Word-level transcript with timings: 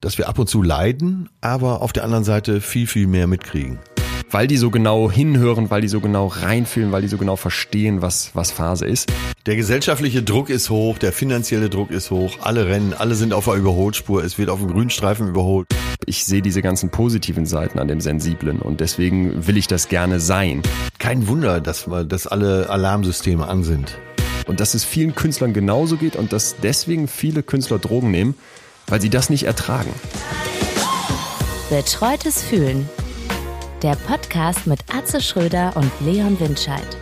dass 0.00 0.18
wir 0.18 0.28
ab 0.28 0.38
und 0.38 0.48
zu 0.48 0.62
leiden, 0.62 1.28
aber 1.40 1.82
auf 1.82 1.92
der 1.92 2.04
anderen 2.04 2.24
Seite 2.24 2.60
viel, 2.60 2.86
viel 2.86 3.06
mehr 3.06 3.26
mitkriegen. 3.26 3.78
Weil 4.30 4.48
die 4.48 4.56
so 4.56 4.70
genau 4.70 5.10
hinhören, 5.10 5.70
weil 5.70 5.80
die 5.80 5.88
so 5.88 6.00
genau 6.00 6.26
reinfühlen, 6.26 6.90
weil 6.90 7.00
die 7.00 7.08
so 7.08 7.16
genau 7.16 7.36
verstehen, 7.36 8.02
was, 8.02 8.32
was 8.34 8.50
Phase 8.50 8.84
ist. 8.84 9.10
Der 9.46 9.54
gesellschaftliche 9.54 10.22
Druck 10.22 10.50
ist 10.50 10.68
hoch, 10.68 10.98
der 10.98 11.12
finanzielle 11.12 11.70
Druck 11.70 11.92
ist 11.92 12.10
hoch, 12.10 12.38
alle 12.42 12.66
rennen, 12.66 12.92
alle 12.92 13.14
sind 13.14 13.32
auf 13.32 13.44
der 13.44 13.54
Überholspur, 13.54 14.24
es 14.24 14.36
wird 14.36 14.50
auf 14.50 14.58
dem 14.58 14.72
Grünstreifen 14.72 15.28
überholt. 15.28 15.68
Ich 16.06 16.24
sehe 16.24 16.42
diese 16.42 16.60
ganzen 16.60 16.90
positiven 16.90 17.46
Seiten 17.46 17.78
an 17.78 17.86
dem 17.86 18.00
Sensiblen 18.00 18.60
und 18.60 18.80
deswegen 18.80 19.46
will 19.46 19.56
ich 19.56 19.68
das 19.68 19.88
gerne 19.88 20.18
sein. 20.18 20.62
Kein 20.98 21.28
Wunder, 21.28 21.60
dass, 21.60 21.88
dass 22.08 22.26
alle 22.26 22.68
Alarmsysteme 22.68 23.46
an 23.46 23.62
sind. 23.62 23.96
Und 24.46 24.60
dass 24.60 24.74
es 24.74 24.84
vielen 24.84 25.14
Künstlern 25.14 25.52
genauso 25.52 25.96
geht 25.96 26.16
und 26.16 26.32
dass 26.32 26.56
deswegen 26.62 27.08
viele 27.08 27.42
Künstler 27.42 27.78
Drogen 27.78 28.10
nehmen, 28.10 28.34
weil 28.88 29.00
sie 29.00 29.10
das 29.10 29.30
nicht 29.30 29.44
ertragen. 29.44 29.92
Betreutes 31.70 32.42
Fühlen. 32.42 32.88
Der 33.82 33.96
Podcast 33.96 34.66
mit 34.66 34.80
Atze 34.92 35.20
Schröder 35.20 35.76
und 35.76 35.90
Leon 36.00 36.38
Windscheid. 36.40 36.96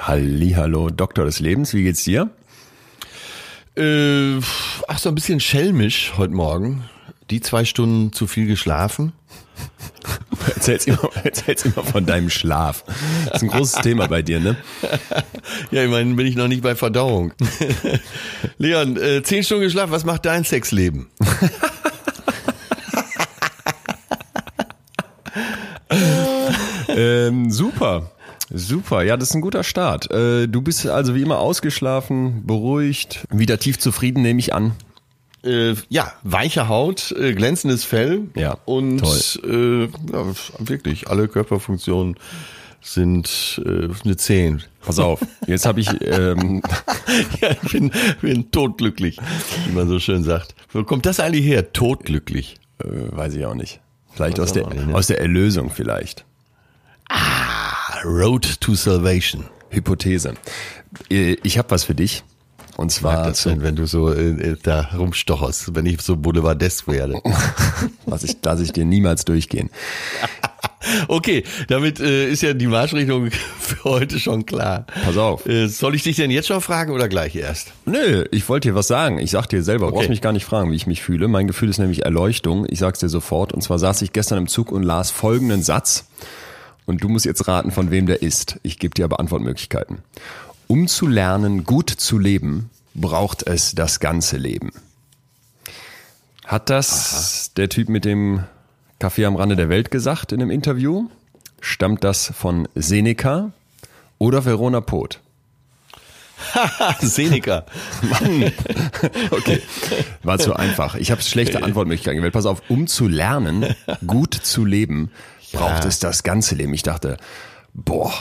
Hallo, 0.00 0.90
Doktor 0.90 1.24
des 1.24 1.38
Lebens, 1.38 1.72
wie 1.72 1.84
geht's 1.84 2.02
dir? 2.02 2.30
Äh, 3.76 4.38
ach, 4.88 4.98
so 4.98 5.08
ein 5.08 5.14
bisschen 5.14 5.38
schelmisch 5.38 6.14
heute 6.16 6.34
Morgen. 6.34 6.84
Die 7.30 7.40
zwei 7.40 7.64
Stunden 7.64 8.12
zu 8.12 8.26
viel 8.26 8.46
geschlafen. 8.46 9.12
Erzähl's 10.54 10.86
immer, 10.86 11.10
erzähl's 11.24 11.64
immer 11.64 11.84
von 11.84 12.06
deinem 12.06 12.30
Schlaf. 12.30 12.84
Das 13.26 13.36
ist 13.36 13.42
ein 13.42 13.48
großes 13.48 13.82
Thema 13.82 14.06
bei 14.08 14.22
dir, 14.22 14.40
ne? 14.40 14.56
Ja, 15.70 15.84
ich 15.84 15.90
meine, 15.90 16.14
bin 16.14 16.26
ich 16.26 16.36
noch 16.36 16.48
nicht 16.48 16.62
bei 16.62 16.74
Verdauung. 16.74 17.32
Leon, 18.58 18.96
äh, 18.96 19.22
zehn 19.22 19.42
Stunden 19.44 19.64
geschlafen, 19.64 19.92
was 19.92 20.04
macht 20.04 20.24
dein 20.26 20.44
Sexleben? 20.44 21.08
ähm, 26.88 27.50
super. 27.50 28.10
Super, 28.52 29.02
ja, 29.02 29.16
das 29.16 29.30
ist 29.30 29.34
ein 29.36 29.42
guter 29.42 29.62
Start. 29.62 30.10
Äh, 30.10 30.48
du 30.48 30.60
bist 30.60 30.86
also 30.86 31.14
wie 31.14 31.22
immer 31.22 31.38
ausgeschlafen, 31.38 32.46
beruhigt, 32.46 33.26
wieder 33.30 33.58
tief 33.58 33.78
zufrieden, 33.78 34.22
nehme 34.22 34.40
ich 34.40 34.52
an. 34.52 34.72
Äh, 35.42 35.74
ja, 35.88 36.12
weiche 36.22 36.68
Haut, 36.68 37.12
äh, 37.12 37.32
glänzendes 37.32 37.84
Fell 37.84 38.28
ja, 38.34 38.58
und 38.66 39.02
äh, 39.42 39.84
ja, 39.84 40.26
wirklich 40.58 41.08
alle 41.08 41.28
Körperfunktionen 41.28 42.16
sind 42.82 43.60
äh, 43.64 43.88
eine 44.04 44.16
10. 44.16 44.62
Pass 44.82 44.98
auf, 44.98 45.20
jetzt 45.46 45.66
habe 45.66 45.80
ich 45.80 45.88
ähm 46.02 46.62
ja, 47.40 47.50
ich 47.50 47.72
bin, 47.72 47.90
bin 48.20 48.50
totglücklich, 48.50 49.18
wie 49.66 49.72
man 49.72 49.88
so 49.88 49.98
schön 49.98 50.24
sagt. 50.24 50.54
Wo 50.72 50.84
kommt 50.84 51.06
das 51.06 51.20
eigentlich 51.20 51.46
her? 51.46 51.72
Totglücklich? 51.72 52.56
Äh, 52.78 52.86
weiß 52.86 53.34
ich 53.34 53.44
auch 53.46 53.54
nicht. 53.54 53.80
Vielleicht 54.12 54.40
aus 54.40 54.52
der, 54.52 54.66
nicht, 54.66 54.86
ne? 54.86 54.94
aus 54.94 55.06
der 55.06 55.20
Erlösung 55.20 55.70
vielleicht. 55.70 56.24
Ah, 57.08 58.00
Road 58.04 58.60
to 58.60 58.74
Salvation. 58.74 59.44
Hypothese. 59.70 60.34
Äh, 61.10 61.36
ich 61.42 61.58
habe 61.58 61.70
was 61.70 61.84
für 61.84 61.94
dich. 61.94 62.24
Und 62.80 62.90
zwar, 62.90 63.26
das 63.26 63.42
denn, 63.42 63.62
wenn 63.62 63.76
du 63.76 63.86
so 63.86 64.10
äh, 64.10 64.56
da 64.62 64.88
rumstocherst, 64.96 65.74
wenn 65.74 65.84
ich 65.84 66.00
so 66.00 66.16
Boulevardesk 66.16 66.88
werde. 66.88 67.20
Lass 68.06 68.24
ich, 68.24 68.38
lass 68.42 68.58
ich 68.60 68.72
dir 68.72 68.86
niemals 68.86 69.26
durchgehen. 69.26 69.68
Okay, 71.08 71.44
damit 71.68 72.00
äh, 72.00 72.30
ist 72.30 72.42
ja 72.42 72.54
die 72.54 72.66
Marschrichtung 72.66 73.30
für 73.30 73.84
heute 73.84 74.18
schon 74.18 74.46
klar. 74.46 74.86
Pass 75.04 75.18
auf. 75.18 75.46
Äh, 75.46 75.68
soll 75.68 75.94
ich 75.94 76.02
dich 76.02 76.16
denn 76.16 76.30
jetzt 76.30 76.48
schon 76.48 76.62
fragen 76.62 76.92
oder 76.92 77.06
gleich 77.06 77.36
erst? 77.36 77.72
Nö, 77.84 78.24
ich 78.30 78.48
wollte 78.48 78.70
dir 78.70 78.74
was 78.74 78.86
sagen. 78.86 79.18
Ich 79.18 79.30
sag 79.30 79.46
dir 79.46 79.62
selber, 79.62 79.86
okay. 79.86 79.92
du 79.92 79.96
brauchst 79.98 80.08
mich 80.08 80.22
gar 80.22 80.32
nicht 80.32 80.46
fragen, 80.46 80.70
wie 80.72 80.76
ich 80.76 80.86
mich 80.86 81.02
fühle. 81.02 81.28
Mein 81.28 81.46
Gefühl 81.46 81.68
ist 81.68 81.78
nämlich 81.78 82.06
Erleuchtung. 82.06 82.66
Ich 82.70 82.78
sag's 82.78 82.98
dir 82.98 83.10
sofort. 83.10 83.52
Und 83.52 83.60
zwar 83.60 83.78
saß 83.78 84.00
ich 84.00 84.14
gestern 84.14 84.38
im 84.38 84.48
Zug 84.48 84.72
und 84.72 84.82
las 84.82 85.10
folgenden 85.10 85.62
Satz. 85.62 86.06
Und 86.86 87.04
du 87.04 87.10
musst 87.10 87.26
jetzt 87.26 87.46
raten, 87.46 87.72
von 87.72 87.90
wem 87.90 88.06
der 88.06 88.22
ist. 88.22 88.58
Ich 88.62 88.78
gebe 88.78 88.94
dir 88.94 89.04
aber 89.04 89.20
Antwortmöglichkeiten. 89.20 89.98
Um 90.70 90.86
zu 90.86 91.08
lernen, 91.08 91.64
gut 91.64 91.90
zu 91.90 92.16
leben, 92.16 92.70
braucht 92.94 93.44
es 93.44 93.74
das 93.74 93.98
ganze 93.98 94.36
Leben. 94.36 94.70
Hat 96.46 96.70
das 96.70 97.48
Aha. 97.48 97.52
der 97.56 97.68
Typ 97.70 97.88
mit 97.88 98.04
dem 98.04 98.44
Kaffee 99.00 99.24
am 99.24 99.34
Rande 99.34 99.56
der 99.56 99.68
Welt 99.68 99.90
gesagt 99.90 100.30
in 100.30 100.40
einem 100.40 100.52
Interview? 100.52 101.08
Stammt 101.60 102.04
das 102.04 102.32
von 102.36 102.68
Seneca 102.76 103.50
oder 104.18 104.44
Verona 104.44 104.80
Poth? 104.80 105.18
Seneca. 107.00 107.66
Mann. 108.02 108.52
Okay. 109.32 109.60
War 110.22 110.38
zu 110.38 110.54
einfach. 110.54 110.94
Ich 110.94 111.10
habe 111.10 111.20
schlechte 111.20 111.64
Antwortmöglichkeiten 111.64 112.18
gewählt. 112.18 112.34
Pass 112.34 112.46
auf, 112.46 112.62
um 112.68 112.86
zu 112.86 113.08
lernen, 113.08 113.74
gut 114.06 114.34
zu 114.34 114.64
leben, 114.64 115.10
braucht 115.52 115.82
ja. 115.82 115.88
es 115.88 115.98
das 115.98 116.22
ganze 116.22 116.54
Leben. 116.54 116.72
Ich 116.74 116.84
dachte, 116.84 117.16
boah, 117.74 118.12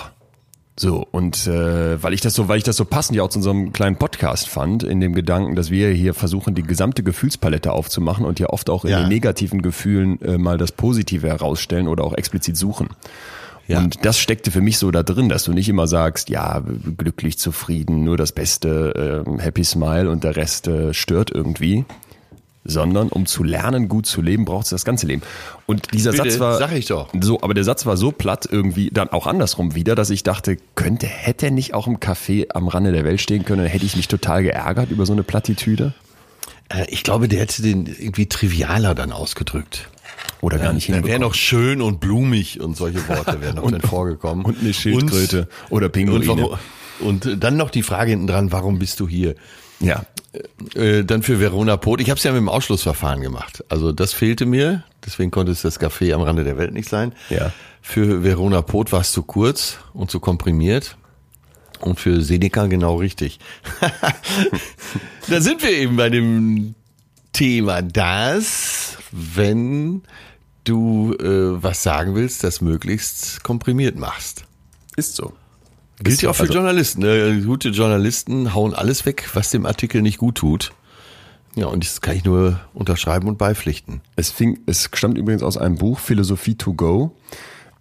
so, 0.79 1.06
und 1.12 1.45
äh, 1.45 2.01
weil 2.01 2.13
ich 2.13 2.22
das 2.22 2.35
so, 2.35 2.47
weil 2.47 2.57
ich 2.57 2.63
das 2.63 2.78
so 2.78 2.85
passend 2.85 3.17
ja 3.17 3.23
auch 3.23 3.29
zu 3.29 3.40
unserem 3.40 3.73
kleinen 3.73 3.97
Podcast 3.97 4.47
fand, 4.47 4.81
in 4.81 5.01
dem 5.01 5.13
Gedanken, 5.13 5.56
dass 5.56 5.72
wir 5.72 5.90
hier 5.90 6.13
versuchen, 6.13 6.56
die 6.56 6.63
gesamte 6.63 7.03
Gefühlspalette 7.03 7.73
aufzumachen 7.73 8.25
und 8.25 8.40
ja 8.40 8.47
oft 8.47 8.69
auch 8.69 8.85
in 8.85 8.91
ja. 8.91 9.01
den 9.01 9.09
negativen 9.09 9.62
Gefühlen 9.62 10.22
äh, 10.22 10.38
mal 10.38 10.57
das 10.57 10.72
Positive 10.72 11.28
herausstellen 11.28 11.90
oder 11.90 12.06
auch 12.06 12.13
explizit 12.13 12.56
suchen. 12.56 12.91
Ja. 13.67 13.79
Und 13.79 14.06
das 14.06 14.19
steckte 14.19 14.51
für 14.51 14.62
mich 14.62 14.78
so 14.78 14.90
da 14.90 15.03
drin, 15.03 15.28
dass 15.28 15.44
du 15.44 15.51
nicht 15.51 15.67
immer 15.67 15.85
sagst, 15.85 16.29
ja, 16.29 16.63
glücklich, 16.97 17.38
zufrieden, 17.38 18.06
nur 18.06 18.16
das 18.16 18.31
Beste, 18.31 19.25
äh, 19.28 19.41
Happy 19.41 19.66
Smile 19.66 20.09
und 20.09 20.23
der 20.23 20.38
Rest 20.38 20.69
äh, 20.69 20.94
stört 20.94 21.29
irgendwie, 21.29 21.84
sondern 22.69 23.09
um 23.09 23.25
zu 23.25 23.44
lernen, 23.44 23.88
gut 23.88 24.06
zu 24.06 24.22
leben, 24.22 24.46
braucht 24.46 24.66
es 24.66 24.69
das 24.69 24.85
ganze 24.85 25.07
Leben. 25.07 25.22
Und 25.66 25.94
dieser 25.94 26.12
Bitte, 26.12 26.31
Satz 26.31 26.40
war 26.40 26.57
sag 26.57 26.72
ich 26.74 26.88
doch. 26.88 27.09
so, 27.19 27.41
aber 27.41 27.53
der 27.53 27.63
Satz 27.63 27.85
war 27.85 27.97
so 27.97 28.12
platt 28.12 28.47
irgendwie 28.50 28.90
dann 28.91 29.09
auch 29.09 29.28
andersrum 29.28 29.75
wieder, 29.75 29.96
dass 29.96 30.09
ich 30.09 30.24
dachte, 30.24 30.57
könnte 30.75 31.08
hätte 31.08 31.47
er 31.47 31.52
nicht 31.52 31.74
auch 31.74 31.88
im 31.88 31.97
Café 31.97 32.47
am 32.53 32.68
Rande 32.68 32.91
der 32.91 33.03
Welt 33.03 33.22
stehen 33.22 33.46
können, 33.46 33.63
dann 33.63 33.72
hätte 33.72 33.85
ich 33.85 33.96
mich 33.96 34.08
total 34.08 34.44
geärgert 34.44 34.91
über 34.91 35.06
so 35.06 35.13
eine 35.13 35.24
Plattitüde. 35.24 35.94
Äh, 36.69 36.85
ich 36.90 37.03
glaube, 37.03 37.28
der 37.28 37.41
hätte 37.41 37.62
den 37.62 37.85
irgendwie 37.85 38.28
trivialer 38.28 38.96
dann 38.96 39.12
ausgedrückt. 39.12 39.90
Oder 40.41 40.58
gar 40.58 40.74
nicht 40.74 40.90
Dann 40.90 41.06
wäre 41.06 41.19
noch 41.19 41.34
schön 41.34 41.81
und 41.81 42.00
blumig 42.00 42.62
und 42.62 42.78
solche 42.78 43.06
Worte 43.08 43.41
wären 43.41 43.56
noch 43.56 43.63
und, 43.63 43.74
dann 43.74 43.81
vorgekommen. 43.81 44.46
Und 44.46 44.59
eine 44.59 44.74
Schildkröte 44.74 45.47
und, 45.69 45.78
oder 45.78 45.90
Pinguine. 45.90 46.31
Und, 46.31 47.25
und 47.25 47.44
dann 47.44 47.58
noch 47.58 47.69
die 47.69 47.84
Frage 47.84 48.12
hinten 48.12 48.28
dran, 48.28 48.52
warum 48.52 48.79
bist 48.79 49.00
du 49.00 49.08
hier? 49.08 49.35
Ja. 49.79 50.03
Äh, 50.75 51.03
dann 51.03 51.23
für 51.23 51.40
Verona 51.40 51.78
Pot. 51.78 52.01
Ich 52.01 52.09
habe 52.09 52.17
es 52.17 52.23
ja 52.23 52.31
mit 52.31 52.40
dem 52.40 52.50
Ausschlussverfahren 52.50 53.22
gemacht. 53.22 53.63
Also 53.69 53.91
das 53.91 54.13
fehlte 54.13 54.45
mir. 54.45 54.84
Deswegen 55.06 55.31
konnte 55.31 55.51
es 55.51 55.62
das 55.62 55.79
Café 55.79 56.13
am 56.13 56.22
Rande 56.22 56.44
der 56.44 56.57
Welt 56.57 56.73
nicht 56.73 56.90
sein. 56.90 57.13
Ja. 57.29 57.51
Für 57.81 58.23
Verona 58.23 58.62
Pot 58.62 58.91
war 58.91 59.01
es 59.01 59.12
zu 59.12 59.23
kurz 59.23 59.78
und 59.94 60.12
zu 60.12 60.19
komprimiert. 60.19 60.97
Und 61.79 62.00
für 62.00 62.22
Seneca 62.22 62.67
genau 62.67 62.95
richtig. 62.95 63.40
da 65.29 65.40
sind 65.40 65.63
wir 65.63 65.72
eben 65.72 65.96
bei 65.96 66.09
dem 66.09 66.75
Thema, 67.31 67.81
dass, 67.81 68.97
wenn 69.11 70.03
du 70.66 71.13
äh, 71.13 71.63
was 71.63 71.81
sagen 71.81 72.16
willst, 72.16 72.44
das 72.44 72.59
möglichst 72.59 73.44
komprimiert 73.44 73.96
machst. 73.96 74.44
Ist 74.97 75.16
so. 75.16 75.34
Gilt 76.01 76.21
ja 76.21 76.29
auch 76.29 76.35
für 76.35 76.43
also, 76.43 76.53
Journalisten. 76.53 77.01
Ne? 77.01 77.41
Gute 77.45 77.69
Journalisten 77.69 78.53
hauen 78.53 78.73
alles 78.73 79.05
weg, 79.05 79.29
was 79.33 79.51
dem 79.51 79.65
Artikel 79.65 80.01
nicht 80.01 80.17
gut 80.17 80.35
tut. 80.35 80.71
Ja, 81.55 81.65
und 81.65 81.83
das 81.83 82.01
kann 82.01 82.15
ich 82.15 82.23
nur 82.23 82.59
unterschreiben 82.73 83.27
und 83.27 83.37
beipflichten. 83.37 84.01
Es 84.15 84.31
fing, 84.31 84.59
es 84.65 84.89
stammt 84.93 85.17
übrigens 85.17 85.43
aus 85.43 85.57
einem 85.57 85.75
Buch, 85.75 85.99
Philosophie 85.99 86.55
to 86.55 86.73
go. 86.73 87.15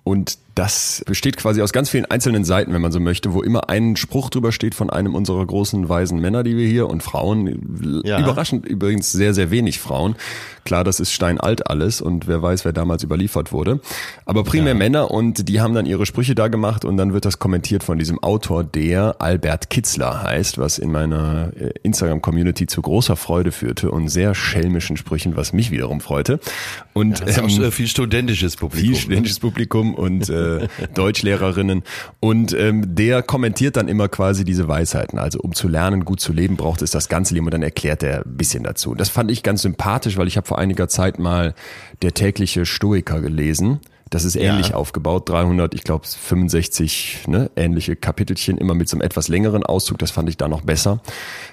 Und 0.05 0.39
das 0.59 1.05
besteht 1.07 1.37
quasi 1.37 1.63
aus 1.63 1.73
ganz 1.73 1.89
vielen 1.89 2.05
einzelnen 2.07 2.43
Seiten, 2.43 2.75
wenn 2.75 2.83
man 2.83 2.91
so 2.91 2.99
möchte, 2.99 3.33
wo 3.33 3.43
immer 3.43 3.69
ein 3.69 3.95
Spruch 3.95 4.29
drüber 4.29 4.51
steht 4.51 4.75
von 4.75 4.91
einem 4.91 5.15
unserer 5.15 5.47
großen 5.47 5.89
weisen 5.89 6.19
Männer, 6.21 6.43
die 6.43 6.57
wir 6.57 6.67
hier 6.67 6.89
und 6.89 7.01
Frauen. 7.05 8.03
Ja. 8.05 8.19
Überraschend 8.19 8.67
übrigens 8.67 9.13
sehr, 9.13 9.35
sehr 9.35 9.53
wenig 9.53 9.79
Frauen. 9.79 10.17
Klar, 10.65 10.83
das 10.83 10.99
ist 10.99 11.13
steinalt 11.13 11.69
alles 11.69 12.01
und 12.01 12.27
wer 12.27 12.43
weiß, 12.43 12.65
wer 12.65 12.73
damals 12.73 13.05
überliefert 13.05 13.53
wurde. 13.53 13.81
Aber 14.27 14.43
primär 14.43 14.73
ja. 14.73 14.79
Männer 14.79 15.13
und 15.13 15.49
die 15.49 15.61
haben 15.61 15.75
dann 15.75 15.87
ihre 15.87 16.07
Sprüche 16.07 16.35
da 16.35 16.49
gemacht 16.49 16.85
und 16.85 16.97
dann 16.97 17.13
wird 17.13 17.25
das 17.25 17.39
kommentiert 17.39 17.85
von 17.85 17.97
diesem 17.97 18.21
Autor, 18.23 18.65
der 18.65 19.23
Albert 19.23 19.71
Kitzler 19.71 20.25
heißt, 20.25 20.59
was 20.59 20.79
in 20.79 20.91
meiner 20.91 21.53
äh, 21.57 21.71
Instagram-Community 21.85 22.67
zu 22.67 22.83
großer 22.83 23.15
Freude 23.15 23.53
führte 23.53 23.93
und 23.93 24.09
sehr 24.09 24.35
schelmischen 24.35 24.97
Sprüchen, 24.97 25.37
was 25.37 25.53
mich 25.53 25.71
wiederum 25.71 26.01
freute. 26.01 26.41
Und 26.95 27.21
ja, 27.21 27.27
das 27.27 27.37
ist 27.37 27.59
ähm, 27.59 27.65
auch 27.65 27.73
viel 27.73 27.87
studentisches 27.87 28.57
Publikum. 28.57 28.89
Viel 28.89 28.95
ne? 28.95 29.01
studentisches 29.01 29.39
Publikum 29.39 29.95
und 29.95 30.29
äh, 30.29 30.48
Deutschlehrerinnen. 30.95 31.83
Und 32.21 32.53
ähm, 32.55 32.95
der 32.95 33.23
kommentiert 33.23 33.77
dann 33.77 33.89
immer 33.89 34.09
quasi 34.09 34.45
diese 34.45 34.69
Weisheiten. 34.69 35.19
Also 35.19 35.39
um 35.41 35.55
zu 35.55 35.69
lernen, 35.69 36.05
gut 36.05 36.21
zu 36.21 36.33
leben, 36.33 36.57
braucht 36.57 36.83
es 36.83 36.91
das 36.91 37.09
ganze 37.09 37.35
Leben. 37.35 37.47
Und 37.47 37.55
dann 37.55 37.63
erklärt 37.63 38.03
er 38.03 38.25
ein 38.25 38.37
bisschen 38.37 38.65
dazu. 38.65 38.95
Das 38.95 39.09
fand 39.09 39.31
ich 39.31 39.43
ganz 39.43 39.63
sympathisch, 39.63 40.17
weil 40.17 40.29
ich 40.29 40.37
habe 40.37 40.47
vor 40.47 40.59
einiger 40.59 40.89
Zeit 40.89 41.19
mal 41.19 41.55
der 42.03 42.15
tägliche 42.15 42.65
Stoiker 42.67 43.21
gelesen 43.21 43.81
Das 44.11 44.25
ist 44.25 44.37
ähnlich 44.37 44.73
aufgebaut, 44.73 45.29
300, 45.29 45.75
ich 45.75 45.85
glaube 45.85 46.07
65 46.07 47.25
ne, 47.27 47.51
ähnliche 47.57 47.95
Kapitelchen, 47.95 48.57
immer 48.57 48.73
mit 48.75 48.89
so 48.89 48.97
einem 48.97 49.03
etwas 49.03 49.29
längeren 49.29 49.65
Auszug, 49.65 49.99
das 49.99 50.11
fand 50.11 50.31
ich 50.31 50.39
da 50.39 50.49
noch 50.49 50.63
besser, 50.63 51.01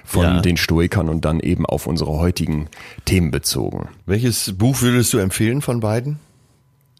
von 0.06 0.22
Ja. 0.24 0.40
den 0.40 0.56
Stoikern 0.56 1.10
und 1.10 1.26
dann 1.26 1.40
eben 1.40 1.66
auf 1.66 1.86
unsere 1.86 2.12
heutigen 2.18 2.68
Themen 3.04 3.30
bezogen. 3.30 3.88
Welches 4.06 4.56
Buch 4.56 4.80
würdest 4.80 5.12
du 5.12 5.18
empfehlen 5.18 5.60
von 5.60 5.80
beiden? 5.80 6.18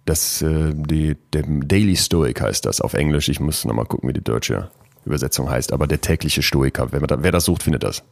Das, 0.06 0.40
äh, 0.40 0.72
die, 0.74 1.16
der 1.34 1.42
Daily 1.46 1.96
Stoic 1.96 2.40
heißt 2.40 2.64
das 2.64 2.80
auf 2.80 2.94
Englisch, 2.94 3.28
ich 3.28 3.40
muss 3.40 3.64
nochmal 3.64 3.84
gucken, 3.86 4.08
wie 4.08 4.12
die 4.14 4.22
deutsche 4.24 4.70
Übersetzung 5.04 5.50
heißt, 5.50 5.72
aber 5.72 5.86
der 5.86 6.00
tägliche 6.00 6.42
Stoiker, 6.42 6.88
wer, 6.92 7.02
wer 7.22 7.32
das 7.32 7.44
sucht, 7.44 7.64
findet 7.64 7.82
das. 7.82 8.02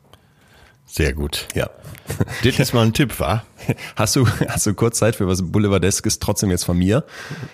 Sehr 0.87 1.15
gut. 1.15 1.49
Ja. 1.55 1.71
Das 2.45 2.59
ist 2.59 2.75
mal 2.75 2.83
ein 2.85 2.93
Tipp, 2.93 3.19
wa? 3.19 3.43
Hast 3.97 4.15
du, 4.17 4.27
hast 4.49 4.67
du 4.67 4.75
kurz 4.75 4.99
Zeit 4.99 5.17
für 5.17 5.27
was 5.27 5.41
Boulevardeskes 5.51 6.19
trotzdem 6.19 6.51
jetzt 6.51 6.65
von 6.65 6.77
mir? 6.77 7.05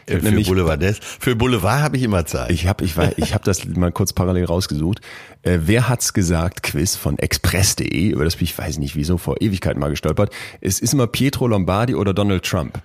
Ich 0.07 0.17
hab 0.17 0.23
Für 0.23 0.41
Boulevard. 0.43 0.83
des- 0.83 0.99
Für 0.99 1.37
Boulevard 1.37 1.83
habe 1.83 1.97
ich 1.97 2.03
immer 2.03 2.27
Zeit. 2.27 2.51
Ich 2.51 2.67
habe 2.67 2.85
ich, 2.85 2.97
war- 2.97 3.17
ich 3.17 3.33
hab 3.33 3.45
das 3.45 3.65
mal 3.65 3.93
kurz 3.93 4.13
parallel 4.13 4.47
rausgesucht. 4.47 5.01
Äh, 5.43 5.61
wer 5.67 5.89
hat's 5.89 6.13
gesagt? 6.13 6.65
Quiz 6.65 6.97
von 6.97 7.17
express.de, 7.21 8.09
über 8.11 8.25
das 8.25 8.35
bin 8.37 8.45
ich 8.47 8.59
weiß 8.59 8.79
nicht 8.79 8.97
wieso 8.97 9.19
vor 9.19 9.41
Ewigkeiten 9.41 9.79
mal 9.79 9.91
gestolpert. 9.91 10.33
Es 10.61 10.81
ist 10.81 10.93
immer 10.95 11.07
Pietro 11.07 11.47
Lombardi 11.47 11.95
oder 11.95 12.13
Donald 12.13 12.45
Trump. 12.45 12.83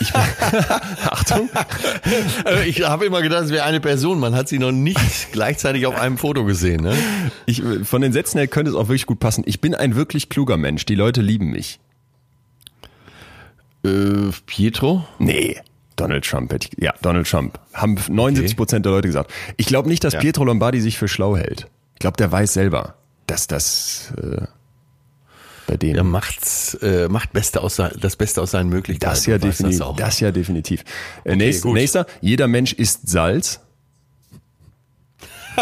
Ich, 0.00 0.12
Achtung, 1.10 1.48
Äh, 2.46 2.68
ich 2.68 2.82
habe 2.82 3.04
immer 3.06 3.22
gedacht, 3.22 3.44
es 3.44 3.50
wäre 3.50 3.64
eine 3.64 3.80
Person. 3.80 4.18
Man 4.20 4.34
hat 4.34 4.48
sie 4.48 4.58
noch 4.58 4.72
nicht 4.72 5.32
gleichzeitig 5.32 5.86
auf 5.86 5.98
einem 5.98 6.18
Foto 6.18 6.44
gesehen. 6.44 6.82
Ne? 6.82 6.96
ich, 7.46 7.62
von 7.84 8.02
den 8.02 8.12
Sätzen 8.12 8.38
her 8.38 8.48
könnte 8.48 8.70
es 8.70 8.76
auch 8.76 8.88
wirklich 8.88 9.06
gut 9.06 9.20
passen. 9.20 9.44
Ich 9.46 9.60
bin 9.60 9.74
ein 9.74 9.94
wirklich 9.96 10.28
kluger 10.28 10.56
Mensch. 10.56 10.84
Die 10.86 10.94
Leute 10.94 11.20
lieben 11.22 11.50
mich. 11.50 11.78
Äh, 13.84 14.30
Pietro? 14.46 15.06
Nee. 15.18 15.56
Donald 15.96 16.24
Trump 16.24 16.52
hätte 16.52 16.68
ich, 16.72 16.82
ja, 16.82 16.92
Donald 17.02 17.28
Trump. 17.28 17.60
Haben 17.72 17.96
79 18.08 18.56
Prozent 18.56 18.84
der 18.84 18.92
Leute 18.92 19.06
gesagt. 19.08 19.30
Ich 19.56 19.66
glaube 19.66 19.88
nicht, 19.88 20.02
dass 20.02 20.14
Ja. 20.14 20.20
Pietro 20.20 20.44
Lombardi 20.44 20.80
sich 20.80 20.98
für 20.98 21.06
schlau 21.06 21.36
hält. 21.36 21.68
Ich 21.94 22.00
glaube, 22.00 22.16
der 22.16 22.32
weiß 22.32 22.52
selber, 22.52 22.94
dass 23.28 23.46
das 23.46 24.12
äh, 24.20 24.42
bei 25.66 25.76
dem 25.76 25.96
Er 25.96 26.04
macht's, 26.04 26.74
äh, 26.74 27.08
macht 27.08 27.32
Beste 27.32 27.60
aus, 27.60 27.76
das 27.76 28.16
Beste 28.16 28.42
aus 28.42 28.50
seinen 28.50 28.68
Möglichkeiten. 28.68 29.10
das 29.10 29.26
ja 29.26 29.38
definitiv. 29.38 29.78
Das. 29.78 29.96
Das 29.96 30.20
ja 30.20 30.30
definitiv. 30.30 30.84
Äh, 31.24 31.36
nächst, 31.36 31.62
gut. 31.62 31.74
nächster, 31.74 32.06
jeder 32.20 32.48
Mensch 32.48 32.72
isst 32.72 33.08
Salz. 33.08 33.60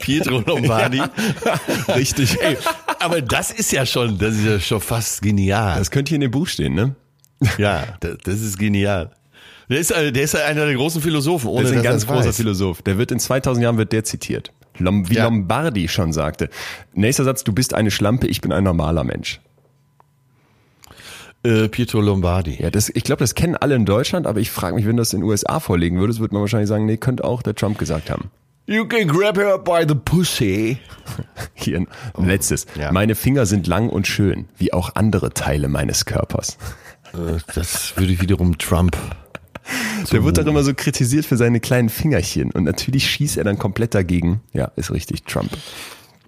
Pietro 0.00 0.40
Lombardi. 0.40 1.00
Richtig. 1.94 2.40
Ey, 2.40 2.56
aber 2.98 3.22
das 3.22 3.50
ist 3.52 3.72
ja 3.72 3.86
schon, 3.86 4.18
das 4.18 4.34
ist 4.34 4.44
ja 4.44 4.60
schon 4.60 4.80
fast 4.80 5.22
genial. 5.22 5.78
Das 5.78 5.90
könnte 5.90 6.10
hier 6.10 6.16
in 6.16 6.22
dem 6.22 6.30
Buch 6.32 6.48
stehen, 6.48 6.74
ne? 6.74 6.94
ja, 7.58 7.84
das, 8.00 8.18
das 8.24 8.40
ist 8.40 8.58
genial. 8.58 9.12
Der 9.68 9.78
ist, 9.78 9.90
äh, 9.90 10.12
der 10.12 10.22
ist 10.22 10.36
einer 10.36 10.64
der 10.64 10.74
großen 10.74 11.02
Philosophen, 11.02 11.48
ohne 11.48 11.62
Das 11.62 11.72
ist 11.72 11.76
ein 11.76 11.82
ganz 11.82 12.06
großer 12.06 12.28
weiß. 12.28 12.36
Philosoph. 12.36 12.82
Der 12.82 12.98
wird 12.98 13.10
in 13.10 13.18
2000 13.18 13.62
Jahren 13.62 13.78
wird 13.78 13.92
der 13.92 14.04
zitiert. 14.04 14.52
Lom, 14.78 15.08
wie 15.10 15.14
Ja. 15.14 15.24
Lombardi 15.24 15.88
schon 15.88 16.12
sagte. 16.12 16.48
Nächster 16.94 17.24
Satz, 17.24 17.44
du 17.44 17.52
bist 17.52 17.74
eine 17.74 17.90
Schlampe, 17.90 18.26
ich 18.26 18.40
bin 18.40 18.52
ein 18.52 18.64
normaler 18.64 19.04
Mensch. 19.04 19.40
Äh, 21.42 21.68
Pietro 21.68 22.00
Lombardi. 22.00 22.56
Ja, 22.60 22.70
das, 22.70 22.88
ich 22.88 23.04
glaube, 23.04 23.20
das 23.20 23.34
kennen 23.34 23.54
alle 23.56 23.74
in 23.76 23.84
Deutschland, 23.84 24.26
aber 24.26 24.40
ich 24.40 24.50
frage 24.50 24.74
mich, 24.74 24.86
wenn 24.86 24.96
du 24.96 25.00
das 25.02 25.12
in 25.12 25.20
den 25.20 25.28
USA 25.28 25.60
vorlegen 25.60 25.98
würdest, 26.00 26.18
würde 26.18 26.34
man 26.34 26.40
wahrscheinlich 26.42 26.68
sagen, 26.68 26.86
nee, 26.86 26.96
könnte 26.96 27.24
auch 27.24 27.42
der 27.42 27.54
Trump 27.54 27.78
gesagt 27.78 28.10
haben. 28.10 28.30
You 28.66 28.84
can 28.84 29.06
grab 29.06 29.36
her 29.36 29.58
by 29.58 29.84
the 29.86 29.94
pussy. 29.94 30.78
Hier 31.54 31.78
ein 31.78 31.86
letztes. 32.18 32.66
Ja. 32.76 32.90
Meine 32.90 33.14
Finger 33.14 33.46
sind 33.46 33.68
lang 33.68 33.88
und 33.90 34.08
schön, 34.08 34.48
wie 34.56 34.72
auch 34.72 34.96
andere 34.96 35.30
Teile 35.32 35.68
meines 35.68 36.04
Körpers. 36.04 36.58
Äh, 37.14 37.38
das 37.54 37.96
würde 37.96 38.20
wiederum 38.20 38.58
Trump. 38.58 38.96
Der 40.12 40.24
wird 40.24 40.38
doch 40.38 40.46
immer 40.46 40.62
so 40.62 40.72
kritisiert 40.74 41.26
für 41.26 41.36
seine 41.36 41.60
kleinen 41.60 41.88
Fingerchen 41.88 42.50
und 42.52 42.64
natürlich 42.64 43.08
schießt 43.10 43.36
er 43.38 43.44
dann 43.44 43.58
komplett 43.58 43.94
dagegen. 43.94 44.40
Ja, 44.52 44.70
ist 44.76 44.90
richtig, 44.92 45.24
Trump. 45.24 45.50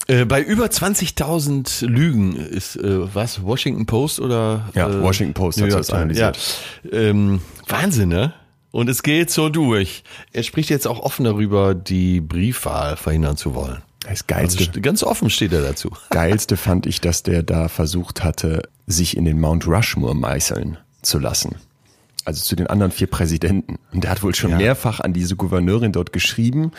Äh, 0.09 0.25
bei 0.25 0.43
über 0.43 0.67
20.000 0.67 1.87
Lügen 1.87 2.35
ist 2.35 2.77
äh, 2.77 3.15
was 3.15 3.43
Washington 3.43 3.87
Post 3.87 4.21
oder 4.21 4.69
Ja, 4.75 4.89
äh, 4.89 5.03
Washington 5.03 5.35
Post 5.35 5.61
hat 5.61 5.71
das 5.73 5.91
analysiert. 5.91 6.39
Ja. 6.85 6.99
Ähm, 6.99 7.41
Wahnsinn, 7.69 8.09
ne? 8.09 8.33
Und 8.71 8.89
es 8.89 9.03
geht 9.03 9.31
so 9.31 9.49
durch. 9.49 10.03
Er 10.33 10.43
spricht 10.43 10.71
jetzt 10.71 10.87
auch 10.87 11.01
offen 11.01 11.25
darüber, 11.25 11.75
die 11.75 12.21
Briefwahl 12.21 12.97
verhindern 12.97 13.37
zu 13.37 13.55
wollen. 13.55 13.79
Das 14.01 14.11
Also 14.11 14.25
Geilste, 14.27 14.65
st- 14.65 14.81
ganz 14.81 15.03
offen 15.03 15.31
steht 15.31 15.53
er 15.53 15.63
dazu. 15.63 15.91
Geilste 16.11 16.57
fand 16.57 16.87
ich, 16.87 17.01
dass 17.01 17.23
der 17.23 17.43
da 17.43 17.69
versucht 17.69 18.23
hatte, 18.25 18.63
sich 18.87 19.17
in 19.17 19.25
den 19.25 19.41
Mount 19.41 19.67
Rushmore 19.67 20.15
meißeln 20.15 20.79
zu 21.03 21.19
lassen. 21.19 21.57
Also 22.29 22.45
zu 22.45 22.57
den 22.57 22.67
anderen 22.67 22.93
vier 22.93 23.07
Präsidenten. 23.07 23.79
Und 23.91 24.05
der 24.05 24.11
hat 24.11 24.23
wohl 24.23 24.35
schon 24.35 24.51
Ja. 24.51 24.59
mehrfach 24.59 25.01
an 25.01 25.15
diese 25.15 25.35
Gouverneurin 25.35 25.93
dort 25.93 26.13
geschrieben. 26.13 26.73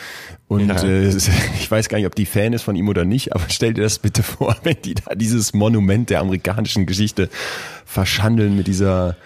Und 0.46 0.68
Ja. 0.68 0.80
äh, 0.84 1.08
ich 1.58 1.68
weiß 1.68 1.88
gar 1.88 1.98
nicht, 1.98 2.06
ob 2.06 2.14
die 2.14 2.24
Fan 2.24 2.52
ist 2.52 2.62
von 2.62 2.76
ihm 2.76 2.88
oder 2.88 3.04
nicht, 3.04 3.34
aber 3.34 3.42
stell 3.48 3.74
dir 3.74 3.82
das 3.82 3.98
bitte 3.98 4.22
vor, 4.22 4.56
wenn 4.62 4.76
die 4.84 4.94
da 4.94 5.16
dieses 5.16 5.52
Monument 5.52 6.08
der 6.08 6.20
amerikanischen 6.20 6.86
Geschichte 6.86 7.28
verschandeln 7.84 8.54
mit 8.56 8.68
dieser 8.68 9.16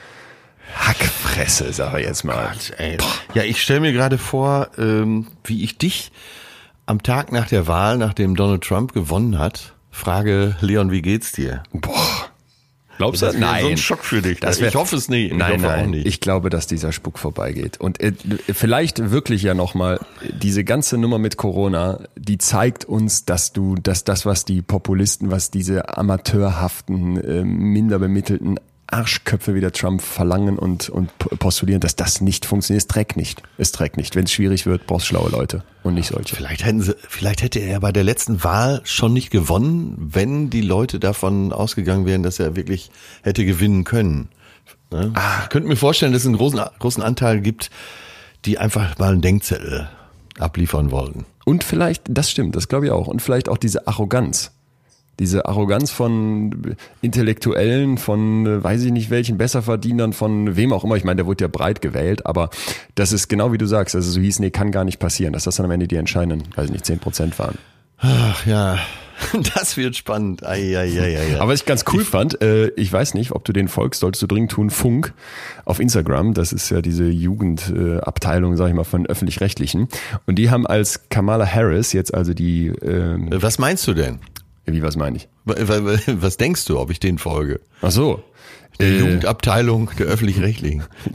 Hackfresse, 0.74 1.74
sag 1.74 1.98
ich 2.00 2.06
jetzt 2.06 2.24
mal. 2.24 2.52
Ey. 2.78 2.96
Ja, 3.34 3.42
ich 3.42 3.60
stelle 3.60 3.80
mir 3.80 3.92
gerade 3.92 4.16
vor, 4.16 4.68
ähm, 4.78 5.26
wie 5.44 5.62
ich 5.62 5.76
dich 5.76 6.10
am 6.86 7.02
Tag 7.02 7.32
nach 7.32 7.48
der 7.48 7.66
Wahl, 7.66 7.98
nachdem 7.98 8.34
Donald 8.34 8.64
Trump 8.64 8.94
gewonnen 8.94 9.38
hat, 9.38 9.74
frage, 9.90 10.56
Leon, 10.62 10.90
wie 10.90 11.02
geht's 11.02 11.32
dir? 11.32 11.62
Boah. 11.72 12.23
Glaubst 12.98 13.22
du 13.22 13.26
Das 13.26 13.40
wäre 13.40 13.60
so 13.60 13.68
ein 13.68 13.76
Schock 13.76 14.04
für 14.04 14.22
dich. 14.22 14.40
Das 14.40 14.60
wär, 14.60 14.68
ich 14.68 14.74
hoffe 14.74 14.96
es 14.96 15.08
nicht. 15.08 15.32
Ich 15.32 15.38
Nein, 15.38 15.54
hoffe 15.54 15.62
nein. 15.66 15.84
auch 15.84 15.90
nicht. 15.90 16.06
Ich 16.06 16.20
glaube, 16.20 16.50
dass 16.50 16.66
dieser 16.66 16.92
Spuk 16.92 17.18
vorbeigeht. 17.18 17.80
Und 17.80 18.00
äh, 18.00 18.12
vielleicht 18.52 19.10
wirklich 19.10 19.42
ja 19.42 19.54
nochmal, 19.54 20.00
diese 20.22 20.64
ganze 20.64 20.98
Nummer 20.98 21.18
mit 21.18 21.36
Corona, 21.36 22.00
die 22.16 22.38
zeigt 22.38 22.84
uns, 22.84 23.24
dass 23.24 23.52
du, 23.52 23.74
dass 23.76 24.04
das, 24.04 24.26
was 24.26 24.44
die 24.44 24.62
Populisten, 24.62 25.30
was 25.30 25.50
diese 25.50 25.96
amateurhaften, 25.96 27.16
äh, 27.16 27.44
minder 27.44 27.98
bemittelten 27.98 28.58
Arschköpfe 28.94 29.54
wie 29.54 29.60
der 29.60 29.72
Trump 29.72 30.00
verlangen 30.00 30.56
und, 30.58 30.88
und 30.88 31.10
postulieren, 31.18 31.80
dass 31.80 31.96
das 31.96 32.20
nicht 32.20 32.46
funktioniert. 32.46 32.82
Es 32.82 32.86
trägt 32.86 33.16
nicht. 33.16 33.42
Es 33.58 33.72
trägt 33.72 33.96
nicht. 33.96 34.14
Wenn 34.14 34.24
es 34.24 34.32
schwierig 34.32 34.66
wird, 34.66 34.86
brauchst 34.86 35.06
du 35.06 35.08
schlaue 35.08 35.30
Leute 35.30 35.64
und 35.82 35.94
nicht 35.94 36.08
solche. 36.08 36.36
Vielleicht 36.36 36.64
hätten 36.64 36.80
sie, 36.80 36.94
vielleicht 37.08 37.42
hätte 37.42 37.58
er 37.58 37.80
bei 37.80 37.90
der 37.90 38.04
letzten 38.04 38.44
Wahl 38.44 38.80
schon 38.84 39.12
nicht 39.12 39.30
gewonnen, 39.30 39.96
wenn 39.98 40.48
die 40.48 40.60
Leute 40.60 41.00
davon 41.00 41.52
ausgegangen 41.52 42.06
wären, 42.06 42.22
dass 42.22 42.38
er 42.38 42.54
wirklich 42.54 42.90
hätte 43.22 43.44
gewinnen 43.44 43.82
können. 43.82 44.28
Ne? 44.92 45.12
Ich 45.42 45.48
könnte 45.48 45.68
mir 45.68 45.76
vorstellen, 45.76 46.12
dass 46.12 46.22
es 46.22 46.26
einen 46.26 46.36
großen, 46.36 46.60
großen 46.78 47.02
Anteil 47.02 47.40
gibt, 47.40 47.70
die 48.44 48.58
einfach 48.58 48.96
mal 48.98 49.12
einen 49.12 49.22
Denkzettel 49.22 49.88
abliefern 50.38 50.92
wollten. 50.92 51.26
Und 51.44 51.64
vielleicht, 51.64 52.02
das 52.08 52.30
stimmt, 52.30 52.54
das 52.54 52.68
glaube 52.68 52.86
ich 52.86 52.92
auch. 52.92 53.08
Und 53.08 53.22
vielleicht 53.22 53.48
auch 53.48 53.58
diese 53.58 53.86
Arroganz. 53.86 54.52
Diese 55.18 55.46
Arroganz 55.46 55.90
von 55.90 56.76
Intellektuellen, 57.02 57.98
von 57.98 58.46
äh, 58.46 58.64
weiß 58.64 58.82
ich 58.82 58.92
nicht 58.92 59.10
welchen 59.10 59.38
Besserverdienern, 59.38 60.12
von 60.12 60.56
wem 60.56 60.72
auch 60.72 60.84
immer. 60.84 60.96
Ich 60.96 61.04
meine, 61.04 61.16
der 61.16 61.26
wurde 61.26 61.44
ja 61.44 61.48
breit 61.48 61.80
gewählt, 61.80 62.26
aber 62.26 62.50
das 62.94 63.12
ist 63.12 63.28
genau 63.28 63.52
wie 63.52 63.58
du 63.58 63.66
sagst. 63.66 63.94
Also 63.94 64.10
so 64.10 64.20
hieß, 64.20 64.40
nee, 64.40 64.50
kann 64.50 64.70
gar 64.70 64.84
nicht 64.84 64.98
passieren, 64.98 65.32
dass 65.32 65.44
das 65.44 65.56
dann 65.56 65.66
am 65.66 65.72
Ende 65.72 65.88
die 65.88 65.96
entscheidenden, 65.96 66.48
weiß 66.56 66.66
ich 66.66 66.72
nicht, 66.72 66.86
10 66.86 66.98
Prozent 66.98 67.38
waren. 67.38 67.58
Ach 67.98 68.44
ja, 68.44 68.78
das 69.54 69.76
wird 69.76 69.96
spannend. 69.96 70.44
Ai, 70.44 70.76
ai, 70.76 71.00
ai, 71.00 71.18
ai. 71.18 71.40
Aber 71.40 71.52
was 71.52 71.60
ich 71.60 71.66
ganz 71.66 71.84
cool 71.92 72.04
fand, 72.04 72.40
äh, 72.42 72.68
ich 72.76 72.92
weiß 72.92 73.14
nicht, 73.14 73.32
ob 73.32 73.44
du 73.44 73.52
den 73.52 73.68
folgst, 73.68 74.00
solltest 74.00 74.22
du 74.22 74.26
dringend 74.26 74.52
tun, 74.52 74.70
Funk 74.70 75.14
auf 75.64 75.80
Instagram, 75.80 76.34
das 76.34 76.52
ist 76.52 76.70
ja 76.70 76.82
diese 76.82 77.04
Jugendabteilung, 77.04 78.56
sag 78.56 78.68
ich 78.68 78.74
mal, 78.74 78.84
von 78.84 79.06
Öffentlich-Rechtlichen. 79.06 79.88
Und 80.26 80.36
die 80.36 80.50
haben 80.50 80.66
als 80.66 81.08
Kamala 81.08 81.46
Harris 81.46 81.92
jetzt 81.92 82.12
also 82.14 82.34
die, 82.34 82.68
ähm, 82.68 83.28
Was 83.30 83.58
meinst 83.58 83.86
du 83.86 83.94
denn? 83.94 84.18
Wie 84.66 84.82
was 84.82 84.96
meine 84.96 85.16
ich? 85.16 85.28
Wa- 85.44 85.54
wa- 85.84 85.98
Was 86.06 86.36
denkst 86.36 86.64
du, 86.66 86.78
ob 86.78 86.90
ich 86.90 87.00
den 87.00 87.18
folge? 87.18 87.60
Ach 87.82 87.90
so. 87.90 88.22
Der 88.80 88.88
Äh, 88.88 88.98
Jugendabteilung 88.98 89.90
der 89.98 90.06
öffentlich-rechtlichen. 90.06 90.82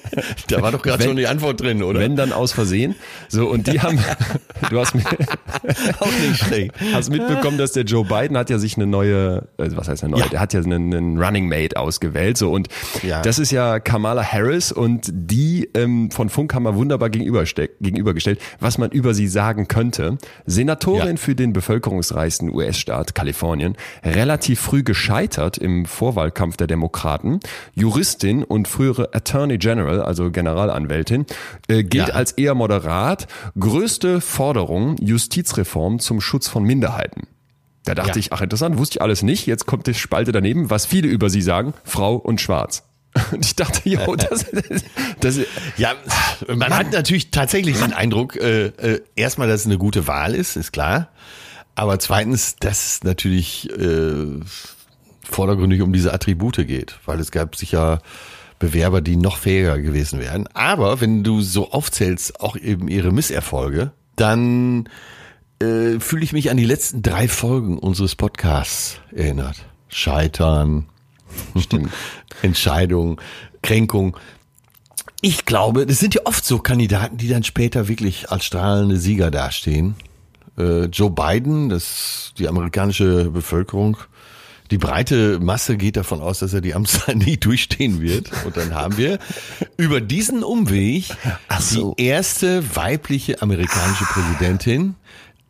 da 0.48 0.62
war 0.62 0.72
doch 0.72 0.82
gerade 0.82 1.04
schon 1.04 1.16
die 1.16 1.26
Antwort 1.26 1.60
drin, 1.60 1.82
oder? 1.82 2.00
Wenn 2.00 2.16
dann 2.16 2.32
aus 2.32 2.52
Versehen. 2.52 2.94
So, 3.28 3.48
und 3.48 3.66
die 3.66 3.80
haben, 3.80 3.98
du 4.70 4.78
hast, 4.78 4.94
mir, 4.94 5.04
auch 6.00 6.12
nicht 6.50 6.72
hast 6.92 7.10
mitbekommen, 7.10 7.58
dass 7.58 7.72
der 7.72 7.84
Joe 7.84 8.04
Biden 8.04 8.36
hat 8.36 8.50
ja 8.50 8.58
sich 8.58 8.76
eine 8.76 8.86
neue, 8.86 9.48
also 9.58 9.76
was 9.76 9.88
heißt 9.88 10.02
eine 10.04 10.12
neue, 10.12 10.22
Ja. 10.22 10.28
der 10.28 10.40
hat 10.40 10.52
ja 10.52 10.60
einen, 10.60 10.94
einen 10.94 11.22
Running 11.22 11.48
Mate 11.48 11.76
ausgewählt, 11.76 12.36
so, 12.38 12.50
und 12.50 12.68
Ja. 13.02 13.22
das 13.22 13.38
ist 13.38 13.50
ja 13.50 13.80
Kamala 13.80 14.22
Harris 14.24 14.72
und 14.72 15.10
die 15.12 15.68
ähm, 15.74 16.10
von 16.10 16.28
Funk 16.28 16.54
haben 16.54 16.64
wir 16.64 16.74
wunderbar 16.76 17.10
gegenübergestellt, 17.10 18.40
was 18.60 18.78
man 18.78 18.90
über 18.90 19.14
sie 19.14 19.28
sagen 19.28 19.68
könnte. 19.68 20.18
Senatorin 20.46 21.08
Ja. 21.10 21.16
für 21.16 21.34
den 21.34 21.52
bevölkerungsreichsten 21.52 22.50
US-Staat 22.52 23.14
Kalifornien, 23.14 23.76
relativ 24.04 24.60
früh 24.60 24.82
gescheitert 24.82 25.58
im 25.58 25.84
Vorwahlkampf 25.86 26.56
der 26.56 26.66
Demokraten, 26.66 27.40
Juristin 27.74 28.44
und 28.44 28.68
frühere 28.68 29.10
Attorney 29.14 29.58
General, 29.58 29.81
also 29.88 30.30
Generalanwältin, 30.30 31.26
äh, 31.68 31.82
gilt 31.84 32.08
Ja. 32.08 32.14
als 32.14 32.32
eher 32.32 32.54
moderat. 32.54 33.26
Größte 33.58 34.20
Forderung, 34.20 34.96
Justizreform 34.98 35.98
zum 35.98 36.20
Schutz 36.20 36.48
von 36.48 36.64
Minderheiten. 36.64 37.26
Da 37.84 37.94
dachte 37.94 38.10
Ja. 38.10 38.16
ich, 38.18 38.32
ach 38.32 38.40
interessant, 38.40 38.78
wusste 38.78 38.98
ich 38.98 39.02
alles 39.02 39.22
nicht. 39.22 39.46
Jetzt 39.46 39.66
kommt 39.66 39.86
die 39.86 39.94
Spalte 39.94 40.30
daneben, 40.32 40.70
was 40.70 40.86
viele 40.86 41.08
über 41.08 41.30
sie 41.30 41.42
sagen, 41.42 41.74
Frau 41.84 42.14
und 42.16 42.40
Schwarz. 42.40 42.84
Und 43.32 43.44
ich 43.44 43.54
dachte, 43.56 43.86
jo, 43.88 44.16
das, 44.16 44.46
das, 45.20 45.38
Ja, 45.76 45.92
man 46.48 46.74
hat 46.74 46.92
natürlich 46.92 47.30
tatsächlich 47.30 47.78
den 47.78 47.92
Eindruck, 47.92 48.36
äh, 48.36 48.66
äh, 48.68 49.00
erstmal, 49.16 49.48
dass 49.48 49.60
es 49.60 49.66
eine 49.66 49.76
gute 49.76 50.06
Wahl 50.06 50.34
ist, 50.34 50.56
ist 50.56 50.72
klar. 50.72 51.08
Aber 51.74 51.98
zweitens, 51.98 52.56
dass 52.56 52.86
es 52.86 53.04
natürlich 53.04 53.68
äh, 53.70 54.40
vordergründig 55.28 55.82
um 55.82 55.92
diese 55.92 56.12
Attribute 56.14 56.66
geht, 56.66 56.98
weil 57.04 57.20
es 57.20 57.30
gab 57.32 57.56
sicher 57.56 58.00
Bewerber, 58.62 59.00
die 59.00 59.16
noch 59.16 59.38
fähiger 59.38 59.76
gewesen 59.80 60.20
wären. 60.20 60.46
Aber 60.54 61.00
wenn 61.00 61.24
du 61.24 61.40
so 61.40 61.72
aufzählst, 61.72 62.40
auch 62.40 62.54
eben 62.54 62.86
ihre 62.86 63.10
Misserfolge, 63.10 63.90
dann 64.14 64.88
äh, 65.60 65.98
fühle 65.98 66.22
ich 66.22 66.32
mich 66.32 66.48
an 66.48 66.56
die 66.56 66.64
letzten 66.64 67.02
drei 67.02 67.26
Folgen 67.26 67.76
unseres 67.76 68.14
Podcasts 68.14 69.00
erinnert. 69.10 69.66
Scheitern. 69.88 70.86
Entscheidung, 72.42 73.20
Kränkung. 73.62 74.16
Ich 75.20 75.44
glaube, 75.44 75.84
das 75.84 75.98
sind 75.98 76.14
ja 76.14 76.20
oft 76.24 76.44
so 76.44 76.60
Kandidaten, 76.60 77.16
die 77.16 77.28
dann 77.28 77.42
später 77.42 77.88
wirklich 77.88 78.30
als 78.30 78.44
strahlende 78.44 78.96
Sieger 78.96 79.32
dastehen. 79.32 79.96
Äh, 80.56 80.84
Joe 80.84 81.10
Biden, 81.10 81.68
das 81.68 82.32
die 82.38 82.46
amerikanische 82.46 83.30
Bevölkerung, 83.30 83.96
die 84.72 84.78
breite 84.78 85.38
Masse 85.38 85.76
geht 85.76 85.96
davon 85.96 86.20
aus, 86.20 86.38
dass 86.38 86.54
er 86.54 86.62
die 86.62 86.74
Amtszeit 86.74 87.16
nicht 87.26 87.44
durchstehen 87.44 88.00
wird. 88.00 88.30
Und 88.44 88.56
dann 88.56 88.74
haben 88.74 88.96
wir 88.96 89.18
über 89.76 90.00
diesen 90.00 90.42
Umweg 90.42 91.14
so. 91.60 91.94
die 91.94 92.04
erste 92.04 92.74
weibliche 92.74 93.42
amerikanische 93.42 94.04
Präsidentin, 94.04 94.94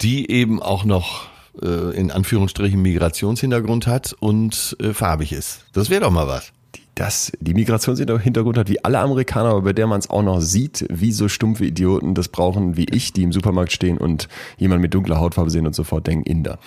die 0.01 0.29
eben 0.29 0.61
auch 0.61 0.85
noch 0.85 1.29
äh, 1.63 1.97
in 1.97 2.11
Anführungsstrichen 2.11 2.83
Migrationshintergrund 2.83 3.87
hat 3.87 4.13
und 4.19 4.77
äh, 4.81 4.93
farbig 4.93 5.33
ist. 5.33 5.65
Das 5.73 5.89
wäre 5.89 6.01
doch 6.01 6.11
mal 6.11 6.27
was. 6.27 6.53
das 6.97 7.31
die 7.41 7.55
Migrationshintergrund 7.55 8.59
hat 8.59 8.69
wie 8.69 8.85
alle 8.85 8.99
Amerikaner, 8.99 9.51
aber 9.51 9.63
bei 9.63 9.73
der 9.73 9.87
man 9.87 10.01
es 10.01 10.11
auch 10.11 10.23
noch 10.23 10.41
sieht, 10.41 10.85
wie 10.91 11.13
so 11.13 11.29
stumpfe 11.29 11.65
Idioten 11.65 12.15
das 12.15 12.29
brauchen 12.29 12.77
wie 12.77 12.87
ich, 12.91 13.13
die 13.13 13.23
im 13.23 13.33
Supermarkt 13.33 13.71
stehen 13.71 13.99
und 13.99 14.29
jemand 14.59 14.83
mit 14.83 14.93
dunkler 14.93 15.21
Hautfarbe 15.21 15.51
sehen 15.51 15.67
und 15.67 15.77
sofort 15.77 16.09
denken, 16.09 16.25
Inder. 16.25 16.59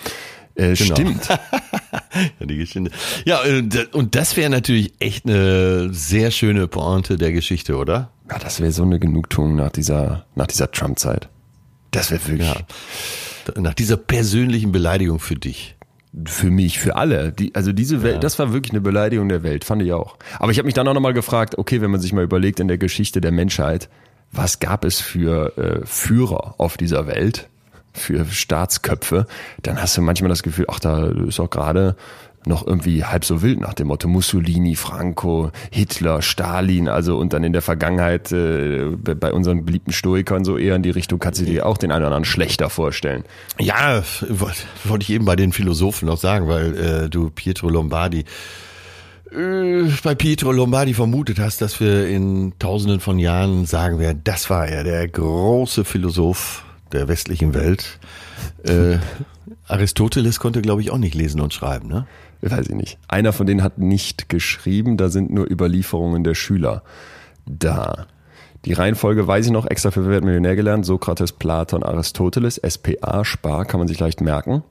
Äh, 0.56 0.74
Genau. 0.74 0.94
Stimmt. 0.94 1.28
Ja, 2.40 2.46
die 2.46 2.56
Geschichte. 2.56 2.90
Ja, 3.26 3.44
äh, 3.44 3.62
und 3.92 4.14
das 4.14 4.38
wäre 4.38 4.48
natürlich 4.48 4.94
echt 5.00 5.26
eine 5.26 5.92
sehr 5.92 6.30
schöne 6.30 6.66
Pointe 6.66 7.16
der 7.18 7.30
Geschichte, 7.30 7.76
oder? 7.76 8.10
Ja, 8.30 8.38
das 8.38 8.60
wäre 8.60 8.72
so 8.72 8.84
eine 8.84 8.98
Genugtuung 8.98 9.54
nach 9.54 9.70
dieser, 9.70 10.24
nach 10.34 10.46
dieser 10.46 10.70
Trump-Zeit. 10.70 11.28
Das 11.90 12.10
wäre 12.10 12.26
wirklich 12.26 12.54
Nach 13.56 13.74
dieser 13.74 13.98
persönlichen 13.98 14.72
Beleidigung 14.72 15.18
für 15.18 15.34
dich. 15.34 15.76
für 16.24 16.50
mich, 16.50 16.78
für 16.78 16.96
alle. 16.96 17.32
Die, 17.32 17.54
also 17.54 17.72
diese 17.72 18.02
Welt, 18.02 18.24
das 18.24 18.38
war 18.38 18.54
wirklich 18.54 18.72
eine 18.72 18.80
Beleidigung 18.80 19.28
der 19.28 19.42
Welt, 19.42 19.64
fand 19.64 19.82
ich 19.82 19.92
auch. 19.92 20.16
Aber 20.38 20.50
ich 20.50 20.56
habe 20.58 20.64
mich 20.66 20.74
dann 20.74 20.88
auch 20.88 20.94
nochmal 20.94 21.12
gefragt, 21.12 21.58
okay, 21.58 21.82
wenn 21.82 21.90
man 21.90 22.00
sich 22.00 22.14
mal 22.14 22.24
überlegt 22.24 22.60
in 22.60 22.68
der 22.68 22.78
Geschichte 22.78 23.20
der 23.20 23.32
Menschheit, 23.32 23.90
was 24.32 24.58
gab 24.58 24.86
es 24.86 25.00
für 25.00 25.58
äh, 25.58 25.84
Führer 25.86 26.54
auf 26.56 26.78
dieser 26.78 27.06
Welt, 27.06 27.48
für 27.96 28.24
Staatsköpfe, 28.26 29.26
dann 29.62 29.80
hast 29.80 29.96
du 29.96 30.02
manchmal 30.02 30.28
das 30.28 30.42
Gefühl, 30.42 30.66
ach, 30.68 30.78
da 30.78 31.06
ist 31.06 31.40
auch 31.40 31.50
gerade 31.50 31.96
noch 32.46 32.66
irgendwie 32.66 33.04
halb 33.04 33.24
so 33.24 33.42
wild 33.42 33.60
nach 33.60 33.74
dem 33.74 33.88
Motto 33.88 34.08
Mussolini, 34.08 34.76
Franco, 34.76 35.50
Hitler, 35.70 36.22
Stalin, 36.22 36.88
also 36.88 37.18
und 37.18 37.32
dann 37.32 37.44
in 37.44 37.52
der 37.52 37.62
Vergangenheit 37.62 38.30
äh, 38.32 38.90
bei 38.96 39.32
unseren 39.32 39.64
beliebten 39.64 39.92
Stoikern 39.92 40.44
so 40.44 40.56
eher 40.56 40.76
in 40.76 40.82
die 40.82 40.90
Richtung, 40.90 41.18
kannst 41.18 41.40
du 41.40 41.44
dir 41.44 41.66
auch 41.66 41.76
den 41.76 41.90
einen 41.90 42.02
oder 42.02 42.06
anderen 42.08 42.24
schlechter 42.24 42.70
vorstellen. 42.70 43.24
Ja, 43.58 44.02
wollte 44.28 44.62
wollte 44.84 45.02
ich 45.02 45.10
eben 45.10 45.24
bei 45.24 45.36
den 45.36 45.52
Philosophen 45.52 46.06
noch 46.06 46.18
sagen, 46.18 46.48
weil 46.48 46.76
äh, 46.76 47.10
du 47.10 47.30
Pietro 47.30 47.68
Lombardi 47.68 48.24
äh, 49.32 49.84
bei 50.02 50.14
Pietro 50.14 50.52
Lombardi 50.52 50.94
vermutet 50.94 51.40
hast, 51.40 51.60
dass 51.60 51.80
wir 51.80 52.08
in 52.08 52.52
tausenden 52.58 53.00
von 53.00 53.18
Jahren 53.18 53.66
sagen 53.66 53.98
werden, 53.98 54.20
das 54.22 54.48
war 54.50 54.68
er, 54.68 54.84
der 54.84 55.08
große 55.08 55.84
Philosoph 55.84 56.65
der 56.92 57.08
westlichen 57.08 57.54
Welt. 57.54 57.98
Äh, 58.64 58.98
Aristoteles 59.68 60.38
konnte, 60.40 60.62
glaube 60.62 60.80
ich, 60.82 60.90
auch 60.90 60.98
nicht 60.98 61.14
lesen 61.14 61.40
und 61.40 61.52
schreiben, 61.54 61.88
ne? 61.88 62.06
weiß 62.42 62.68
ich 62.68 62.74
nicht. 62.76 62.98
Einer 63.08 63.32
von 63.32 63.46
denen 63.46 63.62
hat 63.62 63.78
nicht 63.78 64.28
geschrieben, 64.28 64.96
da 64.96 65.08
sind 65.08 65.32
nur 65.32 65.50
Überlieferungen 65.50 66.22
der 66.22 66.34
Schüler 66.34 66.82
da. 67.44 68.06
Die 68.64 68.72
Reihenfolge 68.72 69.26
weiß 69.26 69.46
ich 69.46 69.52
noch, 69.52 69.66
extra 69.66 69.90
für 69.90 70.08
Wer 70.08 70.22
Millionär 70.22 70.54
gelernt, 70.54 70.86
Sokrates, 70.86 71.32
Platon, 71.32 71.82
Aristoteles, 71.82 72.60
SPA, 72.68 73.24
Spar, 73.24 73.64
kann 73.64 73.78
man 73.78 73.88
sich 73.88 73.98
leicht 73.98 74.20
merken. 74.20 74.62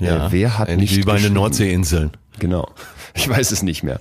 Äh, 0.00 0.18
wer 0.30 0.58
hat 0.58 0.68
nicht 0.76 0.96
wie 0.96 1.02
bei 1.02 1.18
den? 1.18 1.32
Nordseeinseln. 1.32 2.12
Genau. 2.38 2.68
Ich 3.14 3.28
weiß 3.28 3.52
es 3.52 3.62
nicht 3.62 3.82
mehr. 3.82 4.00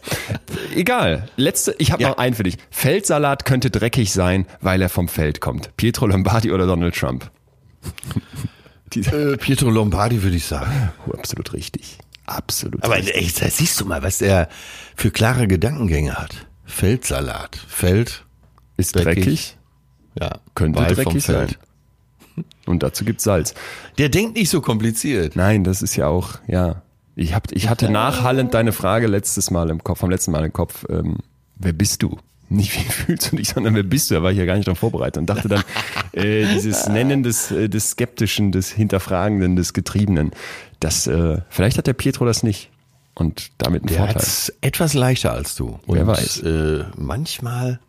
Egal. 0.76 1.28
Letzte, 1.36 1.76
ich 1.80 1.92
habe 1.92 2.02
Ja. 2.02 2.10
noch 2.10 2.18
einen 2.18 2.34
für 2.34 2.44
dich. 2.44 2.58
Feldsalat 2.70 3.46
könnte 3.46 3.70
dreckig 3.70 4.14
sein, 4.14 4.46
weil 4.62 4.82
er 4.82 4.90
vom 4.90 5.08
Feld 5.08 5.42
kommt. 5.42 5.76
Pietro 5.76 6.08
Lombardi 6.08 6.52
oder 6.52 6.66
Donald 6.66 6.96
Trump? 6.96 7.30
Äh, 8.96 9.38
Pietro 9.38 9.70
Lombardi 9.70 10.22
würde 10.22 10.36
ich 10.36 10.46
sagen. 10.46 10.92
absolut 11.14 11.54
richtig. 11.54 11.98
Absolut 12.26 12.84
Aber 12.84 12.96
richtig. 12.96 13.36
da 13.36 13.50
siehst 13.50 13.80
du 13.80 13.86
mal, 13.86 14.04
was 14.04 14.22
er 14.22 14.48
für 14.96 15.12
klare 15.12 15.48
Gedankengänge 15.48 16.16
hat. 16.16 16.48
Feldsalat. 16.66 17.56
Feld, 17.68 18.26
Ist 18.78 18.96
dreckig. 18.96 19.16
dreckig, 19.16 19.58
ja, 20.20 20.40
könnte 20.56 20.84
vom 20.84 20.94
dreckig 20.96 21.24
sein. 21.24 21.56
Und 22.66 22.84
dazu 22.84 23.04
gibt's 23.04 23.24
Salz. 23.24 23.54
Der 23.98 24.10
denkt 24.10 24.36
nicht 24.36 24.50
so 24.50 24.62
kompliziert. 24.62 25.36
Nein, 25.36 25.64
das 25.64 25.82
ist 25.82 25.96
ja 25.96 26.08
auch, 26.08 26.40
ja. 26.48 26.82
Ich, 27.16 27.34
hab, 27.36 27.52
ich 27.52 27.68
hatte 27.70 27.90
nachhallend 27.90 28.54
deine 28.54 28.72
Frage 28.72 29.08
letztes 29.08 29.52
Mal 29.52 29.70
im 29.70 29.84
Kopf, 29.84 30.00
vom 30.00 30.10
letzten 30.10 30.32
Mal 30.32 30.46
im 30.46 30.54
Kopf, 30.54 30.86
ähm, 30.90 31.18
wer 31.56 31.74
bist 31.74 32.02
du? 32.04 32.18
Nicht 32.52 32.76
wie 32.76 32.92
fühlst 32.92 33.32
du 33.32 33.38
dich, 33.38 33.50
sondern 33.50 33.76
wer 33.76 33.84
bist 33.84 34.12
du? 34.12 34.16
Da 34.16 34.24
war 34.24 34.32
ich 34.32 34.38
ja 34.38 34.46
gar 34.46 34.56
nicht 34.56 34.68
darauf 34.68 34.80
vorbereitet 34.80 35.18
und 35.18 35.28
dachte 35.28 35.48
dann, 35.48 35.64
äh, 36.12 36.46
dieses 36.54 36.88
Nennen 36.88 37.24
des, 37.24 37.50
äh, 37.52 37.70
des 37.70 37.92
Skeptischen, 37.92 38.52
des 38.52 38.70
Hinterfragenden, 38.72 39.56
des 39.56 39.74
Getriebenen, 39.74 40.32
das, 40.80 41.08
äh, 41.08 41.40
vielleicht 41.50 41.78
hat 41.78 41.88
der 41.88 41.94
Pietro 41.94 42.26
das 42.26 42.44
nicht. 42.44 42.70
Und 43.14 43.52
damit 43.58 43.84
einen 43.84 43.88
Der 43.90 43.98
Vorteil. 43.98 44.16
hat's 44.16 44.54
etwas 44.62 44.94
leichter 44.94 45.34
als 45.34 45.56
du. 45.56 45.80
Wer 45.88 46.02
Und, 46.02 46.08
weiß. 46.08 46.40
Äh, 46.44 46.86
manchmal, 46.98 47.80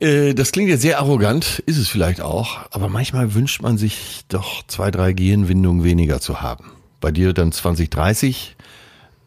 äh, 0.00 0.34
das 0.34 0.52
klingt 0.52 0.68
jetzt 0.70 0.82
sehr 0.82 0.98
arrogant, 0.98 1.62
ist 1.66 1.76
es 1.78 1.88
vielleicht 1.88 2.20
auch, 2.20 2.58
aber 2.70 2.88
manchmal 2.88 3.34
wünscht 3.34 3.62
man 3.62 3.78
sich 3.78 4.24
doch 4.28 4.62
zwei, 4.66 4.90
drei 4.90 5.12
Gehirnwindungen 5.12 5.84
weniger 5.84 6.20
zu 6.20 6.40
haben. 6.40 6.72
Bei 7.00 7.10
dir 7.10 7.32
dann 7.32 7.52
2030, 7.52 8.56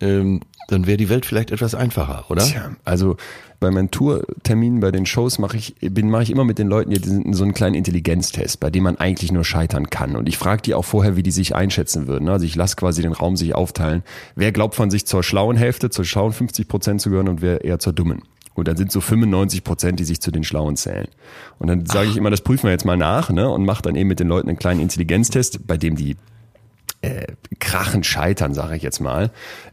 ähm, 0.01 0.41
dann 0.67 0.87
wäre 0.87 0.97
die 0.97 1.09
Welt 1.09 1.25
vielleicht 1.25 1.51
etwas 1.51 1.75
einfacher, 1.75 2.25
oder? 2.29 2.43
Tja, 2.43 2.71
also 2.83 3.17
bei 3.61 3.69
meinen 3.69 3.91
Tourterminen, 3.91 4.79
bei 4.79 4.91
den 4.91 5.05
Shows 5.05 5.37
mache 5.37 5.55
ich, 5.55 5.75
bin, 5.79 6.09
mache 6.09 6.23
ich 6.23 6.31
immer 6.31 6.43
mit 6.43 6.57
den 6.57 6.67
Leuten 6.67 6.89
die 6.89 7.07
sind 7.07 7.33
so 7.33 7.43
einen 7.43 7.53
kleinen 7.53 7.75
Intelligenztest, 7.75 8.59
bei 8.59 8.71
dem 8.71 8.83
man 8.83 8.97
eigentlich 8.97 9.31
nur 9.31 9.45
scheitern 9.45 9.89
kann. 9.89 10.15
Und 10.15 10.27
ich 10.27 10.37
frage 10.37 10.63
die 10.63 10.73
auch 10.73 10.83
vorher, 10.83 11.15
wie 11.15 11.23
die 11.23 11.31
sich 11.31 11.55
einschätzen 11.55 12.07
würden. 12.07 12.27
Also 12.27 12.45
ich 12.45 12.55
lasse 12.55 12.75
quasi 12.75 13.03
den 13.03 13.13
Raum 13.13 13.37
sich 13.37 13.53
aufteilen. 13.53 14.03
Wer 14.35 14.51
glaubt 14.51 14.73
von 14.73 14.89
sich 14.89 15.05
zur 15.05 15.21
schlauen 15.23 15.55
Hälfte, 15.55 15.91
zur 15.91 16.05
schlauen 16.05 16.33
50 16.33 16.67
Prozent 16.67 17.01
zu 17.01 17.11
gehören 17.11 17.29
und 17.29 17.41
wer 17.43 17.63
eher 17.63 17.77
zur 17.77 17.93
dummen? 17.93 18.23
Und 18.55 18.67
dann 18.67 18.77
sind 18.77 18.91
so 18.91 18.99
95 18.99 19.63
Prozent, 19.63 19.99
die 19.99 20.05
sich 20.05 20.19
zu 20.19 20.31
den 20.31 20.43
Schlauen 20.43 20.75
zählen. 20.75 21.07
Und 21.59 21.67
dann 21.67 21.85
sage 21.85 22.09
ich 22.09 22.17
immer, 22.17 22.31
das 22.31 22.41
prüfen 22.41 22.63
wir 22.63 22.71
jetzt 22.71 22.85
mal 22.85 22.97
nach, 22.97 23.29
ne? 23.29 23.47
Und 23.47 23.63
mache 23.63 23.83
dann 23.83 23.95
eben 23.95 24.09
mit 24.09 24.19
den 24.19 24.27
Leuten 24.27 24.49
einen 24.49 24.57
kleinen 24.57 24.81
Intelligenztest, 24.81 25.67
bei 25.67 25.77
dem 25.77 25.95
die 25.95 26.17
äh, 27.01 27.27
krachen 27.59 28.03
scheitern, 28.03 28.53
sage 28.53 28.75
ich 28.75 28.83
jetzt 28.83 28.99
mal. 28.99 29.31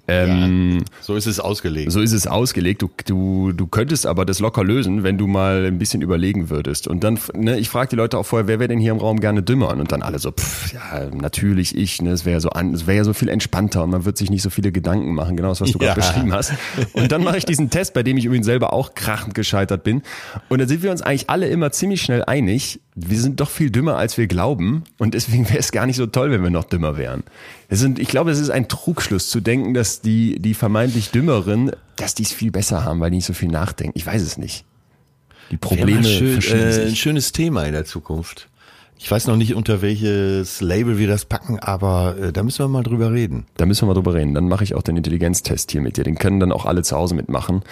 Ähm, 0.09 0.85
So 1.03 1.15
ist 1.17 1.27
es 1.27 1.39
ausgelegt. 1.39 1.93
so 1.93 2.01
ist 2.01 2.13
es 2.13 2.27
ausgelegt. 2.27 2.81
Du, 2.83 2.91
du, 3.07 3.53
du 3.53 3.67
könntest 3.67 4.07
aber 4.07 4.25
das 4.25 4.41
locker 4.41 4.65
lösen, 4.65 5.03
wenn 5.03 5.19
du 5.19 5.27
mal 5.27 5.67
ein 5.67 5.79
bisschen 5.79 6.01
überlegen 6.03 6.49
würdest. 6.51 6.89
Und 6.89 7.05
dann, 7.05 7.19
ne, 7.35 7.59
ich 7.59 7.69
frage 7.69 7.91
die 7.91 7.97
Leute 7.97 8.17
auch 8.19 8.25
vorher, 8.25 8.47
wer 8.49 8.59
wäre 8.59 8.69
denn 8.69 8.79
hier 8.81 8.93
im 8.93 8.99
Raum 8.99 9.21
gerne 9.21 9.43
dümmer? 9.43 9.69
Und 9.71 9.93
dann 9.93 10.03
alle 10.03 10.19
so, 10.19 10.33
pff, 10.33 10.73
ja, 10.73 11.07
natürlich 11.13 11.77
ich, 11.77 12.01
ne, 12.01 12.11
es 12.11 12.25
wäre 12.25 12.35
ja 12.35 12.41
so 12.41 12.51
an, 12.51 12.73
es 12.75 12.87
wäre 12.87 12.97
ja 12.99 13.05
so 13.05 13.13
viel 13.13 13.29
entspannter 13.29 13.85
und 13.85 13.91
man 13.91 14.05
wird 14.07 14.17
sich 14.17 14.31
nicht 14.31 14.43
so 14.43 14.51
viele 14.51 14.73
Gedanken 14.73 15.15
machen, 15.15 15.37
genau 15.37 15.51
das, 15.51 15.61
was 15.61 15.73
du 15.73 15.79
Ja. 15.83 15.95
gerade 15.95 16.01
beschrieben 16.01 16.33
hast. 16.33 16.53
Und 16.95 17.13
dann 17.13 17.23
mache 17.23 17.37
ich 17.39 17.45
diesen 17.45 17.69
Test, 17.71 17.93
bei 17.95 18.03
dem 18.03 18.17
ich 18.17 18.25
übrigens 18.25 18.47
selber 18.47 18.73
auch 18.73 18.95
krachend 18.95 19.35
gescheitert 19.35 19.85
bin. 19.85 20.03
Und 20.49 20.59
dann 20.61 20.69
sind 20.69 20.83
wir 20.83 20.91
uns 20.91 21.03
eigentlich 21.03 21.29
alle 21.29 21.49
immer 21.49 21.71
ziemlich 21.71 22.01
schnell 22.03 22.25
einig, 22.25 22.81
wir 23.01 23.21
sind 23.21 23.39
doch 23.39 23.49
viel 23.51 23.71
dümmer, 23.71 23.97
als 23.97 24.19
wir 24.19 24.27
glauben. 24.27 24.83
Und 24.99 25.15
deswegen 25.15 25.49
wäre 25.49 25.59
es 25.59 25.71
gar 25.71 25.87
nicht 25.87 25.95
so 25.97 26.07
toll, 26.07 26.33
wenn 26.33 26.43
wir 26.43 26.51
noch 26.51 26.65
dümmer 26.65 26.97
wären. 26.97 27.23
Es 27.69 27.79
sind, 27.79 28.01
ich 28.01 28.09
glaube, 28.09 28.33
es 28.33 28.41
ist 28.41 28.51
ein 28.51 28.67
Trugschluss 28.67 29.29
zu 29.31 29.41
denken, 29.41 29.73
dass 29.73 29.98
die, 30.01 30.39
die 30.39 30.55
vermeintlich 30.55 31.11
Dümmeren, 31.11 31.73
dass 31.97 32.15
die 32.15 32.23
es 32.23 32.33
viel 32.33 32.51
besser 32.51 32.85
haben, 32.85 33.01
weil 33.01 33.11
die 33.11 33.17
nicht 33.17 33.27
so 33.27 33.33
viel 33.33 33.49
nachdenken. 33.49 33.97
Ich 33.97 34.07
weiß 34.07 34.23
es 34.23 34.39
nicht. 34.39 34.65
Die 35.51 35.57
Probleme 35.57 36.05
schön, 36.05 36.41
äh, 36.43 36.87
ein 36.89 36.97
schönes 36.97 37.33
Thema 37.33 37.65
in 37.65 37.73
der 37.73 37.85
Zukunft. 37.85 38.49
Ich 39.01 39.11
weiß 39.11 39.29
noch 39.29 39.37
nicht, 39.37 39.55
unter 39.55 39.81
welches 39.81 40.61
Label 40.61 40.99
wir 40.99 41.07
das 41.07 41.25
packen, 41.25 41.61
aber 41.61 42.17
äh, 42.19 42.33
da 42.33 42.43
müssen 42.43 42.59
wir 42.65 42.69
mal 42.69 42.83
drüber 42.83 43.13
reden. 43.13 43.47
Da 43.57 43.65
müssen 43.65 43.83
wir 43.83 43.87
mal 43.87 43.95
drüber 43.95 44.15
reden. 44.15 44.35
Dann 44.35 44.49
mache 44.49 44.65
ich 44.65 44.75
auch 44.75 44.83
den 44.83 44.97
Intelligenztest 44.97 45.71
hier 45.71 45.81
mit 45.81 45.97
dir. 45.97 46.05
Den 46.05 46.17
können 46.17 46.41
dann 46.41 46.51
auch 46.51 46.67
alle 46.67 46.83
zu 46.83 46.97
Hause 46.97 47.15
mitmachen. 47.15 47.63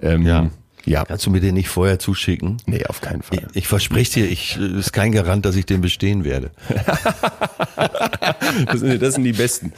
Ähm, 0.00 0.24
Ja. 0.24 0.50
Ja. 0.86 1.04
Kannst 1.04 1.26
du 1.26 1.30
mir 1.30 1.40
den 1.40 1.54
nicht 1.54 1.68
vorher 1.68 1.98
zuschicken? 1.98 2.58
Nee, 2.66 2.86
auf 2.86 3.00
keinen 3.00 3.22
Fall. 3.22 3.46
Ich 3.54 3.66
verspreche 3.68 4.20
dir, 4.20 4.30
ich 4.30 4.56
ist 4.56 4.92
kein 4.92 5.12
Garant, 5.12 5.44
dass 5.44 5.56
ich 5.56 5.66
den 5.66 5.80
bestehen 5.80 6.24
werde. 6.24 6.50
Das 8.66 8.80
sind, 8.80 9.02
das 9.02 9.14
sind 9.14 9.24
die 9.24 9.32
besten. 9.32 9.72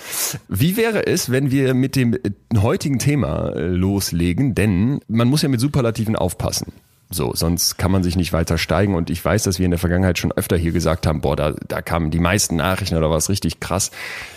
Wie 0.48 0.76
wäre 0.76 1.06
es, 1.06 1.30
wenn 1.30 1.50
wir 1.50 1.74
mit 1.74 1.96
dem 1.96 2.16
heutigen 2.56 2.98
Thema 2.98 3.50
äh, 3.50 3.66
loslegen? 3.66 4.54
Denn 4.54 5.00
man 5.08 5.28
muss 5.28 5.42
ja 5.42 5.48
mit 5.48 5.60
Superlativen 5.60 6.14
aufpassen. 6.14 6.72
So, 7.10 7.32
sonst 7.34 7.78
kann 7.78 7.90
man 7.90 8.02
sich 8.02 8.16
nicht 8.16 8.34
weiter 8.34 8.58
steigen. 8.58 8.94
Und 8.94 9.08
ich 9.08 9.24
weiß, 9.24 9.44
dass 9.44 9.58
wir 9.58 9.64
in 9.64 9.70
der 9.70 9.78
Vergangenheit 9.78 10.18
schon 10.18 10.30
öfter 10.32 10.58
hier 10.58 10.72
gesagt 10.72 11.06
haben, 11.06 11.22
boah, 11.22 11.36
da, 11.36 11.54
da 11.66 11.80
kamen 11.80 12.10
die 12.10 12.18
meisten 12.18 12.56
Nachrichten 12.56 12.96
oder 12.96 13.10
was 13.10 13.30
richtig 13.30 13.60
krass. 13.60 13.90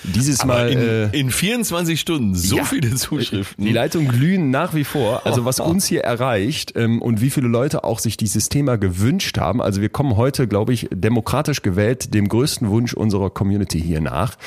Dieses 0.04 0.40
Aber 0.40 0.54
Mal. 0.54 0.70
in, 0.70 0.80
äh, 0.80 1.10
in 1.10 1.32
24 1.32 2.00
Stunden 2.00 2.34
so 2.34 2.58
ja. 2.58 2.64
viele 2.64 2.96
Zuschriften. 2.96 3.66
Die 3.66 3.74
Leitungen 3.74 4.08
glühen 4.08 4.52
nach 4.52 4.74
wie 4.74 4.86
vor. 4.86 5.26
Also 5.26 5.44
was 5.44 5.60
uns 5.60 5.86
hier 5.86 6.02
erreicht 6.02 6.74
ähm, 6.78 7.02
und 7.02 7.20
wie 7.20 7.30
viele 7.30 7.50
Leute 7.50 7.84
auch 7.84 8.00
sich 8.00 8.16
dieses 8.16 8.48
Thema 8.48 8.78
gewünscht 8.78 9.38
haben. 9.38 9.62
Also 9.62 9.82
wir 9.82 9.90
kommen 9.90 10.16
heute, 10.16 10.48
glaube 10.48 10.72
ich, 10.72 10.88
demokratisch 10.94 11.64
gewählt 11.64 12.14
dem 12.14 12.30
größten 12.30 12.70
Wunsch 12.70 12.94
unserer 12.94 13.30
Community 13.30 13.82
hier 13.82 14.00
nach. 14.00 14.38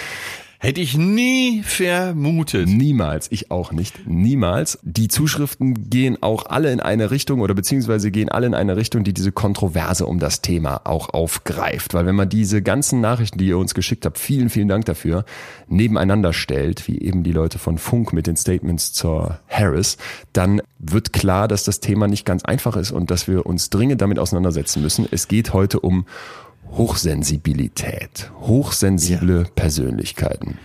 Hätte 0.64 0.80
ich 0.80 0.97
nie 0.97 1.62
vermutet. 1.62 2.66
Niemals, 2.66 3.30
ich 3.30 3.50
auch 3.50 3.71
nicht, 3.71 4.06
niemals. 4.06 4.78
Die 4.83 5.09
Zuschriften 5.09 5.90
gehen 5.90 6.23
auch 6.23 6.47
alle 6.47 6.73
in 6.73 6.80
eine 6.80 7.11
Richtung 7.11 7.40
oder 7.40 7.52
beziehungsweise 7.52 8.11
gehen 8.11 8.30
alle 8.30 8.47
in 8.47 8.54
eine 8.54 8.75
Richtung, 8.75 9.04
die 9.04 9.12
diese 9.12 9.30
Kontroverse 9.30 10.06
um 10.06 10.18
das 10.18 10.40
Thema 10.40 10.80
auch 10.85 11.11
aufgreift. 11.11 11.92
Weil 11.92 12.06
wenn 12.06 12.14
man 12.14 12.30
diese 12.30 12.62
ganzen 12.62 13.02
Nachrichten, 13.02 13.37
die 13.37 13.49
ihr 13.49 13.59
uns 13.59 13.75
geschickt 13.75 14.06
habt, 14.06 14.18
vielen, 14.18 14.49
vielen 14.49 14.68
Dank 14.68 14.87
dafür, 14.87 15.26
nebeneinander 15.68 16.33
stellt, 16.33 16.88
wie 16.88 16.99
eben 16.99 17.25
die 17.25 17.33
Leute 17.33 17.59
von 17.59 17.76
Funk 17.76 18.14
mit 18.14 18.26
den 18.26 18.38
Statements 18.38 18.94
zur 18.94 19.40
Harris, 19.49 19.99
dann 20.33 20.62
wird 20.78 21.12
klar, 21.12 21.47
dass 21.47 21.64
das 21.64 21.80
Thema 21.80 22.09
nicht 22.09 22.25
ganz 22.25 22.42
einfach 22.42 22.76
ist 22.76 22.90
und 22.90 23.11
dass 23.11 23.28
wir 23.28 23.44
uns 23.44 23.68
dringend 23.68 24.00
damit 24.00 24.18
auseinandersetzen 24.18 24.80
müssen. 24.80 25.06
Es 25.11 25.28
geht 25.28 25.52
heute 25.52 25.80
um 25.80 26.06
Hochsensibilität, 26.76 28.31
hochsensible 28.40 29.43
ja. 29.43 29.49
Persönlichkeiten. 29.54 30.59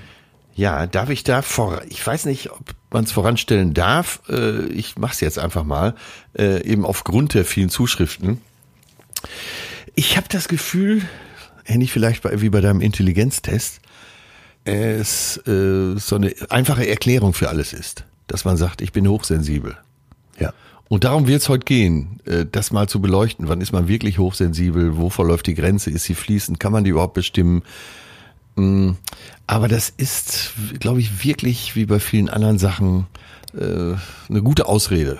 Ja, 0.55 0.87
darf 0.87 1.09
ich 1.09 1.23
da 1.23 1.41
vor, 1.41 1.81
ich 1.87 2.05
weiß 2.05 2.25
nicht, 2.25 2.51
ob 2.51 2.75
man 2.91 3.05
es 3.05 3.11
voranstellen 3.11 3.73
darf, 3.73 4.21
äh, 4.27 4.65
ich 4.67 4.97
mache 4.97 5.13
es 5.13 5.21
jetzt 5.21 5.39
einfach 5.39 5.63
mal, 5.63 5.95
äh, 6.37 6.63
eben 6.63 6.85
aufgrund 6.85 7.33
der 7.33 7.45
vielen 7.45 7.69
Zuschriften. 7.69 8.41
Ich 9.95 10.17
habe 10.17 10.27
das 10.29 10.47
Gefühl, 10.47 11.03
ähnlich 11.65 11.91
vielleicht 11.91 12.23
bei, 12.23 12.41
wie 12.41 12.49
bei 12.49 12.61
deinem 12.61 12.81
Intelligenztest, 12.81 13.79
es 14.65 15.37
äh, 15.47 15.95
so 15.97 16.15
eine 16.15 16.33
einfache 16.49 16.87
Erklärung 16.87 17.33
für 17.33 17.49
alles 17.49 17.71
ist, 17.71 18.03
dass 18.27 18.45
man 18.45 18.57
sagt, 18.57 18.81
ich 18.81 18.91
bin 18.91 19.07
hochsensibel. 19.07 19.77
Ja. 20.39 20.53
Und 20.89 21.03
darum 21.03 21.27
wird 21.27 21.41
es 21.41 21.49
heute 21.49 21.65
gehen, 21.65 22.19
äh, 22.25 22.45
das 22.51 22.71
mal 22.71 22.89
zu 22.89 22.99
beleuchten. 22.99 23.47
Wann 23.47 23.61
ist 23.61 23.71
man 23.71 23.87
wirklich 23.87 24.17
hochsensibel? 24.17 24.97
Wo 24.97 25.09
verläuft 25.09 25.45
die 25.47 25.53
Grenze? 25.53 25.91
Ist 25.91 26.03
sie 26.03 26.15
fließend? 26.15 26.59
Kann 26.59 26.71
man 26.71 26.83
die 26.83 26.89
überhaupt 26.89 27.13
bestimmen? 27.13 27.61
Mm, 28.55 28.91
aber 29.45 29.67
das 29.67 29.93
ist, 29.95 30.53
glaube 30.79 30.99
ich, 30.99 31.23
wirklich 31.23 31.75
wie 31.75 31.85
bei 31.85 31.99
vielen 31.99 32.27
anderen 32.27 32.57
Sachen 32.57 33.05
äh, 33.53 33.93
eine 34.29 34.41
gute 34.41 34.65
Ausrede. 34.65 35.19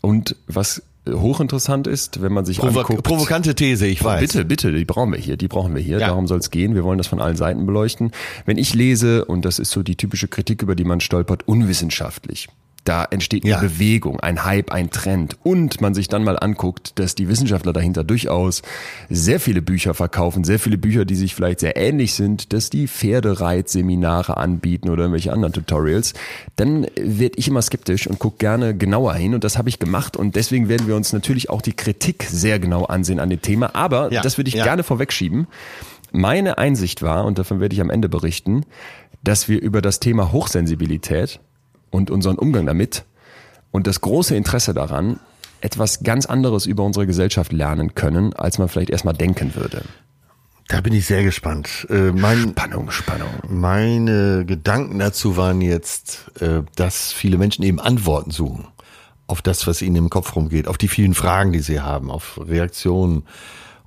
Und 0.00 0.36
was 0.46 0.82
hochinteressant 1.08 1.88
ist, 1.88 2.22
wenn 2.22 2.32
man 2.32 2.44
sich 2.44 2.58
Provo 2.58 2.80
anguckt. 2.80 3.02
Provokante 3.02 3.56
These, 3.56 3.86
ich 3.86 4.04
weiß. 4.04 4.20
Bitte, 4.20 4.44
bitte, 4.44 4.72
die 4.72 4.84
brauchen 4.84 5.12
wir 5.12 5.18
hier, 5.18 5.36
die 5.36 5.48
brauchen 5.48 5.74
wir 5.74 5.82
hier. 5.82 5.98
Ja. 5.98 6.08
Darum 6.08 6.28
soll 6.28 6.38
es 6.38 6.50
gehen. 6.50 6.76
Wir 6.76 6.84
wollen 6.84 6.98
das 6.98 7.08
von 7.08 7.20
allen 7.20 7.36
Seiten 7.36 7.66
beleuchten. 7.66 8.12
Wenn 8.46 8.58
ich 8.58 8.74
lese, 8.74 9.24
und 9.24 9.44
das 9.44 9.58
ist 9.58 9.70
so 9.70 9.82
die 9.82 9.96
typische 9.96 10.28
Kritik, 10.28 10.62
über 10.62 10.76
die 10.76 10.84
man 10.84 11.00
stolpert, 11.00 11.48
unwissenschaftlich. 11.48 12.48
Da 12.84 13.04
entsteht 13.04 13.44
eine 13.44 13.52
ja. 13.52 13.60
Bewegung, 13.60 14.20
ein 14.20 14.44
Hype, 14.44 14.72
ein 14.72 14.90
Trend. 14.90 15.36
Und 15.42 15.80
man 15.80 15.92
sich 15.92 16.08
dann 16.08 16.24
mal 16.24 16.38
anguckt, 16.38 16.98
dass 16.98 17.14
die 17.14 17.28
Wissenschaftler 17.28 17.72
dahinter 17.72 18.04
durchaus 18.04 18.62
sehr 19.10 19.38
viele 19.38 19.60
Bücher 19.60 19.92
verkaufen, 19.92 20.44
sehr 20.44 20.58
viele 20.58 20.78
Bücher, 20.78 21.04
die 21.04 21.14
sich 21.14 21.34
vielleicht 21.34 21.60
sehr 21.60 21.76
ähnlich 21.76 22.14
sind, 22.14 22.52
dass 22.52 22.70
die 22.70 22.88
Pferdereitseminare 22.88 24.38
anbieten 24.38 24.88
oder 24.88 25.02
irgendwelche 25.02 25.32
anderen 25.32 25.52
Tutorials, 25.52 26.14
dann 26.56 26.86
werde 26.96 27.36
ich 27.36 27.48
immer 27.48 27.62
skeptisch 27.62 28.06
und 28.06 28.18
gucke 28.18 28.38
gerne 28.38 28.74
genauer 28.74 29.14
hin. 29.14 29.34
Und 29.34 29.44
das 29.44 29.58
habe 29.58 29.68
ich 29.68 29.78
gemacht. 29.78 30.16
Und 30.16 30.34
deswegen 30.34 30.68
werden 30.68 30.86
wir 30.86 30.96
uns 30.96 31.12
natürlich 31.12 31.50
auch 31.50 31.60
die 31.60 31.74
Kritik 31.74 32.24
sehr 32.24 32.58
genau 32.58 32.84
ansehen 32.86 33.20
an 33.20 33.28
dem 33.28 33.42
Thema. 33.42 33.74
Aber 33.74 34.10
ja. 34.10 34.22
das 34.22 34.38
würde 34.38 34.48
ich 34.48 34.54
ja. 34.54 34.64
gerne 34.64 34.82
vorwegschieben. 34.82 35.46
Meine 36.12 36.58
Einsicht 36.58 37.02
war, 37.02 37.24
und 37.24 37.38
davon 37.38 37.60
werde 37.60 37.74
ich 37.74 37.80
am 37.80 37.90
Ende 37.90 38.08
berichten, 38.08 38.64
dass 39.22 39.48
wir 39.48 39.60
über 39.60 39.82
das 39.82 40.00
Thema 40.00 40.32
Hochsensibilität 40.32 41.40
und 41.90 42.10
unseren 42.10 42.38
Umgang 42.38 42.66
damit 42.66 43.04
und 43.70 43.86
das 43.86 44.00
große 44.00 44.34
Interesse 44.36 44.74
daran, 44.74 45.20
etwas 45.60 46.02
ganz 46.02 46.26
anderes 46.26 46.66
über 46.66 46.84
unsere 46.84 47.06
Gesellschaft 47.06 47.52
lernen 47.52 47.94
können, 47.94 48.32
als 48.34 48.58
man 48.58 48.68
vielleicht 48.68 48.90
erstmal 48.90 49.14
denken 49.14 49.54
würde. 49.54 49.82
Da 50.68 50.80
bin 50.80 50.92
ich 50.92 51.04
sehr 51.06 51.24
gespannt. 51.24 51.86
Äh, 51.90 52.12
mein, 52.12 52.50
Spannung, 52.50 52.90
Spannung. 52.90 53.28
Meine 53.48 54.44
Gedanken 54.46 55.00
dazu 55.00 55.36
waren 55.36 55.60
jetzt, 55.60 56.30
äh, 56.40 56.62
dass 56.76 57.12
viele 57.12 57.38
Menschen 57.38 57.64
eben 57.64 57.80
Antworten 57.80 58.30
suchen 58.30 58.68
auf 59.26 59.42
das, 59.42 59.66
was 59.66 59.82
ihnen 59.82 59.96
im 59.96 60.10
Kopf 60.10 60.34
rumgeht, 60.34 60.66
auf 60.66 60.78
die 60.78 60.88
vielen 60.88 61.14
Fragen, 61.14 61.52
die 61.52 61.60
sie 61.60 61.80
haben, 61.80 62.10
auf 62.10 62.40
Reaktionen 62.40 63.24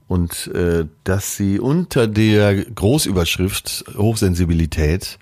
und 0.08 0.48
äh, 0.48 0.86
dass 1.04 1.36
sie 1.36 1.60
unter 1.60 2.08
der 2.08 2.64
Großüberschrift 2.64 3.86
Hochsensibilität 3.98 5.20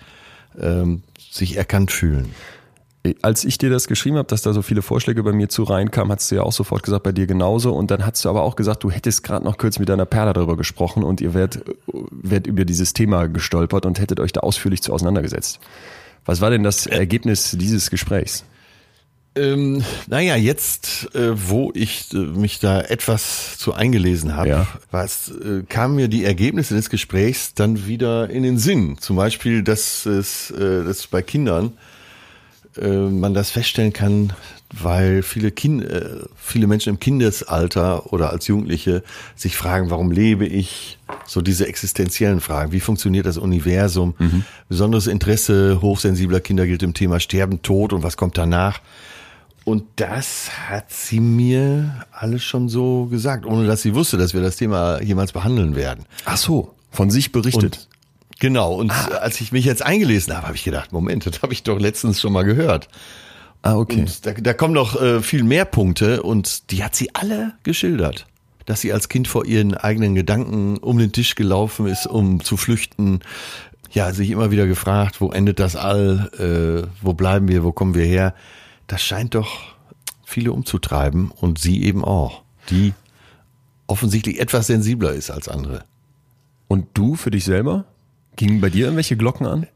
ähm, 0.59 1.03
sich 1.17 1.57
erkannt 1.57 1.91
fühlen 1.91 2.33
als 3.21 3.43
ich 3.45 3.57
dir 3.57 3.69
das 3.69 3.87
geschrieben 3.87 4.17
habe, 4.17 4.27
dass 4.27 4.43
da 4.43 4.53
so 4.53 4.61
viele 4.61 4.81
Vorschläge 4.81 5.23
bei 5.23 5.31
mir 5.31 5.49
zu 5.49 5.63
reinkamen, 5.63 6.11
hast 6.15 6.29
du 6.29 6.35
ja 6.35 6.43
auch 6.43 6.51
sofort 6.51 6.83
gesagt, 6.83 7.03
bei 7.03 7.11
dir 7.11 7.25
genauso. 7.25 7.73
Und 7.73 7.89
dann 7.89 8.05
hast 8.05 8.23
du 8.23 8.29
aber 8.29 8.43
auch 8.43 8.55
gesagt, 8.55 8.83
du 8.83 8.91
hättest 8.91 9.23
gerade 9.23 9.43
noch 9.43 9.57
kurz 9.57 9.79
mit 9.79 9.89
deiner 9.89 10.05
Perla 10.05 10.33
darüber 10.33 10.55
gesprochen 10.55 11.03
und 11.03 11.19
ihr 11.19 11.33
werdet, 11.33 11.63
werdet 12.11 12.47
über 12.47 12.63
dieses 12.63 12.93
Thema 12.93 13.27
gestolpert 13.27 13.85
und 13.85 13.99
hättet 13.99 14.19
euch 14.19 14.33
da 14.33 14.41
ausführlich 14.41 14.83
zu 14.83 14.93
auseinandergesetzt. 14.93 15.59
Was 16.25 16.41
war 16.41 16.51
denn 16.51 16.61
das 16.61 16.85
Ergebnis 16.85 17.55
dieses 17.59 17.89
Gesprächs? 17.89 18.45
Ähm, 19.33 19.83
naja, 20.07 20.35
jetzt, 20.35 21.15
äh, 21.15 21.31
wo 21.49 21.71
ich 21.73 22.13
äh, 22.13 22.17
mich 22.17 22.59
da 22.59 22.81
etwas 22.81 23.57
zu 23.57 23.73
eingelesen 23.73 24.35
habe, 24.35 24.49
ja. 24.49 24.67
was, 24.91 25.31
äh, 25.31 25.63
kamen 25.67 25.95
mir 25.95 26.09
die 26.09 26.25
Ergebnisse 26.25 26.75
des 26.75 26.89
Gesprächs 26.89 27.53
dann 27.53 27.87
wieder 27.87 28.29
in 28.29 28.43
den 28.43 28.57
Sinn. 28.57 28.97
Zum 28.99 29.15
Beispiel, 29.15 29.63
dass 29.63 30.05
es 30.05 30.51
äh, 30.51 30.83
dass 30.83 31.07
bei 31.07 31.21
Kindern 31.21 31.67
äh, 31.67 31.90
man 32.79 33.33
das 33.33 33.49
feststellen 33.49 33.93
kann, 33.93 34.33
weil 34.73 35.23
viele, 35.23 35.51
kind, 35.51 35.83
äh, 35.83 36.21
viele 36.35 36.67
Menschen 36.67 36.89
im 36.89 36.99
Kindesalter 36.99 38.13
oder 38.13 38.29
als 38.29 38.47
Jugendliche 38.47 39.03
sich 39.35 39.57
fragen, 39.57 39.89
warum 39.89 40.11
lebe 40.11 40.45
ich? 40.45 40.97
So 41.25 41.41
diese 41.41 41.67
existenziellen 41.67 42.39
Fragen. 42.39 42.71
Wie 42.71 42.79
funktioniert 42.79 43.25
das 43.25 43.37
Universum? 43.37 44.15
Mhm. 44.17 44.45
Besonderes 44.69 45.07
Interesse 45.07 45.81
hochsensibler 45.81 46.39
Kinder 46.39 46.65
gilt 46.65 46.83
im 46.83 46.93
Thema 46.93 47.19
Sterben, 47.19 47.61
Tod 47.61 47.93
und 47.93 48.03
was 48.03 48.17
kommt 48.17 48.37
danach? 48.37 48.79
Und 49.63 49.83
das 49.97 50.49
hat 50.69 50.91
sie 50.91 51.19
mir 51.19 52.05
alles 52.11 52.43
schon 52.43 52.67
so 52.67 53.05
gesagt, 53.05 53.45
ohne 53.45 53.67
dass 53.67 53.81
sie 53.81 53.93
wusste, 53.93 54.17
dass 54.17 54.33
wir 54.33 54.41
das 54.41 54.55
Thema 54.55 55.01
jemals 55.01 55.33
behandeln 55.33 55.75
werden. 55.75 56.05
Ach 56.25 56.37
so, 56.37 56.73
von 56.89 57.11
sich 57.11 57.31
berichtet. 57.31 57.77
Und 57.77 57.87
Genau, 58.41 58.73
und 58.73 58.91
ah. 58.91 59.19
als 59.19 59.39
ich 59.39 59.51
mich 59.51 59.65
jetzt 59.65 59.85
eingelesen 59.85 60.35
habe, 60.35 60.47
habe 60.47 60.55
ich 60.55 60.63
gedacht, 60.63 60.91
Moment, 60.91 61.27
das 61.27 61.43
habe 61.43 61.53
ich 61.53 61.61
doch 61.61 61.79
letztens 61.79 62.19
schon 62.19 62.33
mal 62.33 62.41
gehört. 62.41 62.87
Ah, 63.61 63.75
okay. 63.75 63.99
Und 63.99 64.25
da, 64.25 64.33
da 64.33 64.53
kommen 64.55 64.73
noch 64.73 64.99
äh, 64.99 65.21
viel 65.21 65.43
mehr 65.43 65.63
Punkte 65.63 66.23
und 66.23 66.71
die 66.71 66.83
hat 66.83 66.95
sie 66.95 67.13
alle 67.13 67.53
geschildert. 67.61 68.25
Dass 68.65 68.81
sie 68.81 68.91
als 68.91 69.09
Kind 69.09 69.27
vor 69.27 69.45
ihren 69.45 69.75
eigenen 69.75 70.15
Gedanken 70.15 70.77
um 70.77 70.97
den 70.97 71.11
Tisch 71.11 71.35
gelaufen 71.35 71.85
ist, 71.85 72.07
um 72.07 72.43
zu 72.43 72.57
flüchten. 72.57 73.19
Ja, 73.91 74.11
sich 74.11 74.31
immer 74.31 74.49
wieder 74.49 74.65
gefragt, 74.65 75.21
wo 75.21 75.29
endet 75.31 75.59
das 75.59 75.75
All, 75.75 76.31
äh, 76.39 76.89
wo 77.03 77.13
bleiben 77.13 77.47
wir, 77.47 77.63
wo 77.63 77.71
kommen 77.71 77.93
wir 77.93 78.05
her. 78.05 78.33
Das 78.87 79.03
scheint 79.03 79.35
doch 79.35 79.75
viele 80.25 80.51
umzutreiben 80.51 81.29
und 81.29 81.59
sie 81.59 81.83
eben 81.83 82.03
auch, 82.03 82.41
die 82.71 82.93
offensichtlich 83.85 84.39
etwas 84.39 84.65
sensibler 84.65 85.13
ist 85.13 85.29
als 85.29 85.47
andere. 85.47 85.83
Und 86.67 86.87
du 86.95 87.13
für 87.13 87.29
dich 87.29 87.43
selber? 87.43 87.85
Gingen 88.35 88.61
bei 88.61 88.69
dir 88.69 88.85
irgendwelche 88.85 89.17
Glocken 89.17 89.45
an? 89.45 89.67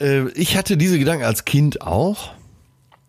Äh, 0.00 0.28
ich 0.30 0.56
hatte 0.56 0.76
diese 0.76 0.98
Gedanken 0.98 1.24
als 1.24 1.44
Kind 1.44 1.82
auch. 1.82 2.32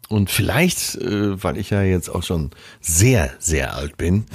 Und 0.10 0.30
vielleicht, 0.30 0.96
äh, 0.96 1.42
weil 1.42 1.58
ich 1.58 1.70
ja 1.70 1.84
jetzt 1.84 2.10
auch 2.10 2.24
schon 2.24 2.52
sehr, 2.82 3.32
sehr 3.40 3.76
alt 3.76 3.96
bin, 3.98 4.26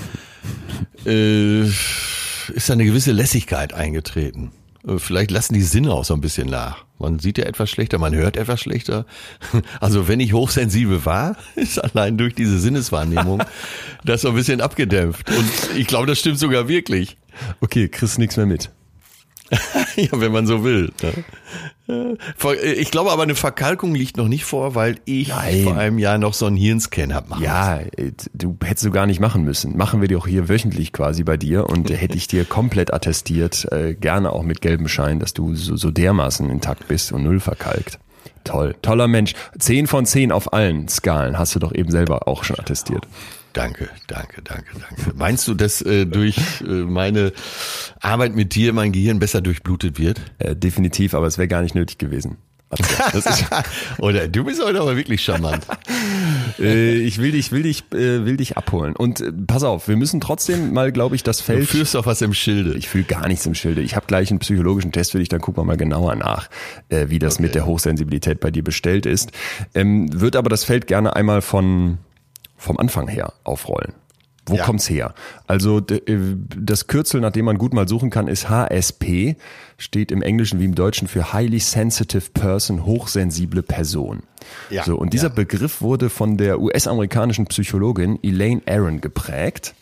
äh, 1.05 1.63
ist 1.63 2.69
da 2.69 2.73
eine 2.73 2.87
gewisse 2.87 3.13
Lässigkeit 3.13 3.75
eingetreten. 3.75 4.53
Vielleicht 4.99 5.33
lassen 5.33 5.55
die 5.55 5.63
Sinne 5.63 5.93
auch 5.93 6.05
so 6.05 6.15
ein 6.15 6.21
bisschen 6.21 6.49
nach. 6.49 6.87
Man 6.99 7.19
sieht 7.19 7.39
ja 7.39 7.45
etwas 7.45 7.69
schlechter, 7.71 7.99
man 7.99 8.15
hört 8.15 8.37
etwas 8.37 8.61
schlechter. 8.61 9.05
Also 9.81 10.09
wenn 10.09 10.21
ich 10.21 10.33
hochsensibel 10.33 11.05
war, 11.05 11.37
ist 11.57 11.79
allein 11.79 12.17
durch 12.17 12.35
diese 12.35 12.59
Sinneswahrnehmung 12.59 13.43
das 14.05 14.23
so 14.23 14.29
ein 14.29 14.35
bisschen 14.35 14.61
abgedämpft. 14.61 15.29
Und 15.29 15.77
ich 15.77 15.87
glaube, 15.87 16.07
das 16.07 16.19
stimmt 16.19 16.39
sogar 16.39 16.69
wirklich. 16.69 17.17
Okay, 17.61 17.89
kriegst 17.89 18.19
nichts 18.19 18.37
mehr 18.37 18.47
mit. 18.47 18.71
ja, 19.97 20.09
wenn 20.13 20.33
man 20.33 20.47
so 20.47 20.65
will. 20.65 20.93
Ne? 21.89 22.17
Ich 22.75 22.91
glaube 22.91 23.13
aber, 23.13 23.23
eine 23.23 23.37
Verkalkung 23.37 23.95
liegt 23.95 24.17
noch 24.17 24.27
nicht 24.27 24.45
vor, 24.45 24.75
weil 24.75 24.97
ich 25.05 25.29
Nein. 25.29 25.63
vor 25.63 25.77
einem 25.77 25.99
Jahr 25.99 26.19
noch 26.19 26.35
so 26.35 26.47
einen 26.47 26.57
Hirnscan 26.57 27.15
habe 27.15 27.31
machen 27.31 27.45
Ja, 27.45 27.79
äh, 27.79 28.13
du 28.35 28.57
hättest 28.65 28.87
du 28.87 28.91
gar 28.91 29.07
nicht 29.07 29.21
machen 29.21 29.45
müssen. 29.45 29.77
Machen 29.77 30.01
wir 30.01 30.09
die 30.09 30.17
auch 30.17 30.27
hier 30.27 30.49
wöchentlich 30.49 30.93
quasi 30.93 31.23
bei 31.23 31.37
dir 31.37 31.69
und 31.69 31.91
äh, 31.91 31.97
hätte 31.97 32.17
ich 32.17 32.27
dir 32.27 32.45
komplett 32.45 32.93
attestiert, 32.93 33.71
äh, 33.73 33.95
gerne 33.95 34.33
auch 34.33 34.43
mit 34.43 34.61
gelbem 34.61 34.89
Schein, 34.89 35.21
dass 35.21 35.33
du 35.33 35.55
so, 35.55 35.77
so 35.77 35.91
dermaßen 35.91 36.51
intakt 36.51 36.89
bist 36.89 37.13
und 37.13 37.23
null 37.23 37.41
verkalkt. 37.41 37.99
Toll, 38.43 38.75
toller 38.81 39.09
Mensch. 39.09 39.35
Zehn 39.59 39.87
von 39.87 40.07
zehn 40.07 40.31
auf 40.31 40.53
allen 40.53 40.89
Skalen 40.89 41.39
hast 41.39 41.55
du 41.55 41.59
doch 41.59 41.75
eben 41.75 41.91
selber 41.91 42.29
auch 42.29 42.45
schon 42.45 42.59
attestiert. 42.59 43.07
Danke, 43.57 43.89
danke, 44.07 44.43
danke, 44.43 44.67
danke. 44.79 45.13
Meinst 45.17 45.49
du, 45.49 45.55
dass 45.55 45.81
äh, 45.81 46.05
durch 46.05 46.37
äh, 46.61 46.65
meine 46.65 47.33
Arbeit 48.01 48.35
mit 48.35 48.55
dir 48.55 48.73
mein 48.75 48.93
Gehirn 48.93 49.19
besser 49.19 49.41
durchblutet 49.41 49.99
wird? 49.99 50.21
Äh, 50.39 50.55
definitiv, 50.55 51.15
aber 51.15 51.27
es 51.27 51.39
wäre 51.39 51.49
gar 51.49 51.63
nicht 51.63 51.75
nötig 51.75 51.97
gewesen. 51.97 52.37
Ist, 53.15 53.47
Oder 53.99 54.27
du 54.27 54.43
bist 54.45 54.61
heute 54.63 54.81
aber 54.81 54.97
wirklich 54.97 55.23
charmant. 55.23 55.65
äh, 56.59 56.97
ich 56.97 57.19
will 57.19 57.31
dich, 57.31 57.53
will 57.53 57.63
dich, 57.63 57.85
äh, 57.93 58.25
will 58.27 58.37
dich 58.37 58.57
abholen. 58.57 58.97
Und 58.97 59.21
äh, 59.21 59.33
pass 59.47 59.63
auf, 59.63 59.87
wir 59.87 59.97
müssen 59.97 60.21
trotzdem 60.21 60.73
mal, 60.73 60.91
glaube 60.91 61.15
ich, 61.15 61.23
das 61.23 61.39
Du 61.39 61.45
Feld. 61.45 61.69
führst 61.69 61.95
doch 61.95 62.07
was 62.07 62.21
im 62.23 62.35
Schilde. 62.35 62.75
Ich 62.75 62.89
fühle 62.89 63.05
gar 63.05 63.29
nichts 63.29 63.47
im 63.47 63.55
Schilde. 63.55 63.83
Ich 63.83 63.95
habe 63.95 64.07
gleich 64.07 64.31
einen 64.31 64.41
psychologischen 64.41 64.91
Test 64.91 65.13
für 65.13 65.19
dich, 65.21 65.29
dann 65.29 65.41
gucken 65.41 65.63
wir 65.63 65.65
mal 65.67 65.77
genauer 65.77 66.17
nach, 66.17 66.51
äh, 66.89 67.07
wie 67.09 67.21
das 67.21 67.35
Okay. 67.35 67.43
mit 67.45 67.55
der 67.55 67.67
Hochsensibilität 67.67 68.41
bei 68.41 68.51
dir 68.51 68.65
bestellt 68.65 69.07
ist. 69.07 69.31
Ähm, 69.75 70.09
wird 70.21 70.35
aber 70.35 70.49
das 70.51 70.65
Feld 70.65 70.89
gerne 70.89 71.15
einmal 71.15 71.43
von 71.43 71.99
vom 72.57 72.77
Anfang 72.79 73.09
her 73.09 73.33
aufrollen. 73.45 73.93
Wo 74.49 74.55
Ja. 74.55 74.65
kommt's 74.65 74.89
her? 74.89 75.13
Also 75.49 75.79
äh, 75.79 76.01
das 76.57 76.87
Kürzel, 76.87 77.21
nach 77.21 77.33
dem 77.33 77.47
man 77.47 77.59
gut 77.59 77.75
mal 77.75 77.89
suchen 77.89 78.11
kann, 78.11 78.29
ist 78.29 78.49
HSP, 78.49 79.35
steht 79.77 80.13
im 80.13 80.23
Englischen 80.23 80.61
wie 80.61 80.65
im 80.67 80.77
Deutschen 80.77 81.09
für 81.09 81.33
Highly 81.33 81.59
Sensitive 81.59 82.31
Person, 82.33 82.87
hochsensible 82.87 83.65
Person. 83.65 84.23
Ja. 84.71 84.85
So, 84.85 84.97
und 84.97 85.13
dieser 85.13 85.29
Ja. 85.29 85.35
Begriff 85.35 85.81
wurde 85.81 86.11
von 86.11 86.37
der 86.37 86.61
US-amerikanischen 86.61 87.47
Psychologin 87.47 88.21
Elaine 88.23 88.63
Aron 88.69 89.01
geprägt. 89.01 89.75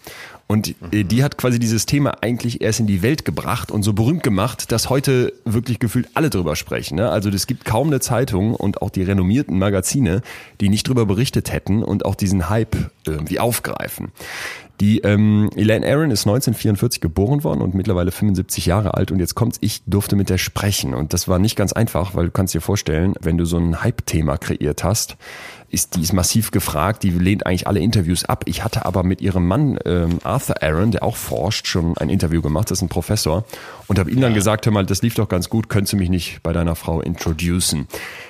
Und 0.46 0.74
äh, 0.92 1.04
die 1.04 1.22
hat 1.22 1.38
quasi 1.38 1.58
dieses 1.58 1.86
Thema 1.86 2.18
eigentlich 2.22 2.60
erst 2.60 2.80
in 2.80 2.86
die 2.86 3.02
Welt 3.02 3.24
gebracht 3.24 3.70
und 3.70 3.82
so 3.82 3.92
berühmt 3.92 4.22
gemacht, 4.22 4.72
dass 4.72 4.90
heute 4.90 5.32
wirklich 5.44 5.78
gefühlt 5.78 6.08
alle 6.14 6.30
drüber 6.30 6.54
sprechen. 6.54 6.96
Ne? 6.96 7.08
Also 7.08 7.30
es 7.30 7.46
gibt 7.46 7.64
kaum 7.64 7.88
eine 7.88 8.00
Zeitung 8.00 8.54
und 8.54 8.82
auch 8.82 8.90
die 8.90 9.02
renommierten 9.02 9.58
Magazine, 9.58 10.22
die 10.60 10.68
nicht 10.68 10.86
drüber 10.86 11.06
berichtet 11.06 11.50
hätten 11.52 11.82
und 11.82 12.04
auch 12.04 12.14
diesen 12.14 12.50
Hype 12.50 12.76
irgendwie 13.06 13.40
aufgreifen. 13.40 14.12
Die 14.80 14.98
ähm, 14.98 15.50
Elaine 15.54 15.86
Aaron 15.86 16.10
ist 16.10 16.26
1944 16.26 17.00
geboren 17.00 17.44
worden 17.44 17.62
und 17.62 17.74
mittlerweile 17.74 18.10
75 18.10 18.66
Jahre 18.66 18.94
alt 18.94 19.12
und 19.12 19.20
jetzt 19.20 19.36
kommt's, 19.36 19.58
ich 19.60 19.82
durfte 19.86 20.16
mit 20.16 20.30
der 20.30 20.38
sprechen 20.38 20.94
und 20.94 21.12
das 21.12 21.28
war 21.28 21.38
nicht 21.38 21.54
ganz 21.54 21.72
einfach, 21.72 22.16
weil 22.16 22.26
du 22.26 22.30
kannst 22.32 22.54
dir 22.54 22.60
vorstellen, 22.60 23.14
wenn 23.20 23.38
du 23.38 23.44
so 23.44 23.56
ein 23.56 23.82
Hype-Thema 23.82 24.36
kreiert 24.36 24.82
hast, 24.82 25.16
ist 25.74 25.96
die 25.96 26.02
ist 26.02 26.12
massiv 26.12 26.50
gefragt, 26.50 27.02
die 27.02 27.10
lehnt 27.10 27.46
eigentlich 27.46 27.66
alle 27.66 27.80
Interviews 27.80 28.24
ab. 28.24 28.44
Ich 28.46 28.64
hatte 28.64 28.86
aber 28.86 29.02
mit 29.02 29.20
ihrem 29.20 29.46
Mann 29.46 29.78
ähm, 29.84 30.18
Arthur 30.22 30.62
Aaron, 30.62 30.92
der 30.92 31.02
auch 31.02 31.16
forscht, 31.16 31.66
schon 31.66 31.96
ein 31.98 32.08
Interview 32.08 32.40
gemacht, 32.40 32.70
das 32.70 32.78
ist 32.78 32.82
ein 32.82 32.88
Professor 32.88 33.44
und 33.86 33.98
habe 33.98 34.10
ihm 34.10 34.20
dann 34.20 34.34
gesagt, 34.34 34.64
hör 34.64 34.72
mal, 34.72 34.86
das 34.86 35.02
lief 35.02 35.14
doch 35.14 35.28
ganz 35.28 35.50
gut, 35.50 35.68
könntest 35.68 35.92
du 35.92 35.96
mich 35.96 36.08
nicht 36.08 36.42
bei 36.42 36.52
deiner 36.52 36.74
Frau 36.74 37.00
introducen? 37.00 37.86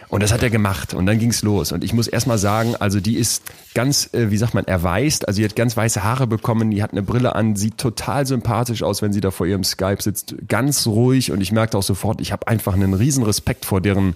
Und 0.09 0.23
das 0.23 0.33
hat 0.33 0.43
er 0.43 0.51
gemacht 0.51 0.95
und 0.95 1.07
dann 1.07 1.19
ging's 1.19 1.43
los. 1.43 1.73
Und 1.73 1.83
ich 1.83 1.93
muss 1.93 2.07
erst 2.07 2.27
mal 2.27 2.39
sagen, 2.39 2.77
also 2.77 3.01
die 3.01 3.17
ist 3.17 3.43
ganz, 3.75 4.13
äh, 4.15 4.31
wie 4.31 4.37
sagt 4.37 4.55
man, 4.55 4.65
erweist. 4.65 5.27
Also 5.27 5.41
die 5.41 5.45
hat 5.45 5.57
ganz 5.57 5.77
weiße 5.77 6.05
Haare 6.05 6.29
bekommen, 6.29 6.71
die 6.71 6.83
hat 6.85 6.93
eine 6.93 7.03
Brille 7.03 7.35
an, 7.35 7.57
sieht 7.57 7.79
total 7.79 8.25
sympathisch 8.25 8.85
aus, 8.85 9.03
wenn 9.03 9.13
sie 9.13 9.21
da 9.21 9.33
vor 9.33 9.47
ihrem 9.47 9.65
Skype 9.65 10.01
sitzt. 10.01 10.37
Ganz 10.49 10.87
ruhig 10.87 11.33
und 11.33 11.41
ich 11.41 11.51
merkte 11.51 11.77
auch 11.77 11.83
sofort, 11.83 12.21
ich 12.21 12.31
habe 12.31 12.47
einfach 12.47 12.75
einen 12.75 12.95
riesen 12.95 13.25
Respekt 13.25 13.65
vor 13.65 13.81
deren 13.81 14.15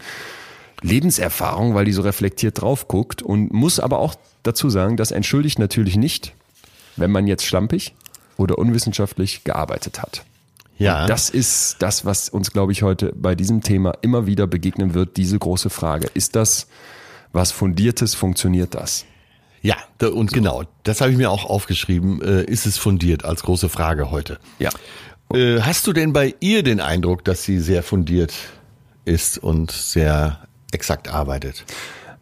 Lebenserfahrung, 0.82 1.74
weil 1.74 1.84
die 1.84 1.92
so 1.92 2.02
reflektiert 2.02 2.60
drauf 2.60 2.88
guckt 2.88 3.22
und 3.22 3.52
muss 3.52 3.80
aber 3.80 3.98
auch 3.98 4.14
dazu 4.42 4.70
sagen, 4.70 4.96
das 4.96 5.10
entschuldigt 5.10 5.58
natürlich 5.58 5.96
nicht, 5.96 6.32
wenn 6.96 7.10
man 7.10 7.26
jetzt 7.26 7.44
schlampig 7.44 7.94
oder 8.36 8.58
unwissenschaftlich 8.58 9.44
gearbeitet 9.44 10.00
hat. 10.00 10.24
Ja. 10.78 11.06
Das 11.06 11.28
ist 11.28 11.76
das, 11.80 12.04
was 12.04 12.28
uns, 12.28 12.52
glaube 12.52 12.70
ich, 12.72 12.82
heute 12.82 13.12
bei 13.16 13.34
diesem 13.34 13.62
Thema 13.62 13.94
immer 14.00 14.26
wieder 14.26 14.46
begegnen 14.46 14.94
wird, 14.94 15.16
diese 15.16 15.38
große 15.38 15.70
Frage. 15.70 16.08
Ist 16.14 16.36
das 16.36 16.68
was 17.32 17.50
Fundiertes, 17.50 18.14
funktioniert 18.14 18.74
das? 18.74 19.04
Ja, 19.60 19.76
und 20.00 20.32
genau, 20.32 20.62
das 20.84 21.00
habe 21.00 21.10
ich 21.10 21.16
mir 21.16 21.30
auch 21.30 21.44
aufgeschrieben. 21.44 22.22
Äh, 22.22 22.44
ist 22.44 22.64
es 22.64 22.78
fundiert 22.78 23.24
als 23.24 23.42
große 23.42 23.68
Frage 23.68 24.10
heute? 24.10 24.38
Ja. 24.58 24.70
Äh, 25.34 25.60
hast 25.60 25.86
du 25.86 25.92
denn 25.92 26.12
bei 26.12 26.34
ihr 26.40 26.62
den 26.62 26.80
Eindruck, 26.80 27.24
dass 27.24 27.42
sie 27.42 27.58
sehr 27.58 27.82
fundiert 27.82 28.32
ist 29.04 29.36
und 29.36 29.72
sehr 29.72 30.47
exakt 30.72 31.12
arbeitet? 31.12 31.64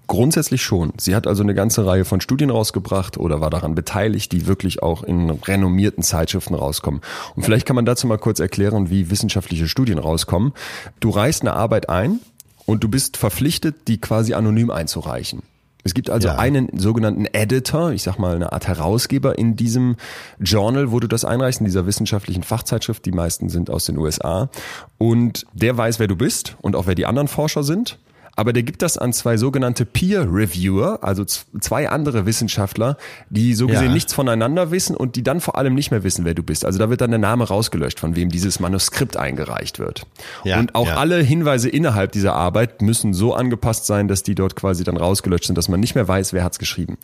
Grundsätzlich 0.08 0.62
schon. 0.62 0.92
Sie 0.98 1.16
hat 1.16 1.26
also 1.26 1.42
eine 1.42 1.52
ganze 1.54 1.84
Reihe 1.84 2.04
von 2.04 2.20
Studien 2.20 2.50
rausgebracht 2.50 3.18
oder 3.18 3.40
war 3.40 3.50
daran 3.50 3.74
beteiligt, 3.74 4.30
die 4.30 4.46
wirklich 4.46 4.80
auch 4.80 5.02
in 5.02 5.30
renommierten 5.30 6.04
Zeitschriften 6.04 6.54
rauskommen. 6.54 7.00
Und 7.34 7.42
vielleicht 7.42 7.66
kann 7.66 7.74
man 7.74 7.86
dazu 7.86 8.06
mal 8.06 8.18
kurz 8.18 8.38
erklären, 8.38 8.88
wie 8.88 9.10
wissenschaftliche 9.10 9.66
Studien 9.66 9.98
rauskommen. 9.98 10.52
Du 11.00 11.10
reichst 11.10 11.42
eine 11.42 11.54
Arbeit 11.54 11.88
ein 11.88 12.20
und 12.66 12.84
du 12.84 12.88
bist 12.88 13.16
verpflichtet, 13.16 13.88
die 13.88 14.00
quasi 14.00 14.34
anonym 14.34 14.70
einzureichen. 14.70 15.42
Es 15.82 15.92
gibt 15.94 16.08
also 16.10 16.28
Ja. 16.28 16.36
einen 16.36 16.68
sogenannten 16.78 17.26
Editor, 17.26 17.90
ich 17.92 18.02
sag 18.04 18.18
mal 18.18 18.36
eine 18.36 18.52
Art 18.52 18.66
Herausgeber 18.68 19.38
in 19.38 19.56
diesem 19.56 19.96
Journal, 20.40 20.92
wo 20.92 21.00
du 21.00 21.08
das 21.08 21.24
einreichst, 21.24 21.60
in 21.60 21.64
dieser 21.66 21.86
wissenschaftlichen 21.86 22.44
Fachzeitschrift. 22.44 23.04
Die 23.06 23.12
meisten 23.12 23.48
sind 23.48 23.70
aus 23.70 23.86
den 23.86 23.96
USA. 23.98 24.50
Und 24.98 25.46
der 25.52 25.76
weiß, 25.76 25.98
wer 25.98 26.06
du 26.08 26.16
bist 26.16 26.56
und 26.60 26.76
auch 26.76 26.86
wer 26.86 26.94
die 26.94 27.06
anderen 27.06 27.28
Forscher 27.28 27.62
sind. 27.64 27.98
Aber 28.36 28.52
der 28.52 28.62
gibt 28.62 28.82
das 28.82 28.98
an 28.98 29.12
zwei 29.14 29.38
sogenannte 29.38 29.86
Peer 29.86 30.28
Reviewer, 30.30 31.02
also 31.02 31.24
zwei 31.24 31.88
andere 31.88 32.26
Wissenschaftler, 32.26 32.98
die 33.30 33.54
so 33.54 33.66
gesehen 33.66 33.86
Ja. 33.86 33.92
nichts 33.92 34.12
voneinander 34.12 34.70
wissen 34.70 34.94
und 34.94 35.16
die 35.16 35.22
dann 35.22 35.40
vor 35.40 35.56
allem 35.56 35.74
nicht 35.74 35.90
mehr 35.90 36.04
wissen, 36.04 36.26
wer 36.26 36.34
du 36.34 36.42
bist. 36.42 36.66
Also 36.66 36.78
da 36.78 36.90
wird 36.90 37.00
dann 37.00 37.10
der 37.10 37.18
Name 37.18 37.44
rausgelöscht, 37.48 37.98
von 37.98 38.14
wem 38.14 38.28
dieses 38.28 38.60
Manuskript 38.60 39.16
eingereicht 39.16 39.78
wird. 39.78 40.06
Ja, 40.44 40.58
und 40.60 40.74
auch 40.74 40.86
ja. 40.88 40.96
alle 40.96 41.20
Hinweise 41.22 41.70
innerhalb 41.70 42.12
dieser 42.12 42.34
Arbeit 42.34 42.82
müssen 42.82 43.14
so 43.14 43.34
angepasst 43.34 43.86
sein, 43.86 44.06
dass 44.06 44.22
die 44.22 44.34
dort 44.34 44.54
quasi 44.54 44.84
dann 44.84 44.98
rausgelöscht 44.98 45.46
sind, 45.46 45.56
dass 45.56 45.68
man 45.68 45.80
nicht 45.80 45.94
mehr 45.94 46.06
weiß, 46.06 46.34
wer 46.34 46.44
hat's 46.44 46.58
geschrieben. 46.58 46.98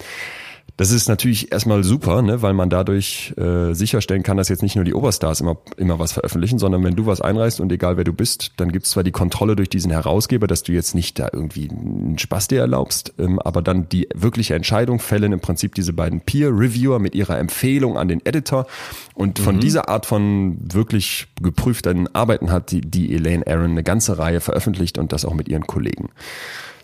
Das 0.82 0.90
ist 0.90 1.08
natürlich 1.08 1.52
erstmal 1.52 1.84
super, 1.84 2.22
ne, 2.22 2.42
weil 2.42 2.54
man 2.54 2.68
dadurch 2.68 3.32
äh, 3.36 3.72
sicherstellen 3.72 4.24
kann, 4.24 4.36
dass 4.36 4.48
jetzt 4.48 4.64
nicht 4.64 4.74
nur 4.74 4.84
die 4.84 4.94
Oberstars 4.94 5.40
immer, 5.40 5.56
immer 5.76 6.00
was 6.00 6.10
veröffentlichen, 6.10 6.58
sondern 6.58 6.82
wenn 6.82 6.96
du 6.96 7.06
was 7.06 7.20
einreichst 7.20 7.60
und 7.60 7.70
egal 7.70 7.96
wer 7.98 8.02
du 8.02 8.12
bist, 8.12 8.50
dann 8.56 8.72
gibt's 8.72 8.90
zwar 8.90 9.04
die 9.04 9.12
Kontrolle 9.12 9.54
durch 9.54 9.68
diesen 9.68 9.92
Herausgeber, 9.92 10.48
dass 10.48 10.64
du 10.64 10.72
jetzt 10.72 10.96
nicht 10.96 11.20
da 11.20 11.28
irgendwie 11.32 11.70
einen 11.70 12.18
Spaß 12.18 12.48
dir 12.48 12.58
erlaubst, 12.58 13.14
ähm, 13.20 13.38
aber 13.38 13.62
dann 13.62 13.88
die 13.90 14.08
wirkliche 14.12 14.56
Entscheidung 14.56 14.98
fällen 14.98 15.30
im 15.30 15.38
Prinzip 15.38 15.76
diese 15.76 15.92
beiden 15.92 16.20
Peer-Reviewer 16.20 16.98
mit 16.98 17.14
ihrer 17.14 17.38
Empfehlung 17.38 17.96
an 17.96 18.08
den 18.08 18.26
Editor. 18.26 18.66
Und 19.14 19.38
von 19.38 19.60
dieser 19.60 19.88
Art 19.88 20.04
von 20.04 20.56
wirklich 20.72 21.28
geprüften 21.40 22.12
Arbeiten 22.12 22.50
hat 22.50 22.72
die, 22.72 22.80
die 22.80 23.14
Elaine 23.14 23.46
Aaron 23.46 23.70
eine 23.70 23.84
ganze 23.84 24.18
Reihe 24.18 24.40
veröffentlicht 24.40 24.98
und 24.98 25.12
das 25.12 25.24
auch 25.24 25.34
mit 25.34 25.46
ihren 25.46 25.68
Kollegen. 25.68 26.08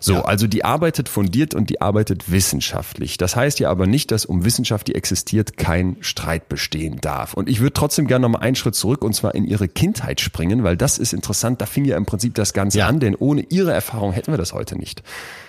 So, 0.01 0.13
Ja. 0.13 0.21
also 0.25 0.47
die 0.47 0.63
arbeitet 0.63 1.09
fundiert 1.09 1.53
und 1.53 1.69
die 1.69 1.81
arbeitet 1.81 2.31
wissenschaftlich. 2.31 3.17
Das 3.17 3.35
heißt 3.35 3.59
ja 3.59 3.69
aber 3.69 3.85
nicht, 3.87 4.11
dass 4.11 4.25
um 4.25 4.45
Wissenschaft, 4.45 4.87
die 4.87 4.95
existiert, 4.95 5.57
kein 5.57 5.97
Streit 6.01 6.47
bestehen 6.49 6.99
darf. 7.01 7.33
Und 7.33 7.49
ich 7.49 7.59
würde 7.59 7.73
trotzdem 7.73 8.07
gerne 8.07 8.23
noch 8.23 8.29
mal 8.29 8.39
einen 8.39 8.55
Schritt 8.55 8.75
zurück 8.75 9.03
und 9.03 9.13
zwar 9.13 9.35
in 9.35 9.45
ihre 9.45 9.67
Kindheit 9.67 10.21
springen, 10.21 10.63
weil 10.63 10.77
das 10.77 10.97
ist 10.97 11.13
interessant. 11.13 11.59
Da 11.61 11.65
fing 11.65 11.85
ja 11.85 11.97
im 11.97 12.05
Prinzip 12.05 12.33
das 12.35 12.53
Ganze 12.53 12.79
Ja. 12.79 12.87
an, 12.87 12.99
denn 12.99 13.15
ohne 13.15 13.45
ihre 13.49 13.71
Erfahrung 13.73 14.11
hätten 14.13 14.31
wir 14.31 14.37
das 14.37 14.53
heute 14.53 14.77
nicht. 14.77 15.03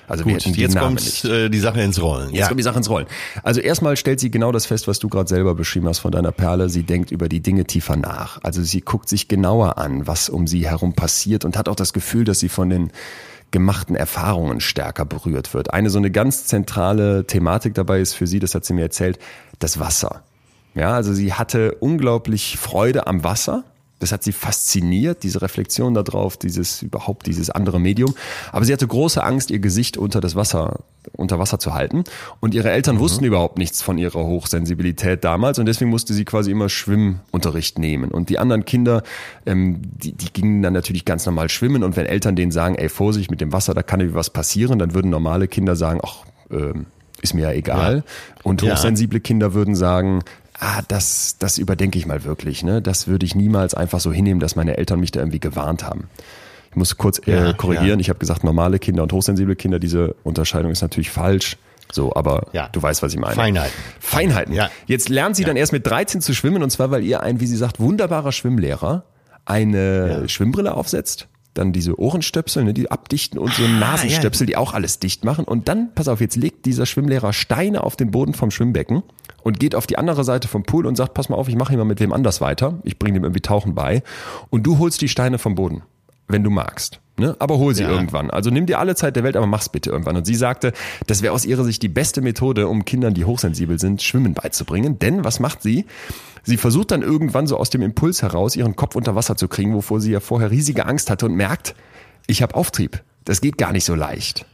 Also 0.09 0.25
wir 0.27 0.33
Gut, 0.33 0.43
hätten 0.43 0.55
den 0.55 0.61
jetzt 0.63 0.75
Namen 0.75 0.97
kommt 0.97 1.05
nicht. 1.05 1.25
äh, 1.25 1.49
die 1.49 1.61
Sache 1.61 1.81
ins 1.83 2.03
Rollen. 2.03 2.35
Jetzt 2.35 2.49
kommt 2.49 2.59
die 2.59 2.65
Sache 2.65 2.79
ins 2.79 2.91
Rollen. 2.91 3.07
Also 3.45 3.61
erstmal 3.61 3.97
stellt 3.97 4.19
sie 4.19 4.33
genau 4.33 4.51
das 4.51 4.67
fest, 4.67 4.89
was 4.89 4.99
du 4.99 5.09
gerade 5.09 5.29
selber 5.29 5.55
beschrieben 5.55 5.87
hast 5.87 6.01
von 6.01 6.11
deiner 6.11 6.33
Perle. 6.33 6.69
Sie 6.69 6.83
denkt 6.83 7.13
über 7.13 7.29
die 7.29 7.41
Dinge 7.41 7.65
tiefer 7.65 7.95
nach. 7.95 8.41
Also 8.43 8.63
sie 8.65 8.81
guckt 8.81 9.09
sich 9.09 9.29
genauer 9.29 9.79
an, 9.79 10.09
was 10.09 10.29
um 10.29 10.49
sie 10.49 10.69
herum 10.69 10.95
passiert 10.95 11.45
und 11.45 11.57
hat 11.57 11.69
auch 11.69 11.77
das 11.77 11.93
Gefühl, 11.93 12.25
dass 12.25 12.41
sie 12.41 12.49
von 12.49 12.69
den 12.71 12.91
gemachten 13.51 13.97
Erfahrungen 13.97 14.61
stärker 14.61 15.05
berührt 15.05 15.55
wird. 15.55 15.73
Eine 15.73 15.91
so 15.91 15.99
eine 15.99 16.11
ganz 16.11 16.47
zentrale 16.47 17.27
Thematik 17.27 17.75
dabei 17.75 18.01
ist 18.01 18.15
für 18.15 18.27
sie, 18.27 18.39
das 18.39 18.55
hat 18.55 18.65
sie 18.65 18.75
mir 18.75 18.83
erzählt, 18.83 19.19
das 19.59 19.79
Wasser. 19.79 20.23
Ja, 20.75 20.95
also 20.95 21.13
sie 21.13 21.33
hatte 21.33 21.75
unglaublich 21.81 22.57
Freude 22.59 23.07
am 23.07 23.25
Wasser. 23.25 23.65
Das 24.01 24.13
hat 24.13 24.25
sie 24.25 24.33
fasziniert, 24.33 25.23
diese 25.23 25.41
Reflexion 25.43 25.95
darauf, 25.95 26.37
dieses 26.37 26.83
überhaupt 26.83 27.27
dieses 27.27 27.51
andere 27.51 27.79
Medium. 27.79 28.15
Aber 28.51 28.65
sie 28.65 28.73
hatte 28.73 28.87
große 28.87 29.23
Angst, 29.23 29.51
ihr 29.51 29.61
Gesicht 29.61 29.97
unter 29.97 30.21
das 30.21 30.35
Wasser, 30.35 30.81
unter 31.13 31.39
Wasser 31.39 31.59
zu 31.59 31.75
halten. 31.75 32.05
Und 32.41 32.55
ihre 32.55 32.71
Eltern 32.71 32.99
wussten 32.99 33.25
überhaupt 33.25 33.59
nichts 33.59 33.83
von 33.83 33.99
ihrer 33.99 34.25
Hochsensibilität 34.25 35.23
damals 35.23 35.59
und 35.59 35.67
deswegen 35.67 35.91
musste 35.91 36.13
sie 36.15 36.25
quasi 36.25 36.51
immer 36.51 36.69
Schwimmunterricht 36.69 37.79
nehmen. 37.79 38.11
Und 38.11 38.29
die 38.29 38.39
anderen 38.39 38.65
Kinder, 38.65 39.03
ähm, 39.47 39.81
die, 39.83 40.13
die 40.13 40.33
gingen 40.33 40.63
dann 40.63 40.73
natürlich 40.73 41.05
ganz 41.05 41.25
normal 41.27 41.49
schwimmen. 41.49 41.85
Und 41.85 41.97
wenn 41.97 42.07
Eltern 42.07 42.37
denen 42.37 42.53
sagen, 42.53 42.75
ey, 42.75 42.89
Vorsicht 42.89 43.31
mit 43.31 43.41
dem 43.41 43.53
Wasser, 43.53 43.75
da 43.75 43.83
kann 43.83 44.01
irgendwie 44.01 44.17
was 44.19 44.31
passieren, 44.31 44.79
dann 44.79 44.95
würden 44.95 45.11
normale 45.11 45.49
Kinder 45.49 45.77
sagen, 45.77 46.01
ach, 46.05 46.25
ähm, 46.51 46.87
ist 47.23 47.35
mir 47.35 47.43
ja 47.43 47.53
egal. 47.53 48.03
Und 48.43 48.63
Ja. 48.63 48.73
hochsensible 48.73 49.21
Kinder 49.21 49.53
würden 49.53 49.75
sagen, 49.75 50.23
ah, 50.61 50.83
das, 50.89 51.37
das 51.39 51.59
überdenke 51.59 51.99
ich 51.99 52.07
mal 52.07 52.25
wirklich. 52.25 52.63
Ne? 52.63 52.81
Das 52.81 53.07
würde 53.09 53.27
ich 53.27 53.35
niemals 53.35 53.75
einfach 53.75 53.99
so 54.01 54.13
hinnehmen, 54.13 54.41
dass 54.41 54.55
meine 54.57 54.77
Eltern 54.77 55.01
mich 55.01 55.11
da 55.11 55.21
irgendwie 55.21 55.41
gewarnt 55.41 55.83
haben. 55.85 56.09
Ich 56.71 56.77
muss 56.77 56.97
kurz 56.97 57.19
äh, 57.27 57.33
Ja, 57.33 57.53
korrigieren. 57.53 57.99
ja. 57.99 58.03
Ich 58.03 58.09
habe 58.09 58.19
gesagt, 58.21 58.45
normale 58.45 58.79
Kinder 58.79 59.03
und 59.03 59.13
hochsensible 59.13 59.57
Kinder, 59.57 59.79
diese 59.81 60.15
Unterscheidung 60.23 60.71
ist 60.71 60.83
natürlich 60.83 61.11
falsch. 61.11 61.57
So, 61.93 62.15
aber 62.15 62.47
Ja. 62.53 62.69
du 62.71 62.81
weißt, 62.81 63.03
was 63.03 63.13
ich 63.13 63.19
meine. 63.19 63.35
Feinheiten. 63.35 63.75
Feinheiten. 63.99 64.55
Ja. 64.55 64.71
Jetzt 64.87 65.09
lernt 65.09 65.35
sie 65.35 65.43
dann 65.43 65.57
erst 65.57 65.73
mit 65.73 65.85
13 65.87 66.21
zu 66.21 66.35
schwimmen 66.35 66.63
und 66.63 66.71
zwar, 66.71 66.93
weil 66.93 67.03
ihr 67.03 67.21
ein, 67.23 67.41
wie 67.41 67.47
sie 67.47 67.57
sagt, 67.57 67.81
wunderbarer 67.81 68.31
Schwimmlehrer 68.31 69.03
eine 69.45 70.29
Schwimmbrille 70.29 70.75
aufsetzt, 70.75 71.27
dann 71.55 71.73
diese 71.73 71.99
Ohrenstöpsel, 71.99 72.65
ne, 72.65 72.75
die 72.75 72.91
abdichten 72.91 73.39
und 73.39 73.53
so 73.53 73.63
Nasenstöpsel, 73.67 74.47
die 74.47 74.57
auch 74.57 74.73
alles 74.73 74.99
dicht 74.99 75.25
machen. 75.25 75.45
Und 75.45 75.69
dann, 75.69 75.95
pass 75.95 76.09
auf, 76.09 76.21
jetzt 76.21 76.37
legt 76.37 76.67
dieser 76.67 76.87
Schwimmlehrer 76.87 77.33
Steine 77.33 77.83
auf 77.85 77.97
den 77.97 78.11
Boden 78.11 78.35
vom 78.35 78.51
Schwimmbecken 78.51 79.03
und 79.43 79.59
geht 79.59 79.75
auf 79.75 79.87
die 79.87 79.99
andere 79.99 80.25
Seite 80.25 80.49
vom 80.49 80.63
Pool 80.63 80.87
und 80.87 80.97
sagt, 80.97 81.15
pass 81.15 81.29
mal 81.29 81.37
auf, 81.37 81.49
ich 81.49 81.57
mache 81.57 81.71
hier 81.71 81.79
mal 81.79 81.85
mit 81.85 82.01
wem 82.01 82.13
anders 82.13 82.41
weiter. 82.41 82.79
Ich 82.85 82.99
bringe 82.99 83.15
dem 83.19 83.25
irgendwie 83.25 83.41
Tauchen 83.41 83.75
bei. 83.75 84.03
Und 84.51 84.65
du 84.65 84.79
holst 84.79 85.01
die 85.01 85.09
Steine 85.09 85.39
vom 85.39 85.55
Boden, 85.55 85.83
wenn 86.29 86.45
du 86.45 86.51
magst. 86.51 87.01
Ne? 87.21 87.37
Aber 87.39 87.59
hol 87.59 87.75
sie 87.75 87.83
Ja. 87.85 87.91
irgendwann. 87.91 88.31
Also 88.31 88.51
nimm 88.51 88.67
dir 88.67 88.81
alle 88.81 88.97
Zeit 88.97 89.15
der 89.15 89.23
Welt, 89.23 89.37
aber 89.37 89.47
mach's 89.47 89.69
bitte 89.69 89.91
irgendwann. 89.91 90.17
Und 90.17 90.25
sie 90.27 90.35
sagte, 90.35 90.73
das 91.07 91.23
wäre 91.23 91.33
aus 91.33 91.45
ihrer 91.45 91.63
Sicht 91.63 91.83
die 91.83 91.89
beste 91.89 92.23
Methode, 92.23 92.67
um 92.67 92.85
Kindern, 92.85 93.15
die 93.15 93.25
hochsensibel 93.25 93.79
sind, 93.79 94.03
Schwimmen 94.03 94.35
beizubringen. 94.35 94.99
Denn 94.99 95.23
was 95.25 95.39
macht 95.39 95.63
sie? 95.63 95.85
Sie 96.43 96.57
versucht 96.57 96.91
dann 96.91 97.03
irgendwann 97.03 97.47
so 97.47 97.57
aus 97.59 97.71
dem 97.71 97.83
Impuls 97.83 98.23
heraus, 98.23 98.57
ihren 98.57 98.75
Kopf 98.75 98.97
unter 98.97 99.15
Wasser 99.15 99.37
zu 99.37 99.47
kriegen, 99.47 99.75
wovor 99.75 100.01
sie 100.01 100.11
ja 100.11 100.21
vorher 100.21 100.51
riesige 100.51 100.87
Angst 100.87 101.11
hatte 101.11 101.27
und 101.27 101.35
merkt, 101.35 101.75
ich 102.27 102.43
habe 102.43 102.55
Auftrieb. 102.57 103.03
Das 103.27 103.41
geht 103.43 103.59
gar 103.59 103.73
nicht 103.73 103.85
so 103.85 103.95
leicht. 103.95 104.47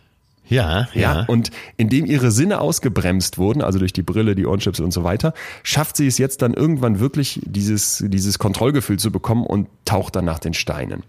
Ja, 0.48 0.88
Ja. 0.94 1.00
ja. 1.00 1.24
Und 1.26 1.50
indem 1.76 2.07
ihre 2.07 2.31
Sinne 2.31 2.61
ausgebremst 2.61 3.37
wurden, 3.38 3.62
also 3.62 3.79
durch 3.81 3.92
die 3.92 4.02
Brille, 4.02 4.35
die 4.37 4.46
Ohrenstöpsel 4.46 4.85
und 4.85 4.92
so 4.92 5.02
weiter, 5.02 5.35
schafft 5.64 5.96
sie 5.96 6.07
es 6.07 6.18
jetzt 6.18 6.40
dann 6.42 6.55
irgendwann 6.55 7.00
wirklich, 7.00 7.40
dieses, 7.44 8.05
dieses 8.07 8.38
Kontrollgefühl 8.38 8.98
zu 8.98 9.11
bekommen 9.11 9.44
und 9.44 9.66
taucht 9.85 10.14
dann 10.16 10.24
nach 10.24 10.38
den 10.38 10.55
Steinen. 10.55 11.02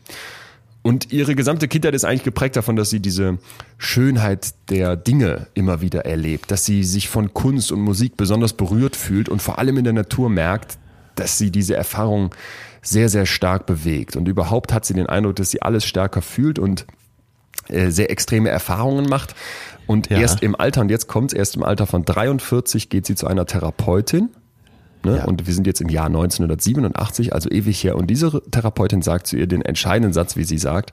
Und 0.87 1.11
ihre 1.11 1.35
gesamte 1.35 1.67
Kindheit 1.67 1.93
ist 1.95 2.05
eigentlich 2.05 2.23
geprägt 2.23 2.55
davon, 2.55 2.77
dass 2.77 2.89
sie 2.89 3.01
diese 3.01 3.39
Schönheit 3.77 4.53
der 4.69 4.95
Dinge 4.95 5.47
immer 5.53 5.81
wieder 5.81 6.05
erlebt, 6.05 6.49
dass 6.49 6.63
sie 6.63 6.85
sich 6.85 7.09
von 7.09 7.33
Kunst 7.33 7.73
und 7.73 7.81
Musik 7.81 8.15
besonders 8.15 8.53
berührt 8.53 8.95
fühlt 8.95 9.27
und 9.27 9.41
vor 9.41 9.59
allem 9.59 9.75
in 9.77 9.83
der 9.83 9.91
Natur 9.91 10.29
merkt, 10.29 10.77
dass 11.15 11.37
sie 11.37 11.51
diese 11.51 11.75
Erfahrung 11.75 12.33
sehr, 12.81 13.09
sehr 13.09 13.25
stark 13.25 13.65
bewegt. 13.65 14.15
Und 14.15 14.29
überhaupt 14.29 14.71
hat 14.71 14.85
sie 14.85 14.93
den 14.93 15.07
Eindruck, 15.07 15.35
dass 15.35 15.51
sie 15.51 15.61
alles 15.61 15.83
stärker 15.83 16.21
fühlt 16.21 16.57
und 16.57 16.85
äh, 17.67 17.89
sehr 17.91 18.09
extreme 18.09 18.47
Erfahrungen 18.47 19.09
macht. 19.09 19.35
Und 19.87 20.09
Ja. 20.09 20.19
erst 20.19 20.41
im 20.41 20.55
Alter, 20.55 20.79
und 20.79 20.89
jetzt 20.89 21.07
kommt's, 21.07 21.33
erst 21.33 21.57
im 21.57 21.63
Alter 21.63 21.85
von 21.85 22.05
43 22.05 22.87
geht 22.87 23.05
sie 23.05 23.15
zu 23.15 23.27
einer 23.27 23.45
Therapeutin. 23.45 24.29
Ne? 25.03 25.17
Ja. 25.17 25.25
Und 25.25 25.47
wir 25.47 25.53
sind 25.53 25.67
jetzt 25.67 25.81
im 25.81 25.89
Jahr 25.89 26.07
1987, 26.07 27.33
also 27.33 27.49
ewig 27.49 27.83
her. 27.83 27.95
Und 27.95 28.07
diese 28.07 28.41
Therapeutin 28.51 29.01
sagt 29.01 29.27
zu 29.27 29.37
ihr 29.37 29.47
den 29.47 29.61
entscheidenden 29.61 30.13
Satz, 30.13 30.35
wie 30.35 30.43
sie 30.43 30.57
sagt, 30.57 30.91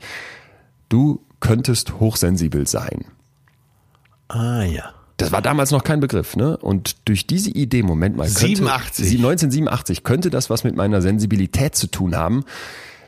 du 0.88 1.20
könntest 1.40 2.00
hochsensibel 2.00 2.66
sein. 2.66 3.04
Ah, 4.28 4.62
ja. 4.62 4.94
Das 5.16 5.30
war 5.30 5.42
damals 5.42 5.70
noch 5.70 5.84
kein 5.84 6.00
Begriff, 6.00 6.34
ne? 6.34 6.56
Und 6.56 6.96
durch 7.08 7.26
diese 7.26 7.50
Idee, 7.50 7.82
Moment 7.82 8.16
mal, 8.16 8.24
könnte, 8.24 8.38
87. 8.40 9.06
Sie- 9.06 9.16
1987 9.16 10.02
könnte 10.02 10.30
das 10.30 10.50
was 10.50 10.64
mit 10.64 10.74
meiner 10.74 11.02
Sensibilität 11.02 11.76
zu 11.76 11.86
tun 11.86 12.16
haben, 12.16 12.44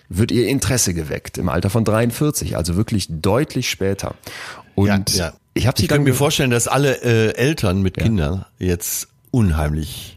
wird 0.08 0.30
ihr 0.30 0.46
Interesse 0.46 0.94
geweckt 0.94 1.36
im 1.36 1.48
Alter 1.48 1.68
von 1.68 1.84
43, 1.84 2.56
also 2.56 2.76
wirklich 2.76 3.08
deutlich 3.10 3.68
später. 3.68 4.14
Und 4.76 5.14
ja, 5.16 5.26
ja. 5.26 5.32
ich 5.54 5.66
habe 5.66 5.76
sie 5.76 5.84
ich 5.84 5.88
kann 5.88 6.04
mir 6.04 6.14
vorstellen, 6.14 6.50
dass 6.50 6.68
alle 6.68 7.02
äh, 7.02 7.34
Eltern 7.34 7.82
mit 7.82 7.96
Kindern 7.96 8.44
jetzt 8.58 9.08
unheimlich 9.32 10.15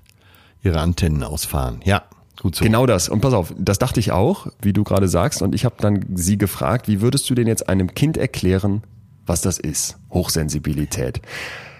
ihre 0.63 0.79
Antennen 0.79 1.23
ausfahren. 1.23 1.81
Ja, 1.83 2.03
gut 2.41 2.55
so. 2.55 2.63
Genau 2.63 2.85
das. 2.85 3.09
Und 3.09 3.21
pass 3.21 3.33
auf, 3.33 3.53
das 3.57 3.79
dachte 3.79 3.99
ich 3.99 4.11
auch, 4.11 4.47
wie 4.61 4.73
du 4.73 4.83
gerade 4.83 5.07
sagst. 5.07 5.41
Und 5.41 5.55
ich 5.55 5.65
habe 5.65 5.75
dann 5.79 6.05
sie 6.15 6.37
gefragt, 6.37 6.87
wie 6.87 7.01
würdest 7.01 7.29
du 7.29 7.35
denn 7.35 7.47
jetzt 7.47 7.69
einem 7.69 7.93
Kind 7.93 8.17
erklären, 8.17 8.83
was 9.25 9.41
das 9.41 9.59
ist? 9.59 9.97
Hochsensibilität. 10.11 11.21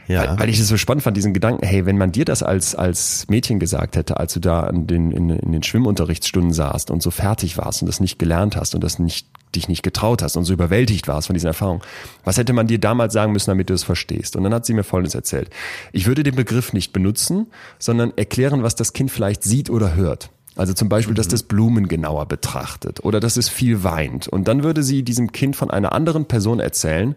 Ja. 0.09 0.31
Weil, 0.31 0.39
weil 0.39 0.49
ich 0.49 0.59
es 0.59 0.67
so 0.67 0.75
spannend 0.75 1.03
fand, 1.03 1.15
diesen 1.15 1.35
Gedanken, 1.35 1.63
hey, 1.63 1.85
wenn 1.85 1.97
man 1.97 2.11
dir 2.11 2.25
das 2.25 2.41
als, 2.41 2.73
als 2.73 3.27
Mädchen 3.29 3.59
gesagt 3.59 3.95
hätte, 3.95 4.17
als 4.17 4.33
du 4.33 4.39
da 4.39 4.61
an 4.61 4.87
den, 4.87 5.11
in, 5.11 5.29
in 5.29 5.51
den 5.51 5.61
Schwimmunterrichtsstunden 5.61 6.51
saßt 6.51 6.89
und 6.89 7.03
so 7.03 7.11
fertig 7.11 7.59
warst 7.59 7.83
und 7.83 7.85
das 7.85 7.99
nicht 7.99 8.17
gelernt 8.17 8.55
hast 8.55 8.73
und 8.73 8.83
das 8.83 8.97
nicht, 8.97 9.27
dich 9.55 9.67
nicht 9.67 9.83
getraut 9.83 10.23
hast 10.23 10.35
und 10.35 10.45
so 10.45 10.53
überwältigt 10.53 11.07
warst 11.07 11.27
von 11.27 11.35
diesen 11.35 11.45
Erfahrungen, 11.45 11.81
was 12.23 12.37
hätte 12.37 12.53
man 12.53 12.65
dir 12.65 12.79
damals 12.79 13.13
sagen 13.13 13.33
müssen, 13.33 13.51
damit 13.51 13.69
du 13.69 13.75
es 13.75 13.83
verstehst? 13.83 14.35
Und 14.35 14.43
dann 14.43 14.53
hat 14.53 14.65
sie 14.65 14.73
mir 14.73 14.83
Folgendes 14.83 15.13
erzählt. 15.13 15.51
Ich 15.91 16.07
würde 16.07 16.23
den 16.23 16.35
Begriff 16.35 16.73
nicht 16.73 16.91
benutzen, 16.91 17.45
sondern 17.77 18.11
erklären, 18.17 18.63
was 18.63 18.73
das 18.73 18.93
Kind 18.93 19.11
vielleicht 19.11 19.43
sieht 19.43 19.69
oder 19.69 19.93
hört. 19.93 20.31
Also 20.59 20.73
zum 20.73 20.89
Beispiel, 20.89 21.15
dass 21.15 21.29
das 21.29 21.43
Blumen 21.43 21.87
genauer 21.87 22.25
betrachtet 22.25 23.05
oder 23.05 23.21
dass 23.21 23.37
es 23.37 23.47
viel 23.47 23.85
weint. 23.85 24.27
Und 24.27 24.49
dann 24.49 24.61
würde 24.61 24.83
sie 24.83 25.03
diesem 25.03 25.31
Kind 25.31 25.55
von 25.55 25.71
einer 25.71 25.93
anderen 25.93 26.25
Person 26.25 26.59
erzählen, 26.59 27.15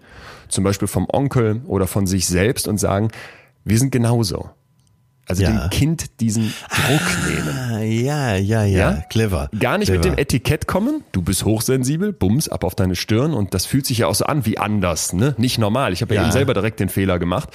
zum 0.48 0.62
Beispiel 0.62 0.87
vom 0.87 1.09
Onkel 1.12 1.61
oder 1.66 1.88
von 1.88 2.07
sich 2.07 2.28
selbst 2.28 2.68
und 2.68 2.78
sagen, 2.78 3.09
wir 3.64 3.81
sind 3.81 3.90
genauso. 3.90 4.50
Also 5.33 5.42
Ja. 5.45 5.51
dem 5.68 5.71
Kind 5.71 6.21
diesen 6.21 6.53
Druck 6.68 7.29
nehmen. 7.29 7.49
Ah, 7.49 7.79
ja, 7.83 8.37
ja, 8.37 8.64
ja, 8.64 8.90
Ja? 8.92 9.03
clever. 9.09 9.49
Gar 9.59 9.79
nicht 9.79 9.90
mit 9.90 10.03
clever. 10.03 10.14
dem 10.16 10.21
Etikett 10.21 10.66
kommen, 10.66 11.03
du 11.12 11.23
bist 11.23 11.45
hochsensibel, 11.47 12.12
bums, 12.12 12.49
ab 12.49 12.64
auf 12.64 12.75
deine 12.75 12.97
Stirn 12.97 13.33
und 13.33 13.55
das 13.55 13.64
fühlt 13.66 13.87
sich 13.87 13.99
ja 13.99 14.09
auch 14.09 14.14
so 14.14 14.27
an 14.27 14.45
wie 14.45 14.59
anders, 14.59 15.12
ne? 15.14 15.35
Nicht 15.38 15.59
normal. 15.59 15.92
Ich 15.95 16.03
habe 16.03 16.14
ja. 16.14 16.21
Ja. 16.21 16.27
eben 16.27 16.33
selber 16.33 16.53
direkt 16.55 16.81
den 16.81 16.88
Fehler 16.90 17.18
gemacht. 17.18 17.49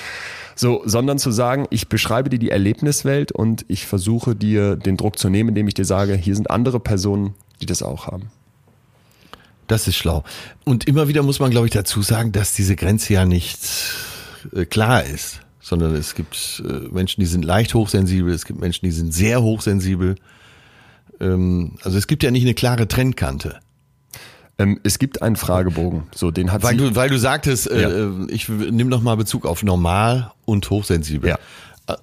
So, 0.56 0.82
sondern 0.86 1.20
zu 1.20 1.30
sagen, 1.30 1.68
ich 1.70 1.88
beschreibe 1.88 2.30
dir 2.32 2.40
die 2.40 2.50
Erlebniswelt 2.50 3.32
und 3.32 3.63
ich 3.68 3.86
versuche 3.86 4.36
dir 4.36 4.76
den 4.76 4.98
Druck 4.98 5.20
zu 5.20 5.30
nehmen, 5.30 5.50
indem 5.50 5.68
ich 5.68 5.76
dir 5.76 5.86
sage, 5.86 6.16
hier 6.16 6.36
sind 6.36 6.50
andere 6.50 6.80
Personen, 6.80 7.36
die 7.62 7.68
das 7.68 7.84
auch 7.84 8.08
haben. 8.08 8.32
Das 9.68 9.88
ist 9.88 9.98
schlau. 9.98 10.24
Und 10.66 10.88
immer 10.88 11.08
wieder 11.10 11.22
muss 11.24 11.40
man, 11.40 11.52
glaube 11.52 11.68
ich, 11.68 11.74
dazu 11.74 12.02
sagen, 12.02 12.32
dass 12.32 12.54
diese 12.54 12.76
Grenze 12.76 13.13
ja 13.13 13.26
nicht 13.26 13.60
äh, 14.56 14.66
klar 14.66 15.04
ist, 15.04 15.42
sondern 15.68 15.96
es 15.96 16.16
gibt 16.16 16.64
äh, 16.66 16.88
Menschen, 16.94 17.20
die 17.20 17.28
sind 17.28 17.44
leicht 17.44 17.74
hochsensibel, 17.74 18.34
es 18.34 18.46
gibt 18.46 18.60
Menschen, 18.62 18.86
die 18.86 18.92
sind 18.92 19.14
sehr 19.14 19.42
hochsensibel. 19.42 20.16
Ähm, 21.20 21.74
also 21.84 21.98
es 21.98 22.08
gibt 22.08 22.24
ja 22.24 22.32
nicht 22.32 22.44
eine 22.44 22.54
klare 22.54 22.88
Trennkante. 22.88 23.60
Ähm, 24.58 24.80
es 24.84 24.98
gibt 24.98 25.22
einen 25.22 25.36
Fragebogen, 25.36 26.04
so 26.16 26.32
den 26.32 26.54
hat 26.54 26.64
Weil 26.64 26.72
sie. 26.72 26.78
du, 26.78 26.96
weil 26.96 27.10
du 27.10 27.20
sagtest, 27.20 27.70
äh, 27.70 27.82
Ja. 27.82 27.90
äh, 27.90 28.12
ich 28.32 28.48
nimm 28.48 28.88
noch 28.88 29.02
mal 29.02 29.18
Bezug 29.18 29.46
auf 29.46 29.62
normal 29.62 30.32
und 30.46 30.70
hochsensibel. 30.70 31.32
Ja. 31.32 31.38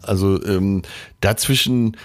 Also 0.03 0.44
ähm, 0.44 0.83
dazwischen, 1.20 1.96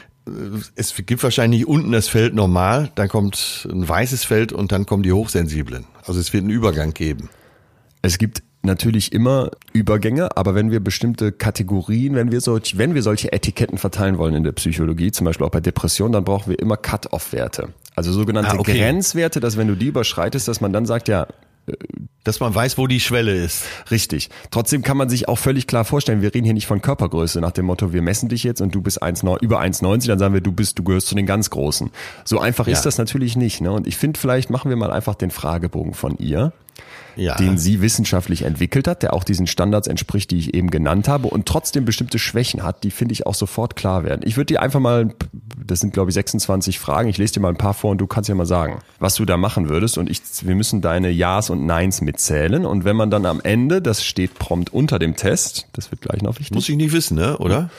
es 0.75 0.95
gibt 0.95 1.21
wahrscheinlich 1.23 1.67
unten 1.67 1.91
das 1.91 2.07
Feld 2.07 2.33
normal, 2.35 2.89
dann 2.95 3.09
kommt 3.09 3.67
ein 3.69 3.87
weißes 3.87 4.23
Feld 4.23 4.53
und 4.53 4.71
dann 4.71 4.85
kommen 4.85 5.03
die 5.03 5.11
Hochsensiblen. 5.11 5.85
Also 6.05 6.21
es 6.21 6.31
wird 6.31 6.43
einen 6.43 6.51
Übergang 6.51 6.93
geben. 6.93 7.29
Es 8.01 8.17
gibt 8.17 8.43
natürlich 8.69 9.11
immer 9.11 9.51
Übergänge, 9.73 10.37
aber 10.37 10.55
wenn 10.55 10.71
wir 10.71 10.79
bestimmte 10.79 11.31
Kategorien, 11.33 12.15
wenn 12.15 12.31
wir 12.31 12.39
solch, 12.39 12.77
wenn 12.77 12.93
wir 12.95 13.01
solche 13.03 13.33
Etiketten 13.33 13.77
verteilen 13.77 14.17
wollen 14.17 14.35
in 14.35 14.43
der 14.43 14.53
Psychologie, 14.53 15.11
zum 15.11 15.25
Beispiel 15.25 15.45
auch 15.45 15.51
bei 15.51 15.59
Depressionen, 15.59 16.13
dann 16.13 16.23
brauchen 16.23 16.49
wir 16.51 16.59
immer 16.59 16.77
Cut-off-Werte. 16.77 17.69
Also 17.95 18.13
sogenannte 18.13 18.51
Ah, 18.51 18.59
okay. 18.59 18.77
Grenzwerte, 18.79 19.39
dass 19.41 19.57
wenn 19.57 19.67
du 19.67 19.75
die 19.75 19.87
überschreitest, 19.87 20.47
dass 20.47 20.61
man 20.61 20.71
dann 20.71 20.85
sagt, 20.85 21.07
ja, 21.09 21.27
Dass 22.23 22.39
man 22.39 22.53
weiß, 22.55 22.77
wo 22.79 22.87
die 22.87 22.99
Schwelle 22.99 23.31
ist. 23.35 23.63
Richtig. 23.91 24.29
Trotzdem 24.49 24.81
kann 24.81 24.97
man 24.97 25.07
sich 25.07 25.27
auch 25.27 25.37
völlig 25.37 25.67
klar 25.67 25.85
vorstellen, 25.85 26.21
wir 26.23 26.33
reden 26.33 26.45
hier 26.45 26.53
nicht 26.55 26.65
von 26.65 26.81
Körpergröße 26.81 27.39
nach 27.41 27.51
dem 27.51 27.65
Motto, 27.65 27.93
wir 27.93 28.01
messen 28.01 28.27
dich 28.27 28.43
jetzt 28.43 28.61
und 28.61 28.73
du 28.73 28.81
bist 28.81 29.03
1, 29.03 29.21
über 29.41 29.59
1,90, 29.61 30.07
dann 30.07 30.17
sagen 30.17 30.33
wir, 30.33 30.41
du 30.41 30.51
bist, 30.51 30.79
du 30.79 30.83
gehörst 30.83 31.07
zu 31.07 31.15
den 31.15 31.25
ganz 31.27 31.49
Großen. 31.51 31.91
So 32.25 32.39
einfach 32.39 32.65
Ja. 32.65 32.73
ist 32.73 32.85
das 32.85 32.97
natürlich 32.97 33.35
nicht. 33.35 33.61
Ne? 33.61 33.71
Und 33.71 33.85
ich 33.87 33.97
finde, 33.97 34.19
vielleicht 34.19 34.49
machen 34.49 34.69
wir 34.69 34.77
mal 34.77 34.91
einfach 34.91 35.13
den 35.15 35.29
Fragebogen 35.29 35.93
von 35.93 36.17
ihr, 36.17 36.53
Ja. 37.19 37.35
den 37.35 37.57
sie 37.57 37.81
wissenschaftlich 37.81 38.43
entwickelt 38.43 38.87
hat, 38.87 39.03
der 39.03 39.13
auch 39.13 39.23
diesen 39.23 39.45
Standards 39.45 39.87
entspricht, 39.87 40.31
die 40.31 40.39
ich 40.39 40.53
eben 40.53 40.69
genannt 40.71 41.07
habe 41.07 41.27
und 41.27 41.45
trotzdem 41.45 41.85
bestimmte 41.85 42.17
Schwächen 42.17 42.63
hat, 42.63 42.83
die 42.83 42.91
finde 42.91 43.13
ich 43.13 43.25
auch 43.25 43.35
sofort 43.35 43.75
klar 43.75 44.03
werden. 44.03 44.21
Ich 44.23 44.37
würde 44.37 44.53
dir 44.53 44.61
einfach 44.61 44.79
mal, 44.79 45.13
das 45.65 45.81
sind 45.81 45.93
glaube 45.93 46.09
ich 46.11 46.13
26 46.15 46.79
Fragen, 46.79 47.09
ich 47.09 47.17
lese 47.17 47.33
dir 47.33 47.39
mal 47.41 47.49
ein 47.49 47.57
paar 47.57 47.73
vor 47.73 47.91
und 47.91 47.99
du 47.99 48.07
kannst 48.07 48.29
ja 48.29 48.35
mal 48.35 48.45
sagen, 48.45 48.79
was 48.99 49.15
du 49.15 49.25
da 49.25 49.37
machen 49.37 49.69
würdest 49.69 49.97
und 49.97 50.09
ich, 50.09 50.21
wir 50.43 50.55
müssen 50.55 50.81
deine 50.81 51.09
Ja's 51.09 51.49
und 51.49 51.65
Neins 51.65 52.01
mitzählen 52.01 52.65
und 52.65 52.85
wenn 52.85 52.95
man 52.95 53.11
dann 53.11 53.25
am 53.25 53.41
Ende, 53.41 53.81
das 53.81 54.03
steht 54.05 54.39
prompt 54.39 54.73
unter 54.73 54.97
dem 54.97 55.15
Test, 55.15 55.67
das 55.73 55.91
wird 55.91 56.01
gleich 56.01 56.21
noch 56.21 56.39
wichtig. 56.39 56.55
Muss 56.55 56.69
ich 56.69 56.77
nicht 56.77 56.93
wissen, 56.93 57.15
ne? 57.15 57.37
Oder? 57.37 57.69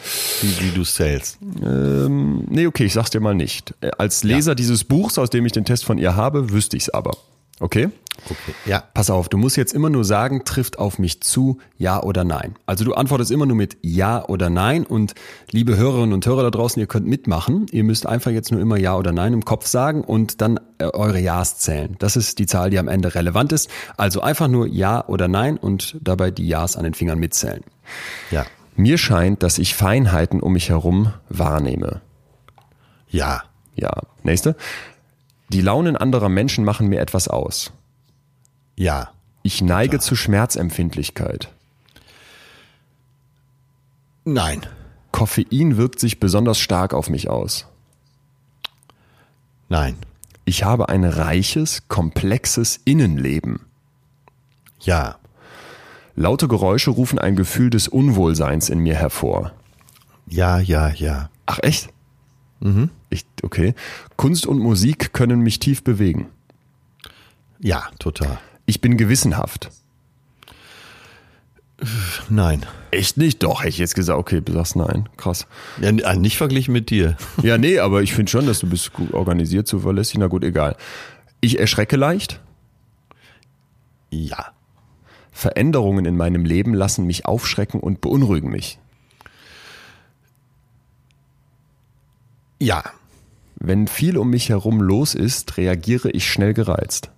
Wie, 0.42 0.64
wie 0.64 0.70
du 0.70 0.83
zählst. 0.85 1.38
Ähm, 1.62 2.44
nee, 2.48 2.66
okay, 2.66 2.85
ich 2.85 2.92
sag's 2.92 3.11
dir 3.11 3.20
mal 3.20 3.35
nicht. 3.35 3.74
Äh, 3.81 3.90
Als 3.96 4.22
Leser 4.24 4.55
dieses 4.55 4.85
Buchs, 4.85 5.18
aus 5.18 5.31
dem 5.31 5.46
ich 5.46 5.53
den 5.53 5.64
Test 5.64 5.85
von 5.85 5.98
ihr 5.98 6.14
habe, 6.16 6.50
wüsste 6.50 6.76
ich's 6.76 6.90
aber. 6.90 7.16
Okay? 7.61 7.88
Okay. 8.26 8.54
Ja. 8.66 8.83
Pass 8.94 9.11
auf, 9.11 9.28
du 9.28 9.38
musst 9.38 9.56
jetzt 9.56 9.72
immer 9.72 9.90
nur 9.90 10.04
sagen, 10.04 10.44
trifft 10.44 10.78
auf 10.78 10.98
mich 10.98 11.22
zu, 11.22 11.59
ja 11.76 12.02
oder 12.02 12.24
nein. 12.24 12.56
Also 12.66 12.85
du 12.85 12.94
antwortest 12.94 13.30
immer 13.30 13.46
nur 13.46 13.56
mit 13.56 13.78
ja 13.83 14.24
oder 14.24 14.50
nein 14.50 14.85
und 14.85 15.14
liebe 15.50 15.76
Hörerinnen 15.76 16.12
und 16.12 16.26
Hörer 16.26 16.42
da 16.42 16.50
draußen, 16.50 16.80
ihr 16.80 16.87
könnt 16.87 17.06
mitmachen. 17.06 17.66
Ihr 17.70 17.85
müsst 17.85 18.06
einfach 18.06 18.30
jetzt 18.30 18.52
nur 18.52 18.61
immer 18.61 18.76
ja 18.76 18.96
oder 18.96 19.12
nein 19.12 19.33
im 19.33 19.44
Kopf 19.44 19.66
sagen 19.66 20.02
und 20.02 20.40
dann 20.40 20.59
äh, 20.78 20.85
eure 20.85 21.20
Ja's 21.20 21.59
zählen. 21.59 21.96
Das 21.98 22.16
ist 22.16 22.38
die 22.38 22.46
Zahl, 22.46 22.70
die 22.70 22.78
am 22.78 22.88
Ende 22.88 23.14
relevant 23.14 23.52
ist. 23.52 23.70
Also 23.96 24.20
einfach 24.20 24.48
nur 24.48 24.66
ja 24.66 25.06
oder 25.06 25.28
nein 25.28 25.56
und 25.56 25.96
dabei 26.00 26.30
die 26.30 26.48
Ja's 26.48 26.76
an 26.76 26.85
den 26.85 26.94
Fingern 26.94 27.18
mitzählen. 27.18 27.62
Ja. 28.30 28.46
Mir 28.76 28.98
scheint, 28.98 29.42
dass 29.42 29.59
ich 29.59 29.74
Feinheiten 29.74 30.40
um 30.40 30.54
mich 30.54 30.70
herum 30.70 31.12
wahrnehme. 31.28 32.00
Ja. 33.09 33.42
Ja. 33.74 33.90
Nächste. 34.22 34.56
Die 35.48 35.61
Launen 35.61 35.96
anderer 35.96 36.28
Menschen 36.28 36.64
machen 36.64 36.88
mir 36.88 37.00
etwas 37.00 37.28
aus. 37.28 37.72
Ja. 38.81 39.11
Ich 39.43 39.61
neige 39.61 39.99
zu 39.99 40.16
Schmerzempfindlichkeit. 40.16 41.53
Nein. 44.25 44.62
Koffein 45.12 45.77
wirkt 45.77 46.01
sich 46.01 46.19
besonders 46.19 46.59
stark 46.59 46.95
auf 46.95 47.11
mich 47.11 47.29
aus. 47.29 47.66
Nein. 49.69 49.97
Ich 50.47 50.64
habe 50.64 50.88
ein 50.88 51.05
reiches, 51.05 51.88
komplexes 51.88 52.81
Innenleben. 52.87 53.66
Ja. 54.81 55.19
Laute 56.16 56.49
Geräusche 56.49 56.90
rufen 56.90 57.19
ein 57.19 57.37
Gefühl 57.37 57.69
des 57.69 57.87
Unwohlseins 57.87 58.71
in 58.71 58.79
mir 58.79 58.95
hervor. 58.95 59.53
Ja, 60.27 60.59
ja, 60.59 60.88
ja. 60.88 61.29
Ach 61.45 61.59
echt? 61.62 61.90
Mhm. 62.61 62.88
Ich, 63.11 63.27
okay. 63.43 63.75
Kunst 64.16 64.47
und 64.47 64.59
Musik 64.59 65.12
können 65.12 65.40
mich 65.40 65.59
tief 65.59 65.85
bewegen. 65.85 66.29
Ja, 67.59 67.90
total. 67.99 68.38
Ich 68.70 68.80
bin 68.80 68.96
gewissenhaft. 68.96 69.68
Nein. 72.28 72.64
Echt 72.92 73.16
nicht? 73.16 73.42
Doch, 73.42 73.62
hätte 73.62 73.70
ich 73.70 73.78
jetzt 73.78 73.96
gesagt, 73.96 74.16
okay, 74.16 74.40
du 74.40 74.52
sagst 74.52 74.76
nein. 74.76 75.09
Krass. 75.16 75.48
Ja, 75.80 75.88
äh, 75.88 76.16
nicht 76.16 76.37
verglichen 76.37 76.72
mit 76.72 76.88
dir. 76.88 77.16
Ja, 77.42 77.59
nee, 77.59 77.80
aber 77.80 78.00
ich 78.02 78.14
finde 78.14 78.30
schon, 78.30 78.46
dass 78.46 78.61
du 78.61 78.68
bist 78.68 78.92
gut 78.92 79.12
organisiert, 79.12 79.66
zuverlässig. 79.66 80.18
Na 80.18 80.28
gut, 80.28 80.44
egal. 80.44 80.76
Ich 81.40 81.59
erschrecke 81.59 81.96
leicht. 81.96 82.38
Ja. 84.11 84.52
Veränderungen 85.33 86.04
in 86.04 86.16
meinem 86.16 86.44
Leben 86.44 86.72
lassen 86.72 87.09
mich 87.09 87.26
aufschrecken 87.26 87.80
und 87.80 88.00
beunruhigen 88.00 88.52
mich. 88.52 88.78
Ja. 92.61 92.85
Wenn 93.56 93.88
viel 93.88 94.16
um 94.16 94.30
mich 94.30 94.48
herum 94.48 94.80
los 94.80 95.16
ist, 95.16 95.56
reagiere 95.56 96.12
ich 96.12 96.30
schnell 96.30 96.54
gereizt. 96.54 97.11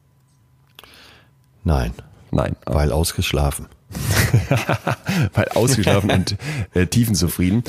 Nein. 1.65 1.93
Nein, 2.31 2.57
Weil 2.65 2.93
ausgeschlafen. 2.93 3.67
weil 5.35 5.49
ausgeschlafen 5.51 6.11
und 6.11 6.37
äh, 6.73 6.87
tiefenzufrieden. 6.87 7.63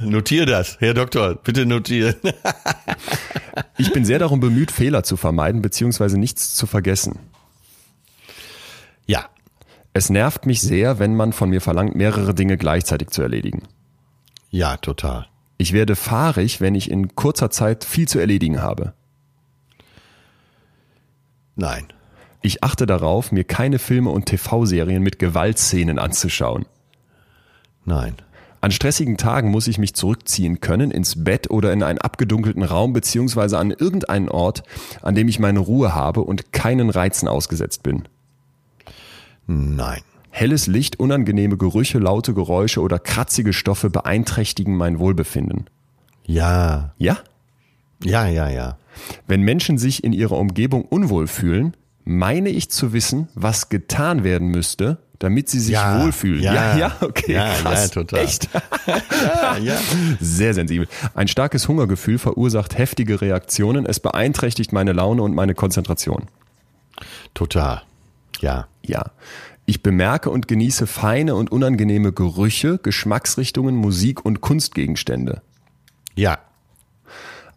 Notier 0.00 0.44
das, 0.46 0.78
Herr 0.80 0.94
Doktor, 0.94 1.36
bitte 1.36 1.66
notieren. 1.66 2.16
Ich 3.76 3.92
bin 3.92 4.06
sehr 4.06 4.18
darum 4.18 4.40
bemüht, 4.40 4.70
Fehler 4.70 5.02
zu 5.02 5.18
vermeiden 5.18 5.60
bzw. 5.60 6.16
nichts 6.16 6.54
zu 6.54 6.66
vergessen. 6.66 7.18
ja. 9.06 9.26
Es 9.92 10.08
nervt 10.08 10.46
mich 10.46 10.62
sehr, 10.62 10.98
wenn 10.98 11.14
man 11.14 11.34
von 11.34 11.50
mir 11.50 11.60
verlangt, 11.60 11.94
mehrere 11.94 12.32
Dinge 12.34 12.56
gleichzeitig 12.56 13.10
zu 13.10 13.20
erledigen. 13.20 13.64
Ja, 14.48 14.78
total. 14.78 15.26
Ich 15.58 15.74
werde 15.74 15.96
fahrig, 15.96 16.62
wenn 16.62 16.74
ich 16.74 16.90
in 16.90 17.14
kurzer 17.14 17.50
Zeit 17.50 17.84
viel 17.84 18.08
zu 18.08 18.18
erledigen 18.18 18.62
habe. 18.62 18.94
Nein. 21.56 21.92
Ich 22.42 22.64
achte 22.64 22.86
darauf, 22.86 23.30
mir 23.30 23.44
keine 23.44 23.78
Filme 23.78 24.10
und 24.10 24.26
TV-Serien 24.26 25.02
mit 25.02 25.18
Gewaltszenen 25.20 25.98
anzuschauen. 25.98 26.66
Nein. 27.84 28.14
An 28.60 28.70
stressigen 28.70 29.16
Tagen 29.16 29.50
muss 29.50 29.66
ich 29.66 29.78
mich 29.78 29.94
zurückziehen 29.94 30.60
können 30.60 30.90
ins 30.90 31.24
Bett 31.24 31.50
oder 31.50 31.72
in 31.72 31.82
einen 31.82 31.98
abgedunkelten 31.98 32.62
Raum 32.62 32.92
beziehungsweise 32.92 33.58
an 33.58 33.70
irgendeinen 33.70 34.28
Ort, 34.28 34.62
an 35.02 35.14
dem 35.14 35.28
ich 35.28 35.38
meine 35.40 35.58
Ruhe 35.58 35.94
habe 35.94 36.20
und 36.20 36.52
keinen 36.52 36.90
Reizen 36.90 37.26
ausgesetzt 37.26 37.82
bin. 37.82 38.04
Nein. 39.46 40.02
Helles 40.30 40.66
Licht, 40.66 40.98
unangenehme 40.98 41.56
Gerüche, 41.56 41.98
laute 41.98 42.34
Geräusche 42.34 42.80
oder 42.80 42.98
kratzige 42.98 43.52
Stoffe 43.52 43.90
beeinträchtigen 43.90 44.76
mein 44.76 44.98
Wohlbefinden. 44.98 45.66
Ja. 46.24 46.94
Ja? 46.98 47.18
Ja, 48.02 48.26
ja, 48.26 48.48
ja. 48.48 48.78
Wenn 49.26 49.42
Menschen 49.42 49.78
sich 49.78 50.04
in 50.04 50.12
ihrer 50.12 50.38
Umgebung 50.38 50.84
unwohl 50.84 51.26
fühlen, 51.26 51.76
meine 52.04 52.48
ich 52.50 52.70
zu 52.70 52.92
wissen, 52.92 53.28
was 53.34 53.68
getan 53.68 54.24
werden 54.24 54.48
müsste, 54.48 54.98
damit 55.18 55.48
sie 55.48 55.60
sich 55.60 55.74
Ja, 55.74 56.02
wohlfühlen. 56.02 56.42
ja. 56.42 56.52
ja, 56.54 56.76
ja, 56.76 56.96
okay, 57.00 57.34
Ja, 57.34 57.54
krass. 57.54 57.82
ja, 57.84 57.88
total. 57.88 58.18
Echt? 58.20 58.48
Ja, 58.86 59.56
ja. 59.58 59.76
Sehr 60.20 60.52
sensibel. 60.54 60.88
Ein 61.14 61.28
starkes 61.28 61.68
Hungergefühl 61.68 62.18
verursacht 62.18 62.76
heftige 62.76 63.20
Reaktionen. 63.20 63.86
Es 63.86 64.00
beeinträchtigt 64.00 64.72
meine 64.72 64.92
Laune 64.92 65.22
und 65.22 65.34
meine 65.34 65.54
Konzentration. 65.54 66.26
Total. 67.34 67.82
Ja. 68.40 68.66
Ja. 68.84 69.12
Ich 69.64 69.82
bemerke 69.82 70.30
und 70.30 70.48
genieße 70.48 70.88
feine 70.88 71.36
und 71.36 71.52
unangenehme 71.52 72.12
Gerüche, 72.12 72.78
Geschmacksrichtungen, 72.82 73.76
Musik 73.76 74.24
und 74.24 74.40
Kunstgegenstände. 74.40 75.42
Ja. 76.16 76.38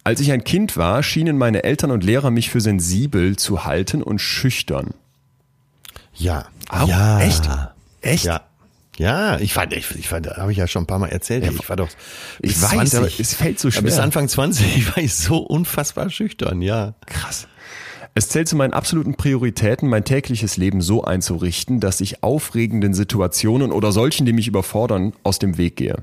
Als 0.05 0.19
ich 0.19 0.31
ein 0.31 0.43
Kind 0.43 0.77
war, 0.77 1.01
schienen 1.01 1.35
meine 1.37 1.63
Eltern 1.63 1.89
und 1.89 2.03
Lehrer 2.03 2.29
mich 2.29 2.51
für 2.51 2.61
sensibel 2.61 3.37
zu 3.37 3.65
halten 3.65 4.03
und 4.03 4.19
schüchtern. 4.19 4.93
Ja. 6.13 6.45
Au, 6.69 6.85
ja. 6.85 7.19
echt? 7.21 7.49
Echt? 8.01 8.23
Ja. 8.23 8.41
Ja, 8.97 9.39
ich 9.39 9.53
fand, 9.53 9.73
ich, 9.73 9.91
ich 9.95 10.07
fand, 10.07 10.27
habe 10.27 10.51
ich 10.51 10.57
ja 10.57 10.67
schon 10.67 10.83
ein 10.83 10.85
paar 10.85 10.99
Mal 10.99 11.09
erzählt. 11.09 11.43
ich 11.43 11.69
war 11.69 11.75
doch, 11.75 11.89
Ich 12.39 12.61
weiß, 12.61 12.69
20, 12.69 12.97
aber 12.99 13.07
es 13.19 13.33
fällt 13.33 13.59
so 13.59 13.67
ja, 13.67 13.81
Bis 13.81 13.95
schwer. 13.95 14.03
Anfang 14.03 14.29
20 14.29 14.87
war 14.95 15.03
ich 15.03 15.15
so 15.15 15.39
unfassbar 15.39 16.09
schüchtern, 16.09 16.61
ja. 16.61 16.93
Krass. 17.07 17.47
Es 18.13 18.29
zählt 18.29 18.47
zu 18.47 18.55
meinen 18.55 18.71
absoluten 18.71 19.15
Prioritäten, 19.15 19.89
mein 19.89 20.05
tägliches 20.05 20.55
Leben 20.55 20.81
so 20.81 21.03
einzurichten, 21.03 21.81
dass 21.81 21.99
ich 21.99 22.23
aufregenden 22.23 22.93
Situationen 22.93 23.73
oder 23.73 23.91
solchen, 23.91 24.25
die 24.25 24.31
mich 24.31 24.47
überfordern, 24.47 25.11
aus 25.23 25.39
dem 25.39 25.57
Weg 25.57 25.75
gehe. 25.75 25.97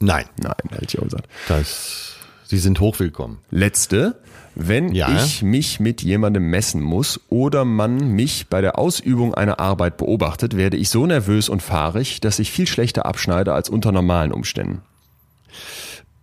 Nein, 0.00 0.24
Nein, 0.42 0.54
hätte 0.70 0.86
ich 0.88 0.98
auch 0.98 1.04
gesagt. 1.04 1.28
das, 1.46 2.13
Sie 2.54 2.60
sind 2.60 2.78
hochwillkommen. 2.78 3.38
Letzte, 3.50 4.20
wenn 4.54 4.94
Ja. 4.94 5.08
ich 5.24 5.42
mich 5.42 5.80
mit 5.80 6.02
jemandem 6.02 6.48
messen 6.50 6.80
muss 6.80 7.20
oder 7.28 7.64
man 7.64 8.12
mich 8.12 8.46
bei 8.48 8.60
der 8.60 8.78
Ausübung 8.78 9.34
einer 9.34 9.58
Arbeit 9.58 9.96
beobachtet, 9.96 10.56
werde 10.56 10.76
ich 10.76 10.88
so 10.88 11.04
nervös 11.04 11.48
und 11.48 11.62
fahrig, 11.62 12.20
dass 12.20 12.38
ich 12.38 12.52
viel 12.52 12.68
schlechter 12.68 13.06
abschneide 13.06 13.52
als 13.54 13.68
unter 13.68 13.90
normalen 13.90 14.32
Umständen. 14.32 14.82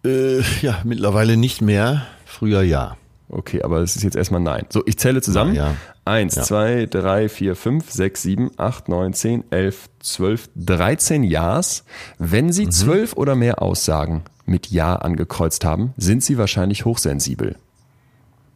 Äh, 0.06 0.40
ja, 0.62 0.80
mittlerweile 0.86 1.36
nicht 1.36 1.62
mehr. 1.62 2.08
Früher 2.26 2.62
ja. 2.64 2.96
Okay, 3.28 3.62
aber 3.62 3.80
es 3.80 3.96
ist 3.98 4.04
jetzt 4.04 4.16
erstmal 4.16 4.42
nein. 4.42 4.66
So, 4.70 4.84
ich 4.86 4.98
zähle 4.98 5.22
zusammen. 5.22 5.54
Ja, 5.54 5.68
ja. 5.72 5.76
Eins, 6.06 6.36
Ja. 6.36 6.44
zwei, 6.44 6.86
drei, 6.90 7.28
vier, 7.30 7.56
fünf, 7.58 7.92
sechs, 7.92 8.22
sieben, 8.24 8.52
acht, 8.58 8.88
neun, 8.90 9.14
zehn, 9.14 9.44
elf, 9.52 9.90
zwölf, 10.00 10.50
dreizehn 10.56 11.24
Ja's. 11.24 11.84
Wenn 12.18 12.48
Mhm. 12.48 12.52
Sie 12.54 12.70
zwölf 12.70 13.14
oder 13.14 13.36
mehr 13.36 13.62
Aussagen 13.62 14.24
mit 14.52 14.68
Ja 14.68 14.96
angekreuzt 14.96 15.66
haben, 15.66 15.94
sind 15.98 16.24
Sie 16.24 16.38
wahrscheinlich 16.38 16.86
hochsensibel. 16.86 17.56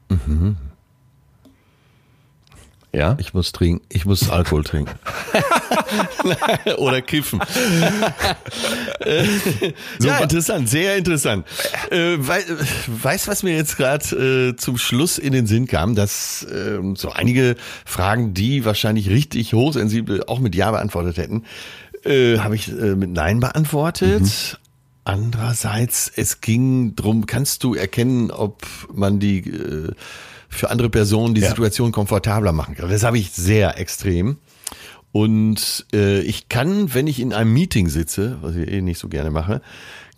Mhm. 0.09 0.57
Ja? 2.95 3.17
Ich 3.19 3.33
muss 3.33 3.51
trinken, 3.51 3.85
ich 3.89 4.05
muss 4.05 4.29
Alkohol 4.29 4.63
trinken. 4.63 4.93
Oder 6.77 7.01
kiffen. 7.01 7.41
Äh, 9.01 9.25
ja, 10.01 10.19
interessant, 10.19 10.69
sehr 10.69 10.95
interessant. 10.95 11.45
Äh, 11.91 12.15
wei 12.19 12.41
weißt, 12.87 13.27
was 13.27 13.43
mir 13.43 13.53
jetzt 13.53 13.75
gerade 13.75 14.51
äh, 14.51 14.55
zum 14.55 14.77
Schluss 14.77 15.17
in 15.17 15.33
den 15.33 15.45
Sinn 15.45 15.67
kam, 15.67 15.95
dass 15.95 16.47
ähm, 16.49 16.95
so 16.95 17.11
einige 17.11 17.57
Fragen, 17.83 18.33
die 18.33 18.63
wahrscheinlich 18.63 19.09
richtig 19.09 19.53
hochsensibel 19.53 20.23
auch 20.27 20.39
mit 20.39 20.55
Ja 20.55 20.71
beantwortet 20.71 21.17
hätten, 21.17 21.43
äh, 22.05 22.37
habe 22.39 22.55
ich 22.55 22.69
äh, 22.69 22.95
mit 22.95 23.09
Nein 23.09 23.41
beantwortet. 23.41 24.57
Andererseits, 25.05 26.11
es 26.15 26.41
ging 26.41 26.95
drum, 26.95 27.27
kannst 27.27 27.63
du 27.63 27.75
erkennen, 27.75 28.31
ob 28.31 28.65
man 28.93 29.19
die 29.19 29.39
äh, 29.39 29.91
für 30.49 30.71
andere 30.71 30.89
Personen 30.89 31.35
die 31.35 31.41
Ja. 31.41 31.49
Situation 31.49 31.91
komfortabler 31.91 32.51
machen 32.51 32.75
kann. 32.75 32.89
Das 32.89 33.03
habe 33.03 33.17
ich 33.19 33.31
sehr 33.31 33.77
extrem. 33.79 34.37
Und 35.11 35.85
äh, 35.93 36.19
ich 36.21 36.49
kann, 36.49 36.93
wenn 36.93 37.07
ich 37.07 37.19
in 37.19 37.33
einem 37.33 37.53
Meeting 37.53 37.87
sitze, 37.87 38.37
was 38.41 38.55
ich 38.55 38.67
eh 38.67 38.81
nicht 38.81 38.99
so 38.99 39.07
gerne 39.07 39.31
mache, 39.31 39.61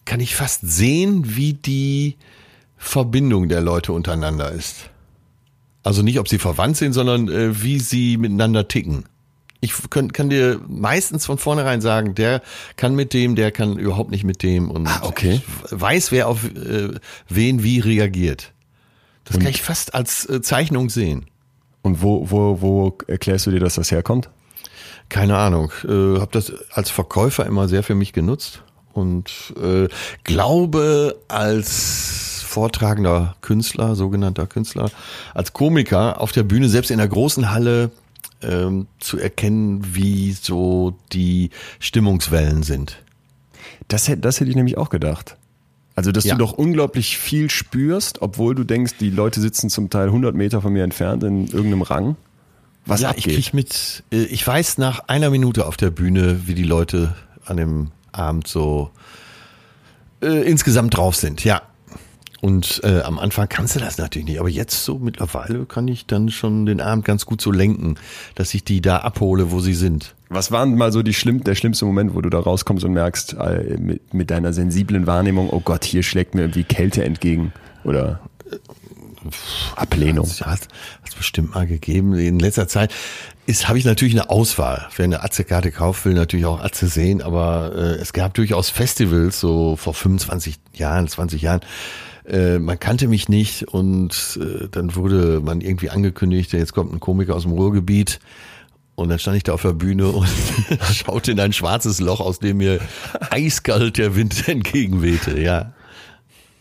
kann 0.05 0.19
ich 0.21 0.35
fast 0.35 0.61
sehen, 0.63 1.35
wie 1.35 1.53
die 1.53 2.15
Verbindung 2.77 3.49
der 3.49 3.61
Leute 3.61 3.91
untereinander 3.91 4.51
ist. 4.51 4.89
Also 5.83 6.01
nicht, 6.01 6.17
ob 6.19 6.27
sie 6.29 6.39
verwandt 6.39 6.77
sind, 6.77 6.93
sondern 6.93 7.27
äh, 7.29 7.61
wie 7.61 7.79
sie 7.79 8.17
miteinander 8.17 8.67
ticken. 8.67 9.03
Ich 9.59 9.73
kann, 9.89 10.13
kann 10.13 10.29
dir 10.29 10.61
meistens 10.67 11.25
von 11.25 11.37
vornherein 11.37 11.81
sagen, 11.81 12.13
der 12.13 12.41
kann 12.75 12.95
mit 12.95 13.13
dem, 13.13 13.35
der 13.35 13.51
kann 13.51 13.77
überhaupt 13.77 14.11
nicht 14.11 14.23
mit 14.23 14.43
dem 14.43 14.69
und 14.69 14.87
Ah, 14.87 15.01
okay. 15.03 15.41
ich 15.65 15.71
weiß, 15.71 16.11
wer 16.11 16.27
auf 16.27 16.43
äh, 16.45 16.89
den 17.29 17.63
wie 17.63 17.79
reagiert. 17.79 18.53
Das 19.25 19.39
kann 19.39 19.47
ich 19.47 19.61
fast 19.61 19.93
als 19.93 20.27
äh, 20.29 20.41
Zeichnung 20.41 20.89
sehen. 20.89 21.25
Und 21.81 22.01
wo, 22.01 22.29
wo, 22.29 22.61
wo 22.61 22.97
erklärst 23.07 23.47
du 23.47 23.51
dir, 23.51 23.59
dass 23.59 23.75
das 23.75 23.91
herkommt? 23.91 24.29
Keine 25.09 25.37
Ahnung. 25.37 25.71
Äh, 25.83 26.19
habe 26.19 26.29
das 26.31 26.53
als 26.71 26.89
Verkäufer 26.89 27.45
immer 27.45 27.67
sehr 27.67 27.83
für 27.83 27.95
mich 27.95 28.13
genutzt 28.13 28.61
und 28.93 29.53
äh, 29.61 29.87
glaube 30.23 31.17
als 31.27 32.43
vortragender 32.45 33.35
Künstler, 33.41 33.95
sogenannter 33.95 34.47
Künstler, 34.47 34.89
als 35.33 35.53
Komiker 35.53 36.19
auf 36.21 36.31
der 36.31 36.43
Bühne, 36.43 36.69
selbst 36.69 36.91
in 36.91 36.97
der 36.97 37.07
großen 37.07 37.51
Halle, 37.51 37.91
ähm, 38.41 38.87
zu 38.99 39.17
erkennen, 39.17 39.81
wie 39.95 40.31
so 40.33 40.97
die 41.13 41.49
Stimmungswellen 41.79 42.63
sind. 42.63 43.03
Das 43.87 44.07
hätte, 44.07 44.21
das 44.21 44.39
hätte 44.39 44.49
ich 44.49 44.55
nämlich 44.55 44.77
auch 44.77 44.89
gedacht. 44.89 45.37
Also, 45.95 46.11
dass 46.11 46.25
Ja. 46.25 46.35
du 46.35 46.39
doch 46.39 46.53
unglaublich 46.53 47.17
viel 47.17 47.49
spürst, 47.49 48.21
obwohl 48.21 48.53
du 48.53 48.63
denkst, 48.63 48.93
die 48.99 49.09
Leute 49.09 49.41
sitzen 49.41 49.69
zum 49.69 49.89
Teil 49.89 50.07
100 50.07 50.35
Meter 50.35 50.61
von 50.61 50.71
mir 50.73 50.83
entfernt 50.83 51.23
in 51.23 51.47
irgendeinem 51.47 51.81
Rang. 51.81 52.15
Was 52.85 53.01
ja, 53.01 53.09
ich 53.11 53.25
abgeht. 53.25 53.35
krieg 53.35 53.53
mit, 53.53 54.03
äh, 54.11 54.23
ich 54.25 54.45
weiß 54.45 54.77
nach 54.77 55.07
einer 55.07 55.29
Minute 55.29 55.65
auf 55.65 55.75
der 55.75 55.89
Bühne, 55.89 56.41
wie 56.47 56.53
die 56.53 56.63
Leute 56.63 57.15
an 57.45 57.57
dem 57.57 57.91
Abend 58.11 58.47
so 58.47 58.91
äh, 60.21 60.47
insgesamt 60.49 60.95
drauf 60.95 61.15
sind, 61.15 61.43
ja. 61.43 61.61
Und 62.41 62.81
äh, 62.83 63.01
am 63.01 63.17
Anfang 63.17 63.49
kannst 63.49 63.75
du 63.75 63.79
das 63.79 63.97
natürlich 63.97 64.27
nicht, 64.27 64.39
aber 64.39 64.49
jetzt 64.49 64.83
so 64.83 64.99
mittlerweile 64.99 65.65
kann 65.65 65.87
ich 65.87 66.05
dann 66.05 66.29
schon 66.29 66.65
den 66.65 66.81
Abend 66.81 67.03
ganz 67.03 67.25
gut 67.25 67.41
so 67.41 67.51
lenken, 67.51 67.95
dass 68.35 68.53
ich 68.53 68.63
die 68.63 68.79
da 68.81 68.97
abhole, 68.97 69.51
wo 69.51 69.59
sie 69.59 69.73
sind. 69.73 70.13
Was 70.29 70.51
war 70.51 70.65
denn 70.65 70.75
mal 70.75 70.91
so 70.91 71.01
die 71.01 71.13
schlimm, 71.13 71.43
der 71.43 71.55
schlimmste 71.55 71.85
Moment, 71.85 72.13
wo 72.13 72.21
du 72.21 72.29
da 72.29 72.39
rauskommst 72.39 72.85
und 72.85 72.93
merkst, 72.93 73.33
äh, 73.33 73.77
mit, 73.79 74.13
mit 74.13 74.29
deiner 74.29 74.53
sensiblen 74.53 75.07
Wahrnehmung, 75.07 75.49
oh 75.49 75.61
Gott, 75.61 75.83
hier 75.83 76.03
schlägt 76.03 76.35
mir 76.35 76.41
irgendwie 76.41 76.63
Kälte 76.63 77.03
entgegen 77.03 77.53
oder 77.83 78.19
Ablehnung. 79.75 80.27
Hat 80.41 80.67
es 81.05 81.15
bestimmt 81.15 81.55
mal 81.55 81.65
gegeben. 81.65 82.13
In 82.13 82.39
letzter 82.39 82.67
Zeit 82.67 82.93
ist 83.45 83.67
habe 83.67 83.77
ich 83.77 83.85
natürlich 83.85 84.13
eine 84.13 84.29
Auswahl. 84.29 84.87
Wer 84.95 85.05
eine 85.05 85.23
Atze-Karte 85.23 85.71
kauft, 85.71 86.05
will 86.05 86.13
natürlich 86.13 86.45
auch 86.45 86.61
Atze 86.61 86.87
sehen, 86.87 87.21
aber 87.21 87.71
äh, 87.75 87.95
es 87.95 88.13
gab 88.13 88.33
durchaus 88.33 88.69
Festivals, 88.69 89.39
so 89.39 89.75
vor 89.75 89.93
25 89.93 90.57
Jahren, 90.73 91.07
20 91.07 91.41
Jahren. 91.41 91.61
Äh, 92.27 92.59
man 92.59 92.79
kannte 92.79 93.07
mich 93.07 93.29
nicht 93.29 93.67
und 93.69 94.39
äh, 94.41 94.67
dann 94.69 94.95
wurde 94.95 95.39
man 95.41 95.61
irgendwie 95.61 95.89
angekündigt, 95.89 96.51
jetzt 96.53 96.73
kommt 96.73 96.93
ein 96.93 96.99
Komiker 96.99 97.35
aus 97.35 97.43
dem 97.43 97.53
Ruhrgebiet. 97.53 98.19
Und 98.95 99.09
dann 99.09 99.19
stand 99.19 99.37
ich 99.37 99.43
da 99.43 99.53
auf 99.53 99.61
der 99.61 99.73
Bühne 99.73 100.07
und 100.07 100.27
schaute 100.91 101.31
in 101.31 101.39
ein 101.39 101.53
schwarzes 101.53 101.99
Loch, 101.99 102.19
aus 102.19 102.39
dem 102.39 102.57
mir 102.57 102.79
eiskalt 103.29 103.97
der 103.97 104.15
Wind 104.15 104.47
entgegenwehte, 104.47 105.39
ja. 105.39 105.73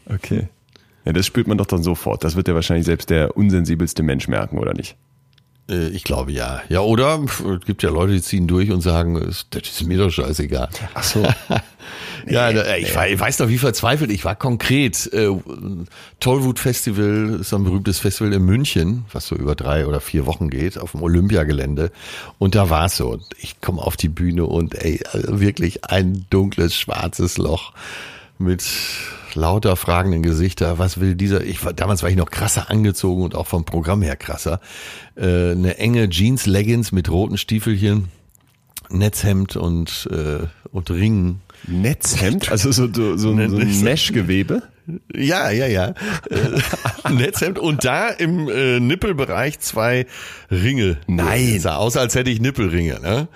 Okay. 0.04 0.48
Ja, 1.06 1.12
das 1.12 1.24
spürt 1.24 1.46
man 1.46 1.56
doch 1.56 1.66
dann 1.66 1.82
sofort. 1.82 2.24
Das 2.24 2.36
wird 2.36 2.46
ja 2.46 2.54
wahrscheinlich 2.54 2.84
selbst 2.84 3.10
der 3.10 3.36
unsensibelste 3.36 4.02
Mensch 4.02 4.28
merken, 4.28 4.58
oder 4.58 4.74
nicht? 4.74 4.96
Äh, 5.68 5.88
Ich 5.88 6.04
glaube 6.04 6.32
ja. 6.32 6.60
Ja, 6.68 6.80
oder 6.80 7.20
es 7.24 7.64
gibt 7.66 7.82
ja 7.82 7.90
Leute, 7.90 8.12
die 8.12 8.22
ziehen 8.22 8.46
durch 8.46 8.70
und 8.70 8.80
sagen, 8.80 9.14
das 9.20 9.46
ist 9.68 9.84
mir 9.86 9.98
doch 9.98 10.10
scheißegal. 10.10 10.68
Ach 10.94 11.02
so. 11.02 11.22
ja, 12.26 12.52
da- 12.52 12.76
ich, 12.76 12.94
war, 12.94 13.08
ich 13.08 13.18
weiß 13.18 13.38
noch, 13.40 13.48
wie 13.48 13.58
verzweifelt 13.58 14.10
ich 14.10 14.24
war. 14.24 14.34
Konkret, 14.36 15.12
äh, 15.12 15.28
Tollwut 16.20 16.58
Festival 16.58 17.38
ist 17.40 17.52
ein 17.54 17.64
berühmtes 17.64 17.98
Festival 17.98 18.32
in 18.32 18.44
München, 18.44 19.04
was 19.12 19.26
so 19.26 19.34
über 19.36 19.54
drei 19.54 19.86
oder 19.86 20.00
vier 20.00 20.26
Wochen 20.26 20.50
geht, 20.50 20.78
auf 20.78 20.92
dem 20.92 21.02
Olympiagelände. 21.02 21.90
Und 22.38 22.54
da 22.54 22.70
war 22.70 22.86
es 22.86 22.96
so. 22.96 23.18
Ich 23.38 23.60
komme 23.60 23.82
auf 23.82 23.96
die 23.96 24.08
Bühne 24.08 24.46
und 24.46 24.74
ey, 24.74 25.00
also 25.12 25.40
wirklich 25.40 25.84
ein 25.84 26.26
dunkles, 26.30 26.74
schwarzes 26.76 27.38
Loch 27.38 27.72
mit 28.38 28.62
lauter 29.36 29.76
fragenden 29.76 30.22
Gesichter. 30.22 30.78
Was 30.78 30.98
will 31.00 31.14
dieser? 31.14 31.44
Ich 31.44 31.64
war, 31.64 31.72
damals 31.72 32.02
war 32.02 32.10
ich 32.10 32.16
noch 32.16 32.30
krasser 32.30 32.70
angezogen 32.70 33.22
und 33.22 33.34
auch 33.34 33.46
vom 33.46 33.64
Programm 33.64 34.02
her 34.02 34.16
krasser. 34.16 34.60
Äh, 35.16 35.52
eine 35.52 35.78
enge 35.78 36.08
Jeans, 36.08 36.46
Leggings 36.46 36.92
mit 36.92 37.10
roten 37.10 37.38
Stiefelchen, 37.38 38.08
Netzhemd 38.90 39.56
und 39.56 40.08
äh, 40.12 40.46
und 40.72 40.90
Ringen. 40.90 41.40
Netzhemd? 41.66 42.50
Also 42.50 42.70
so, 42.70 42.88
so, 42.92 43.16
so, 43.16 43.30
ein- 43.32 43.50
so 43.50 43.56
ein 43.56 43.80
Meshgewebe? 43.82 44.62
Ja, 45.14 45.50
ja, 45.50 45.66
ja. 45.66 45.94
Äh, 46.30 47.10
Netzhemd 47.12 47.58
und 47.58 47.84
da 47.84 48.08
im 48.10 48.48
äh, 48.48 48.78
Nippelbereich 48.78 49.58
zwei 49.60 50.06
Ringe. 50.50 50.98
Nein. 51.08 51.58
Sah 51.58 51.76
aus, 51.76 51.96
als 51.96 52.14
hätte 52.14 52.30
ich 52.30 52.40
Nippelringe. 52.40 53.00
Ne? 53.00 53.28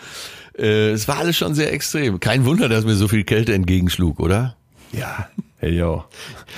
Äh, 0.56 0.90
es 0.90 1.08
war 1.08 1.18
alles 1.18 1.36
schon 1.36 1.54
sehr 1.54 1.72
extrem. 1.72 2.20
Kein 2.20 2.44
Wunder, 2.44 2.68
dass 2.68 2.84
mir 2.84 2.94
so 2.94 3.08
viel 3.08 3.24
Kälte 3.24 3.52
entgegenschlug, 3.54 4.20
oder? 4.20 4.54
Ja. 4.92 5.28
Hey, 5.60 5.76
yo. 5.76 6.04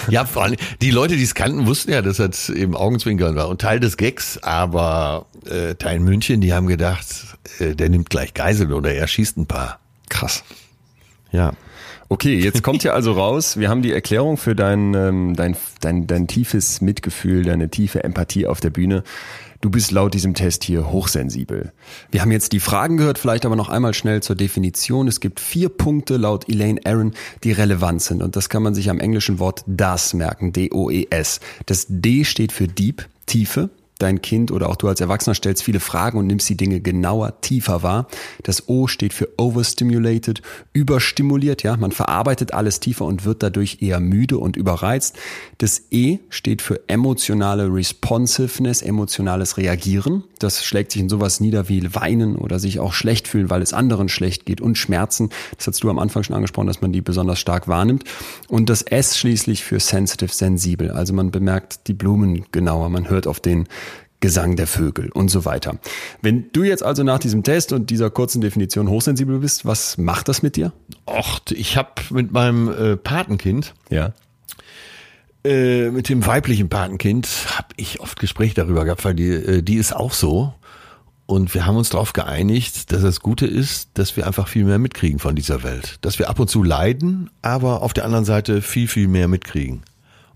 Ja, 0.09 0.25
vor 0.25 0.45
allem, 0.45 0.57
die 0.81 0.93
Leute, 0.93 1.17
die 1.17 1.25
es 1.25 1.35
kannten, 1.35 1.67
wussten 1.67 1.91
ja, 1.91 2.03
dass 2.03 2.19
das 2.19 2.49
eben 2.49 2.77
Augenzwinkern 2.77 3.35
war 3.35 3.49
und 3.49 3.61
Teil 3.61 3.81
des 3.81 3.97
Gags, 3.97 4.39
aber 4.39 5.27
äh, 5.45 5.75
in 5.93 6.05
München, 6.05 6.41
die 6.41 6.55
haben 6.55 6.69
gedacht, 6.69 7.05
äh, 7.59 7.75
der 7.75 7.89
nimmt 7.89 8.11
gleich 8.11 8.33
Geiseln 8.33 8.73
oder 8.73 8.95
er 8.95 9.09
schießt 9.09 9.39
ein 9.39 9.47
paar. 9.47 9.81
Krass. 10.09 10.45
Ja. 11.33 11.55
Okay, 12.09 12.39
jetzt 12.39 12.63
kommt 12.63 12.85
ja 12.85 12.93
also 12.93 13.13
raus, 13.13 13.57
wir 13.57 13.71
haben 13.71 13.83
die 13.83 13.91
Erklärung 13.91 14.37
für 14.37 14.55
dein, 14.55 14.95
ähm, 14.95 15.35
dein, 15.35 15.57
dein, 15.81 16.07
dein 16.07 16.29
tiefes 16.29 16.81
Mitgefühl, 16.81 17.43
deine 17.43 17.71
tiefe 17.71 18.05
Empathie 18.05 18.47
auf 18.47 18.61
der 18.61 18.71
Bühne. 18.71 19.03
Du 19.63 19.71
bist 19.71 19.93
laut 19.93 20.13
diesem 20.13 20.35
Test 20.35 20.65
hier 20.65 20.91
hochsensibel. 20.91 21.73
Wir 22.11 22.21
haben 22.21 22.33
jetzt 22.33 22.51
die 22.51 22.59
Fragen 22.59 22.97
gehört, 22.97 23.17
vielleicht 23.17 23.47
aber 23.47 23.55
noch 23.55 23.69
einmal 23.69 23.95
schnell 23.95 24.21
zur 24.21 24.35
Definition. 24.35 25.07
Es 25.07 25.21
gibt 25.21 25.39
vier 25.39 25.69
Punkte 25.69 26.17
laut 26.17 26.49
Elaine 26.49 26.81
Aaron, 26.85 27.13
die 27.45 27.53
relevant 27.53 28.03
sind. 28.03 28.25
Und 28.25 28.35
das 28.35 28.49
kann 28.49 28.65
man 28.65 28.75
sich 28.75 28.91
am 28.91 28.99
englischen 28.99 29.39
Wort 29.39 29.63
DAS 29.69 30.15
merken, 30.15 30.53
D-O-E-S. 30.53 31.39
Das 31.67 31.87
D 31.89 32.25
steht 32.25 32.51
für 32.51 32.67
Deep, 32.67 33.09
Tiefe. 33.27 33.71
Dein 34.03 34.21
Kind 34.21 34.51
oder 34.51 34.69
auch 34.69 34.75
du 34.75 34.89
als 34.89 35.01
Erwachsener 35.01 35.35
stellst 35.35 35.63
viele 35.63 35.79
Fragen 35.79 36.19
und 36.19 36.27
nimmst 36.27 36.49
die 36.49 36.57
Dinge 36.57 36.81
genauer, 36.81 37.41
tiefer 37.41 37.85
wahr. 37.85 38.09
Das 38.43 38.69
O 38.69 38.89
steht 38.89 39.13
für 39.13 39.29
overstimulated, 39.37 40.43
überstimuliert, 40.73 41.63
ja. 41.63 41.77
Man 41.77 41.93
verarbeitet 41.93 42.53
alles 42.53 42.81
tiefer 42.81 43.05
und 43.05 43.25
wird 43.25 43.45
dadurch 43.45 43.79
eher 43.81 44.01
müde 44.01 44.39
und 44.39 44.57
überreizt. 44.57 45.17
Das 45.59 45.83
E 45.93 46.19
steht 46.31 46.63
für 46.63 46.81
emotionale 46.89 47.73
Responsiveness, 47.73 48.83
emotionales 48.83 49.57
Reagieren. 49.57 50.25
Das 50.41 50.65
schlägt 50.65 50.91
sich 50.91 51.03
in 51.03 51.09
sowas 51.09 51.39
nieder 51.39 51.69
wie 51.69 51.95
Weinen 51.95 52.35
oder 52.35 52.59
sich 52.59 52.81
auch 52.81 52.95
schlecht 52.95 53.29
fühlen, 53.29 53.51
weil 53.51 53.63
es 53.63 53.73
anderen 53.73 54.09
schlecht 54.09 54.47
geht 54.47 54.61
und 54.61 54.77
Schmerzen. 54.77 55.31
Das 55.57 55.69
hast 55.69 55.85
du 55.85 55.91
am 55.91 56.01
Anfang 56.01 56.25
schon 56.25 56.35
angesprochen, 56.35 56.67
dass 56.67 56.81
man 56.81 56.93
die 56.93 57.03
besonders 57.03 57.39
stark 57.39 57.69
wahrnimmt. 57.69 58.03
Und 58.49 58.69
das 58.69 58.83
S 58.83 59.17
schließlich 59.17 59.63
für 59.63 59.79
sensitive, 59.79 60.33
sensibel. 60.33 60.91
Also 60.91 61.15
man 61.15 61.31
bemerkt 61.31 61.87
die 61.87 61.95
Blumen 61.95 62.47
genauer, 62.51 62.89
man 62.89 63.09
hört 63.09 63.29
auf 63.29 63.39
den 63.39 63.69
Gesang 64.23 64.57
der 64.57 64.67
Vögel 64.67 65.11
und 65.13 65.29
so 65.31 65.45
weiter. 65.45 65.77
Wenn 66.23 66.51
du 66.53 66.63
jetzt 66.63 66.83
also 66.83 67.03
nach 67.03 67.19
diesem 67.19 67.43
Test 67.43 67.73
und 67.75 67.91
dieser 67.91 68.09
kurzen 68.09 68.41
Definition 68.41 68.89
hochsensibel 68.89 69.41
bist, 69.41 69.67
was 69.67 69.99
macht 69.99 70.29
das 70.29 70.41
mit 70.43 70.57
dir? 70.57 70.73
Och, 71.07 71.41
ich 71.51 71.77
habe 71.77 71.91
mit 72.11 72.33
meinem 72.33 72.69
äh, 72.71 72.97
Patenkind, 72.97 73.75
Ja. 73.91 74.15
äh, 75.45 75.91
mit 75.91 76.09
dem 76.09 76.25
weiblichen 76.25 76.69
Patenkind, 76.69 77.29
habe 77.57 77.69
ich 77.77 78.01
oft 78.01 78.19
Gespräche 78.21 78.55
darüber 78.55 78.85
gehabt, 78.85 79.05
weil 79.05 79.15
die, 79.15 79.29
äh, 79.29 79.63
die 79.63 79.75
ist 79.77 79.95
auch 79.95 80.13
so. 80.13 80.55
Und 81.27 81.55
wir 81.55 81.67
haben 81.67 81.77
uns 81.77 81.89
darauf 81.89 82.13
geeinigt, 82.13 82.93
dass 82.93 83.03
das 83.03 83.21
Gute 83.21 83.47
ist, 83.47 83.91
dass 83.95 84.17
wir 84.17 84.27
einfach 84.27 84.49
viel 84.49 84.65
mehr 84.65 84.79
mitkriegen 84.79 85.19
von 85.19 85.35
dieser 85.35 85.63
Welt. 85.63 85.99
Dass 86.03 86.19
wir 86.19 86.29
ab 86.29 86.39
und 86.39 86.49
zu 86.51 86.63
leiden, 86.63 87.31
aber 87.43 87.83
auf 87.83 87.93
der 87.93 88.05
anderen 88.05 88.25
Seite 88.25 88.61
viel, 88.61 88.87
viel 88.89 89.09
mehr 89.09 89.29
mitkriegen. 89.29 89.83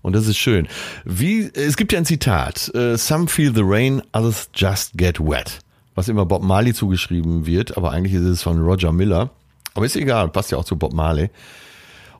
Und 0.01 0.13
das 0.13 0.27
ist 0.27 0.37
schön. 0.37 0.67
Wie, 1.05 1.51
es 1.53 1.77
gibt 1.77 1.91
ja 1.91 1.99
ein 1.99 2.05
Zitat. 2.05 2.73
äh, 2.75 2.97
Some 2.97 3.27
feel 3.27 3.53
the 3.53 3.63
rain, 3.63 4.01
others 4.13 4.49
just 4.53 4.97
get 4.97 5.19
wet. 5.19 5.59
Was 5.95 6.07
immer 6.07 6.25
Bob 6.25 6.43
Marley 6.43 6.73
zugeschrieben 6.73 7.45
wird, 7.45 7.75
aber 7.75 7.91
eigentlich 7.91 8.13
ist 8.13 8.21
es 8.21 8.43
von 8.43 8.59
Roger 8.59 8.91
Miller. 8.91 9.31
Aber 9.73 9.85
ist 9.85 9.95
egal, 9.95 10.29
passt 10.29 10.51
ja 10.51 10.57
auch 10.57 10.65
zu 10.65 10.75
Bob 10.75 10.93
Marley. 10.93 11.29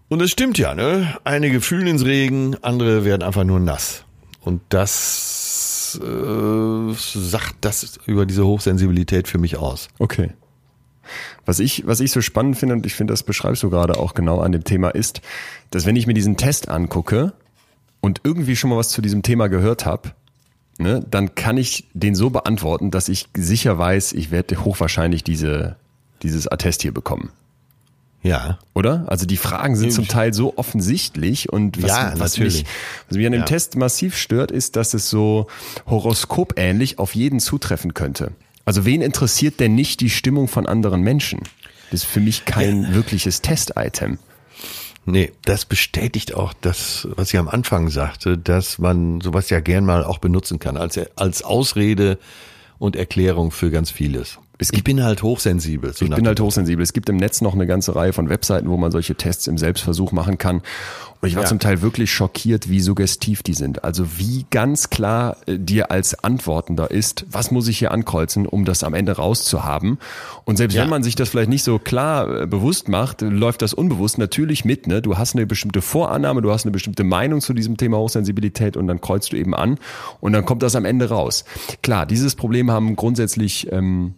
Und 0.09 0.21
es 0.21 0.32
stimmt 0.32 0.57
ja, 0.57 0.73
ne? 0.73 1.17
Einige 1.23 1.61
fühlen 1.61 1.88
ins 1.88 2.05
Regen, 2.05 2.55
andere 2.61 3.03
werden 3.03 3.23
einfach 3.23 3.43
nur 3.43 3.59
nass. 3.59 4.03
Und 4.41 4.61
das 4.69 5.99
äh, 6.01 6.93
sagt 6.93 7.55
das 7.61 7.99
über 8.05 8.25
diese 8.25 8.45
Hochsensibilität 8.45 9.28
für 9.28 9.38
mich 9.38 9.57
aus. 9.57 9.89
Okay. 9.99 10.32
Was 11.45 11.59
ich, 11.59 11.86
was 11.86 11.99
ich 11.99 12.11
so 12.11 12.21
spannend 12.21 12.57
finde, 12.57 12.75
und 12.75 12.86
ich 12.86 12.93
finde, 12.93 13.13
das 13.13 13.23
beschreibst 13.23 13.63
du 13.63 13.69
gerade 13.69 13.97
auch 13.97 14.13
genau 14.13 14.39
an 14.39 14.51
dem 14.51 14.63
Thema, 14.63 14.89
ist, 14.89 15.21
dass 15.71 15.86
wenn 15.86 15.95
ich 15.95 16.07
mir 16.07 16.13
diesen 16.13 16.38
Test 16.38 16.69
angucke 16.69 17.34
und 18.02 18.22
irgendwie 18.24 18.56
schon 18.56 18.70
mal 18.70 18.78
was 18.78 18.89
zu 18.89 19.02
diesem 19.02 19.24
Thema 19.24 19.48
gehört 19.48 19.86
habe, 19.86 20.12
ne, 20.78 21.06
dann 21.10 21.36
kann 21.36 21.58
ich 21.58 21.88
den 21.93 22.16
so 22.16 22.30
beantworten, 22.30 22.91
dass 22.91 23.10
ich 23.10 23.28
sicher 23.36 23.78
weiß, 23.78 24.14
ich 24.14 24.32
werde 24.32 24.64
hochwahrscheinlich 24.64 25.24
diese, 25.24 25.76
dieses 26.24 26.48
Attest 26.48 26.82
hier 26.82 26.93
bekommen. 26.93 27.32
Ja. 28.24 28.60
Oder? 28.74 29.06
Also 29.08 29.26
die 29.26 29.38
Fragen 29.38 29.76
sind 29.76 29.91
zum 29.93 30.08
Teil 30.08 30.34
so 30.34 30.58
offensichtlich 30.58 31.52
und 31.52 31.82
was, 31.82 31.89
Ja, 31.89 32.14
was, 32.18 32.34
natürlich. 32.34 32.64
mich, 32.64 32.66
was 33.08 33.18
mich 33.18 33.26
an 33.26 33.32
dem 33.32 33.41
Ja. 33.41 33.45
Test 33.45 33.76
massiv 33.76 34.18
stört, 34.18 34.52
ist, 34.52 34.76
dass 34.76 34.93
es 34.93 35.10
so 35.10 35.48
horoskopähnlich 35.86 37.00
auf 37.00 37.16
jeden 37.16 37.39
zutreffen 37.39 37.93
könnte. 37.93 38.32
Also 38.66 38.86
wen 38.86 39.02
interessiert 39.02 39.60
denn 39.60 39.76
nicht 39.76 40.02
die 40.02 40.10
Stimmung 40.10 40.48
von 40.48 40.66
anderen 40.66 41.02
Menschen? 41.02 41.39
Das 41.91 42.02
ist 42.02 42.10
für 42.10 42.20
mich 42.20 42.43
kein 42.43 42.93
wirkliches 42.93 43.41
Test-Item. 43.41 44.18
Nee, 45.10 45.32
das 45.45 45.64
bestätigt 45.64 46.36
auch 46.36 46.51
das, 46.60 47.08
was 47.16 47.34
ich 47.34 47.39
am 47.39 47.47
Anfang 47.47 47.89
sagte, 47.89 48.38
dass 48.38 48.78
man 48.78 49.22
sowas 49.22 49.49
ja 49.49 49.62
gern 49.62 49.86
mal 49.86 50.03
auch 50.03 50.18
benutzen 50.18 50.60
kann, 50.60 50.76
als, 50.76 50.99
als 51.16 51.43
Ausrede 51.43 52.20
und 52.78 52.97
Erklärung 52.97 53.51
für 53.51 53.72
ganz 53.72 53.89
vieles. 53.89 54.38
Es 54.60 54.72
ich 54.74 54.84
bin 54.84 55.03
halt 55.03 55.22
hochsensibel. 55.22 55.93
So 55.93 56.05
ich 56.05 56.12
bin 56.14 56.26
halt 56.26 56.39
hochsensibel. 56.39 56.82
Es 56.82 56.93
gibt 56.93 57.10
im 57.10 57.18
Netz 57.18 57.41
noch 57.41 57.53
eine 57.53 57.68
ganze 57.68 57.95
Reihe 57.95 58.12
von 58.14 58.28
Webseiten, 58.30 58.70
wo 58.70 58.78
man 58.78 58.91
solche 58.91 59.14
Tests 59.16 59.45
im 59.47 59.58
Selbstversuch 59.58 60.12
machen 60.12 60.38
kann. 60.39 60.62
Und 61.20 61.30
ich 61.30 61.36
war 61.36 61.43
Ja. 61.43 61.49
zum 61.49 61.60
Teil 61.60 61.82
wirklich 61.82 62.12
schockiert, 62.12 62.70
wie 62.70 62.80
suggestiv 62.80 63.41
die 63.43 63.53
sind. 63.53 63.84
Also 63.84 64.18
wie 64.18 64.45
ganz 64.51 64.89
klar 64.89 65.38
äh, 65.47 65.58
dir 65.60 65.91
als 65.91 66.24
Antwortender 66.24 66.89
ist, 66.91 67.26
was 67.32 67.51
muss 67.51 67.68
ich 67.68 67.78
hier 67.80 67.91
ankreuzen, 67.91 68.45
um 68.47 68.66
das 68.66 68.84
am 68.84 68.93
Ende 68.93 69.14
rauszuhaben. 69.14 69.97
Und 70.45 70.58
selbst 70.58 70.76
Ja. 70.76 70.84
wenn 70.84 70.89
man 70.89 71.03
sich 71.03 71.16
das 71.16 71.30
vielleicht 71.30 71.49
nicht 71.49 71.64
so 71.64 71.78
klar 71.80 72.41
äh, 72.43 72.47
bewusst 72.47 72.88
macht, 72.89 73.22
läuft 73.22 73.62
das 73.62 73.74
unbewusst 73.76 74.18
natürlich 74.18 74.66
mit. 74.66 74.88
Ne? 74.88 75.01
Du 75.03 75.18
hast 75.18 75.36
eine 75.36 75.45
bestimmte 75.45 75.82
Vorannahme, 75.82 76.41
du 76.41 76.51
hast 76.51 76.66
eine 76.66 76.72
bestimmte 76.72 77.03
Meinung 77.03 77.41
zu 77.41 77.53
diesem 77.53 77.78
Thema 77.78 77.97
Hochsensibilität 77.97 78.76
und 78.78 78.88
dann 78.88 79.01
kreuzt 79.01 79.34
du 79.34 79.38
eben 79.38 79.53
an 79.55 79.78
und 80.20 80.34
dann 80.34 80.45
kommt 80.45 80.64
das 80.64 80.76
am 80.76 80.86
Ende 80.86 81.10
raus. 81.10 81.45
Klar, 81.84 82.05
dieses 82.08 82.36
Problem 82.36 82.70
haben 82.72 82.95
grundsätzlich 82.95 83.72
ähm, 83.72 84.14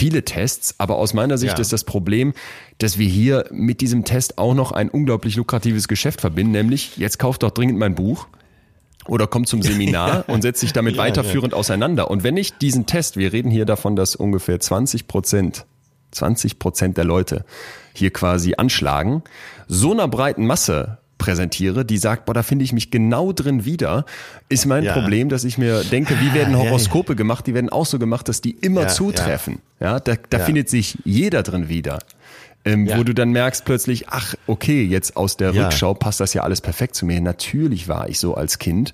viele 0.00 0.24
Tests, 0.24 0.74
aber 0.78 0.96
aus 0.96 1.12
meiner 1.14 1.36
Sicht 1.38 1.52
Ja. 1.54 1.60
ist 1.60 1.72
das 1.72 1.84
Problem, 1.84 2.32
dass 2.78 2.96
wir 2.98 3.06
hier 3.08 3.44
mit 3.50 3.80
diesem 3.82 4.04
Test 4.04 4.38
auch 4.38 4.54
noch 4.54 4.72
ein 4.72 4.88
unglaublich 4.88 5.36
lukratives 5.36 5.88
Geschäft 5.88 6.20
verbinden, 6.22 6.52
nämlich 6.52 6.96
jetzt 6.96 7.18
kauft 7.18 7.42
doch 7.42 7.50
dringend 7.50 7.78
mein 7.78 7.94
Buch 7.94 8.26
oder 9.06 9.26
kommt 9.26 9.48
zum 9.48 9.62
Seminar 9.62 10.24
und 10.28 10.42
setzt 10.42 10.60
sich 10.60 10.72
damit 10.72 10.96
Ja, 10.96 11.02
weiterführend 11.02 11.52
auseinander. 11.54 12.10
Und 12.10 12.22
wenn 12.22 12.36
ich 12.36 12.56
diesen 12.58 12.86
Test, 12.86 13.16
wir 13.18 13.32
reden 13.32 13.50
hier 13.50 13.66
davon, 13.66 13.94
dass 13.96 14.16
ungefähr 14.16 14.58
20 14.58 15.06
Prozent, 15.06 15.66
20 16.12 16.58
Prozent 16.58 16.96
der 16.96 17.04
Leute 17.04 17.44
hier 17.92 18.10
quasi 18.12 18.54
anschlagen, 18.56 19.22
so 19.68 19.92
einer 19.92 20.08
breiten 20.08 20.46
Masse 20.46 20.98
präsentiere, 21.20 21.84
die 21.84 21.98
sagt, 21.98 22.24
boah, 22.26 22.34
da 22.34 22.42
finde 22.42 22.64
ich 22.64 22.72
mich 22.72 22.90
genau 22.90 23.32
drin 23.32 23.64
wieder, 23.64 24.04
ist 24.48 24.66
mein 24.66 24.82
Ja. 24.82 24.92
Problem, 24.94 25.28
dass 25.28 25.44
ich 25.44 25.56
mir 25.58 25.84
denke, 25.84 26.14
wie 26.20 26.34
werden 26.34 26.54
ja, 26.54 26.58
ja. 26.64 26.70
Horoskope 26.70 27.14
gemacht? 27.14 27.46
Die 27.46 27.54
werden 27.54 27.68
auch 27.70 27.86
so 27.86 28.00
gemacht, 28.00 28.28
dass 28.28 28.40
die 28.40 28.50
immer 28.50 28.82
Ja, 28.82 28.88
zutreffen. 28.88 29.60
Ja, 29.78 30.00
da, 30.00 30.14
da 30.28 30.38
Ja. 30.38 30.44
findet 30.44 30.68
sich 30.68 30.98
jeder 31.04 31.44
drin 31.44 31.68
wieder. 31.68 32.00
Ähm, 32.64 32.86
Ja. 32.86 32.98
Wo 32.98 33.04
du 33.04 33.14
dann 33.14 33.30
merkst 33.30 33.64
plötzlich, 33.64 34.08
ach, 34.10 34.34
okay, 34.46 34.82
jetzt 34.84 35.16
aus 35.16 35.36
der 35.38 35.52
Ja. 35.52 35.64
Rückschau 35.64 35.94
passt 35.94 36.20
das 36.20 36.34
ja 36.34 36.42
alles 36.42 36.60
perfekt 36.60 36.94
zu 36.94 37.06
mir. 37.06 37.18
Natürlich 37.20 37.88
war 37.88 38.08
ich 38.10 38.18
so 38.18 38.34
als 38.34 38.58
Kind. 38.58 38.92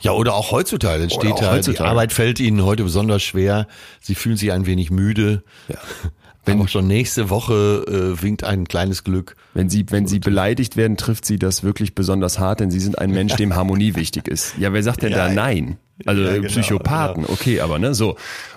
Ja, 0.00 0.12
oder 0.12 0.32
auch 0.34 0.50
heutzutage. 0.50 1.00
Dann 1.00 1.10
steht 1.10 1.32
auch 1.32 1.42
heutzutage. 1.42 1.76
die 1.76 1.90
Arbeit 1.90 2.12
fällt 2.14 2.40
Ihnen 2.40 2.64
heute 2.64 2.84
besonders 2.84 3.22
schwer. 3.22 3.66
Sie 4.00 4.14
fühlen 4.14 4.36
sich 4.38 4.50
ein 4.52 4.64
wenig 4.64 4.90
müde. 4.90 5.42
Ja. 5.68 5.76
Wenn 6.44 6.58
Aber 6.58 6.68
schon 6.68 6.88
nächste 6.88 7.30
Woche 7.30 7.84
äh, 8.18 8.20
winkt 8.22 8.42
ein 8.42 8.66
kleines 8.66 9.04
Glück. 9.04 9.36
Wenn 9.54 9.70
sie, 9.70 9.86
wenn 9.90 10.08
sie 10.08 10.18
beleidigt 10.18 10.76
werden, 10.76 10.96
trifft 10.96 11.24
sie 11.24 11.38
das 11.38 11.62
wirklich 11.62 11.94
besonders 11.94 12.38
hart, 12.40 12.58
denn 12.60 12.70
sie 12.72 12.80
sind 12.80 12.98
ein 12.98 13.10
Mensch, 13.12 13.36
dem 13.36 13.54
Harmonie 13.54 13.94
wichtig 13.96 14.26
ist. 14.26 14.54
Ja, 14.58 14.72
wer 14.72 14.82
sagt 14.82 15.02
denn 15.02 15.12
Ja. 15.12 15.28
da 15.28 15.32
nein? 15.32 15.78
Also 16.04 16.22
Ja, 16.22 16.32
genau, 16.34 16.48
Psychopathen, 16.48 17.26
okay, 17.28 17.60
aber 17.60 17.78
ne, 17.78 17.94
so. 17.94 18.16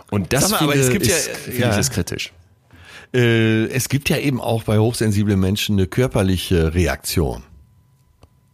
Und 0.10 0.34
das 0.34 0.50
mal, 0.50 0.58
finde, 0.58 0.90
gibt 0.90 1.06
ist, 1.06 1.28
ja- 1.28 1.34
finde 1.36 1.60
ja. 1.62 1.72
ich 1.74 1.78
ist 1.78 1.92
kritisch. 1.92 2.34
Äh, 3.14 3.66
es 3.68 3.88
gibt 3.88 4.10
ja 4.10 4.18
eben 4.18 4.42
auch 4.42 4.64
bei 4.64 4.80
hochsensiblen 4.80 5.40
Menschen 5.40 5.78
eine 5.78 5.86
körperliche 5.86 6.74
Reaktion. 6.74 7.44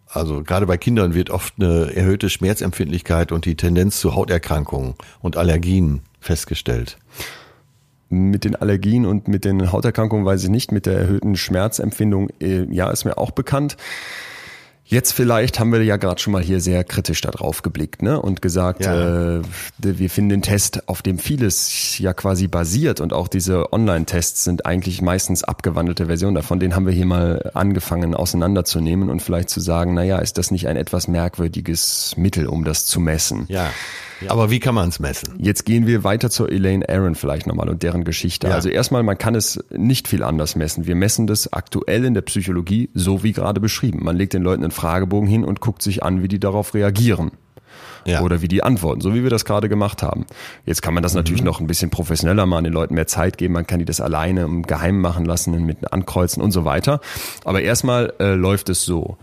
Also 0.08 0.44
gerade 0.44 0.66
bei 0.66 0.78
Kindern 0.78 1.14
wird 1.14 1.30
oft 1.30 1.54
eine 1.58 1.96
erhöhte 1.96 2.30
Schmerzempfindlichkeit 2.30 3.32
und 3.32 3.46
die 3.46 3.56
Tendenz 3.56 4.02
zu 4.02 4.14
Hauterkrankungen 4.14 4.96
und 5.22 5.38
Allergien 5.38 6.02
festgestellt. 6.20 6.98
Mit 8.12 8.44
den 8.44 8.56
Allergien 8.56 9.06
und 9.06 9.28
mit 9.28 9.46
den 9.46 9.72
Hauterkrankungen 9.72 10.26
weiß 10.26 10.44
ich 10.44 10.50
nicht, 10.50 10.72
mit 10.72 10.86
der 10.86 10.98
erhöhten 11.00 11.36
Schmerzempfindung, 11.36 12.30
äh, 12.42 12.66
ja, 12.70 12.92
ist 12.92 13.06
mir 13.06 13.18
auch 13.18 13.32
bekannt. 13.32 13.78
Jetzt 14.84 15.14
vielleicht 15.14 15.58
haben 15.58 15.72
wir 15.72 15.82
ja 15.84 15.96
gerade 15.96 16.20
schon 16.20 16.34
mal 16.34 16.42
hier 16.44 16.60
sehr 16.60 16.84
kritisch 16.84 17.22
da 17.22 17.32
drauf 17.32 17.62
geblickt 17.62 18.02
ne? 18.02 18.22
und 18.22 18.42
gesagt, 18.42 18.84
Ja. 18.84 19.38
äh, 19.38 19.42
wir 19.78 20.10
finden 20.10 20.30
den 20.30 20.42
Test, 20.42 20.90
auf 20.90 21.02
dem 21.02 21.18
vieles 21.18 21.98
ja 22.00 22.14
quasi 22.14 22.48
basiert 22.50 23.00
und 23.00 23.14
auch 23.14 23.30
diese 23.30 23.72
Online-Tests 23.72 24.44
sind 24.44 24.66
eigentlich 24.66 25.02
meistens 25.02 25.46
abgewandelte 25.46 26.08
Versionen 26.08 26.36
davon. 26.36 26.60
Den 26.60 26.76
haben 26.76 26.86
wir 26.86 26.92
hier 26.92 27.06
mal 27.06 27.52
angefangen 27.54 28.14
auseinanderzunehmen 28.16 29.10
und 29.10 29.22
vielleicht 29.22 29.50
zu 29.50 29.62
sagen, 29.62 29.94
naja, 29.94 30.20
ist 30.20 30.38
das 30.38 30.52
nicht 30.52 30.68
ein 30.68 30.76
etwas 30.76 31.08
merkwürdiges 31.08 32.16
Mittel, 32.18 32.48
um 32.48 32.66
das 32.66 32.86
zu 32.86 33.00
messen? 33.00 33.46
Ja. 33.48 33.70
Aber 34.28 34.50
wie 34.52 34.60
kann 34.60 34.76
man 34.76 34.90
es 34.90 35.00
messen? 35.00 35.34
Jetzt 35.38 35.66
gehen 35.66 35.88
wir 35.88 36.04
weiter 36.04 36.30
zur 36.30 36.52
Elaine 36.52 36.88
Aaron 36.88 37.16
vielleicht 37.16 37.48
nochmal 37.48 37.70
und 37.70 37.84
deren 37.84 38.04
Geschichte. 38.04 38.48
Ja. 38.48 38.54
Also 38.54 38.70
erstmal, 38.70 39.04
man 39.04 39.18
kann 39.18 39.36
es 39.36 39.64
nicht 39.76 40.08
viel 40.08 40.24
anders 40.24 40.56
messen. 40.56 40.86
Wir 40.86 40.96
messen 40.96 41.28
das 41.28 41.52
aktuell 41.54 42.06
in 42.06 42.14
der 42.14 42.22
Psychologie 42.22 42.90
so 42.94 43.24
wie 43.24 43.32
gerade 43.32 43.60
beschrieben. 43.60 44.04
Man 44.04 44.16
legt 44.16 44.34
den 44.34 44.44
Leuten 44.44 44.64
einen 44.64 44.72
Fragebogen 44.72 45.28
hin 45.28 45.44
und 45.44 45.62
guckt 45.62 45.82
sich 45.82 46.04
an, 46.04 46.24
wie 46.24 46.28
die 46.28 46.40
darauf 46.40 46.74
reagieren. 46.74 47.32
Ja. 48.06 48.22
Oder 48.22 48.42
wie 48.42 48.48
die 48.48 48.64
antworten, 48.64 49.02
so 49.02 49.14
wie 49.14 49.22
wir 49.22 49.30
das 49.30 49.46
gerade 49.46 49.70
gemacht 49.70 50.02
haben. 50.02 50.26
Jetzt 50.66 50.82
kann 50.82 50.96
man 50.96 51.04
das 51.04 51.14
natürlich 51.14 51.44
noch 51.44 51.60
ein 51.60 51.68
bisschen 51.68 51.92
professioneller 51.92 52.48
machen, 52.48 52.64
den 52.64 52.74
Leuten 52.74 52.96
mehr 52.96 53.06
Zeit 53.06 53.38
geben, 53.38 53.54
man 53.54 53.68
kann 53.68 53.78
die 53.78 53.86
das 53.86 54.02
alleine 54.02 54.42
im 54.42 54.64
Geheimen 54.64 55.02
machen 55.02 55.24
lassen, 55.24 55.66
mit 55.66 55.94
Ankreuzen 55.94 56.42
und 56.42 56.52
so 56.52 56.66
weiter. 56.66 57.00
Aber 57.46 57.62
erstmal 57.62 58.14
äh, 58.20 58.34
läuft 58.34 58.70
es 58.70 58.86
so. 58.86 59.18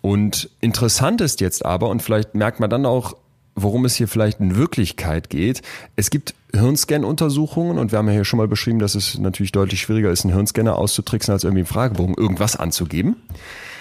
Und 0.00 0.50
interessant 0.60 1.20
ist 1.20 1.40
jetzt 1.40 1.64
aber, 1.64 1.88
und 1.88 2.02
vielleicht 2.02 2.34
merkt 2.34 2.60
man 2.60 2.68
dann 2.68 2.86
auch, 2.86 3.14
worum 3.56 3.84
es 3.84 3.94
hier 3.94 4.08
vielleicht 4.08 4.40
in 4.40 4.56
Wirklichkeit 4.56 5.30
geht. 5.30 5.62
Es 5.96 6.10
gibt 6.10 6.34
Hirnscan-Untersuchungen 6.52 7.78
und 7.78 7.92
wir 7.92 7.98
haben 7.98 8.06
ja 8.08 8.14
hier 8.14 8.24
schon 8.24 8.38
mal 8.38 8.48
beschrieben, 8.48 8.78
dass 8.78 8.94
es 8.94 9.18
natürlich 9.18 9.52
deutlich 9.52 9.80
schwieriger 9.80 10.10
ist, 10.10 10.24
einen 10.24 10.34
Hirnscanner 10.34 10.76
auszutricksen, 10.76 11.32
als 11.32 11.44
irgendwie 11.44 11.60
im 11.60 11.66
Fragebogen 11.66 12.14
irgendwas 12.16 12.56
anzugeben. 12.56 13.16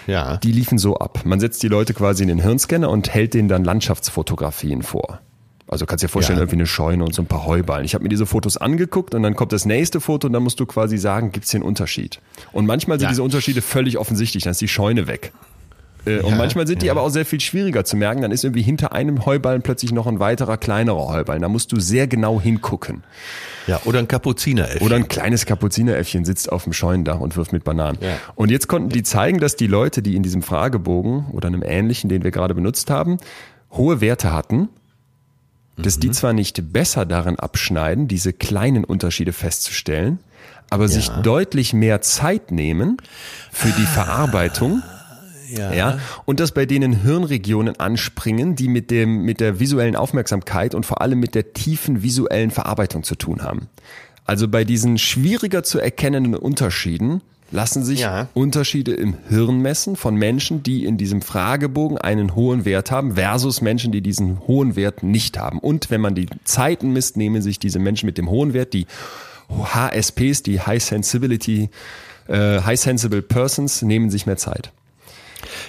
Ja. 0.07 0.37
Die 0.37 0.51
liefen 0.51 0.77
so 0.77 0.97
ab. 0.97 1.21
Man 1.25 1.39
setzt 1.39 1.63
die 1.63 1.67
Leute 1.69 1.93
quasi 1.93 2.23
in 2.23 2.29
den 2.29 2.39
Hirnscanner 2.39 2.89
und 2.89 3.13
hält 3.13 3.33
denen 3.33 3.47
dann 3.47 3.63
Landschaftsfotografien 3.63 4.83
vor. 4.83 5.19
Also 5.67 5.85
kannst 5.85 6.03
dir 6.03 6.09
vorstellen, 6.09 6.37
Ja. 6.37 6.43
irgendwie 6.43 6.57
eine 6.57 6.67
Scheune 6.67 7.03
und 7.03 7.15
so 7.15 7.21
ein 7.21 7.25
paar 7.25 7.45
Heuballen. 7.45 7.85
Ich 7.85 7.93
habe 7.95 8.03
mir 8.03 8.09
diese 8.09 8.25
Fotos 8.25 8.57
angeguckt 8.57 9.15
und 9.15 9.23
dann 9.23 9.33
kommt 9.35 9.53
das 9.53 9.65
nächste 9.65 10.01
Foto 10.01 10.27
und 10.27 10.33
dann 10.33 10.43
musst 10.43 10.59
du 10.59 10.65
quasi 10.65 10.97
sagen, 10.97 11.31
gibt's 11.31 11.51
hier 11.51 11.59
einen 11.61 11.67
Unterschied? 11.67 12.19
Und 12.51 12.65
manchmal 12.65 12.99
sind 12.99 13.05
Ja. 13.05 13.09
diese 13.09 13.23
Unterschiede 13.23 13.61
völlig 13.61 13.97
offensichtlich, 13.97 14.43
dann 14.43 14.51
ist 14.51 14.61
die 14.61 14.67
Scheune 14.67 15.07
weg. 15.07 15.31
Äh, 16.05 16.19
Und 16.19 16.31
Ja, 16.31 16.35
manchmal 16.35 16.67
sind 16.67 16.81
die 16.81 16.87
ja. 16.87 16.91
aber 16.91 17.01
auch 17.01 17.09
sehr 17.09 17.25
viel 17.25 17.39
schwieriger 17.39 17.85
zu 17.85 17.95
merken. 17.95 18.21
Dann 18.21 18.31
ist 18.31 18.43
irgendwie 18.43 18.61
hinter 18.61 18.91
einem 18.93 19.25
Heuballen 19.25 19.61
plötzlich 19.61 19.91
noch 19.91 20.07
ein 20.07 20.19
weiterer 20.19 20.57
kleinerer 20.57 21.07
Heuballen. 21.07 21.41
Da 21.41 21.49
musst 21.49 21.71
du 21.71 21.79
sehr 21.79 22.07
genau 22.07 22.39
hingucken. 22.41 23.03
ja. 23.67 23.79
Oder 23.85 23.99
ein 23.99 24.07
Kapuziner. 24.07 24.67
Oder 24.81 24.95
ein 24.97 25.07
kleines 25.07 25.45
Kapuzineräffchen 25.45 26.25
sitzt 26.25 26.51
auf 26.51 26.63
dem 26.65 26.73
Scheunendach 26.73 27.19
und 27.19 27.35
wirft 27.37 27.53
mit 27.53 27.63
Bananen. 27.63 27.97
Ja. 28.01 28.17
Und 28.35 28.51
jetzt 28.51 28.67
konnten 28.67 28.89
die 28.89 29.03
zeigen, 29.03 29.39
dass 29.39 29.55
die 29.55 29.67
Leute, 29.67 30.01
die 30.01 30.15
in 30.15 30.23
diesem 30.23 30.41
Fragebogen 30.41 31.27
oder 31.31 31.47
einem 31.47 31.63
ähnlichen, 31.63 32.09
den 32.09 32.23
wir 32.23 32.31
gerade 32.31 32.53
benutzt 32.53 32.89
haben, 32.89 33.17
hohe 33.71 34.01
Werte 34.01 34.31
hatten, 34.33 34.69
dass 35.77 35.97
Mhm. 35.97 36.01
die 36.01 36.11
zwar 36.11 36.33
nicht 36.33 36.71
besser 36.73 37.05
darin 37.05 37.39
abschneiden, 37.39 38.07
diese 38.07 38.31
kleinen 38.33 38.83
Unterschiede 38.83 39.33
festzustellen, 39.33 40.19
aber 40.69 40.87
sich 40.87 41.09
deutlich 41.09 41.73
mehr 41.73 42.01
Zeit 42.01 42.51
nehmen 42.51 42.97
für 43.51 43.69
die 43.69 43.85
Verarbeitung 43.85 44.83
ja. 45.73 45.99
Und 46.25 46.39
dass 46.39 46.51
bei 46.51 46.65
denen 46.65 46.93
Hirnregionen 47.03 47.79
anspringen, 47.79 48.55
die 48.55 48.67
mit 48.67 48.91
dem, 48.91 49.23
mit 49.23 49.39
der 49.39 49.59
visuellen 49.59 49.95
Aufmerksamkeit 49.95 50.75
und 50.75 50.85
vor 50.85 51.01
allem 51.01 51.19
mit 51.19 51.35
der 51.35 51.53
tiefen 51.53 52.03
visuellen 52.03 52.51
Verarbeitung 52.51 53.03
zu 53.03 53.15
tun 53.15 53.43
haben. 53.43 53.69
Also 54.25 54.47
bei 54.47 54.63
diesen 54.63 54.97
schwieriger 54.97 55.63
zu 55.63 55.79
erkennenden 55.79 56.35
Unterschieden 56.35 57.21
lassen 57.51 57.85
sich 57.85 57.99
Ja. 57.99 58.27
Unterschiede 58.33 58.93
im 58.93 59.15
Hirn 59.29 59.61
messen 59.61 59.95
von 59.95 60.15
Menschen, 60.15 60.63
die 60.63 60.85
in 60.85 60.97
diesem 60.97 61.21
Fragebogen 61.21 61.97
einen 61.97 62.35
hohen 62.35 62.65
Wert 62.65 62.89
haben 62.89 63.13
versus 63.13 63.61
Menschen, 63.61 63.91
die 63.91 64.01
diesen 64.01 64.39
hohen 64.47 64.75
Wert 64.75 65.03
nicht 65.03 65.37
haben. 65.37 65.59
Und 65.59 65.91
wenn 65.91 66.01
man 66.01 66.15
die 66.15 66.27
Zeiten 66.45 66.91
misst, 66.91 67.15
nehmen 67.15 67.41
sich 67.41 67.59
diese 67.59 67.79
Menschen 67.79 68.07
mit 68.07 68.17
dem 68.17 68.29
hohen 68.29 68.53
Wert, 68.53 68.73
die 68.73 68.87
HSPs, 69.49 70.41
die 70.41 70.61
High 70.61 70.83
Sensibility, 70.83 71.69
äh, 72.27 72.61
High 72.61 72.79
Sensible 72.79 73.21
Persons, 73.21 73.83
nehmen 73.83 74.09
sich 74.09 74.25
mehr 74.25 74.37
Zeit. 74.37 74.71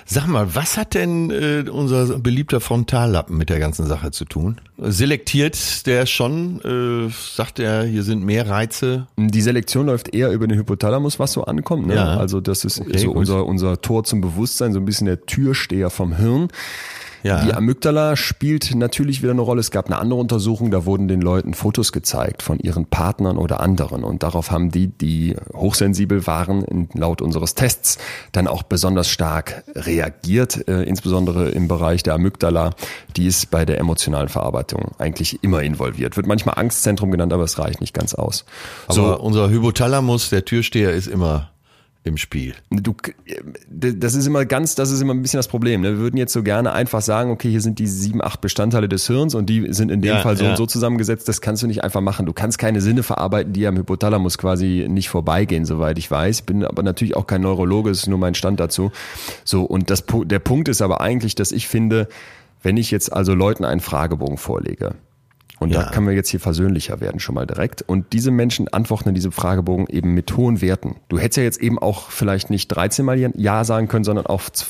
Sag 0.07 0.27
mal, 0.27 0.55
was 0.55 0.77
hat 0.77 0.95
denn 0.95 1.31
äh, 1.31 1.65
unser 1.71 2.19
beliebter 2.19 2.61
Frontallappen 2.61 3.37
mit 3.37 3.51
der 3.51 3.59
ganzen 3.59 3.87
Sache 3.87 4.11
zu 4.11 4.25
tun? 4.25 4.61
Selektiert 4.79 5.87
der 5.87 6.07
schon? 6.07 6.61
Äh, 7.09 7.11
sagt 7.35 7.59
er, 7.59 7.85
hier 7.85 8.03
sind 8.03 8.25
mehr 8.25 8.49
Reize? 8.49 9.07
Die 9.17 9.41
Selektion 9.43 9.87
läuft 9.87 10.15
eher 10.15 10.31
über 10.33 10.47
den 10.47 10.59
Hypothalamus, 10.59 11.19
was 11.19 11.33
so 11.33 11.45
ankommt. 11.45 11.87
Ne? 11.87 11.95
Ja. 11.97 12.17
Also 12.17 12.41
das 12.41 12.65
ist 12.65 12.81
Okay, 12.81 12.99
so 12.99 13.09
gut. 13.09 13.17
unser, 13.17 13.47
unser 13.47 13.81
Tor 13.81 14.05
zum 14.05 14.21
Bewusstsein, 14.21 14.73
so 14.73 14.79
ein 14.81 14.85
bisschen 14.85 15.07
der 15.07 15.27
Türsteher 15.27 15.91
vom 15.91 16.17
Hirn. 16.17 16.49
Ja. 17.25 17.43
Die 17.43 17.55
Amygdala 17.55 18.17
spielt 18.17 18.75
natürlich 18.75 19.23
wieder 19.23 19.33
eine 19.33 19.41
Rolle. 19.41 19.61
Es 19.61 19.71
gab 19.71 19.87
eine 19.87 19.97
andere 19.97 20.21
Untersuchung, 20.21 20.71
da 20.71 20.85
wurden 20.85 21.09
den 21.09 21.23
Leuten 21.23 21.55
Fotos 21.55 21.91
gezeigt 21.91 22.43
von 22.43 22.59
ihren 22.59 22.85
Partnern 22.85 23.39
oder 23.39 23.61
anderen. 23.61 24.05
Und 24.05 24.23
darauf 24.23 24.51
haben 24.51 24.71
die, 24.71 24.89
die 24.89 25.35
hochsensibel 25.55 26.27
waren, 26.27 26.89
laut 26.93 27.23
unseres 27.23 27.55
Tests, 27.55 27.97
dann 28.33 28.47
auch 28.47 28.63
besonders 28.63 29.09
stark 29.09 29.65
reagiert, 29.75 30.69
äh, 30.69 30.83
insbesondere 30.83 31.49
im 31.49 31.67
Bereich 31.67 32.03
der 32.03 32.13
Amygdala. 32.13 32.75
Die 33.17 33.27
ist 33.27 33.51
bei 33.51 33.65
der 33.65 33.79
emotionalen 33.79 34.29
Verarbeitung 34.29 34.91
eigentlich 34.99 35.43
immer 35.43 35.63
involviert. 35.63 36.19
Wird 36.19 36.27
manchmal 36.27 36.59
Angstzentrum 36.59 37.11
genannt, 37.11 37.33
aber 37.33 37.45
es 37.45 37.59
reicht 37.59 37.81
nicht 37.81 37.95
ganz 37.95 38.13
aus. 38.13 38.45
Aber 38.87 39.21
unser 39.21 39.49
Hypothalamus, 39.49 40.29
der 40.29 40.45
Türsteher, 40.45 40.93
ist 40.93 41.07
immer 41.07 41.54
im 42.05 42.19
Spiel. 42.19 42.55
Du, 42.71 42.95
das 43.71 44.15
ist 44.15 44.27
immer 44.27 44.45
ganz, 44.45 44.75
das 44.75 44.91
ist 44.91 45.01
immer 45.01 45.15
ein 45.15 45.23
bisschen 45.23 45.39
das 45.39 45.49
Problem. 45.49 45.81
Ne? 45.81 45.93
Wir 45.93 45.99
würden 45.99 46.19
jetzt 46.19 46.35
so 46.35 46.43
gerne 46.43 46.73
einfach 46.73 47.01
sagen, 47.01 47.31
okay, 47.31 47.51
hier 47.51 47.63
sind 47.63 47.79
die 47.79 47.87
sieben, 47.87 48.23
acht 48.23 48.43
Bestandteile 48.43 48.91
des 48.91 49.07
Hirns 49.07 49.35
und 49.35 49.47
die 49.47 49.73
sind 49.73 49.91
in 49.91 50.03
dem 50.03 50.17
Ja, 50.17 50.21
Fall 50.21 50.37
so 50.37 50.45
ja. 50.45 50.51
und 50.51 50.57
so 50.57 50.67
zusammengesetzt. 50.67 51.27
Das 51.29 51.41
kannst 51.41 51.63
du 51.63 51.67
nicht 51.67 51.83
einfach 51.83 52.03
machen. 52.03 52.27
Du 52.27 52.35
kannst 52.35 52.59
keine 52.59 52.83
Sinne 52.83 53.03
verarbeiten, 53.03 53.55
die 53.55 53.67
am 53.67 53.79
Hypothalamus 53.79 54.37
quasi 54.37 54.87
nicht 54.89 55.09
vorbeigehen, 55.09 55.65
soweit 55.65 55.97
ich 55.97 56.11
weiß. 56.11 56.43
Bin 56.43 56.63
aber 56.63 56.83
natürlich 56.83 57.17
auch 57.17 57.27
kein 57.27 57.41
Neurologe, 57.41 57.89
das 57.89 58.01
ist 58.01 58.07
nur 58.07 58.19
mein 58.19 58.35
Stand 58.35 58.61
dazu. 58.61 58.93
So, 59.45 59.63
und 59.63 59.89
das, 59.89 60.05
der 60.07 60.41
Punkt 60.41 60.69
ist 60.69 60.83
aber 60.83 61.01
eigentlich, 61.01 61.35
dass 61.35 61.53
ich 61.53 61.69
finde, 61.69 62.09
wenn 62.63 62.77
ich 62.77 62.91
jetzt 62.91 63.13
also 63.13 63.35
Leuten 63.35 63.65
einen 63.65 63.81
Fragebogen 63.81 64.37
vorlege, 64.37 64.95
und 65.61 65.73
da 65.75 65.83
Ja. 65.85 65.91
können 65.91 66.07
wir 66.07 66.15
jetzt 66.15 66.29
hier 66.31 66.41
versöhnlicher 66.41 67.01
werden 67.01 67.21
schon 67.21 67.35
mal 67.35 67.47
direkt. 67.47 67.83
Und 67.83 68.13
diese 68.13 68.31
Menschen 68.31 68.69
antworten 68.69 69.11
in 69.11 69.15
diesem 69.15 69.33
Fragebogen 69.33 69.87
eben 69.89 70.13
mit 70.15 70.37
hohen 70.37 70.61
Werten. 70.61 70.97
Du 71.09 71.19
hättest 71.19 71.37
ja 71.39 71.43
jetzt 71.45 71.61
eben 71.61 71.79
auch 71.79 72.11
vielleicht 72.11 72.51
nicht 72.51 72.69
13 72.69 73.05
Mal 73.05 73.19
Ja 73.37 73.65
sagen 73.65 73.89
können, 73.89 74.05
sondern 74.05 74.27
auch 74.27 74.43
z- 74.51 74.67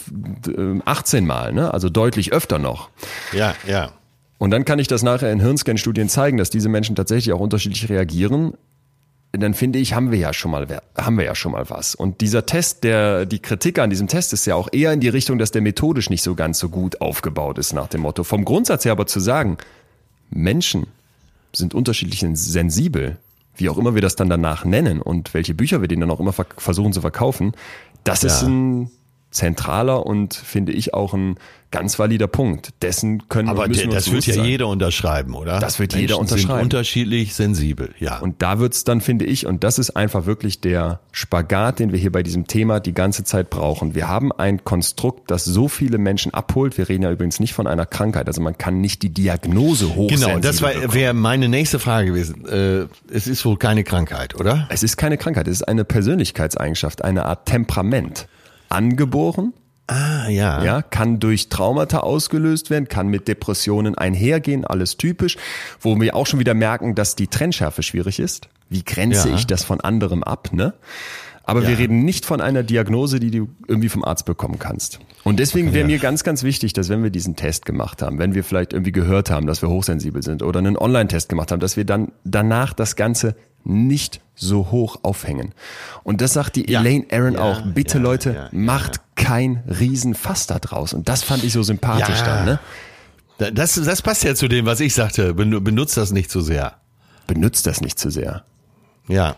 äh, 0.48 0.80
18 0.84 1.26
Mal, 1.26 1.52
ne? 1.52 1.72
also 1.72 1.88
deutlich 1.88 2.32
öfter 2.32 2.58
noch. 2.58 2.90
Ja, 3.32 3.54
ja. 3.66 3.92
Und 4.38 4.50
dann 4.50 4.64
kann 4.64 4.78
ich 4.78 4.88
das 4.88 5.02
nachher 5.02 5.32
in 5.32 5.40
Hirnscan-Studien 5.40 6.08
zeigen, 6.08 6.36
dass 6.36 6.50
diese 6.50 6.68
Menschen 6.68 6.96
tatsächlich 6.96 7.32
auch 7.32 7.40
unterschiedlich 7.40 7.88
reagieren. 7.88 8.52
Dann 9.32 9.54
finde 9.54 9.80
ich, 9.80 9.94
haben 9.94 10.12
wir 10.12 10.18
ja 10.18 10.32
schon 10.32 10.50
mal, 10.52 10.66
haben 10.96 11.16
wir 11.18 11.24
ja 11.24 11.34
schon 11.34 11.52
mal 11.52 11.68
was. 11.68 11.94
Und 11.96 12.20
dieser 12.20 12.46
Test, 12.46 12.84
der, 12.84 13.26
die 13.26 13.40
Kritik 13.40 13.78
an 13.80 13.90
diesem 13.90 14.06
Test 14.06 14.32
ist 14.32 14.46
ja 14.46 14.54
auch 14.54 14.68
eher 14.70 14.92
in 14.92 15.00
die 15.00 15.08
Richtung, 15.08 15.38
dass 15.38 15.50
der 15.50 15.60
methodisch 15.62 16.08
nicht 16.08 16.22
so 16.22 16.34
ganz 16.36 16.58
so 16.60 16.68
gut 16.68 17.00
aufgebaut 17.00 17.58
ist 17.58 17.72
nach 17.72 17.88
dem 17.88 18.02
Motto. 18.02 18.22
Vom 18.22 18.44
Grundsatz 18.44 18.84
her 18.84 18.92
aber 18.92 19.06
zu 19.06 19.18
sagen, 19.18 19.56
Menschen 20.34 20.86
sind 21.52 21.74
unterschiedlich 21.74 22.20
sensibel, 22.34 23.16
wie 23.56 23.68
auch 23.68 23.78
immer 23.78 23.94
wir 23.94 24.02
das 24.02 24.16
dann 24.16 24.28
danach 24.28 24.64
nennen 24.64 25.00
und 25.00 25.32
welche 25.32 25.54
Bücher 25.54 25.80
wir 25.80 25.88
denen 25.88 26.00
dann 26.00 26.10
auch 26.10 26.20
immer 26.20 26.32
ver 26.32 26.46
versuchen 26.58 26.92
zu 26.92 27.00
verkaufen, 27.00 27.52
das 28.02 28.24
ist 28.24 28.42
Ja. 28.42 28.48
ein 28.48 28.90
zentraler 29.34 30.06
und 30.06 30.34
finde 30.34 30.72
ich 30.72 30.94
auch 30.94 31.12
ein 31.12 31.36
ganz 31.74 31.98
valider 31.98 32.28
Punkt. 32.28 32.72
Dessen 32.82 33.28
können 33.28 33.48
Aber 33.48 33.66
müssen 33.66 33.90
der, 33.90 33.98
das 33.98 34.12
wird 34.12 34.24
ja 34.26 34.34
sein. 34.34 34.44
jeder 34.44 34.68
unterschreiben, 34.68 35.34
oder? 35.34 35.58
Das 35.58 35.80
wird 35.80 35.92
jeder 35.92 36.14
Menschen 36.14 36.20
unterschreiben. 36.20 36.60
Sind 36.60 36.62
unterschiedlich 36.62 37.34
sensibel, 37.34 37.90
ja. 37.98 38.20
Und 38.20 38.42
da 38.42 38.60
wird's 38.60 38.84
dann, 38.84 39.00
finde 39.00 39.24
ich, 39.24 39.46
und 39.46 39.64
das 39.64 39.80
ist 39.80 39.90
einfach 39.90 40.24
wirklich 40.24 40.60
der 40.60 41.00
Spagat, 41.10 41.80
den 41.80 41.90
wir 41.90 41.98
hier 41.98 42.12
bei 42.12 42.22
diesem 42.22 42.46
Thema 42.46 42.78
die 42.78 42.94
ganze 42.94 43.24
Zeit 43.24 43.50
brauchen. 43.50 43.96
Wir 43.96 44.06
haben 44.06 44.30
ein 44.30 44.62
Konstrukt, 44.62 45.32
das 45.32 45.44
so 45.44 45.66
viele 45.66 45.98
Menschen 45.98 46.32
abholt. 46.32 46.78
Wir 46.78 46.88
reden 46.88 47.02
ja 47.02 47.10
übrigens 47.10 47.40
nicht 47.40 47.54
von 47.54 47.66
einer 47.66 47.86
Krankheit. 47.86 48.28
Also 48.28 48.40
man 48.40 48.56
kann 48.56 48.80
nicht 48.80 49.02
die 49.02 49.10
Diagnose 49.10 49.96
hochsensibel 49.96 50.34
genau, 50.34 50.38
das 50.38 50.62
wäre 50.62 51.12
meine 51.12 51.48
nächste 51.48 51.80
Frage 51.80 52.12
gewesen. 52.12 52.46
Äh, 52.46 52.86
es 53.12 53.26
ist 53.26 53.44
wohl 53.44 53.56
keine 53.56 53.82
Krankheit, 53.82 54.36
oder? 54.38 54.68
Es 54.70 54.84
ist 54.84 54.96
keine 54.96 55.18
Krankheit, 55.18 55.48
es 55.48 55.54
ist 55.54 55.62
eine 55.64 55.84
Persönlichkeitseigenschaft, 55.84 57.02
eine 57.02 57.24
Art 57.24 57.46
Temperament. 57.46 58.28
Angeboren, 58.74 59.52
Ah, 59.86 60.28
ja. 60.30 60.64
ja, 60.64 60.80
kann 60.82 61.20
durch 61.20 61.50
Traumata 61.50 61.98
ausgelöst 62.00 62.70
werden, 62.70 62.88
kann 62.88 63.08
mit 63.08 63.28
Depressionen 63.28 63.94
einhergehen, 63.96 64.64
alles 64.64 64.96
typisch, 64.96 65.36
wo 65.80 66.00
wir 66.00 66.16
auch 66.16 66.26
schon 66.26 66.40
wieder 66.40 66.54
merken, 66.54 66.94
dass 66.94 67.16
die 67.16 67.26
Trennschärfe 67.26 67.82
schwierig 67.82 68.18
ist. 68.18 68.48
Wie 68.70 68.82
grenze 68.82 69.28
Ja. 69.28 69.34
ich 69.34 69.46
das 69.46 69.62
von 69.62 69.82
anderem 69.82 70.22
ab, 70.22 70.48
ne? 70.52 70.72
Aber 71.46 71.60
wir 71.64 71.72
Ja. 71.72 71.76
reden 71.76 72.06
nicht 72.06 72.24
von 72.24 72.40
einer 72.40 72.62
Diagnose, 72.62 73.20
die 73.20 73.30
du 73.30 73.48
irgendwie 73.68 73.90
vom 73.90 74.02
Arzt 74.02 74.24
bekommen 74.24 74.58
kannst. 74.58 75.00
Und 75.24 75.38
deswegen 75.38 75.74
wäre 75.74 75.86
mir 75.86 75.98
ganz, 75.98 76.24
ganz 76.24 76.42
wichtig, 76.42 76.72
dass 76.72 76.88
wenn 76.88 77.02
wir 77.02 77.10
diesen 77.10 77.36
Test 77.36 77.66
gemacht 77.66 78.00
haben, 78.00 78.18
wenn 78.18 78.34
wir 78.34 78.42
vielleicht 78.44 78.72
irgendwie 78.72 78.92
gehört 78.92 79.30
haben, 79.30 79.46
dass 79.46 79.60
wir 79.60 79.68
hochsensibel 79.68 80.22
sind 80.22 80.42
oder 80.42 80.60
einen 80.60 80.78
Online-Test 80.78 81.28
gemacht 81.28 81.52
haben, 81.52 81.60
dass 81.60 81.76
wir 81.76 81.84
dann 81.84 82.12
danach 82.24 82.72
das 82.72 82.96
Ganze 82.96 83.36
nicht 83.64 84.20
so 84.34 84.70
hoch 84.70 84.98
aufhängen. 85.02 85.52
Und 86.02 86.20
das 86.20 86.32
sagt 86.32 86.56
die 86.56 86.70
Ja. 86.70 86.80
Elaine 86.80 87.06
Aaron 87.10 87.34
Ja, 87.34 87.40
auch. 87.40 87.62
Bitte 87.66 87.98
ja, 87.98 88.02
Leute, 88.04 88.48
macht 88.52 89.00
kein 89.16 89.62
Riesenfass 89.68 90.46
da 90.46 90.58
draus. 90.58 90.92
Und 90.92 91.08
das 91.08 91.22
fand 91.22 91.44
ich 91.44 91.52
so 91.52 91.62
sympathisch 91.62 92.20
dann. 92.22 92.44
Ne? 92.44 92.58
Da- 93.38 93.50
Das, 93.50 93.74
das 93.74 94.02
passt 94.02 94.24
ja 94.24 94.34
zu 94.34 94.48
dem, 94.48 94.66
was 94.66 94.80
ich 94.80 94.94
sagte. 94.94 95.34
Ben- 95.34 95.62
Benutzt 95.62 95.96
das 95.96 96.10
nicht 96.12 96.30
zu 96.30 96.40
sehr. 96.40 96.74
Benutzt 97.26 97.66
das 97.66 97.80
nicht 97.80 97.98
zu 97.98 98.10
sehr. 98.10 98.44
Ja. 99.08 99.36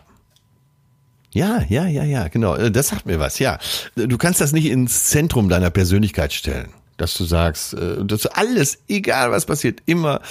Ja, 1.32 1.62
ja, 1.68 1.86
ja, 1.86 2.04
ja, 2.04 2.28
genau. 2.28 2.54
Äh, 2.54 2.70
Das 2.70 2.88
sagt 2.88 3.04
mir 3.06 3.20
was, 3.20 3.38
ja. 3.38 3.58
Du 3.94 4.16
kannst 4.16 4.40
das 4.40 4.52
nicht 4.52 4.66
ins 4.66 5.04
Zentrum 5.04 5.48
deiner 5.48 5.70
Persönlichkeit 5.70 6.32
stellen. 6.32 6.70
Dass 6.96 7.12
du 7.14 7.24
sagst, 7.24 7.74
äh, 7.74 8.02
dass 8.04 8.22
du 8.22 8.34
alles, 8.34 8.78
egal 8.88 9.30
was 9.30 9.44
passiert, 9.44 9.80
immer 9.84 10.22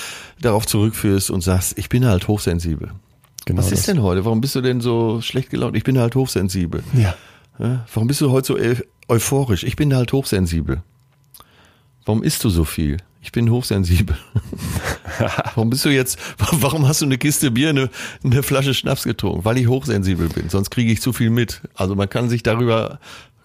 darauf 0.42 0.66
zurückführst 0.66 1.30
und 1.30 1.42
sagst, 1.42 1.78
ich 1.78 1.90
bin 1.90 2.06
halt 2.08 2.28
hochsensibel. 2.28 2.92
Genau 3.46 3.60
was 3.60 3.70
das. 3.70 3.80
ist 3.80 3.88
denn 3.88 4.02
heute? 4.02 4.26
Warum 4.26 4.42
bist 4.42 4.56
du 4.56 4.62
denn 4.62 4.82
so 4.82 5.22
schlecht 5.22 5.50
gelaunt? 5.50 5.76
Ich 5.76 5.84
bin 5.84 5.98
halt 5.98 6.16
hochsensibel. 6.16 6.84
Ja. 6.94 7.16
Ja, 7.58 7.86
Warum 7.94 8.08
bist 8.08 8.20
du 8.20 8.32
heute 8.32 8.48
so 8.48 8.58
eu- 8.58 8.82
euphorisch? 9.08 9.64
Ich 9.64 9.76
bin 9.78 9.96
halt 9.96 10.12
hochsensibel. 10.12 10.82
Warum 12.06 12.22
isst 12.24 12.44
du 12.44 12.50
so 12.50 12.66
viel? 12.66 12.98
Ich 13.22 13.32
bin 13.32 13.50
hochsensibel. 13.50 14.18
warum 15.56 15.70
bist 15.70 15.86
du 15.86 15.90
jetzt, 15.90 16.20
warum 16.38 16.88
hast 16.88 17.02
du 17.02 17.06
eine 17.06 17.18
Kiste 17.18 17.52
Bier, 17.52 17.70
eine, 17.70 17.90
eine 18.24 18.44
Flasche 18.44 18.74
Schnaps 18.74 19.04
getrunken? 19.04 19.46
Weil 19.46 19.58
ich 19.58 19.68
hochsensibel 19.68 20.28
bin. 20.30 20.50
Sonst 20.50 20.70
kriege 20.70 20.92
ich 20.92 21.02
zu 21.02 21.14
viel 21.14 21.30
mit. 21.30 21.62
Also 21.76 21.96
man 21.96 22.10
kann 22.10 22.30
sich 22.30 22.44
darüber 22.44 23.00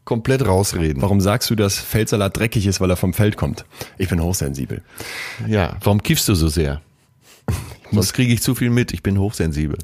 komplett 0.05 0.44
rausreden. 0.44 1.01
Warum 1.03 1.20
sagst 1.20 1.48
du, 1.51 1.55
dass 1.55 1.78
Feldsalat 1.78 2.36
dreckig 2.36 2.66
ist, 2.66 2.80
weil 2.80 2.90
er 2.90 2.96
vom 2.96 3.14
Feld 3.14 3.36
kommt? 3.36 3.64
Ich 3.96 4.09
bin 4.09 4.20
hochsensibel. 4.20 4.82
Ja, 5.46 5.76
warum 5.82 6.03
kiffst 6.03 6.28
du 6.28 6.34
so 6.34 6.48
sehr? 6.48 6.80
Sonst 7.93 8.12
kriege 8.12 8.32
ich 8.32 8.43
zu 8.43 8.55
viel 8.55 8.70
mit. 8.70 8.93
Ich 8.93 9.03
bin 9.03 9.18
hochsensibel. 9.18 9.78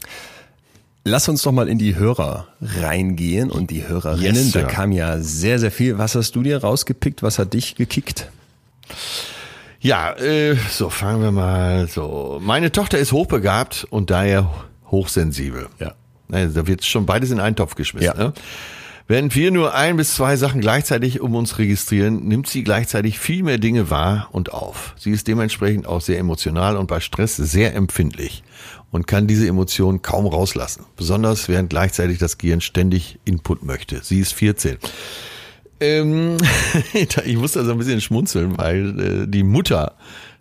Lass 1.04 1.28
uns 1.28 1.42
doch 1.42 1.52
mal 1.52 1.68
in 1.68 1.78
die 1.78 1.94
Hörer 1.94 2.48
reingehen 2.60 3.50
und 3.50 3.70
die 3.70 3.86
Hörerinnen. 3.86 4.34
Yes, 4.34 4.52
da 4.52 4.64
kam 4.64 4.90
ja 4.90 5.20
sehr, 5.20 5.60
sehr 5.60 5.70
viel. 5.70 5.98
Was 5.98 6.16
hast 6.16 6.34
du 6.34 6.42
dir 6.42 6.58
rausgepickt? 6.58 7.22
Was 7.22 7.38
hat 7.38 7.54
dich 7.54 7.76
gekickt? 7.76 8.28
Ja, 9.80 10.12
äh, 10.14 10.56
so 10.70 10.90
fangen 10.90 11.22
wir 11.22 11.30
mal 11.30 11.86
so. 11.86 12.40
Meine 12.42 12.72
Tochter 12.72 12.98
ist 12.98 13.12
hochbegabt 13.12 13.86
und 13.90 14.10
daher 14.10 14.50
hochsensibel. 14.90 15.68
Ja. 15.78 15.94
Also, 16.32 16.62
da 16.62 16.66
wird 16.66 16.84
schon 16.84 17.06
beides 17.06 17.30
in 17.30 17.38
einen 17.38 17.54
Topf 17.54 17.76
geschmissen. 17.76 18.06
Ja. 18.06 18.14
Ne? 18.14 18.32
Während 19.08 19.36
wir 19.36 19.52
nur 19.52 19.72
ein 19.72 19.96
bis 19.96 20.16
zwei 20.16 20.36
Sachen 20.36 20.60
gleichzeitig 20.60 21.20
um 21.20 21.36
uns 21.36 21.58
registrieren, 21.58 22.26
nimmt 22.26 22.48
sie 22.48 22.64
gleichzeitig 22.64 23.20
viel 23.20 23.44
mehr 23.44 23.58
Dinge 23.58 23.88
wahr 23.88 24.28
und 24.32 24.52
auf. 24.52 24.96
Sie 24.98 25.12
ist 25.12 25.28
dementsprechend 25.28 25.86
auch 25.86 26.00
sehr 26.00 26.18
emotional 26.18 26.76
und 26.76 26.88
bei 26.88 26.98
Stress 26.98 27.36
sehr 27.36 27.76
empfindlich 27.76 28.42
und 28.90 29.06
kann 29.06 29.28
diese 29.28 29.46
Emotionen 29.46 30.02
kaum 30.02 30.26
rauslassen. 30.26 30.86
Besonders 30.96 31.48
während 31.48 31.70
gleichzeitig 31.70 32.18
das 32.18 32.36
Gehirn 32.36 32.60
ständig 32.60 33.20
Input 33.24 33.62
möchte. 33.62 34.00
Sie 34.02 34.18
ist 34.18 34.32
14. 34.32 34.78
Ähm, 35.78 36.36
ich 36.92 37.36
muss 37.36 37.52
da 37.52 37.64
so 37.64 37.70
ein 37.70 37.78
bisschen 37.78 38.00
schmunzeln, 38.00 38.58
weil 38.58 39.00
äh, 39.00 39.28
die 39.28 39.44
Mutter, 39.44 39.94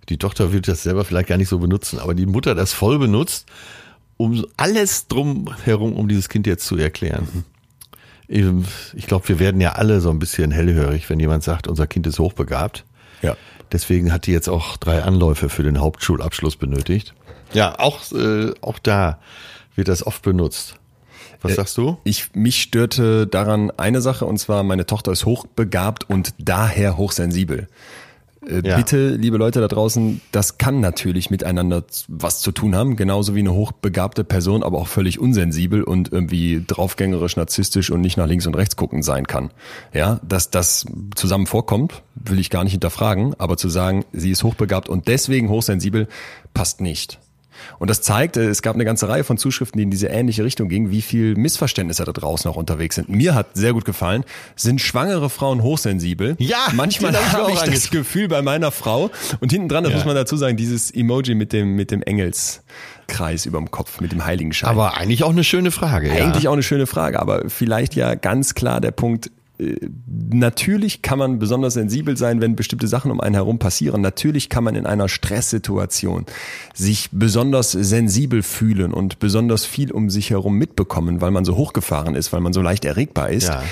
die 0.10 0.18
Tochter 0.18 0.54
wird 0.54 0.68
das 0.68 0.82
selber 0.82 1.06
vielleicht 1.06 1.28
gar 1.28 1.38
nicht 1.38 1.50
so 1.50 1.60
benutzen, 1.60 2.00
aber 2.00 2.16
die 2.16 2.26
Mutter 2.26 2.56
das 2.56 2.74
voll 2.74 2.98
benutzt, 2.98 3.46
um 4.18 4.44
alles 4.58 5.08
drum 5.08 5.54
herum, 5.66 5.94
um 5.94 6.08
dieses 6.08 6.30
Kind 6.30 6.48
jetzt 6.48 6.66
zu 6.66 6.78
erklären. 6.78 7.46
Ähm, 8.30 8.66
Ich 8.94 9.08
glaube, 9.08 9.28
wir 9.30 9.40
werden 9.40 9.62
ja 9.62 9.74
alle 9.74 10.02
so 10.02 10.10
ein 10.10 10.20
bisschen 10.20 10.52
hellhörig, 10.52 11.10
wenn 11.10 11.20
jemand 11.20 11.44
sagt, 11.44 11.68
unser 11.68 11.88
Kind 11.88 12.08
ist 12.08 12.20
hochbegabt. 12.20 12.86
Ja. 13.22 13.36
Deswegen 13.72 14.12
hat 14.12 14.28
die 14.28 14.32
jetzt 14.32 14.48
auch 14.48 14.78
drei 14.78 15.04
Anläufe 15.04 15.50
für 15.50 15.64
den 15.64 15.80
Hauptschulabschluss 15.80 16.56
benötigt. 16.56 17.14
Ja, 17.54 17.80
auch, 17.80 18.12
äh, 18.12 18.52
auch 18.62 18.80
da 18.80 19.20
wird 19.76 19.88
das 19.88 20.06
oft 20.06 20.22
benutzt. 20.22 20.76
Was 21.42 21.56
sagst 21.56 21.78
du? 21.78 21.98
Ich, 22.04 22.34
mich 22.34 22.62
störte 22.62 23.28
daran 23.28 23.72
eine 23.78 24.02
Sache, 24.02 24.26
und 24.26 24.38
zwar 24.38 24.64
meine 24.64 24.86
Tochter 24.86 25.12
ist 25.12 25.26
hochbegabt 25.26 26.10
und 26.10 26.34
daher 26.40 26.98
hochsensibel. 26.98 27.68
Äh, 28.48 28.62
Ja. 28.68 28.78
Bitte, 28.78 29.16
liebe 29.16 29.38
Leute 29.38 29.62
da 29.62 29.68
draußen, 29.68 30.22
das 30.32 30.58
kann 30.58 30.80
natürlich 30.80 31.30
miteinander 31.30 31.84
was 32.08 32.42
zu 32.42 32.52
tun 32.52 32.76
haben, 32.76 32.96
genauso 32.96 33.36
wie 33.36 33.40
eine 33.40 33.54
hochbegabte 33.54 34.24
Person, 34.24 34.64
aber 34.64 34.78
auch 34.78 34.88
völlig 34.88 35.20
unsensibel 35.20 35.84
und 35.84 36.12
irgendwie 36.12 36.64
draufgängerisch, 36.66 37.36
narzisstisch 37.36 37.90
und 37.92 38.02
nicht 38.02 38.18
nach 38.18 38.28
links 38.28 38.48
und 38.48 38.56
rechts 38.56 38.76
gucken 38.76 39.04
sein 39.04 39.28
kann. 39.28 39.52
Ja, 39.94 40.20
dass 40.28 40.50
das 40.52 40.86
zusammen 41.16 41.48
vorkommt, 41.48 42.02
will 42.16 42.40
ich 42.40 42.50
gar 42.50 42.64
nicht 42.64 42.74
hinterfragen, 42.74 43.36
aber 43.38 43.58
zu 43.58 43.70
sagen, 43.70 44.06
sie 44.14 44.32
ist 44.32 44.44
hochbegabt 44.44 44.90
und 44.90 45.08
deswegen 45.08 45.50
hochsensibel, 45.50 46.08
passt 46.54 46.82
nicht. 46.82 47.20
Und 47.80 47.90
das 47.90 48.02
zeigt, 48.02 48.38
es 48.38 48.62
gab 48.62 48.76
eine 48.76 48.86
ganze 48.86 49.08
Reihe 49.10 49.24
von 49.24 49.38
Zuschriften, 49.38 49.78
die 49.78 49.84
in 49.84 49.92
diese 49.92 50.08
ähnliche 50.08 50.44
Richtung 50.44 50.70
gingen, 50.70 50.92
wie 50.92 51.02
viel 51.02 51.36
Missverständnisse 51.36 52.04
da 52.06 52.12
draußen 52.12 52.50
auch 52.50 52.56
unterwegs 52.56 52.96
sind. 52.96 53.10
Mir 53.10 53.36
hat 53.36 53.48
sehr 53.54 53.74
gut 53.74 53.86
gefallen, 53.86 54.24
sind 54.56 54.82
schwangere 54.82 55.30
Frauen 55.30 55.62
hochsensibel. 55.64 56.36
Ja, 56.40 56.68
manchmal 56.74 57.12
den 57.12 57.22
hab 57.22 57.28
ich 57.28 57.34
habe 57.34 57.44
auch 57.46 57.66
ich 57.66 57.72
das 57.72 57.90
Gefühl 57.90 58.28
bei 58.28 58.42
meiner 58.42 58.72
Frau. 58.72 59.12
Und 59.40 59.52
hinten 59.52 59.70
dran, 59.70 59.84
das 59.84 59.92
Ja. 59.92 59.98
muss 59.98 60.06
man 60.06 60.16
dazu 60.16 60.38
sagen, 60.38 60.58
dieses 60.58 60.92
Emoji 60.92 61.36
mit 61.36 61.54
dem, 61.54 61.76
mit 61.76 61.92
dem 61.92 62.02
Engelskreis 62.02 63.46
überm 63.46 63.72
Kopf, 63.72 64.02
mit 64.02 64.12
dem 64.12 64.26
Heiligenschein. 64.26 64.70
Aber 64.70 64.98
eigentlich 64.98 65.24
auch 65.24 65.30
eine 65.32 65.44
schöne 65.44 65.72
Frage. 65.72 66.08
ja. 66.08 66.26
Eigentlich 66.26 66.48
auch 66.48 66.54
eine 66.54 66.64
schöne 66.64 66.88
Frage, 66.88 67.20
aber 67.20 67.50
vielleicht 67.50 67.96
ja 67.96 68.16
ganz 68.16 68.54
klar 68.56 68.82
der 68.82 68.92
Punkt, 68.92 69.32
natürlich 70.08 71.02
kann 71.02 71.20
man 71.20 71.40
besonders 71.40 71.76
sensibel 71.76 72.18
sein, 72.18 72.42
wenn 72.42 72.56
bestimmte 72.56 72.88
Sachen 72.88 73.12
um 73.12 73.22
einen 73.22 73.36
herum 73.36 73.60
passieren. 73.60 74.02
Natürlich 74.02 74.50
kann 74.50 74.64
man 74.64 74.76
in 74.76 74.86
einer 74.86 75.08
Stresssituation 75.08 76.26
sich 76.74 77.10
besonders 77.12 77.72
sensibel 77.72 78.44
fühlen 78.44 78.94
und 78.94 79.20
besonders 79.20 79.66
viel 79.66 79.92
um 79.92 80.10
sich 80.10 80.30
herum 80.30 80.58
mitbekommen, 80.58 81.22
weil 81.22 81.32
man 81.32 81.46
so 81.46 81.56
hochgefahren 81.56 82.16
ist, 82.16 82.34
weil 82.34 82.42
man 82.42 82.54
so 82.54 82.62
leicht 82.62 82.86
erregbar 82.86 83.30
ist. 83.30 83.48
Ja 83.48 83.64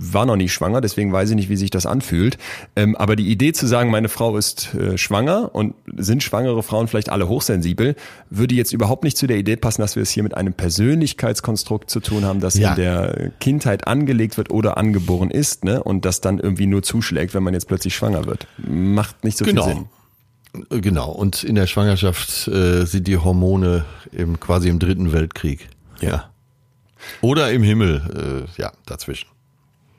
war 0.00 0.26
noch 0.26 0.36
nicht 0.36 0.52
schwanger, 0.52 0.80
deswegen 0.80 1.12
weiß 1.12 1.30
ich 1.30 1.36
nicht, 1.36 1.48
wie 1.48 1.56
sich 1.56 1.70
das 1.70 1.86
anfühlt. 1.86 2.38
Ähm, 2.76 2.96
aber 2.96 3.16
die 3.16 3.28
Idee 3.28 3.52
zu 3.52 3.66
sagen, 3.66 3.90
meine 3.90 4.08
Frau 4.08 4.36
ist 4.36 4.74
äh, 4.74 4.98
schwanger 4.98 5.54
und 5.54 5.74
sind 5.96 6.22
schwangere 6.22 6.62
Frauen 6.62 6.88
vielleicht 6.88 7.10
alle 7.10 7.28
hochsensibel, 7.28 7.94
würde 8.30 8.54
jetzt 8.54 8.72
überhaupt 8.72 9.04
nicht 9.04 9.16
zu 9.16 9.26
der 9.26 9.36
Idee 9.36 9.56
passen, 9.56 9.82
dass 9.82 9.96
wir 9.96 10.02
es 10.02 10.10
hier 10.10 10.22
mit 10.22 10.36
einem 10.36 10.54
Persönlichkeitskonstrukt 10.54 11.90
zu 11.90 12.00
tun 12.00 12.24
haben, 12.24 12.40
das 12.40 12.54
ja. 12.54 12.70
in 12.70 12.76
der 12.76 13.32
Kindheit 13.40 13.86
angelegt 13.86 14.36
wird 14.36 14.50
oder 14.50 14.76
angeboren 14.76 15.30
ist, 15.30 15.64
ne? 15.64 15.82
Und 15.82 16.04
das 16.04 16.20
dann 16.20 16.38
irgendwie 16.38 16.66
nur 16.66 16.82
zuschlägt, 16.82 17.34
wenn 17.34 17.42
man 17.42 17.54
jetzt 17.54 17.68
plötzlich 17.68 17.94
schwanger 17.94 18.26
wird. 18.26 18.46
Macht 18.58 19.24
nicht 19.24 19.38
so 19.38 19.44
genau. 19.44 19.64
viel 19.64 19.74
Sinn. 19.74 19.86
Genau, 20.82 21.10
und 21.12 21.44
in 21.44 21.54
der 21.54 21.68
Schwangerschaft 21.68 22.48
äh, 22.48 22.84
sind 22.84 23.06
die 23.06 23.16
Hormone 23.16 23.84
eben 24.12 24.40
quasi 24.40 24.68
im 24.68 24.80
dritten 24.80 25.12
Weltkrieg. 25.12 25.68
Ja. 26.00 26.30
Oder 27.20 27.52
im 27.52 27.62
Himmel, 27.62 28.46
äh, 28.56 28.60
ja, 28.60 28.72
dazwischen. 28.86 29.28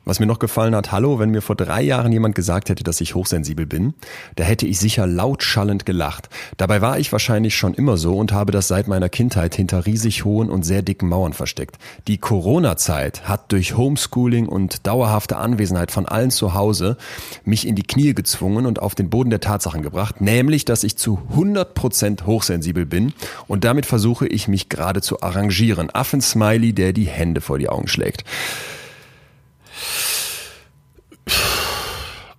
Was 0.03 0.19
mir 0.19 0.25
noch 0.25 0.39
gefallen 0.39 0.73
hat, 0.73 0.91
hallo, 0.91 1.19
wenn 1.19 1.29
mir 1.29 1.43
vor 1.43 1.55
drei 1.55 1.83
Jahren 1.83 2.11
jemand 2.11 2.33
gesagt 2.33 2.69
hätte, 2.69 2.83
dass 2.83 3.01
ich 3.01 3.13
hochsensibel 3.13 3.67
bin, 3.67 3.93
da 4.35 4.43
hätte 4.43 4.65
ich 4.65 4.79
sicher 4.79 5.05
laut 5.05 5.43
schallend 5.43 5.85
gelacht. 5.85 6.27
Dabei 6.57 6.81
war 6.81 6.97
ich 6.97 7.11
wahrscheinlich 7.11 7.55
schon 7.55 7.75
immer 7.75 7.97
so 7.97 8.17
und 8.17 8.31
habe 8.31 8.51
das 8.51 8.67
seit 8.67 8.87
meiner 8.87 9.09
Kindheit 9.09 9.53
hinter 9.53 9.85
riesig 9.85 10.25
hohen 10.25 10.49
und 10.49 10.63
sehr 10.63 10.81
dicken 10.81 11.07
Mauern 11.07 11.33
versteckt. 11.33 11.77
Die 12.07 12.17
Corona-Zeit 12.17 13.29
hat 13.29 13.51
durch 13.51 13.77
Homeschooling 13.77 14.47
und 14.47 14.87
dauerhafte 14.87 15.37
Anwesenheit 15.37 15.91
von 15.91 16.07
allen 16.07 16.31
zu 16.31 16.55
Hause 16.55 16.97
mich 17.45 17.67
in 17.67 17.75
die 17.75 17.83
Knie 17.83 18.15
gezwungen 18.15 18.65
und 18.65 18.81
auf 18.81 18.95
den 18.95 19.11
Boden 19.11 19.29
der 19.29 19.39
Tatsachen 19.39 19.83
gebracht, 19.83 20.19
nämlich, 20.19 20.65
dass 20.65 20.83
ich 20.83 20.97
zu 20.97 21.19
100 21.29 21.75
Prozent 21.75 22.25
hochsensibel 22.25 22.87
bin 22.87 23.13
und 23.47 23.65
damit 23.65 23.85
versuche 23.85 24.25
ich 24.25 24.47
mich 24.47 24.67
gerade 24.67 25.03
zu 25.03 25.21
arrangieren. 25.21 25.91
Affensmiley, 25.93 26.73
der 26.73 26.91
die 26.91 27.07
Hände 27.07 27.39
vor 27.39 27.59
die 27.59 27.69
Augen 27.69 27.87
schlägt. 27.87 28.25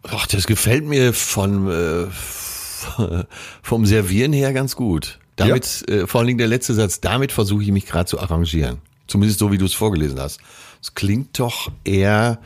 Ach, 0.04 0.26
das 0.26 0.46
gefällt 0.46 0.84
mir 0.84 1.12
von 1.12 1.70
äh, 1.70 2.06
vom 3.62 3.86
Servieren 3.86 4.32
her 4.32 4.52
ganz 4.52 4.76
gut. 4.76 5.18
Damit, 5.36 5.84
ja. 5.88 5.96
äh, 5.96 6.06
vor 6.06 6.20
allen 6.20 6.28
Dingen 6.28 6.38
der 6.38 6.48
letzte 6.48 6.74
Satz, 6.74 7.00
damit 7.00 7.32
versuche 7.32 7.62
ich 7.62 7.72
mich 7.72 7.86
gerade 7.86 8.06
zu 8.06 8.20
arrangieren. 8.20 8.78
Zumindest 9.06 9.38
so, 9.38 9.50
wie 9.50 9.58
du 9.58 9.64
es 9.64 9.74
vorgelesen 9.74 10.20
hast. 10.20 10.40
Es 10.80 10.94
klingt 10.94 11.38
doch 11.38 11.70
eher 11.84 12.38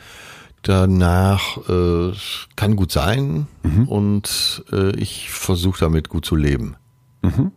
danach, 0.61 1.57
äh, 1.69 2.13
kann 2.55 2.75
gut 2.75 2.91
sein 2.91 3.47
mhm. 3.63 3.87
und 3.87 4.63
äh, 4.71 4.95
ich 4.95 5.29
versuche 5.29 5.79
damit 5.79 6.09
gut 6.09 6.25
zu 6.25 6.35
leben. 6.35 6.75
Mhm. 7.21 7.51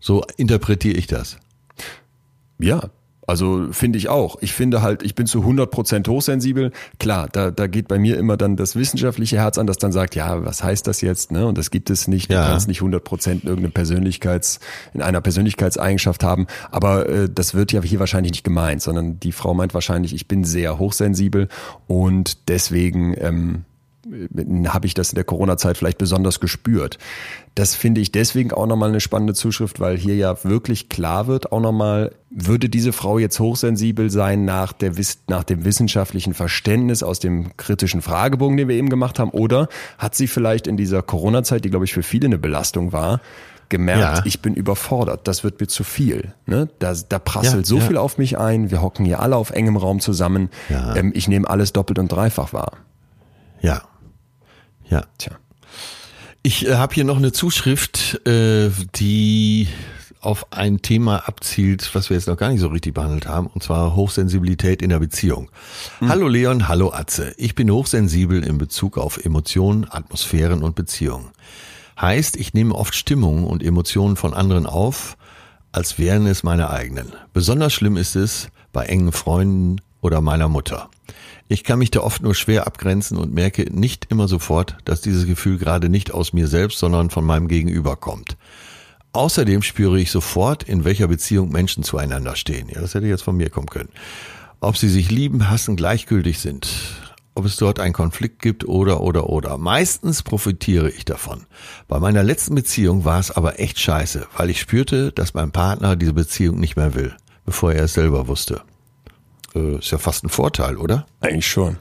So 0.00 0.24
interpretiere 0.36 0.96
ich 0.96 1.06
das. 1.06 1.38
Ja, 2.58 2.90
also 3.26 3.68
finde 3.70 3.98
ich 3.98 4.08
auch. 4.08 4.36
Ich 4.40 4.52
finde 4.52 4.82
halt, 4.82 5.02
ich 5.02 5.14
bin 5.14 5.26
zu 5.26 5.40
100 5.40 5.70
Prozent 5.70 6.08
hochsensibel. 6.08 6.72
Klar, 6.98 7.28
da, 7.30 7.50
da 7.50 7.68
geht 7.68 7.86
bei 7.86 7.98
mir 7.98 8.18
immer 8.18 8.36
dann 8.36 8.56
das 8.56 8.74
wissenschaftliche 8.74 9.36
Herz 9.36 9.58
an, 9.58 9.66
das 9.66 9.78
dann 9.78 9.92
sagt, 9.92 10.16
ja, 10.16 10.44
was 10.44 10.64
heißt 10.64 10.86
das 10.86 11.00
jetzt? 11.00 11.30
Ne? 11.30 11.46
Und 11.46 11.56
das 11.56 11.70
gibt 11.70 11.90
es 11.90 12.08
nicht. 12.08 12.30
Du 12.30 12.34
ja. 12.34 12.46
kannst 12.46 12.66
nicht 12.66 12.80
100 12.80 13.04
Prozent 13.04 13.44
irgendeine 13.44 13.70
Persönlichkeits, 13.70 14.58
in 14.92 15.02
einer 15.02 15.20
Persönlichkeitseigenschaft 15.20 16.24
haben. 16.24 16.46
Aber 16.70 17.08
äh, 17.08 17.28
das 17.32 17.54
wird 17.54 17.72
ja 17.72 17.80
hier 17.82 18.00
wahrscheinlich 18.00 18.32
nicht 18.32 18.44
gemeint, 18.44 18.82
sondern 18.82 19.20
die 19.20 19.32
Frau 19.32 19.54
meint 19.54 19.72
wahrscheinlich, 19.72 20.14
ich 20.14 20.26
bin 20.26 20.42
sehr 20.42 20.78
hochsensibel 20.78 21.48
und 21.86 22.48
deswegen 22.48 23.14
ähm, 23.18 23.64
habe 24.66 24.86
ich 24.86 24.94
das 24.94 25.10
in 25.10 25.14
der 25.14 25.24
Corona-Zeit 25.24 25.78
vielleicht 25.78 25.98
besonders 25.98 26.40
gespürt. 26.40 26.98
Das 27.54 27.74
finde 27.74 28.00
ich 28.00 28.10
deswegen 28.10 28.52
auch 28.52 28.66
nochmal 28.66 28.88
eine 28.88 29.00
spannende 29.00 29.34
Zuschrift, 29.34 29.78
weil 29.78 29.96
hier 29.96 30.16
ja 30.16 30.42
wirklich 30.44 30.88
klar 30.88 31.26
wird, 31.26 31.52
auch 31.52 31.60
nochmal, 31.60 32.12
würde 32.30 32.68
diese 32.68 32.92
Frau 32.92 33.18
jetzt 33.18 33.38
hochsensibel 33.38 34.10
sein 34.10 34.44
nach, 34.44 34.72
der, 34.72 34.92
nach 35.28 35.44
dem 35.44 35.64
wissenschaftlichen 35.64 36.34
Verständnis 36.34 37.02
aus 37.02 37.20
dem 37.20 37.56
kritischen 37.56 38.02
Fragebogen, 38.02 38.56
den 38.56 38.68
wir 38.68 38.76
eben 38.76 38.88
gemacht 38.88 39.18
haben, 39.18 39.30
oder 39.30 39.68
hat 39.98 40.14
sie 40.14 40.26
vielleicht 40.26 40.66
in 40.66 40.76
dieser 40.76 41.02
Corona-Zeit, 41.02 41.64
die 41.64 41.70
glaube 41.70 41.84
ich 41.84 41.92
für 41.92 42.02
viele 42.02 42.26
eine 42.26 42.38
Belastung 42.38 42.92
war, 42.92 43.20
gemerkt, 43.68 44.18
ja. 44.18 44.22
ich 44.24 44.42
bin 44.42 44.54
überfordert, 44.54 45.28
das 45.28 45.44
wird 45.44 45.60
mir 45.60 45.66
zu 45.66 45.84
viel. 45.84 46.34
Ne? 46.46 46.68
Da, 46.78 46.94
da 47.08 47.18
prasselt 47.18 47.64
ja, 47.64 47.68
so 47.68 47.78
ja. 47.78 47.82
viel 47.84 47.96
auf 47.96 48.18
mich 48.18 48.38
ein, 48.38 48.70
wir 48.70 48.82
hocken 48.82 49.06
hier 49.06 49.20
alle 49.20 49.36
auf 49.36 49.50
engem 49.50 49.76
Raum 49.76 50.00
zusammen, 50.00 50.50
ähm, 50.68 51.12
ich 51.14 51.28
nehme 51.28 51.48
alles 51.48 51.72
doppelt 51.72 51.98
und 51.98 52.10
dreifach 52.10 52.52
wahr. 52.52 52.72
Ja, 53.60 53.82
ja. 54.92 55.04
Tja. 55.18 55.32
Ich 56.42 56.66
äh, 56.66 56.74
habe 56.74 56.94
hier 56.94 57.04
noch 57.04 57.16
eine 57.16 57.32
Zuschrift, 57.32 58.26
äh, 58.26 58.70
die 58.94 59.68
auf 60.20 60.52
ein 60.52 60.82
Thema 60.82 61.28
abzielt, 61.28 61.94
was 61.94 62.10
wir 62.10 62.16
jetzt 62.16 62.28
noch 62.28 62.36
gar 62.36 62.50
nicht 62.50 62.60
so 62.60 62.68
richtig 62.68 62.94
behandelt 62.94 63.26
haben, 63.26 63.48
und 63.48 63.62
zwar 63.62 63.96
Hochsensibilität 63.96 64.80
in 64.80 64.90
der 64.90 65.00
Beziehung. 65.00 65.50
Mhm. 66.00 66.08
Hallo 66.08 66.28
Leon, 66.28 66.68
hallo 66.68 66.92
Atze. 66.92 67.34
Ich 67.38 67.54
bin 67.54 67.70
hochsensibel 67.70 68.44
in 68.44 68.58
Bezug 68.58 68.98
auf 68.98 69.24
Emotionen, 69.24 69.86
Atmosphären 69.90 70.62
und 70.62 70.76
Beziehungen. 70.76 71.30
Heißt, 72.00 72.36
ich 72.36 72.54
nehme 72.54 72.74
oft 72.74 72.94
Stimmungen 72.94 73.44
und 73.46 73.62
Emotionen 73.62 74.16
von 74.16 74.34
anderen 74.34 74.66
auf, 74.66 75.16
als 75.72 75.98
wären 75.98 76.26
es 76.26 76.42
meine 76.42 76.70
eigenen. 76.70 77.12
Besonders 77.32 77.72
schlimm 77.72 77.96
ist 77.96 78.14
es 78.14 78.48
bei 78.72 78.84
engen 78.84 79.12
Freunden 79.12 79.80
oder 80.02 80.20
meiner 80.20 80.48
Mutter. 80.48 80.88
Ich 81.52 81.64
kann 81.64 81.80
mich 81.80 81.90
da 81.90 82.00
oft 82.00 82.22
nur 82.22 82.34
schwer 82.34 82.66
abgrenzen 82.66 83.18
und 83.18 83.34
merke 83.34 83.64
nicht 83.70 84.06
immer 84.08 84.26
sofort, 84.26 84.78
dass 84.86 85.02
dieses 85.02 85.26
Gefühl 85.26 85.58
gerade 85.58 85.90
nicht 85.90 86.10
aus 86.10 86.32
mir 86.32 86.48
selbst, 86.48 86.78
sondern 86.78 87.10
von 87.10 87.26
meinem 87.26 87.46
Gegenüber 87.46 87.96
kommt. 87.96 88.38
Außerdem 89.12 89.60
spüre 89.60 90.00
ich 90.00 90.10
sofort, 90.10 90.62
in 90.62 90.84
welcher 90.84 91.08
Beziehung 91.08 91.50
Menschen 91.50 91.82
zueinander 91.82 92.36
stehen. 92.36 92.70
Ja, 92.70 92.80
das 92.80 92.94
hätte 92.94 93.06
jetzt 93.06 93.22
von 93.22 93.36
mir 93.36 93.50
kommen 93.50 93.66
können. 93.66 93.90
Ob 94.60 94.78
sie 94.78 94.88
sich 94.88 95.10
lieben, 95.10 95.50
hassen, 95.50 95.76
gleichgültig 95.76 96.38
sind. 96.38 96.70
Ob 97.34 97.44
es 97.44 97.58
dort 97.58 97.80
einen 97.80 97.92
Konflikt 97.92 98.40
gibt 98.40 98.66
oder, 98.66 99.02
oder, 99.02 99.28
oder. 99.28 99.58
Meistens 99.58 100.22
profitiere 100.22 100.88
ich 100.88 101.04
davon. 101.04 101.44
Bei 101.86 102.00
meiner 102.00 102.22
letzten 102.22 102.54
Beziehung 102.54 103.04
war 103.04 103.20
es 103.20 103.30
aber 103.30 103.60
echt 103.60 103.78
scheiße, 103.78 104.26
weil 104.38 104.48
ich 104.48 104.58
spürte, 104.58 105.12
dass 105.12 105.34
mein 105.34 105.52
Partner 105.52 105.96
diese 105.96 106.14
Beziehung 106.14 106.58
nicht 106.58 106.76
mehr 106.76 106.94
will, 106.94 107.14
bevor 107.44 107.74
er 107.74 107.84
es 107.84 107.92
selber 107.92 108.26
wusste 108.26 108.62
äh, 109.54 109.76
ist 109.78 109.90
ja 109.90 109.98
fast 109.98 110.24
ein 110.24 110.28
Vorteil, 110.28 110.76
oder? 110.76 111.06
Eigentlich 111.20 111.48
schon. 111.48 111.76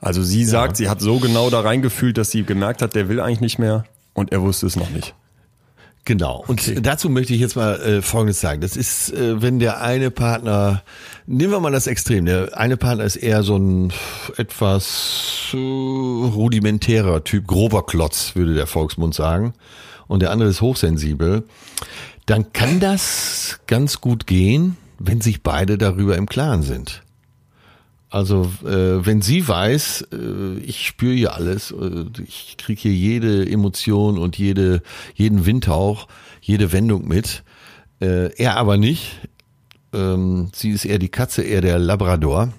Also 0.00 0.22
sie 0.22 0.44
sagt, 0.44 0.78
ja. 0.78 0.84
sie 0.84 0.88
hat 0.88 1.00
so 1.00 1.18
genau 1.18 1.50
da 1.50 1.60
reingefühlt, 1.60 2.16
dass 2.18 2.30
sie 2.30 2.44
gemerkt 2.44 2.82
hat, 2.82 2.94
der 2.94 3.08
will 3.08 3.20
eigentlich 3.20 3.40
nicht 3.40 3.58
mehr 3.58 3.84
und 4.14 4.32
er 4.32 4.42
wusste 4.42 4.66
es 4.66 4.76
noch 4.76 4.90
nicht. 4.90 5.14
Genau. 6.06 6.44
Und 6.46 6.60
okay. 6.60 6.78
dazu 6.80 7.10
möchte 7.10 7.34
ich 7.34 7.40
jetzt 7.40 7.56
mal 7.56 7.80
äh, 7.80 8.00
Folgendes 8.00 8.40
sagen. 8.40 8.60
Das 8.60 8.76
ist, 8.76 9.12
äh, 9.12 9.42
wenn 9.42 9.58
der 9.58 9.80
eine 9.82 10.12
Partner, 10.12 10.82
nehmen 11.26 11.50
wir 11.50 11.58
mal 11.58 11.72
das 11.72 11.88
Extrem, 11.88 12.26
der 12.26 12.56
eine 12.56 12.76
Partner 12.76 13.02
ist 13.02 13.16
eher 13.16 13.42
so 13.42 13.56
ein 13.56 13.92
etwas 14.36 15.48
äh, 15.52 15.56
rudimentärer 15.56 17.24
Typ, 17.24 17.48
grober 17.48 17.84
Klotz, 17.84 18.36
würde 18.36 18.54
der 18.54 18.68
Volksmund 18.68 19.16
sagen, 19.16 19.52
und 20.06 20.22
der 20.22 20.30
andere 20.30 20.48
ist 20.48 20.60
hochsensibel, 20.60 21.42
dann 22.26 22.52
kann 22.52 22.78
das 22.78 23.58
ganz 23.66 24.00
gut 24.00 24.28
gehen, 24.28 24.76
wenn 24.98 25.20
sich 25.20 25.42
beide 25.42 25.78
darüber 25.78 26.16
im 26.16 26.26
Klaren 26.26 26.62
sind. 26.62 27.02
Also 28.08 28.50
äh, 28.64 29.04
wenn 29.04 29.20
sie 29.20 29.46
weiß, 29.46 30.08
äh, 30.12 30.58
ich 30.60 30.86
spüre 30.86 31.14
hier 31.14 31.34
alles, 31.34 31.72
äh, 31.72 32.04
ich 32.24 32.56
kriege 32.56 32.80
hier 32.80 32.92
jede 32.92 33.48
Emotion 33.48 34.16
und 34.16 34.38
jede, 34.38 34.82
jeden 35.14 35.44
Windhauch, 35.44 36.06
jede 36.40 36.72
Wendung 36.72 37.08
mit, 37.08 37.42
äh, 38.00 38.32
er 38.36 38.56
aber 38.56 38.76
nicht. 38.76 39.20
Ähm, 39.92 40.50
sie 40.54 40.70
ist 40.70 40.84
eher 40.84 40.98
die 40.98 41.08
Katze, 41.08 41.42
eher 41.42 41.60
der 41.60 41.78
Labrador. 41.78 42.52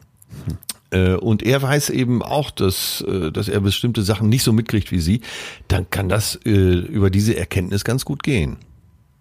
Äh, 0.89 1.13
und 1.13 1.43
er 1.43 1.61
weiß 1.61 1.91
eben 1.91 2.21
auch, 2.21 2.51
dass, 2.51 3.01
äh, 3.01 3.31
dass 3.31 3.47
er 3.47 3.61
bestimmte 3.61 4.03
Sachen 4.03 4.29
nicht 4.29 4.43
so 4.43 4.51
mitkriegt 4.51 4.91
wie 4.91 4.99
sie, 4.99 5.21
dann 5.67 5.89
kann 5.89 6.09
das 6.09 6.35
über 6.35 7.09
diese 7.09 7.35
Erkenntnis 7.38 7.83
ganz 7.83 8.05
gut 8.05 8.23
gehen. 8.23 8.57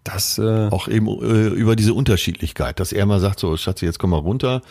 Das 0.06 0.38
äh 0.38 0.68
auch 0.70 0.86
eben 0.86 1.08
äh, 1.08 1.48
über 1.48 1.74
diese 1.74 1.92
Unterschiedlichkeit, 1.92 2.78
dass 2.78 2.92
er 2.92 3.06
mal 3.06 3.18
sagt, 3.18 3.40
so 3.40 3.56
Schatzi, 3.56 3.86
jetzt 3.86 3.98
komm 3.98 4.10
mal 4.10 4.18
runter, 4.18 4.62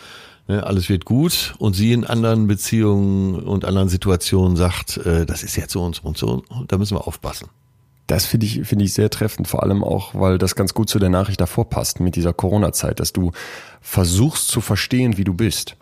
ne, 0.48 0.64
alles 0.64 0.88
wird 0.88 1.04
gut 1.04 1.54
und 1.58 1.74
sie 1.74 1.92
in 1.92 2.04
anderen 2.06 2.46
Beziehungen 2.46 3.34
und 3.40 3.66
anderen 3.66 3.90
Situationen 3.90 4.56
sagt, 4.56 4.96
äh, 4.96 5.26
das 5.26 5.42
ist 5.42 5.56
jetzt 5.56 5.72
so 5.72 5.84
und 5.84 5.96
so 5.96 6.02
und 6.04 6.16
so, 6.16 6.42
da 6.68 6.78
müssen 6.78 6.96
wir 6.96 7.06
aufpassen. 7.06 7.48
Das 8.06 8.24
finde 8.24 8.46
ich, 8.46 8.62
finde 8.66 8.84
ich 8.86 8.94
sehr 8.94 9.10
treffend, 9.10 9.46
vor 9.46 9.62
allem 9.62 9.84
auch, 9.84 10.14
weil 10.14 10.38
das 10.38 10.54
ganz 10.54 10.72
gut 10.72 10.88
zu 10.88 10.98
der 10.98 11.10
Nachricht 11.10 11.40
davor 11.40 11.68
passt 11.68 12.00
mit 12.00 12.16
dieser 12.16 12.32
Corona-Zeit, 12.32 12.98
dass 12.98 13.12
du 13.12 13.32
versuchst 13.82 14.48
zu 14.48 14.62
verstehen, 14.62 15.18
wie 15.18 15.24
du 15.24 15.34
bist. 15.34 15.76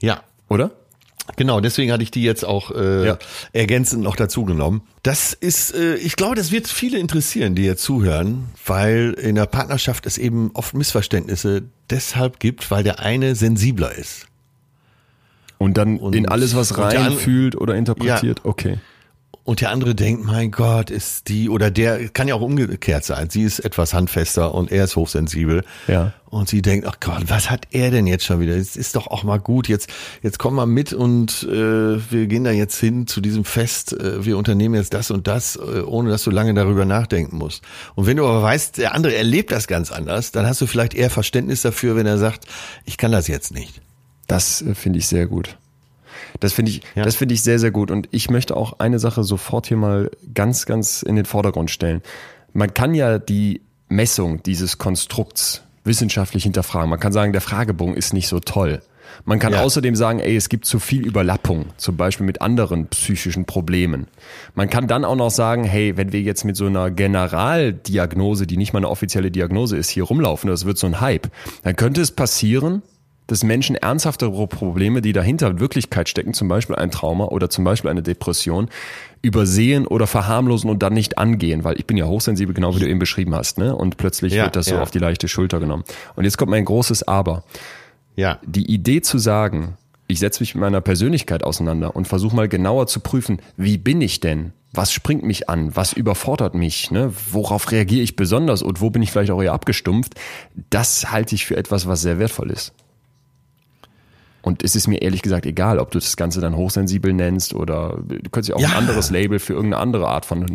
Ja. 0.00 0.22
Oder? 0.48 0.72
Genau, 1.36 1.60
deswegen 1.60 1.92
hatte 1.92 2.02
ich 2.02 2.10
die 2.10 2.22
jetzt 2.22 2.44
auch 2.44 2.70
äh, 2.70 3.06
ja. 3.06 3.18
ergänzend 3.52 4.02
noch 4.02 4.16
dazu 4.16 4.44
genommen. 4.44 4.82
Das 5.02 5.32
ist, 5.32 5.74
äh, 5.74 5.96
ich 5.96 6.16
glaube, 6.16 6.36
das 6.36 6.52
wird 6.52 6.68
viele 6.68 6.98
interessieren, 6.98 7.54
die 7.54 7.64
jetzt 7.64 7.82
zuhören, 7.82 8.48
weil 8.66 9.12
in 9.12 9.34
der 9.34 9.46
Partnerschaft 9.46 10.06
es 10.06 10.18
eben 10.18 10.50
oft 10.54 10.74
Missverständnisse 10.74 11.62
deshalb 11.88 12.40
gibt, 12.40 12.70
weil 12.70 12.84
der 12.84 13.00
eine 13.00 13.34
sensibler 13.34 13.94
ist. 13.94 14.26
Und 15.58 15.76
dann 15.76 15.98
Und- 15.98 16.14
in 16.14 16.28
alles, 16.28 16.56
was 16.56 16.78
reinfühlt 16.78 17.54
oder 17.56 17.74
interpretiert? 17.74 18.44
Okay. 18.44 18.78
Und 19.42 19.62
der 19.62 19.70
andere 19.70 19.94
denkt, 19.94 20.24
mein 20.24 20.50
Gott, 20.50 20.90
ist 20.90 21.28
die, 21.28 21.48
oder 21.48 21.70
der, 21.70 22.08
kann 22.10 22.28
ja 22.28 22.34
auch 22.34 22.42
umgekehrt 22.42 23.04
sein. 23.04 23.30
Sie 23.30 23.42
ist 23.42 23.58
etwas 23.60 23.94
handfester 23.94 24.54
und 24.54 24.70
er 24.70 24.84
ist 24.84 24.96
hochsensibel. 24.96 25.64
Ja. 25.88 26.12
Und 26.28 26.48
sie 26.48 26.62
denkt, 26.62 26.86
ach 26.86 27.00
Gott, 27.00 27.24
was 27.26 27.50
hat 27.50 27.66
er 27.72 27.90
denn 27.90 28.06
jetzt 28.06 28.24
schon 28.24 28.38
wieder? 28.38 28.54
Es 28.54 28.76
ist 28.76 28.94
doch 28.96 29.08
auch 29.08 29.24
mal 29.24 29.38
gut. 29.38 29.66
Jetzt, 29.66 29.88
jetzt 30.22 30.38
komm 30.38 30.54
mal 30.54 30.66
mit 30.66 30.92
und 30.92 31.42
äh, 31.50 32.12
wir 32.12 32.26
gehen 32.26 32.44
da 32.44 32.50
jetzt 32.52 32.78
hin 32.78 33.06
zu 33.06 33.20
diesem 33.20 33.44
Fest. 33.44 33.94
Äh, 33.94 34.24
wir 34.24 34.36
unternehmen 34.36 34.74
jetzt 34.74 34.94
das 34.94 35.10
und 35.10 35.26
das, 35.26 35.56
äh, 35.56 35.80
ohne 35.80 36.10
dass 36.10 36.22
du 36.22 36.30
lange 36.30 36.54
darüber 36.54 36.84
nachdenken 36.84 37.36
musst. 37.36 37.64
Und 37.94 38.06
wenn 38.06 38.18
du 38.18 38.26
aber 38.26 38.42
weißt, 38.42 38.78
der 38.78 38.94
andere 38.94 39.16
erlebt 39.16 39.50
das 39.50 39.66
ganz 39.66 39.90
anders, 39.90 40.30
dann 40.32 40.46
hast 40.46 40.60
du 40.60 40.66
vielleicht 40.66 40.94
eher 40.94 41.10
Verständnis 41.10 41.62
dafür, 41.62 41.96
wenn 41.96 42.06
er 42.06 42.18
sagt, 42.18 42.46
ich 42.84 42.98
kann 42.98 43.10
das 43.10 43.26
jetzt 43.26 43.52
nicht. 43.52 43.80
Das 44.28 44.62
äh, 44.62 44.74
finde 44.74 44.98
ich 44.98 45.08
sehr 45.08 45.26
gut. 45.26 45.56
Das 46.38 46.52
finde 46.52 46.70
ich, 46.70 46.82
Ja. 46.94 47.02
das 47.04 47.16
finde 47.16 47.34
ich 47.34 47.42
sehr, 47.42 47.58
sehr 47.58 47.70
gut. 47.70 47.90
Und 47.90 48.08
ich 48.12 48.30
möchte 48.30 48.56
auch 48.56 48.78
eine 48.78 48.98
Sache 48.98 49.24
sofort 49.24 49.66
hier 49.66 49.76
mal 49.76 50.10
ganz, 50.34 50.66
ganz 50.66 51.02
in 51.02 51.16
den 51.16 51.24
Vordergrund 51.24 51.70
stellen. 51.70 52.02
Man 52.52 52.72
kann 52.74 52.94
ja 52.94 53.18
die 53.18 53.62
Messung 53.88 54.42
dieses 54.42 54.78
Konstrukts 54.78 55.62
wissenschaftlich 55.84 56.44
hinterfragen. 56.44 56.88
Man 56.90 57.00
kann 57.00 57.12
sagen, 57.12 57.32
der 57.32 57.40
Fragebogen 57.40 57.94
ist 57.94 58.12
nicht 58.12 58.28
so 58.28 58.38
toll. 58.38 58.80
Man 59.24 59.40
kann 59.40 59.52
Ja. 59.52 59.62
außerdem 59.62 59.96
sagen, 59.96 60.20
ey, 60.20 60.36
es 60.36 60.48
gibt 60.48 60.64
zu 60.64 60.78
viel 60.78 61.04
Überlappung, 61.04 61.66
zum 61.76 61.96
Beispiel 61.96 62.24
mit 62.24 62.40
anderen 62.40 62.86
psychischen 62.86 63.44
Problemen. 63.44 64.06
Man 64.54 64.70
kann 64.70 64.86
dann 64.86 65.04
auch 65.04 65.16
noch 65.16 65.30
sagen, 65.30 65.64
hey, 65.64 65.96
wenn 65.96 66.12
wir 66.12 66.20
jetzt 66.20 66.44
mit 66.44 66.56
so 66.56 66.66
einer 66.66 66.90
Generaldiagnose, 66.90 68.46
die 68.46 68.56
nicht 68.56 68.72
mal 68.72 68.78
eine 68.78 68.88
offizielle 68.88 69.30
Diagnose 69.30 69.76
ist, 69.76 69.90
hier 69.90 70.04
rumlaufen, 70.04 70.48
das 70.48 70.64
wird 70.64 70.78
so 70.78 70.86
ein 70.86 71.00
Hype, 71.00 71.28
dann 71.62 71.76
könnte 71.76 72.00
es 72.00 72.12
passieren, 72.12 72.82
dass 73.30 73.44
Menschen 73.44 73.76
ernsthaftere 73.76 74.46
Probleme, 74.48 75.02
die 75.02 75.12
dahinter 75.12 75.48
in 75.48 75.60
Wirklichkeit 75.60 76.08
stecken, 76.08 76.34
zum 76.34 76.48
Beispiel 76.48 76.76
ein 76.76 76.90
Trauma 76.90 77.26
oder 77.26 77.48
zum 77.48 77.64
Beispiel 77.64 77.90
eine 77.90 78.02
Depression, 78.02 78.68
übersehen 79.22 79.86
oder 79.86 80.06
verharmlosen 80.06 80.68
und 80.68 80.82
dann 80.82 80.94
nicht 80.94 81.18
angehen, 81.18 81.62
weil 81.62 81.78
ich 81.78 81.86
bin 81.86 81.96
ja 81.96 82.06
hochsensibel, 82.06 82.54
genau 82.54 82.74
wie 82.74 82.80
du 82.80 82.88
eben 82.88 82.98
beschrieben 82.98 83.34
hast, 83.34 83.58
ne? 83.58 83.76
Und 83.76 83.98
plötzlich 83.98 84.32
Ja, 84.32 84.44
wird 84.44 84.56
das 84.56 84.66
so 84.66 84.76
ja. 84.76 84.82
auf 84.82 84.90
die 84.90 84.98
leichte 84.98 85.28
Schulter 85.28 85.60
genommen. 85.60 85.84
Und 86.16 86.24
jetzt 86.24 86.38
kommt 86.38 86.50
mein 86.50 86.64
großes 86.64 87.06
Aber. 87.06 87.44
Ja. 88.16 88.38
Die 88.44 88.72
Idee 88.72 89.00
zu 89.00 89.18
sagen, 89.18 89.76
ich 90.08 90.18
setze 90.18 90.42
mich 90.42 90.54
mit 90.54 90.62
meiner 90.62 90.80
Persönlichkeit 90.80 91.44
auseinander 91.44 91.94
und 91.94 92.08
versuche 92.08 92.34
mal 92.34 92.48
genauer 92.48 92.88
zu 92.88 92.98
prüfen, 93.00 93.40
wie 93.56 93.78
bin 93.78 94.00
ich 94.00 94.18
denn? 94.20 94.52
Was 94.72 94.92
springt 94.92 95.22
mich 95.22 95.48
an? 95.48 95.74
Was 95.76 95.92
überfordert 95.92 96.54
mich? 96.54 96.90
Ne? 96.90 97.12
Worauf 97.30 97.70
reagiere 97.70 98.02
ich 98.02 98.16
besonders 98.16 98.62
und 98.62 98.80
wo 98.80 98.90
bin 98.90 99.02
ich 99.02 99.10
vielleicht 99.12 99.30
auch 99.30 99.42
eher 99.42 99.52
abgestumpft? 99.52 100.14
Das 100.70 101.10
halte 101.12 101.34
ich 101.34 101.46
für 101.46 101.56
etwas, 101.56 101.86
was 101.86 102.02
sehr 102.02 102.18
wertvoll 102.18 102.50
ist. 102.50 102.72
Und 104.42 104.62
es 104.62 104.74
ist 104.74 104.86
mir 104.88 105.02
ehrlich 105.02 105.22
gesagt 105.22 105.44
egal, 105.46 105.78
ob 105.78 105.90
du 105.90 105.98
das 105.98 106.16
Ganze 106.16 106.40
dann 106.40 106.56
hochsensibel 106.56 107.12
nennst 107.12 107.54
oder 107.54 107.98
du 108.06 108.16
könntest 108.30 108.48
ja 108.48 108.56
auch 108.56 108.60
Ja. 108.60 108.68
ein 108.70 108.74
anderes 108.76 109.10
Label 109.10 109.38
für 109.38 109.52
irgendeine 109.52 109.82
andere 109.82 110.08
Art 110.08 110.24
von 110.24 110.46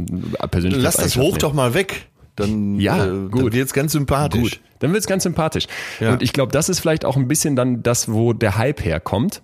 Persönlichkeit 0.50 0.84
Lass 0.84 0.96
das 0.98 1.16
hoch 1.18 1.38
doch 1.38 1.54
mal 1.54 1.74
weg. 1.74 2.08
Dann, 2.36 2.80
Ja, 2.80 3.06
äh, 3.06 3.10
gut. 3.30 3.44
dann 3.44 3.54
wird's 3.54 3.74
ganz 3.74 3.92
sympathisch. 3.94 4.42
Gut, 4.42 4.60
dann 4.80 4.92
wird's 4.92 5.08
ganz 5.08 5.24
sympathisch. 5.24 5.68
Ja. 6.00 6.14
Und 6.14 6.22
ich 6.24 6.34
glaube, 6.34 6.52
das 6.52 6.68
ist 6.68 6.80
vielleicht 6.80 7.06
auch 7.06 7.16
ein 7.16 7.28
bisschen 7.28 7.56
dann 7.56 7.82
das, 7.84 8.12
wo 8.12 8.34
der 8.34 8.58
Hype 8.58 8.84
herkommt. 8.84 9.42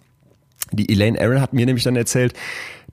Die 0.71 0.91
Elaine 0.91 1.19
Aaron 1.21 1.39
hat 1.39 1.53
mir 1.53 1.65
nämlich 1.65 1.83
dann 1.83 1.95
erzählt, 1.95 2.33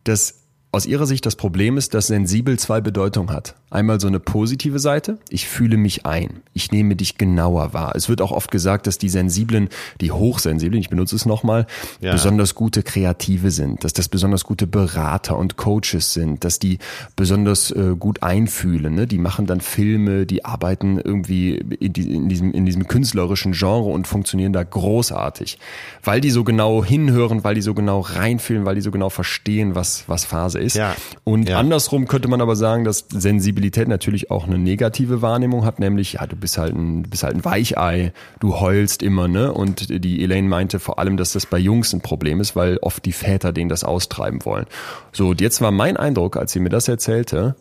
dass 0.05 0.38
aus 0.71 0.85
ihrer 0.85 1.07
Sicht 1.07 1.25
das 1.25 1.35
Problem 1.35 1.79
ist, 1.79 1.95
dass 1.95 2.09
sensibel 2.09 2.59
zwei 2.59 2.83
Bedeutungen 2.83 3.31
hat. 3.31 3.55
Einmal 3.71 4.01
so 4.01 4.07
eine 4.07 4.21
positive 4.21 4.79
Seite, 4.79 5.19
ich 5.31 5.47
fühle 5.49 5.77
mich 5.79 6.05
ein, 6.05 6.41
ich 6.53 6.73
nehme 6.73 6.95
dich 6.95 7.17
genauer 7.17 7.73
wahr. 7.73 7.93
Es 7.97 8.09
wird 8.11 8.21
auch 8.21 8.33
oft 8.33 8.51
gesagt, 8.51 8.87
dass 8.87 8.99
die 8.99 9.09
Sensiblen, 9.09 9.69
die 10.01 10.11
Hochsensiblen, 10.13 10.81
ich 10.81 10.91
benutze 10.91 11.17
es 11.17 11.25
nochmal, 11.27 11.67
Ja. 12.01 12.13
besonders 12.13 12.55
gute 12.55 12.83
Kreative 12.83 13.51
sind, 13.51 13.83
dass 13.83 13.95
das 13.95 14.09
besonders 14.09 14.45
gute 14.45 14.67
Berater 14.67 15.39
und 15.39 15.57
Coaches 15.57 16.13
sind, 16.13 16.45
dass 16.45 16.59
die 16.59 16.79
besonders 17.17 17.71
äh, 17.71 17.95
gut 17.99 18.23
einfühlen. 18.23 18.95
Ne? 18.95 19.07
Die 19.07 19.19
machen 19.19 19.47
dann 19.47 19.61
Filme, 19.63 20.27
die 20.27 20.45
arbeiten 20.45 20.99
irgendwie 20.99 21.55
in, 21.57 21.93
die, 21.95 22.15
in, 22.15 22.29
diesem, 22.29 22.53
in 22.53 22.67
diesem 22.67 22.89
künstlerischen 22.89 23.53
Genre 23.53 23.89
und 23.91 24.07
funktionieren 24.07 24.53
da 24.53 24.65
großartig. 24.65 25.59
Weil 26.05 26.21
die 26.21 26.31
so 26.31 26.45
genau 26.45 26.85
hinhören, 26.85 27.45
weil 27.45 27.55
die 27.55 27.63
so 27.63 27.75
genau 27.75 28.01
reinfühlen, 28.01 28.65
weil 28.65 28.75
die 28.75 28.81
so 28.83 28.91
genau 28.91 29.09
verstehen, 29.11 29.75
was, 29.75 30.05
was 30.09 30.25
Phase 30.25 30.58
ist. 30.59 30.77
Ja. 30.77 30.95
Und 31.25 31.49
Ja. 31.49 31.59
andersrum 31.59 32.07
könnte 32.09 32.29
man 32.29 32.41
aber 32.41 32.57
sagen, 32.57 32.85
dass 32.85 33.07
Sensibilität 33.09 33.89
natürlich 33.89 34.31
auch 34.31 34.47
eine 34.47 34.59
negative 34.59 35.23
Wahrnehmung 35.23 35.65
hat, 35.65 35.79
nämlich, 35.79 36.15
ja, 36.15 36.27
du 36.27 36.37
bist 36.37 36.59
halt 36.59 36.75
ein, 36.75 37.05
du 37.05 37.11
bist 37.11 37.23
halt 37.23 37.35
ein 37.35 37.45
Weichei, 37.45 38.13
du 38.41 38.61
heulst 38.61 39.03
immer, 39.03 39.29
ne? 39.29 39.53
Und 39.53 39.89
die 40.05 40.23
Elaine 40.23 40.49
meinte 40.49 40.79
vor 40.79 40.99
allem, 40.99 41.17
dass 41.17 41.33
das 41.33 41.47
bei 41.47 41.59
Jungs 41.59 41.93
ein 41.93 42.01
Problem 42.01 42.41
ist, 42.41 42.57
weil 42.57 42.79
oft 42.79 43.05
die 43.05 43.13
Väter 43.13 43.53
denen 43.53 43.69
das 43.69 43.85
austreiben 43.85 44.45
wollen. 44.45 44.67
So, 45.13 45.29
und 45.29 45.41
jetzt 45.41 45.61
war 45.61 45.71
mein 45.71 45.97
Eindruck, 45.97 46.37
als 46.37 46.53
sie 46.53 46.61
mir 46.61 46.71
das 46.71 46.89
erzählte, 46.89 47.57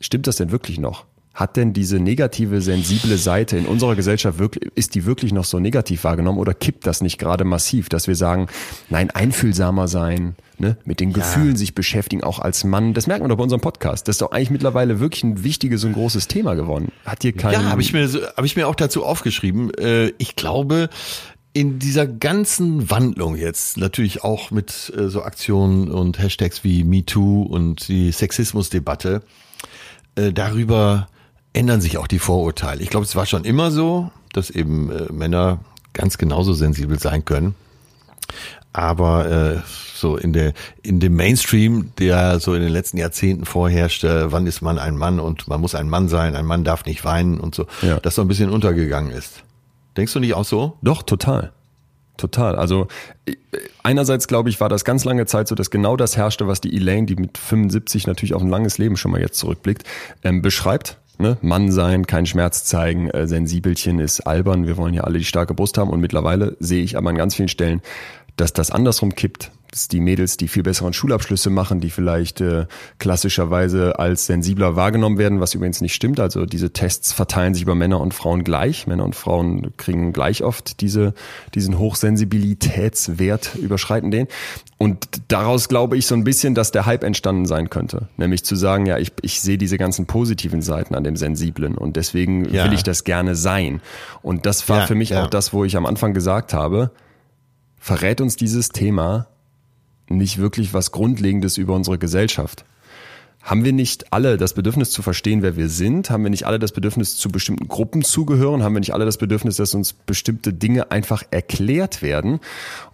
stimmt 0.00 0.26
das 0.26 0.36
denn 0.36 0.50
wirklich 0.50 0.78
noch? 0.78 1.04
Hat 1.32 1.56
denn 1.56 1.72
diese 1.72 2.00
negative, 2.00 2.60
sensible 2.60 3.16
Seite 3.16 3.56
in 3.56 3.66
unserer 3.66 3.94
Gesellschaft 3.94 4.38
wirklich, 4.40 4.70
ist 4.74 4.94
die 4.96 5.06
wirklich 5.06 5.32
noch 5.32 5.44
so 5.44 5.60
negativ 5.60 6.02
wahrgenommen 6.04 6.38
oder 6.38 6.54
kippt 6.54 6.86
das 6.86 7.02
nicht 7.02 7.18
gerade 7.18 7.44
massiv, 7.44 7.88
dass 7.88 8.08
wir 8.08 8.16
sagen, 8.16 8.48
nein, 8.88 9.10
einfühlsamer 9.10 9.86
sein, 9.86 10.34
ne, 10.60 10.76
mit 10.84 11.00
den 11.00 11.12
Gefühlen 11.12 11.56
sich 11.56 11.74
beschäftigen, 11.74 12.22
auch 12.22 12.38
als 12.38 12.64
Mann, 12.64 12.94
das 12.94 13.06
merkt 13.06 13.22
man 13.22 13.30
doch 13.30 13.36
bei 13.36 13.42
unserem 13.42 13.60
Podcast. 13.60 14.06
Das 14.06 14.14
ist 14.14 14.22
doch 14.22 14.30
eigentlich 14.30 14.50
mittlerweile 14.50 15.00
wirklich 15.00 15.24
ein 15.24 15.42
wichtiges 15.42 15.84
und 15.84 15.94
großes 15.94 16.28
Thema 16.28 16.54
geworden. 16.54 16.92
Hat 17.04 17.22
dir 17.22 17.32
kein, 17.32 17.52
Ja, 17.52 17.64
habe 17.64 17.82
ich 17.82 17.92
mir 17.92 18.08
habe 18.36 18.46
ich 18.46 18.56
mir 18.56 18.68
auch 18.68 18.74
dazu 18.74 19.04
aufgeschrieben. 19.04 19.72
Äh, 19.74 20.12
ich 20.18 20.36
glaube, 20.36 20.90
in 21.52 21.78
dieser 21.78 22.06
ganzen 22.06 22.90
Wandlung 22.90 23.36
jetzt, 23.36 23.76
natürlich 23.76 24.22
auch 24.22 24.50
mit 24.50 24.92
äh, 24.96 25.08
so 25.08 25.22
Aktionen 25.22 25.90
und 25.90 26.18
Hashtags 26.20 26.62
wie 26.62 26.84
MeToo 26.84 27.42
und 27.42 27.88
die 27.88 28.12
Sexismusdebatte, 28.12 29.22
äh, 30.14 30.32
darüber 30.32 31.08
ändern 31.52 31.80
sich 31.80 31.98
auch 31.98 32.06
die 32.06 32.20
Vorurteile. 32.20 32.82
Ich 32.82 32.90
glaube, 32.90 33.04
es 33.04 33.16
war 33.16 33.26
schon 33.26 33.44
immer 33.44 33.72
so, 33.72 34.12
dass 34.32 34.50
eben 34.50 34.92
Männer 35.10 35.58
ganz 35.92 36.16
genauso 36.16 36.52
sensibel 36.52 37.00
sein 37.00 37.24
können. 37.24 37.56
Aber 38.72 39.28
äh, 39.28 39.60
so 39.94 40.16
in 40.16 40.32
der 40.32 40.52
in 40.82 41.00
dem 41.00 41.16
Mainstream, 41.16 41.92
der 41.98 42.38
so 42.38 42.54
in 42.54 42.62
den 42.62 42.70
letzten 42.72 42.98
Jahrzehnten 42.98 43.44
vorherrschte, 43.44 44.30
wann 44.30 44.46
ist 44.46 44.60
man 44.62 44.78
ein 44.78 44.96
Mann 44.96 45.18
und 45.18 45.48
man 45.48 45.60
muss 45.60 45.74
ein 45.74 45.88
Mann 45.88 46.08
sein, 46.08 46.36
ein 46.36 46.46
Mann 46.46 46.62
darf 46.62 46.84
nicht 46.84 47.04
weinen 47.04 47.38
und 47.40 47.54
so, 47.54 47.66
Ja. 47.82 47.98
das 47.98 48.14
so 48.14 48.22
ein 48.22 48.28
bisschen 48.28 48.50
untergegangen 48.50 49.10
ist. 49.10 49.42
Denkst 49.96 50.12
du 50.12 50.20
nicht 50.20 50.34
auch 50.34 50.44
so? 50.44 50.76
Doch, 50.82 51.02
total. 51.02 51.52
Total. 52.16 52.54
Also 52.54 52.86
äh, 53.26 53.34
einerseits 53.82 54.28
glaube 54.28 54.50
ich, 54.50 54.60
war 54.60 54.68
das 54.68 54.84
ganz 54.84 55.04
lange 55.04 55.26
Zeit 55.26 55.48
so, 55.48 55.54
dass 55.56 55.70
genau 55.70 55.96
das 55.96 56.16
herrschte, 56.16 56.46
was 56.46 56.60
die 56.60 56.76
Elaine, 56.76 57.06
die 57.06 57.16
mit 57.16 57.38
75 57.38 58.06
natürlich 58.06 58.34
auf 58.34 58.42
ein 58.42 58.50
langes 58.50 58.78
Leben 58.78 58.96
schon 58.96 59.10
mal 59.10 59.20
jetzt 59.20 59.38
zurückblickt, 59.38 59.82
ähm, 60.22 60.42
beschreibt. 60.42 60.98
Ne? 61.18 61.36
Mann 61.42 61.70
sein, 61.70 62.06
kein 62.06 62.24
Schmerz 62.24 62.64
zeigen, 62.64 63.10
äh, 63.10 63.26
Sensibelchen 63.26 63.98
ist 64.00 64.20
albern, 64.20 64.66
wir 64.66 64.78
wollen 64.78 64.94
ja 64.94 65.02
alle 65.04 65.18
die 65.18 65.24
starke 65.26 65.52
Brust 65.52 65.76
haben 65.76 65.90
und 65.90 66.00
mittlerweile 66.00 66.56
sehe 66.60 66.82
ich 66.82 66.96
aber 66.96 67.10
an 67.10 67.16
ganz 67.16 67.34
vielen 67.34 67.50
Stellen, 67.50 67.82
dass 68.36 68.52
das 68.52 68.70
andersrum 68.70 69.14
kippt. 69.14 69.50
Dass 69.72 69.86
die 69.86 70.00
Mädels, 70.00 70.36
die 70.36 70.48
viel 70.48 70.64
besseren 70.64 70.92
Schulabschlüsse 70.92 71.48
machen, 71.48 71.78
die 71.80 71.90
vielleicht 71.90 72.40
äh, 72.40 72.66
klassischerweise 72.98 74.00
als 74.00 74.26
sensibler 74.26 74.74
wahrgenommen 74.74 75.16
werden, 75.16 75.38
was 75.38 75.54
übrigens 75.54 75.80
nicht 75.80 75.94
stimmt. 75.94 76.18
Also 76.18 76.44
diese 76.44 76.72
Tests 76.72 77.12
verteilen 77.12 77.54
sich 77.54 77.62
über 77.62 77.76
Männer 77.76 78.00
und 78.00 78.12
Frauen 78.12 78.42
gleich. 78.42 78.88
Männer 78.88 79.04
und 79.04 79.14
Frauen 79.14 79.72
kriegen 79.76 80.12
gleich 80.12 80.42
oft 80.42 80.80
diese, 80.80 81.14
diesen 81.54 81.78
Hochsensibilitätswert, 81.78 83.54
überschreiten 83.56 84.10
den. 84.10 84.26
Und 84.78 85.06
daraus 85.28 85.68
glaube 85.68 85.96
ich 85.96 86.06
so 86.06 86.14
ein 86.14 86.24
bisschen, 86.24 86.54
dass 86.54 86.72
der 86.72 86.86
Hype 86.86 87.04
entstanden 87.04 87.46
sein 87.46 87.70
könnte. 87.70 88.08
Nämlich 88.16 88.44
zu 88.44 88.56
sagen, 88.56 88.86
ja, 88.86 88.98
ich, 88.98 89.12
ich 89.22 89.40
sehe 89.40 89.58
diese 89.58 89.78
ganzen 89.78 90.06
positiven 90.06 90.62
Seiten 90.62 90.94
an 90.94 91.04
dem 91.04 91.16
Sensiblen 91.16 91.76
und 91.76 91.96
deswegen 91.96 92.52
Ja. 92.52 92.64
will 92.64 92.72
ich 92.72 92.82
das 92.82 93.04
gerne 93.04 93.34
sein. 93.34 93.80
Und 94.22 94.46
das 94.46 94.68
war 94.68 94.80
Ja, 94.80 94.86
für 94.86 94.94
mich 94.94 95.10
ja. 95.10 95.22
auch 95.24 95.28
das, 95.28 95.52
wo 95.52 95.64
ich 95.64 95.76
am 95.76 95.86
Anfang 95.86 96.14
gesagt 96.14 96.54
habe, 96.54 96.90
verrät 97.80 98.20
uns 98.20 98.36
dieses 98.36 98.68
Thema 98.68 99.26
nicht 100.08 100.38
wirklich 100.38 100.74
was 100.74 100.92
Grundlegendes 100.92 101.56
über 101.56 101.74
unsere 101.74 101.98
Gesellschaft. 101.98 102.64
Haben 103.42 103.64
wir 103.64 103.72
nicht 103.72 104.12
alle 104.12 104.36
das 104.36 104.52
Bedürfnis 104.52 104.90
zu 104.90 105.00
verstehen, 105.00 105.40
wer 105.40 105.56
wir 105.56 105.70
sind? 105.70 106.10
Haben 106.10 106.24
wir 106.24 106.30
nicht 106.30 106.46
alle 106.46 106.58
das 106.58 106.72
Bedürfnis, 106.72 107.16
zu 107.16 107.30
bestimmten 107.30 107.68
Gruppen 107.68 108.02
zugehören? 108.02 108.62
Haben 108.62 108.74
wir 108.74 108.80
nicht 108.80 108.92
alle 108.92 109.06
das 109.06 109.16
Bedürfnis, 109.16 109.56
dass 109.56 109.74
uns 109.74 109.94
bestimmte 109.94 110.52
Dinge 110.52 110.90
einfach 110.90 111.22
erklärt 111.30 112.02
werden? 112.02 112.40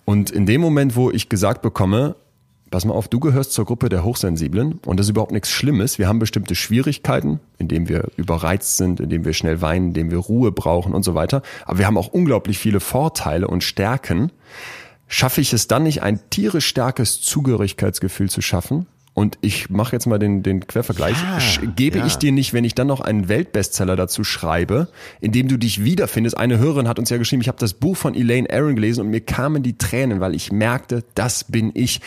Und 0.05 0.31
in 0.31 0.47
dem 0.47 0.61
Moment, 0.61 0.95
wo 0.95 1.11
ich 1.11 1.29
gesagt 1.29 1.63
bekomme, 1.63 2.15
pass 2.71 2.85
mal 2.85 2.95
auf, 2.95 3.09
du 3.09 3.21
gehörst 3.21 3.53
zur 3.53 3.65
Gruppe 3.65 3.89
der 3.89 4.05
Hochsensiblen 4.05 4.81
und 4.85 4.99
das 4.99 5.07
ist 5.07 5.11
überhaupt 5.11 5.33
nichts 5.33 5.51
Schlimmes. 5.51 5.99
Wir 5.99 6.09
haben 6.09 6.19
bestimmte 6.19 6.55
Schwierigkeiten, 6.55 7.41
indem 7.59 7.89
wir 7.89 8.09
überreizt 8.17 8.77
sind, 8.77 9.01
indem 9.01 9.25
wir 9.25 9.33
schnell 9.33 9.61
weinen, 9.61 9.89
indem 9.89 10.11
wir 10.11 10.19
Ruhe 10.19 10.53
brauchen 10.53 10.95
und 10.95 11.03
so 11.03 11.15
weiter. 11.15 11.43
Aber 11.65 11.79
wir 11.79 11.87
haben 11.87 11.99
auch 11.99 12.09
unglaublich 12.09 12.59
viele 12.59 12.81
Vorteile 12.81 13.49
und 13.49 13.65
Stärken. 13.65 14.33
Schaffe 15.09 15.41
ich 15.41 15.53
es 15.53 15.69
dann 15.69 15.85
nicht, 15.85 16.03
ein 16.03 16.21
tierisch 16.31 16.67
starkes 16.67 17.21
Zugehörigkeitsgefühl 17.21 18.29
zu 18.29 18.43
schaffen 18.43 18.87
Und 19.17 19.39
ich 19.41 19.71
mache 19.71 19.97
jetzt 19.97 20.05
mal 20.07 20.19
den, 20.19 20.43
den 20.43 20.67
Quervergleich. 20.67 21.17
Ja, 21.17 21.39
Gebe 21.75 22.01
ja. 22.01 22.07
ich 22.07 22.17
dir 22.17 22.33
nicht, 22.33 22.53
wenn 22.53 22.65
ich 22.65 22.75
dann 22.75 22.87
noch 22.87 23.01
einen 23.01 23.31
Weltbestseller 23.31 23.97
dazu 23.97 24.25
schreibe, 24.25 24.89
in 25.23 25.33
dem 25.33 25.49
du 25.49 25.57
dich 25.57 25.83
wiederfindest. 25.83 26.37
Eine 26.37 26.59
Hörerin 26.59 26.87
hat 26.87 26.99
uns 26.99 27.09
ja 27.09 27.17
geschrieben, 27.17 27.41
ich 27.41 27.49
habe 27.49 27.57
das 27.59 27.73
Buch 27.73 27.97
von 27.97 28.15
Elaine 28.15 28.47
Aaron 28.51 28.75
gelesen 28.75 29.01
und 29.01 29.09
mir 29.09 29.23
kamen 29.23 29.63
die 29.63 29.79
Tränen, 29.79 30.21
weil 30.21 30.35
ich 30.35 30.53
merkte, 30.53 31.03
das 31.15 31.45
bin 31.45 31.71
ich. 31.73 32.03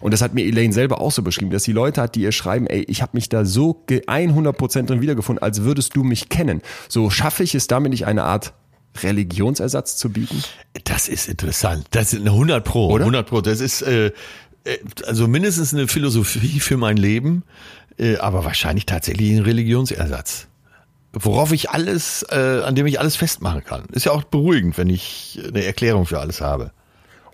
Und 0.00 0.14
das 0.14 0.22
hat 0.22 0.32
mir 0.32 0.46
Elaine 0.46 0.72
selber 0.72 1.02
auch 1.02 1.12
so 1.12 1.20
beschrieben, 1.20 1.50
dass 1.50 1.64
die 1.64 1.72
Leute 1.72 2.00
hat, 2.00 2.14
die 2.14 2.22
ihr 2.22 2.32
schreiben, 2.32 2.66
ey, 2.66 2.80
ich 2.88 3.02
habe 3.02 3.10
mich 3.12 3.28
da 3.28 3.44
so 3.44 3.82
ge- 3.86 4.00
100% 4.06 4.86
drin 4.86 5.02
wiedergefunden, 5.02 5.42
als 5.42 5.64
würdest 5.64 5.94
du 5.94 6.02
mich 6.02 6.30
kennen. 6.30 6.62
So 6.88 7.10
schaffe 7.10 7.42
ich 7.42 7.54
es 7.54 7.66
damit 7.66 7.90
nicht 7.90 8.06
eine 8.06 8.24
Art 8.24 8.54
Religionsersatz 9.02 9.96
zu 9.96 10.10
bieten? 10.10 10.42
Das 10.84 11.08
ist 11.08 11.28
interessant. 11.28 11.86
Das 11.90 12.12
ist 12.12 12.20
eine 12.20 12.30
100 12.30 12.64
Pro. 12.64 12.88
Oder? 12.90 13.04
100 13.04 13.26
Pro. 13.28 13.40
Das 13.40 13.60
ist 13.60 13.82
äh, 13.82 14.12
also 15.06 15.28
mindestens 15.28 15.74
eine 15.74 15.88
Philosophie 15.88 16.60
für 16.60 16.76
mein 16.76 16.96
Leben, 16.96 17.42
äh, 17.98 18.16
aber 18.16 18.44
wahrscheinlich 18.44 18.86
tatsächlich 18.86 19.32
ein 19.32 19.42
Religionsersatz. 19.42 20.48
Worauf 21.12 21.52
ich 21.52 21.70
alles, 21.70 22.24
äh, 22.30 22.62
an 22.64 22.74
dem 22.74 22.86
ich 22.86 22.98
alles 22.98 23.14
festmachen 23.14 23.62
kann. 23.64 23.84
Ist 23.92 24.04
ja 24.04 24.12
auch 24.12 24.24
beruhigend, 24.24 24.76
wenn 24.78 24.88
ich 24.88 25.40
eine 25.46 25.64
Erklärung 25.64 26.06
für 26.06 26.18
alles 26.18 26.40
habe. 26.40 26.72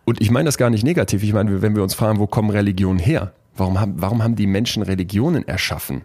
Und 0.05 0.21
ich 0.21 0.31
meine 0.31 0.47
das 0.47 0.59
gar 0.59 0.71
nicht 0.71 0.85
negativ. 0.85 1.23
Ich 1.23 1.33
meine, 1.33 1.63
wenn 1.63 1.75
wir 1.75 1.83
uns 1.83 1.95
fragen, 1.95 2.19
wo 2.19 2.27
kommen 2.27 2.51
Religionen 2.51 2.99
her? 2.99 3.33
Warum 3.57 3.81
haben, 3.81 3.95
warum 3.97 4.23
haben 4.23 4.37
die 4.37 4.47
Menschen 4.47 4.83
Religionen 4.83 5.47
erschaffen? 5.49 6.05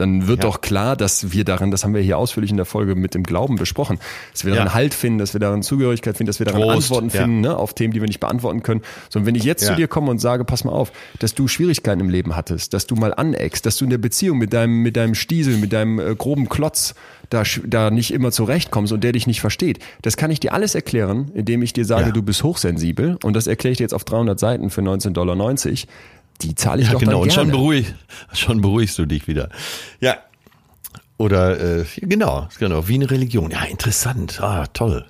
Dann 0.00 0.26
wird 0.26 0.42
Ja. 0.42 0.50
doch 0.50 0.60
klar, 0.62 0.96
dass 0.96 1.32
wir 1.32 1.44
darin, 1.44 1.70
das 1.70 1.84
haben 1.84 1.94
wir 1.94 2.00
hier 2.00 2.18
ausführlich 2.18 2.50
in 2.50 2.56
der 2.56 2.66
Folge 2.66 2.94
mit 2.94 3.14
dem 3.14 3.22
Glauben 3.22 3.56
besprochen, 3.56 3.98
dass 4.32 4.44
wir 4.44 4.52
darin 4.52 4.66
Ja. 4.68 4.74
Halt 4.74 4.94
finden, 4.94 5.18
dass 5.18 5.32
wir 5.34 5.40
darin 5.40 5.62
Zugehörigkeit 5.62 6.16
finden, 6.16 6.28
dass 6.28 6.38
wir 6.38 6.46
darin 6.46 6.62
Trost, 6.62 6.76
Antworten 6.90 7.10
finden 7.10 7.40
ne, 7.42 7.56
auf 7.56 7.74
Themen, 7.74 7.92
die 7.92 8.00
wir 8.00 8.08
nicht 8.08 8.20
beantworten 8.20 8.62
können. 8.62 8.80
So, 9.10 9.18
und 9.20 9.26
wenn 9.26 9.34
ich 9.34 9.44
jetzt 9.44 9.64
zu 9.66 9.76
dir 9.76 9.88
komme 9.88 10.10
und 10.10 10.18
sage, 10.20 10.44
pass 10.44 10.64
mal 10.64 10.72
auf, 10.72 10.90
dass 11.18 11.34
du 11.34 11.46
Schwierigkeiten 11.48 12.00
im 12.00 12.08
Leben 12.10 12.34
hattest, 12.34 12.72
dass 12.74 12.86
du 12.86 12.94
mal 12.96 13.12
aneckst, 13.14 13.64
dass 13.66 13.76
du 13.76 13.84
in 13.84 13.90
der 13.90 13.98
Beziehung 13.98 14.38
mit 14.38 14.52
deinem, 14.52 14.82
mit 14.82 14.96
deinem 14.96 15.14
Stiesel, 15.14 15.56
mit 15.58 15.72
deinem 15.72 15.98
äh, 15.98 16.14
groben 16.16 16.48
Klotz 16.48 16.94
da, 17.28 17.42
da 17.66 17.90
nicht 17.90 18.12
immer 18.12 18.32
zurechtkommst 18.32 18.92
und 18.92 19.04
der 19.04 19.12
dich 19.12 19.26
nicht 19.28 19.40
versteht, 19.40 19.78
das 20.02 20.16
kann 20.16 20.30
ich 20.32 20.40
dir 20.40 20.52
alles 20.52 20.74
erklären, 20.74 21.30
indem 21.34 21.62
ich 21.62 21.72
dir 21.72 21.84
sage, 21.84 22.06
Ja. 22.06 22.10
du 22.12 22.22
bist 22.22 22.42
hochsensibel 22.42 23.18
und 23.22 23.34
das 23.36 23.46
erkläre 23.46 23.72
ich 23.72 23.78
dir 23.78 23.84
jetzt 23.84 23.94
auf 23.94 24.02
300 24.04 24.40
Seiten 24.40 24.70
für 24.70 24.80
19,90 24.80 25.12
Dollar. 25.12 25.36
Die 26.42 26.54
zahle 26.54 26.80
ich 26.82 26.88
Ja, 26.88 26.92
doch 26.94 27.00
genau. 27.00 27.12
dann 27.12 27.20
Und 27.22 27.28
gerne. 27.28 27.42
schon, 27.42 27.50
beruhig, 27.50 27.94
schon 28.32 28.60
beruhigst 28.60 28.98
du 28.98 29.06
dich 29.06 29.28
wieder. 29.28 29.48
Ja. 30.00 30.16
Oder 31.18 31.80
äh, 31.80 31.84
genau, 31.98 32.48
genau, 32.58 32.88
wie 32.88 32.94
eine 32.94 33.10
Religion. 33.10 33.50
Ja, 33.50 33.64
interessant. 33.64 34.40
Ah, 34.40 34.66
toll. 34.72 35.04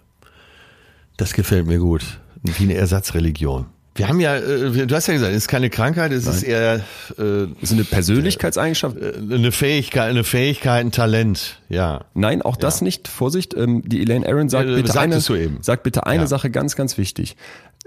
Das 1.17 1.35
gefällt 1.35 1.67
mir 1.67 1.79
gut. 1.79 2.03
Wie 2.43 2.65
eine 2.65 2.75
Ersatzreligion. 2.75 3.67
Wir 3.95 4.09
haben 4.09 4.19
ja, 4.21 4.37
äh, 4.37 4.87
du 4.87 4.95
hast 4.95 5.09
ja 5.09 5.15
gesagt, 5.15 5.33
es 5.33 5.39
ist 5.39 5.49
keine 5.49 5.69
Krankheit, 5.69 6.11
es 6.13 6.27
ist 6.27 6.43
eher 6.43 6.77
äh, 6.77 6.81
Das 7.19 7.49
ist 7.63 7.73
eine 7.73 7.85
Persönlichkeitseigenschaft. 7.85 8.97
eine 9.01 9.53
Fähigkeit, 9.53 10.09
eine 10.09 10.25
Fähigkeit, 10.25 10.81
ein 10.87 10.91
Talent. 10.93 11.61
Ja. 11.69 12.05
Nein, 12.15 12.41
auch 12.43 12.57
das 12.57 12.83
nicht. 12.83 13.09
Vorsicht, 13.09 13.53
ähm, 13.55 13.83
die 13.87 14.01
Elaine 14.01 14.27
Aaron 14.27 14.49
sagt 14.49 14.69
Ja, 14.69 14.75
bitte 14.77 14.99
eine, 14.99 15.21
sagt 15.21 15.83
bitte 15.83 16.07
eine 16.07 16.23
Ja. 16.23 16.27
Sache 16.27 16.51
ganz, 16.51 16.77
ganz 16.77 16.99
wichtig. 16.99 17.37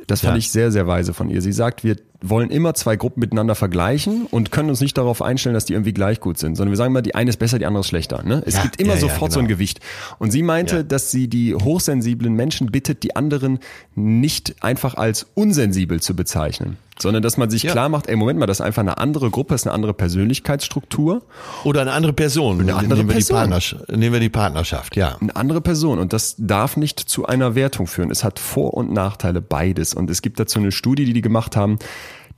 Das 0.08 0.22
fand 0.22 0.34
Ja. 0.34 0.38
ich 0.38 0.52
sehr, 0.52 0.72
sehr 0.72 0.88
weise 0.88 1.14
von 1.14 1.30
ihr. 1.30 1.42
Sie 1.42 1.54
sagt, 1.54 1.84
wir 1.84 1.96
wollen 2.24 2.50
immer 2.50 2.74
zwei 2.74 2.96
Gruppen 2.96 3.20
miteinander 3.20 3.54
vergleichen 3.54 4.26
und 4.32 4.50
können 4.50 4.70
uns 4.70 4.80
nicht 4.80 4.98
darauf 4.98 5.22
einstellen, 5.22 5.54
dass 5.54 5.66
die 5.66 5.74
irgendwie 5.74 5.94
gleich 5.94 6.22
gut 6.22 6.38
sind, 6.40 6.56
sondern 6.56 6.72
wir 6.72 6.78
sagen 6.78 6.94
immer, 6.94 7.02
die 7.02 7.16
eine 7.16 7.30
ist 7.30 7.38
besser, 7.38 7.60
die 7.60 7.66
andere 7.66 7.82
ist 7.82 7.88
schlechter. 7.88 8.24
Ne? 8.24 8.42
Es 8.46 8.56
Ja, 8.56 8.64
gibt 8.64 8.80
immer 8.80 8.92
ja, 8.92 8.96
ja, 8.96 9.02
sofort 9.02 9.34
so 9.34 9.40
ein 9.40 9.46
genau. 9.48 9.56
Gewicht. 9.58 9.82
Und 10.20 10.32
sie 10.32 10.42
meinte, 10.42 10.86
dass 10.86 11.12
sie 11.12 11.28
die 11.28 11.54
hochsensiblen 11.54 12.34
Menschen 12.34 12.72
bittet, 12.72 13.04
die 13.04 13.16
anderen 13.16 13.60
nicht 13.96 14.56
einfach 14.62 14.96
als 14.96 15.28
unsensibel 15.36 16.00
zu 16.00 16.16
bezeichnen, 16.16 16.78
sondern 16.98 17.22
dass 17.24 17.36
man 17.38 17.50
sich 17.50 17.64
Ja. 17.64 17.72
klar 17.74 17.90
macht, 17.90 18.08
ey, 18.08 18.16
Moment 18.16 18.40
mal, 18.40 18.46
das 18.46 18.60
ist 18.60 18.66
einfach 18.66 18.82
eine 18.82 18.98
andere 19.00 19.30
Gruppe, 19.30 19.54
das 19.56 19.62
ist 19.62 19.68
eine 19.68 19.74
andere 19.76 19.94
Persönlichkeitsstruktur 19.94 21.24
Oder 21.64 21.82
eine 21.82 21.92
andere 21.92 22.14
Person. 22.14 22.62
Eine 22.62 22.76
andere 22.76 23.00
nehmen 23.00 23.10
wir 23.10 23.14
Person. 23.16 23.36
Die 23.36 23.40
Partnerschaft, 23.40 23.92
nehmen 23.92 24.14
wir 24.14 24.20
die 24.20 24.30
Partnerschaft, 24.30 24.96
ja. 24.96 25.18
eine 25.20 25.36
andere 25.36 25.62
Person 25.62 26.00
und 26.00 26.14
das 26.14 26.36
darf 26.38 26.78
nicht 26.78 27.00
zu 27.00 27.26
einer 27.26 27.56
Wertung 27.56 27.88
führen. 27.88 28.12
Es 28.12 28.24
hat 28.24 28.40
Vor- 28.40 28.74
und 28.76 28.92
Nachteile 28.94 29.42
beides 29.42 29.94
und 29.94 30.10
es 30.10 30.22
gibt 30.22 30.40
dazu 30.40 30.60
eine 30.60 30.72
Studie, 30.72 31.06
die 31.06 31.14
die 31.14 31.22
gemacht 31.22 31.56
haben, 31.56 31.80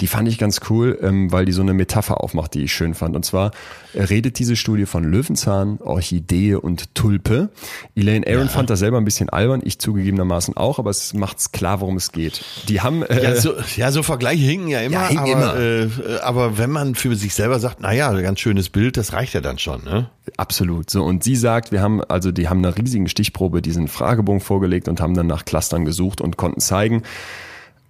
die 0.01 0.07
fand 0.07 0.27
ich 0.27 0.37
ganz 0.37 0.61
cool, 0.69 0.97
ähm, 1.01 1.31
weil 1.31 1.45
die 1.45 1.51
so 1.51 1.61
eine 1.61 1.73
Metapher 1.73 2.23
aufmacht, 2.23 2.53
die 2.53 2.63
ich 2.63 2.73
schön 2.73 2.93
fand. 2.93 3.15
Und 3.15 3.23
zwar 3.25 3.51
äh, 3.93 4.03
redet 4.03 4.39
diese 4.39 4.55
Studie 4.55 4.85
von 4.85 5.03
Löwenzahn, 5.03 5.79
Orchidee 5.81 6.55
und 6.55 6.93
Tulpe. 6.95 7.49
Elaine 7.95 8.25
Aaron 8.27 8.49
fand 8.49 8.69
das 8.69 8.79
selber 8.79 8.97
ein 8.97 9.05
bisschen 9.05 9.29
albern, 9.29 9.61
ich 9.63 9.79
zugegebenermaßen 9.79 10.57
auch, 10.57 10.79
aber 10.79 10.89
es 10.89 11.13
macht's 11.13 11.51
klar, 11.51 11.81
worum 11.81 11.97
es 11.97 12.11
geht. 12.11 12.43
Die 12.67 12.81
haben 12.81 13.03
äh, 13.03 13.23
Ja 13.23 13.35
so, 13.35 13.53
ja, 13.75 13.91
so 13.91 14.03
Vergleiche 14.03 14.43
hinken 14.43 14.67
ja 14.67 14.81
immer, 14.81 14.95
Ja, 14.95 15.07
hinken 15.07 15.33
aber, 15.33 15.55
immer. 15.55 16.15
Äh, 16.15 16.19
aber 16.21 16.57
wenn 16.57 16.71
man 16.71 16.95
für 16.95 17.15
sich 17.15 17.33
selber 17.33 17.59
sagt, 17.59 17.81
naja, 17.81 18.09
ein 18.09 18.23
ganz 18.23 18.39
schönes 18.39 18.69
Bild, 18.69 18.97
das 18.97 19.13
reicht 19.13 19.33
ja 19.33 19.41
dann 19.41 19.59
schon, 19.59 19.83
ne? 19.83 20.09
Absolut. 20.37 20.89
So 20.89 21.03
und 21.03 21.23
sie 21.23 21.35
sagt, 21.35 21.71
wir 21.71 21.81
haben 21.81 22.03
also 22.03 22.31
die 22.31 22.49
haben 22.49 22.65
eine 22.65 22.75
riesigen 22.77 23.07
Stichprobe 23.07 23.61
diesen 23.61 23.87
Fragebogen 23.87 24.41
vorgelegt 24.41 24.87
und 24.87 24.99
haben 24.99 25.13
dann 25.13 25.27
nach 25.27 25.45
Clustern 25.45 25.85
gesucht 25.85 26.19
und 26.19 26.37
konnten 26.37 26.59
zeigen, 26.59 27.03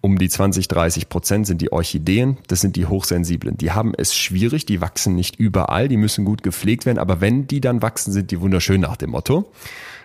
um 0.06 0.20
die 0.20 0.30
20, 0.30 0.68
30 0.68 1.10
Prozent 1.10 1.47
sind 1.47 1.62
die 1.62 1.72
Orchideen, 1.72 2.38
das 2.47 2.62
sind 2.62 2.76
die 2.76 2.86
Hochsensiblen. 2.86 3.58
Die 3.58 3.72
haben 3.72 3.93
es 3.97 4.16
schwierig, 4.16 4.68
die 4.68 4.80
wachsen 4.80 5.16
nicht 5.16 5.38
überall, 5.38 5.88
die 5.88 5.97
müssen 5.97 6.26
gut 6.26 6.43
gepflegt 6.43 6.86
werden, 6.86 6.99
aber 6.99 7.22
wenn 7.22 7.47
die 7.47 7.60
dann 7.60 7.82
wachsen, 7.82 8.14
sind 8.14 8.30
die 8.30 8.39
wunderschön 8.39 8.80
nach 8.82 8.97
dem 8.97 9.10
Motto. 9.10 9.51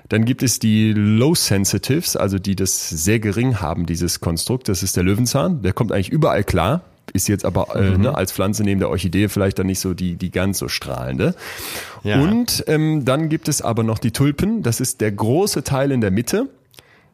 Dann 0.08 0.24
gibt 0.24 0.42
es 0.42 0.58
die 0.58 0.94
Low 0.94 1.34
Sensitives, 1.34 2.16
also 2.16 2.38
die 2.38 2.56
das 2.56 2.88
sehr 2.88 3.20
gering 3.20 3.60
haben, 3.60 3.84
dieses 3.84 4.20
Konstrukt. 4.20 4.70
Das 4.70 4.82
ist 4.82 4.96
der 4.96 5.04
Löwenzahn, 5.04 5.60
der 5.60 5.74
kommt 5.74 5.92
eigentlich 5.92 6.08
überall 6.08 6.44
klar, 6.44 6.80
ist 7.12 7.28
jetzt 7.28 7.44
aber 7.44 7.76
äh, 7.76 7.98
ne, 7.98 8.14
als 8.14 8.32
Pflanze 8.32 8.64
neben 8.64 8.80
der 8.80 8.88
Orchidee 8.88 9.28
vielleicht 9.28 9.58
dann 9.58 9.66
nicht 9.66 9.80
so 9.80 9.92
die, 9.92 10.16
die 10.16 10.30
ganz 10.30 10.58
so 10.58 10.68
strahlende. 10.68 11.34
Ja. 12.04 12.22
Und 12.22 12.64
ähm, 12.68 13.04
dann 13.04 13.28
gibt 13.28 13.48
es 13.48 13.60
aber 13.60 13.82
noch 13.82 13.98
die 13.98 14.12
Tulpen, 14.12 14.62
das 14.62 14.80
ist 14.80 15.02
der 15.02 15.12
große 15.12 15.62
Teil 15.62 15.92
in 15.92 16.00
der 16.00 16.10
Mitte, 16.10 16.48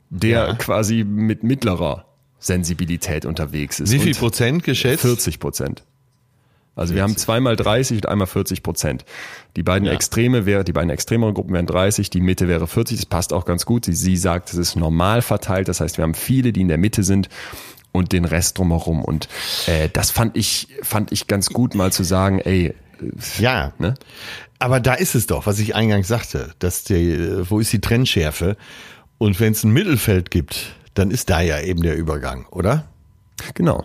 der 0.08 0.46
Ja. 0.46 0.54
quasi 0.54 1.02
mit 1.02 1.42
mittlerer 1.42 2.05
Sensibilität 2.46 3.24
unterwegs 3.24 3.80
ist. 3.80 3.92
Wie 3.92 3.98
viel 3.98 4.14
Prozent 4.14 4.62
geschätzt? 4.64 5.02
40 5.02 5.38
Prozent. 5.40 5.82
Also 6.74 6.94
wir 6.94 7.02
haben 7.02 7.16
zweimal 7.16 7.56
30 7.56 7.96
und 7.98 8.06
einmal 8.08 8.26
40 8.26 8.62
Prozent. 8.62 9.04
Die 9.56 9.62
beiden 9.62 9.86
Ja. 9.86 9.94
Extreme 9.94 10.44
wäre, 10.44 10.62
die 10.62 10.72
beiden 10.72 10.90
extremeren 10.90 11.32
Gruppen 11.32 11.54
wären 11.54 11.66
30, 11.66 12.10
die 12.10 12.20
Mitte 12.20 12.48
wäre 12.48 12.66
40. 12.66 12.98
Das 12.98 13.06
passt 13.06 13.32
auch 13.32 13.46
ganz 13.46 13.64
gut. 13.64 13.86
Sie, 13.86 13.94
sie 13.94 14.16
sagt, 14.18 14.50
es 14.52 14.58
ist 14.58 14.76
normal 14.76 15.22
verteilt. 15.22 15.68
Das 15.68 15.80
heißt, 15.80 15.96
wir 15.96 16.02
haben 16.02 16.12
viele, 16.14 16.52
die 16.52 16.60
in 16.60 16.68
der 16.68 16.76
Mitte 16.76 17.02
sind 17.02 17.30
und 17.92 18.12
den 18.12 18.26
Rest 18.26 18.58
drumherum. 18.58 19.02
Und 19.02 19.26
äh, 19.66 19.88
das 19.90 20.10
fand 20.10 20.36
ich, 20.36 20.68
fand 20.82 21.12
ich 21.12 21.26
ganz 21.28 21.48
gut, 21.48 21.74
mal 21.74 21.92
zu 21.92 22.04
sagen, 22.04 22.40
ey, 22.40 22.74
Ja. 23.38 23.72
ne? 23.78 23.94
Aber 24.58 24.78
da 24.80 24.92
ist 24.94 25.14
es 25.14 25.26
doch, 25.26 25.46
was 25.46 25.58
ich 25.58 25.74
eingangs 25.74 26.08
sagte, 26.08 26.52
dass 26.58 26.84
die, 26.84 27.18
wo 27.48 27.58
ist 27.58 27.72
die 27.72 27.80
Trennschärfe? 27.80 28.56
Und 29.16 29.40
wenn 29.40 29.52
es 29.52 29.64
ein 29.64 29.70
Mittelfeld 29.70 30.30
gibt, 30.30 30.74
dann 30.98 31.10
ist 31.10 31.30
da 31.30 31.40
ja 31.40 31.60
eben 31.60 31.82
der 31.82 31.96
Übergang, 31.96 32.46
oder? 32.50 32.84
Genau. 33.54 33.84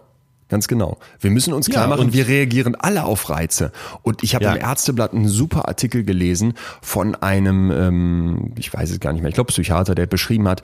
Ganz 0.50 0.68
genau. 0.68 0.98
Wir 1.22 1.32
müssen 1.32 1.54
uns 1.54 1.70
klar 1.70 1.84
Ja, 1.84 1.88
machen, 1.96 2.12
wir 2.12 2.28
reagieren 2.28 2.76
alle 2.76 3.06
auf 3.06 3.30
Reize. 3.30 3.72
Und 4.02 4.22
ich 4.22 4.36
habe 4.36 4.44
Ja. 4.46 4.54
im 4.54 4.60
Ärzteblatt 4.62 5.14
einen 5.14 5.30
super 5.30 5.70
Artikel 5.70 6.04
gelesen 6.04 6.56
von 6.82 7.16
einem, 7.16 7.72
ähm, 7.72 8.52
ich 8.58 8.74
weiß 8.74 8.92
es 8.92 9.00
gar 9.00 9.14
nicht 9.14 9.22
mehr, 9.22 9.30
ich 9.30 9.36
glaube 9.36 9.48
Psychiater, 9.48 9.96
der 9.96 10.08
beschrieben 10.08 10.50
hat, 10.50 10.62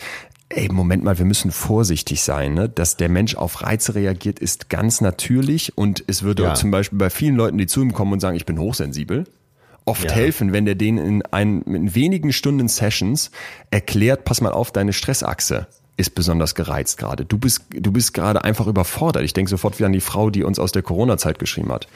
ey, 0.50 0.68
Moment 0.70 1.06
mal, 1.06 1.18
wir 1.18 1.26
müssen 1.26 1.52
vorsichtig 1.52 2.22
sein. 2.22 2.54
Ne? 2.54 2.68
Dass 2.68 2.98
der 2.98 3.08
Mensch 3.08 3.36
auf 3.36 3.62
Reize 3.64 3.96
reagiert, 3.96 4.40
ist 4.40 4.70
ganz 4.70 5.00
natürlich. 5.00 5.78
Und 5.78 6.04
es 6.08 6.22
würde 6.22 6.44
Ja. 6.44 6.54
zum 6.56 6.70
Beispiel 6.70 6.98
bei 7.00 7.10
vielen 7.10 7.36
Leuten, 7.38 7.58
die 7.58 7.68
zu 7.68 7.82
ihm 7.82 7.94
kommen 7.94 8.12
und 8.12 8.20
sagen, 8.20 8.36
ich 8.36 8.46
bin 8.46 8.60
hochsensibel, 8.60 9.24
oft 9.86 10.04
Ja. 10.04 10.12
helfen, 10.12 10.52
wenn 10.52 10.66
der 10.66 10.76
denen 10.76 10.98
in, 10.98 11.22
ein, 11.32 11.62
in 11.62 11.96
wenigen 11.96 12.34
Stunden 12.34 12.68
Sessions 12.68 13.32
erklärt, 13.72 14.26
pass 14.26 14.42
mal 14.42 14.52
auf, 14.52 14.72
deine 14.72 14.92
Stressachse 14.92 15.68
ist 15.98 16.14
besonders 16.14 16.54
gereizt 16.56 16.98
gerade. 16.98 17.26
Du 17.26 17.38
bist, 17.40 17.64
du 17.72 17.92
bist 17.92 18.14
gerade 18.14 18.44
einfach 18.44 18.68
überfordert. 18.68 19.24
Ich 19.24 19.34
denke 19.34 19.50
sofort 19.50 19.80
wieder 19.80 19.88
an 19.88 19.94
die 19.94 20.00
Frau, 20.00 20.30
die 20.30 20.44
uns 20.44 20.60
aus 20.60 20.72
der 20.72 20.84
Corona-Zeit 20.84 21.40
geschrieben 21.40 21.72
hat. 21.72 21.88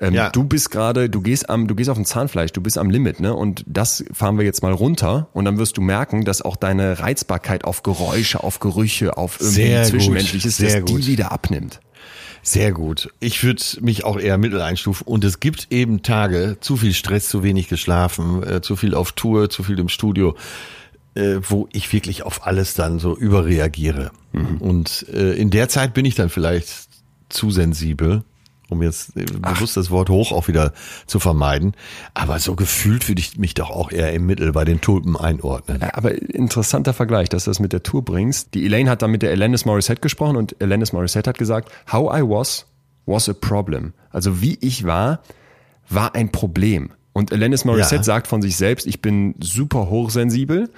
Ähm, 0.00 0.14
Ja. 0.14 0.30
Du 0.30 0.42
bist 0.44 0.70
gerade, 0.72 1.08
du 1.08 1.20
gehst 1.20 1.48
am, 1.48 1.68
du 1.68 1.76
gehst 1.76 1.88
auf 1.88 1.96
dem 1.96 2.04
Zahnfleisch, 2.04 2.52
du 2.52 2.60
bist 2.60 2.76
am 2.76 2.90
Limit, 2.90 3.20
ne? 3.20 3.34
Und 3.34 3.64
das 3.66 4.04
fahren 4.12 4.36
wir 4.36 4.44
jetzt 4.44 4.62
mal 4.62 4.72
runter 4.72 5.28
und 5.32 5.44
dann 5.44 5.58
wirst 5.58 5.76
du 5.76 5.80
merken, 5.80 6.24
dass 6.24 6.42
auch 6.42 6.56
deine 6.56 6.98
Reizbarkeit 6.98 7.64
auf 7.64 7.82
Geräusche, 7.84 8.42
auf 8.42 8.58
Gerüche, 8.58 9.16
auf 9.16 9.36
irgendwie 9.40 9.54
Sehr 9.54 9.84
Zwischenmenschliches, 9.84 10.56
sehr 10.56 10.80
dass 10.80 10.84
die 10.84 10.92
gut. 10.94 11.06
wieder 11.06 11.30
abnimmt. 11.30 11.80
Sehr 12.42 12.70
gut. 12.72 13.10
Ich 13.18 13.42
würde 13.42 13.62
mich 13.80 14.04
auch 14.04 14.18
eher 14.18 14.38
mittel 14.38 14.60
einstufen. 14.60 15.04
Und 15.06 15.24
es 15.24 15.40
gibt 15.40 15.66
eben 15.70 16.02
Tage, 16.02 16.58
zu 16.60 16.76
viel 16.76 16.94
Stress, 16.94 17.28
zu 17.28 17.42
wenig 17.42 17.66
geschlafen, 17.68 18.42
äh, 18.44 18.60
zu 18.60 18.76
viel 18.76 18.94
auf 18.94 19.12
Tour, 19.12 19.50
zu 19.50 19.64
viel 19.64 19.78
im 19.80 19.88
Studio, 19.88 20.36
äh, 21.16 21.40
wo 21.42 21.68
ich 21.72 21.92
wirklich 21.92 22.22
auf 22.22 22.46
alles 22.46 22.74
dann 22.74 22.98
so 22.98 23.16
überreagiere. 23.16 24.10
Und 24.60 25.06
äh, 25.12 25.32
in 25.32 25.48
der 25.50 25.68
Zeit 25.70 25.94
bin 25.94 26.04
ich 26.04 26.14
dann 26.14 26.28
vielleicht 26.28 26.88
zu 27.30 27.50
sensibel, 27.50 28.22
um 28.68 28.82
jetzt 28.82 29.16
äh, 29.16 29.24
bewusst 29.24 29.78
das 29.78 29.90
Wort 29.90 30.10
hoch 30.10 30.30
auch 30.30 30.46
wieder 30.46 30.74
zu 31.06 31.18
vermeiden. 31.18 31.72
Aber 32.12 32.38
so 32.38 32.54
gefühlt 32.54 33.08
würde 33.08 33.20
ich 33.20 33.38
mich 33.38 33.54
doch 33.54 33.70
auch 33.70 33.90
eher 33.90 34.12
im 34.12 34.26
Mittel 34.26 34.52
bei 34.52 34.66
den 34.66 34.82
Tulpen 34.82 35.16
einordnen. 35.16 35.80
Ja, 35.80 35.94
Aber 35.94 36.12
interessanter 36.12 36.92
Vergleich, 36.92 37.30
dass 37.30 37.44
du 37.44 37.50
das 37.50 37.60
mit 37.60 37.72
der 37.72 37.82
Tour 37.82 38.04
bringst. 38.04 38.52
Die 38.54 38.66
Elaine 38.66 38.90
hat 38.90 39.00
dann 39.00 39.10
mit 39.10 39.22
der 39.22 39.30
Alanis 39.30 39.64
Morissette 39.64 40.02
gesprochen 40.02 40.36
und 40.36 40.60
Alanis 40.60 40.92
Morissette 40.92 41.30
hat 41.30 41.38
gesagt, 41.38 41.70
how 41.90 42.14
I 42.14 42.20
was 42.20 42.66
was 43.06 43.28
a 43.28 43.32
problem. 43.32 43.94
Also 44.10 44.42
wie 44.42 44.58
ich 44.60 44.84
war, 44.84 45.20
war 45.88 46.14
ein 46.14 46.30
Problem. 46.30 46.90
Und 47.16 47.32
Alanis 47.32 47.64
Morissette 47.64 47.96
Ja. 47.96 48.02
sagt 48.02 48.26
von 48.26 48.42
sich 48.42 48.58
selbst, 48.58 48.86
ich 48.86 49.00
bin 49.00 49.36
super 49.40 49.88
hochsensibel. 49.88 50.68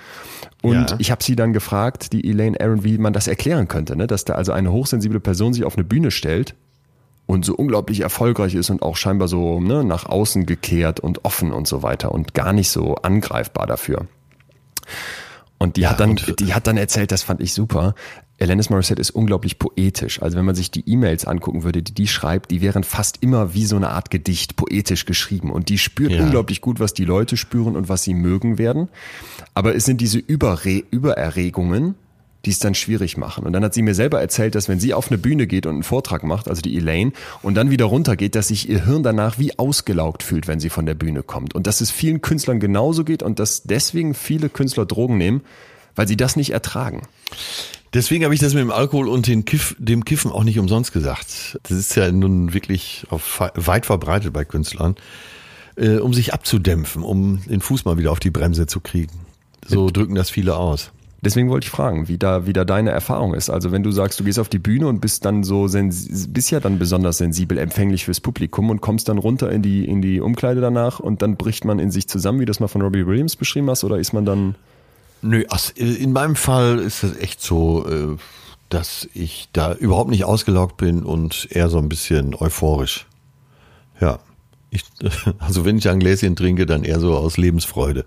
Und 0.62 0.90
Ja. 0.92 0.96
ich 1.00 1.10
habe 1.10 1.20
sie 1.24 1.34
dann 1.34 1.52
gefragt, 1.52 2.12
die 2.12 2.30
Elaine 2.30 2.60
Aaron, 2.60 2.84
wie 2.84 2.96
man 2.96 3.12
das 3.12 3.26
erklären 3.26 3.66
könnte, 3.66 3.96
ne? 3.96 4.06
dass 4.06 4.24
da 4.24 4.34
also 4.34 4.52
eine 4.52 4.70
hochsensible 4.70 5.18
Person 5.18 5.52
sich 5.52 5.64
auf 5.64 5.74
eine 5.76 5.82
Bühne 5.82 6.12
stellt 6.12 6.54
und 7.26 7.44
so 7.44 7.56
unglaublich 7.56 8.02
erfolgreich 8.02 8.54
ist 8.54 8.70
und 8.70 8.82
auch 8.82 8.96
scheinbar 8.96 9.26
so 9.26 9.58
ne, 9.60 9.82
nach 9.82 10.06
außen 10.06 10.46
gekehrt 10.46 11.00
und 11.00 11.24
offen 11.24 11.50
und 11.52 11.66
so 11.66 11.82
weiter 11.82 12.12
und 12.12 12.34
gar 12.34 12.52
nicht 12.52 12.70
so 12.70 12.94
angreifbar 12.94 13.66
dafür. 13.66 14.06
Und 15.58 15.76
die 15.76 15.88
hat 15.88 15.98
dann, 15.98 16.10
und- 16.10 16.38
die 16.38 16.54
hat 16.54 16.68
dann 16.68 16.76
erzählt, 16.76 17.10
das 17.10 17.24
fand 17.24 17.40
ich 17.40 17.52
super. 17.52 17.96
Alanis 18.40 18.70
Morissette 18.70 19.00
ist 19.00 19.10
unglaublich 19.10 19.58
poetisch. 19.58 20.22
Also 20.22 20.36
wenn 20.36 20.44
man 20.44 20.54
sich 20.54 20.70
die 20.70 20.88
E-Mails 20.88 21.24
angucken 21.24 21.64
würde, 21.64 21.82
die 21.82 21.92
die 21.92 22.06
schreibt, 22.06 22.50
die 22.50 22.60
wären 22.60 22.84
fast 22.84 23.18
immer 23.20 23.52
wie 23.54 23.64
so 23.64 23.76
eine 23.76 23.90
Art 23.90 24.10
Gedicht 24.10 24.54
poetisch 24.56 25.06
geschrieben. 25.06 25.50
Und 25.50 25.68
die 25.68 25.78
spürt 25.78 26.12
Ja. 26.12 26.22
unglaublich 26.22 26.60
gut, 26.60 26.78
was 26.78 26.94
die 26.94 27.04
Leute 27.04 27.36
spüren 27.36 27.74
und 27.74 27.88
was 27.88 28.04
sie 28.04 28.14
mögen 28.14 28.56
werden. 28.58 28.88
Aber 29.54 29.74
es 29.74 29.84
sind 29.84 30.00
diese 30.00 30.18
Überre 30.18 30.82
Übererregungen, 30.90 31.96
die 32.44 32.50
es 32.50 32.60
dann 32.60 32.76
schwierig 32.76 33.16
machen. 33.16 33.44
Und 33.44 33.52
dann 33.52 33.64
hat 33.64 33.74
sie 33.74 33.82
mir 33.82 33.94
selber 33.96 34.20
erzählt, 34.20 34.54
dass 34.54 34.68
wenn 34.68 34.78
sie 34.78 34.94
auf 34.94 35.08
eine 35.10 35.18
Bühne 35.18 35.48
geht 35.48 35.66
und 35.66 35.74
einen 35.74 35.82
Vortrag 35.82 36.22
macht, 36.22 36.48
also 36.48 36.62
die 36.62 36.76
Elaine, 36.76 37.10
und 37.42 37.56
dann 37.56 37.70
wieder 37.70 37.86
runtergeht, 37.86 38.36
dass 38.36 38.48
sich 38.48 38.68
ihr 38.68 38.84
Hirn 38.84 39.02
danach 39.02 39.40
wie 39.40 39.58
ausgelaugt 39.58 40.22
fühlt, 40.22 40.46
wenn 40.46 40.60
sie 40.60 40.70
von 40.70 40.86
der 40.86 40.94
Bühne 40.94 41.24
kommt. 41.24 41.56
Und 41.56 41.66
dass 41.66 41.80
es 41.80 41.90
vielen 41.90 42.20
Künstlern 42.20 42.60
genauso 42.60 43.02
geht 43.02 43.24
und 43.24 43.40
dass 43.40 43.64
deswegen 43.64 44.14
viele 44.14 44.48
Künstler 44.48 44.86
Drogen 44.86 45.18
nehmen, 45.18 45.40
weil 45.96 46.06
sie 46.06 46.16
das 46.16 46.36
nicht 46.36 46.50
ertragen. 46.50 47.02
Deswegen 47.94 48.24
habe 48.24 48.34
ich 48.34 48.40
das 48.40 48.54
mit 48.54 48.62
dem 48.62 48.70
Alkohol 48.70 49.08
und 49.08 49.26
Kiff, 49.46 49.74
dem 49.78 50.04
Kiffen 50.04 50.30
auch 50.30 50.44
nicht 50.44 50.58
umsonst 50.58 50.92
gesagt. 50.92 51.58
Das 51.62 51.72
ist 51.72 51.94
ja 51.94 52.10
nun 52.12 52.52
wirklich 52.52 53.06
auf, 53.08 53.40
weit 53.54 53.86
verbreitet 53.86 54.32
bei 54.32 54.44
Künstlern, 54.44 54.96
äh, 55.76 55.96
um 55.96 56.12
sich 56.12 56.34
abzudämpfen, 56.34 57.02
um 57.02 57.40
den 57.46 57.60
Fuß 57.60 57.84
mal 57.84 57.96
wieder 57.96 58.12
auf 58.12 58.20
die 58.20 58.30
Bremse 58.30 58.66
zu 58.66 58.80
kriegen. 58.80 59.12
So 59.66 59.90
drücken 59.90 60.14
das 60.14 60.30
viele 60.30 60.56
aus. 60.56 60.92
Deswegen 61.20 61.50
wollte 61.50 61.64
ich 61.64 61.70
fragen, 61.70 62.06
wie 62.06 62.16
da, 62.16 62.46
wie 62.46 62.52
da 62.52 62.64
deine 62.64 62.90
Erfahrung 62.90 63.34
ist. 63.34 63.50
Also 63.50 63.72
wenn 63.72 63.82
du 63.82 63.90
sagst, 63.90 64.20
du 64.20 64.24
gehst 64.24 64.38
auf 64.38 64.48
die 64.48 64.60
Bühne 64.60 64.86
und 64.86 65.00
bist 65.00 65.24
dann 65.24 65.42
so 65.42 65.68
bist 65.68 66.50
ja 66.52 66.60
dann 66.60 66.78
besonders 66.78 67.18
sensibel, 67.18 67.58
empfänglich 67.58 68.04
fürs 68.04 68.20
Publikum 68.20 68.70
und 68.70 68.80
kommst 68.80 69.08
dann 69.08 69.18
runter 69.18 69.50
in 69.50 69.60
die, 69.60 69.84
in 69.84 70.00
die 70.00 70.20
Umkleide 70.20 70.60
danach 70.60 71.00
und 71.00 71.20
dann 71.20 71.36
bricht 71.36 71.64
man 71.64 71.80
in 71.80 71.90
sich 71.90 72.06
zusammen, 72.06 72.38
wie 72.38 72.44
du 72.44 72.50
das 72.50 72.60
mal 72.60 72.68
von 72.68 72.82
Robbie 72.82 73.04
Williams 73.04 73.34
beschrieben 73.34 73.68
hast, 73.68 73.82
oder 73.82 73.98
ist 73.98 74.12
man 74.12 74.24
dann 74.24 74.54
Nö, 75.22 75.44
in 75.74 76.12
meinem 76.12 76.36
Fall 76.36 76.78
ist 76.78 77.02
es 77.02 77.16
echt 77.16 77.42
so, 77.42 77.86
äh, 77.88 78.16
dass 78.68 79.08
ich 79.14 79.48
da 79.52 79.74
überhaupt 79.74 80.10
nicht 80.10 80.24
ausgelaugt 80.24 80.76
bin 80.76 81.02
und 81.02 81.48
eher 81.50 81.68
so 81.68 81.78
ein 81.78 81.88
bisschen 81.88 82.34
euphorisch. 82.34 83.06
Ja. 84.00 84.20
Ich, 84.70 84.84
also 85.38 85.64
wenn 85.64 85.78
ich 85.78 85.88
ein 85.88 86.00
Gläschen 86.00 86.36
trinke, 86.36 86.66
dann 86.66 86.84
eher 86.84 87.00
so 87.00 87.16
aus 87.16 87.36
Lebensfreude. 87.36 88.04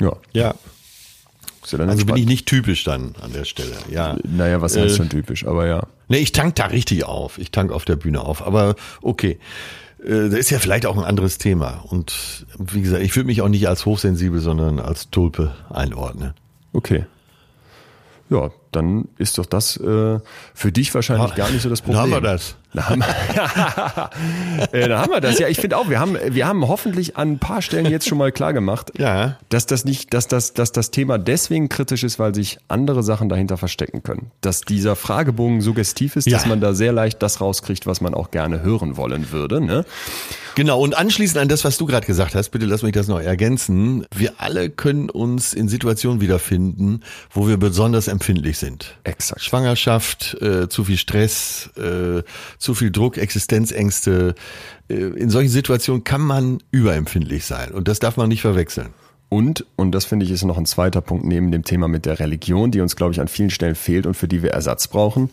ja, 0.00 0.12
Ja. 0.32 0.42
ja 0.42 0.54
dann 1.76 1.90
Also 1.90 2.06
bin 2.06 2.16
ich 2.16 2.26
nicht 2.26 2.46
typisch 2.46 2.84
dann 2.84 3.14
an 3.20 3.32
der 3.32 3.44
Stelle. 3.44 3.76
Ja. 3.90 4.16
Naja, 4.24 4.62
was 4.62 4.76
heißt 4.76 4.94
Äh, 4.94 4.96
schon 4.96 5.08
typisch, 5.10 5.46
aber 5.46 5.66
ja. 5.66 5.86
Nee, 6.08 6.18
ich 6.18 6.32
tank 6.32 6.54
da 6.54 6.66
richtig 6.66 7.04
auf. 7.04 7.36
Ich 7.38 7.50
tank 7.50 7.72
auf 7.72 7.84
der 7.84 7.96
Bühne 7.96 8.22
auf. 8.22 8.46
Aber 8.46 8.74
okay. 9.02 9.38
Äh, 10.02 10.28
Das 10.28 10.38
ist 10.38 10.50
ja 10.50 10.58
vielleicht 10.58 10.86
auch 10.86 10.96
ein 10.96 11.04
anderes 11.04 11.38
Thema. 11.38 11.84
Und 11.88 12.46
wie 12.58 12.82
gesagt, 12.82 13.02
ich 13.02 13.14
würde 13.16 13.26
mich 13.26 13.42
auch 13.42 13.48
nicht 13.48 13.68
als 13.68 13.86
hochsensibel, 13.86 14.40
sondern 14.40 14.78
als 14.80 15.10
Tulpe 15.10 15.54
einordnen. 15.70 16.34
Okay. 16.72 17.06
Ja, 18.30 18.50
dann 18.72 19.08
ist 19.18 19.38
doch 19.38 19.46
das 19.46 19.76
äh, 19.78 20.18
für 20.54 20.72
dich 20.72 20.94
wahrscheinlich 20.94 21.34
gar 21.34 21.50
nicht 21.50 21.62
so 21.62 21.68
das 21.70 21.82
Dann 21.82 21.94
Problem. 21.94 22.14
haben 22.14 22.22
wir 22.22 22.30
das. 22.30 22.54
Da 22.74 22.88
haben, 22.90 23.00
äh, 24.72 24.88
da 24.88 25.00
haben 25.00 25.10
wir 25.12 25.20
das. 25.22 25.38
Ja, 25.38 25.48
ich 25.48 25.58
finde 25.58 25.78
auch, 25.78 25.88
wir 25.88 25.98
haben, 26.00 26.16
wir 26.28 26.46
haben 26.46 26.68
hoffentlich 26.68 27.16
an 27.16 27.32
ein 27.32 27.38
paar 27.38 27.62
Stellen 27.62 27.86
jetzt 27.86 28.06
schon 28.06 28.18
mal 28.18 28.30
klar 28.30 28.52
gemacht, 28.52 28.92
Ja. 28.98 29.38
dass 29.48 29.64
das 29.66 29.84
nicht, 29.86 30.12
dass 30.12 30.28
das, 30.28 30.52
dass 30.52 30.72
das 30.72 30.90
Thema 30.90 31.18
deswegen 31.18 31.68
kritisch 31.70 32.04
ist, 32.04 32.18
weil 32.18 32.34
sich 32.34 32.58
andere 32.68 33.02
Sachen 33.02 33.28
dahinter 33.30 33.56
verstecken 33.56 34.02
können. 34.02 34.30
Dass 34.42 34.60
dieser 34.60 34.96
Fragebogen 34.96 35.60
suggestiv 35.62 36.16
ist, 36.16 36.26
Ja. 36.26 36.36
dass 36.36 36.46
man 36.46 36.60
da 36.60 36.74
sehr 36.74 36.92
leicht 36.92 37.22
das 37.22 37.40
rauskriegt, 37.40 37.86
was 37.86 38.00
man 38.02 38.12
auch 38.12 38.30
gerne 38.30 38.62
hören 38.62 38.96
wollen 38.98 39.32
würde. 39.32 39.60
Ne? 39.62 39.86
Genau, 40.58 40.80
und 40.80 40.98
anschließend 40.98 41.38
an 41.38 41.46
das, 41.46 41.64
was 41.64 41.78
du 41.78 41.86
gerade 41.86 42.04
gesagt 42.04 42.34
hast, 42.34 42.48
bitte 42.48 42.66
lass 42.66 42.82
mich 42.82 42.90
das 42.90 43.06
noch 43.06 43.20
ergänzen. 43.20 44.04
Wir 44.12 44.40
alle 44.40 44.70
können 44.70 45.08
uns 45.08 45.54
in 45.54 45.68
Situationen 45.68 46.20
wiederfinden, 46.20 47.04
wo 47.30 47.46
wir 47.46 47.58
besonders 47.58 48.08
empfindlich 48.08 48.58
sind. 48.58 48.98
Exakt. 49.04 49.40
Schwangerschaft, 49.40 50.36
äh, 50.42 50.68
zu 50.68 50.82
viel 50.82 50.96
Stress, 50.96 51.70
äh, 51.76 52.24
zu 52.58 52.74
viel 52.74 52.90
Druck, 52.90 53.18
Existenzängste. 53.18 54.34
Äh, 54.88 54.94
in 54.94 55.30
solchen 55.30 55.50
Situationen 55.50 56.02
kann 56.02 56.22
man 56.22 56.58
überempfindlich 56.72 57.44
sein 57.44 57.70
und 57.70 57.86
das 57.86 58.00
darf 58.00 58.16
man 58.16 58.28
nicht 58.28 58.42
verwechseln. 58.42 58.88
Und, 59.28 59.64
und 59.76 59.92
das 59.92 60.06
finde 60.06 60.26
ich 60.26 60.32
ist 60.32 60.42
noch 60.42 60.58
ein 60.58 60.66
zweiter 60.66 61.02
Punkt 61.02 61.24
neben 61.24 61.52
dem 61.52 61.62
Thema 61.62 61.86
mit 61.86 62.04
der 62.04 62.18
Religion, 62.18 62.72
die 62.72 62.80
uns, 62.80 62.96
glaube 62.96 63.12
ich, 63.12 63.20
an 63.20 63.28
vielen 63.28 63.50
Stellen 63.50 63.76
fehlt 63.76 64.06
und 64.06 64.14
für 64.14 64.26
die 64.26 64.42
wir 64.42 64.50
Ersatz 64.50 64.88
brauchen. 64.88 65.30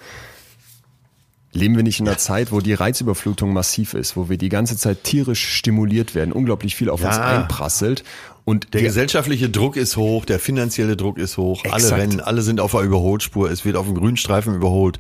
Leben 1.56 1.76
wir 1.76 1.84
nicht 1.84 2.00
in 2.00 2.08
einer 2.08 2.18
Zeit, 2.18 2.52
wo 2.52 2.60
die 2.60 2.74
Reizüberflutung 2.74 3.54
massiv 3.54 3.94
ist, 3.94 4.16
wo 4.16 4.30
wir 4.30 4.38
die 4.38 4.50
ganze 4.50 4.78
Zeit 4.78 5.04
tierisch 5.04 5.48
stimuliert 5.56 6.14
werden, 6.14 6.32
unglaublich 6.32 6.76
viel 6.76 6.90
auf 6.90 7.04
uns 7.04 7.16
Ja. 7.16 7.24
einprasselt 7.24 8.04
und 8.44 8.74
Der 8.74 8.82
wir, 8.82 8.88
gesellschaftliche 8.90 9.50
Druck 9.50 9.76
ist 9.78 9.98
hoch, 9.98 10.26
der 10.26 10.40
finanzielle 10.40 10.96
Druck 10.98 11.18
ist 11.18 11.38
hoch, 11.38 11.64
alle 11.66 11.76
Exakt. 11.76 12.02
rennen, 12.02 12.20
alle 12.20 12.42
sind 12.42 12.60
auf 12.60 12.72
der 12.72 12.82
Überholspur, 12.82 13.50
es 13.50 13.66
wird 13.66 13.76
auf 13.78 13.86
dem 13.86 13.96
Grünstreifen 13.96 14.54
überholt. 14.54 15.00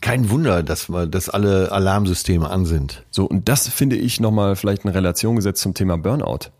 Kein 0.00 0.30
Wunder, 0.30 0.62
dass, 0.62 0.88
wir- 0.88 1.06
dass 1.06 1.28
alle 1.28 1.70
Alarmsysteme 1.72 2.48
an 2.48 2.64
sind. 2.64 3.04
so 3.10 3.24
und 3.26 3.48
das 3.48 3.68
finde 3.68 3.96
ich 3.96 4.20
nochmal 4.20 4.56
vielleicht 4.56 4.84
in 4.84 4.90
Relation 4.90 5.36
gesetzt 5.36 5.62
zum 5.62 5.74
Thema 5.74 5.96
Burnout. 5.98 6.50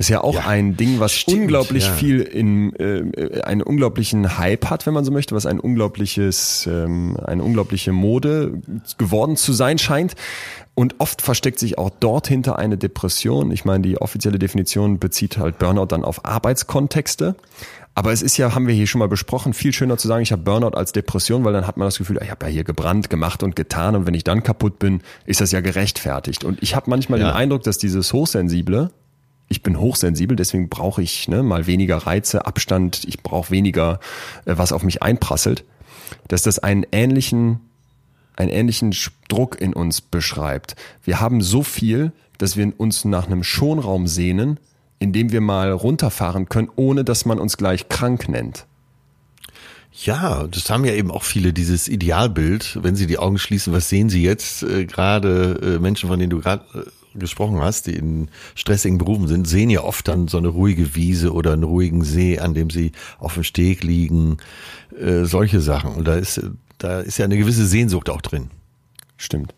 Das 0.00 0.06
ist 0.06 0.12
ja 0.14 0.22
auch 0.24 0.34
Ja, 0.36 0.46
ein 0.46 0.78
Ding, 0.78 0.98
was 0.98 1.12
stimmt, 1.12 1.42
unglaublich 1.42 1.84
ja. 1.84 1.92
viel 1.92 2.22
in 2.22 2.74
äh, 2.76 3.42
einen 3.42 3.60
unglaublichen 3.60 4.38
Hype 4.38 4.70
hat, 4.70 4.86
wenn 4.86 4.94
man 4.94 5.04
so 5.04 5.12
möchte, 5.12 5.34
was 5.34 5.44
ein 5.44 5.60
unglaubliches, 5.60 6.66
ähm, 6.72 7.18
eine 7.22 7.44
unglaubliche 7.44 7.92
Mode 7.92 8.62
geworden 8.96 9.36
zu 9.36 9.52
sein 9.52 9.76
scheint. 9.76 10.14
Und 10.74 10.94
oft 11.00 11.20
versteckt 11.20 11.58
sich 11.58 11.76
auch 11.76 11.90
dort 12.00 12.28
hinter 12.28 12.58
eine 12.58 12.78
Depression. 12.78 13.50
Ich 13.50 13.66
meine, 13.66 13.82
die 13.82 13.98
offizielle 14.00 14.38
Definition 14.38 14.98
bezieht 14.98 15.36
halt 15.36 15.58
Burnout 15.58 15.84
dann 15.88 16.02
auf 16.02 16.24
Arbeitskontexte. 16.24 17.34
Aber 17.94 18.10
es 18.10 18.22
ist 18.22 18.38
ja, 18.38 18.54
haben 18.54 18.66
wir 18.68 18.74
hier 18.74 18.86
schon 18.86 19.00
mal 19.00 19.08
besprochen, 19.08 19.52
viel 19.52 19.74
schöner 19.74 19.98
zu 19.98 20.08
sagen, 20.08 20.22
ich 20.22 20.32
habe 20.32 20.40
Burnout 20.40 20.78
als 20.78 20.92
Depression, 20.92 21.44
weil 21.44 21.52
dann 21.52 21.66
hat 21.66 21.76
man 21.76 21.86
das 21.86 21.98
Gefühl, 21.98 22.18
ich 22.22 22.30
habe 22.30 22.46
ja 22.46 22.50
hier 22.52 22.64
gebrannt, 22.64 23.10
gemacht 23.10 23.42
und 23.42 23.54
getan 23.54 23.94
und 23.96 24.06
wenn 24.06 24.14
ich 24.14 24.24
dann 24.24 24.42
kaputt 24.42 24.78
bin, 24.78 25.02
ist 25.26 25.42
das 25.42 25.52
ja 25.52 25.60
gerechtfertigt. 25.60 26.42
Und 26.44 26.62
ich 26.62 26.74
habe 26.74 26.88
manchmal 26.88 27.20
Ja. 27.20 27.32
den 27.32 27.36
Eindruck, 27.36 27.64
dass 27.64 27.76
dieses 27.76 28.14
Hochsensible, 28.14 28.90
ich 29.50 29.62
bin 29.62 29.78
hochsensibel, 29.78 30.36
deswegen 30.36 30.70
brauche 30.70 31.02
ich 31.02 31.28
ne, 31.28 31.42
mal 31.42 31.66
weniger 31.66 31.98
Reize, 31.98 32.46
Abstand, 32.46 33.04
ich 33.04 33.22
brauche 33.22 33.50
weniger, 33.50 34.00
äh, 34.46 34.54
was 34.56 34.72
auf 34.72 34.84
mich 34.84 35.02
einprasselt, 35.02 35.64
dass 36.28 36.42
das 36.42 36.60
einen 36.60 36.86
ähnlichen, 36.92 37.60
einen 38.36 38.50
ähnlichen 38.50 38.94
Druck 39.28 39.60
in 39.60 39.74
uns 39.74 40.00
beschreibt. 40.00 40.76
Wir 41.02 41.20
haben 41.20 41.42
so 41.42 41.62
viel, 41.62 42.12
dass 42.38 42.56
wir 42.56 42.72
uns 42.78 43.04
nach 43.04 43.26
einem 43.26 43.42
Schonraum 43.42 44.06
sehnen, 44.06 44.58
in 45.00 45.12
dem 45.12 45.32
wir 45.32 45.40
mal 45.40 45.72
runterfahren 45.72 46.48
können, 46.48 46.70
ohne 46.76 47.04
dass 47.04 47.24
man 47.24 47.40
uns 47.40 47.56
gleich 47.56 47.88
krank 47.88 48.28
nennt. 48.28 48.66
Ja, 49.92 50.46
das 50.46 50.70
haben 50.70 50.84
ja 50.84 50.92
eben 50.92 51.10
auch 51.10 51.24
viele, 51.24 51.52
dieses 51.52 51.88
Idealbild, 51.88 52.78
wenn 52.82 52.94
sie 52.94 53.08
die 53.08 53.18
Augen 53.18 53.38
schließen, 53.38 53.72
was 53.72 53.88
sehen 53.88 54.08
sie 54.08 54.22
jetzt? 54.22 54.62
Äh, 54.62 54.86
gerade 54.86 55.58
äh, 55.60 55.78
Menschen, 55.80 56.08
von 56.08 56.20
denen 56.20 56.30
du 56.30 56.40
gerade 56.40 56.64
äh, 56.74 56.90
gesprochen 57.14 57.60
hast, 57.60 57.86
die 57.86 57.94
in 57.94 58.28
stressigen 58.54 58.98
Berufen 58.98 59.28
sind, 59.28 59.48
sehen 59.48 59.70
ja 59.70 59.82
oft 59.82 60.08
dann 60.08 60.28
so 60.28 60.38
eine 60.38 60.48
ruhige 60.48 60.94
Wiese 60.94 61.32
oder 61.32 61.52
einen 61.52 61.64
ruhigen 61.64 62.04
See, 62.04 62.38
an 62.38 62.54
dem 62.54 62.70
sie 62.70 62.92
auf 63.18 63.34
dem 63.34 63.44
Steg 63.44 63.82
liegen, 63.82 64.38
äh, 64.98 65.24
solche 65.24 65.60
Sachen. 65.60 65.94
Und 65.94 66.06
da 66.06 66.14
ist, 66.14 66.40
da 66.78 67.00
ist 67.00 67.18
ja 67.18 67.24
eine 67.24 67.36
gewisse 67.36 67.66
Sehnsucht 67.66 68.10
auch 68.10 68.20
drin. 68.20 68.50
Stimmt. 69.16 69.54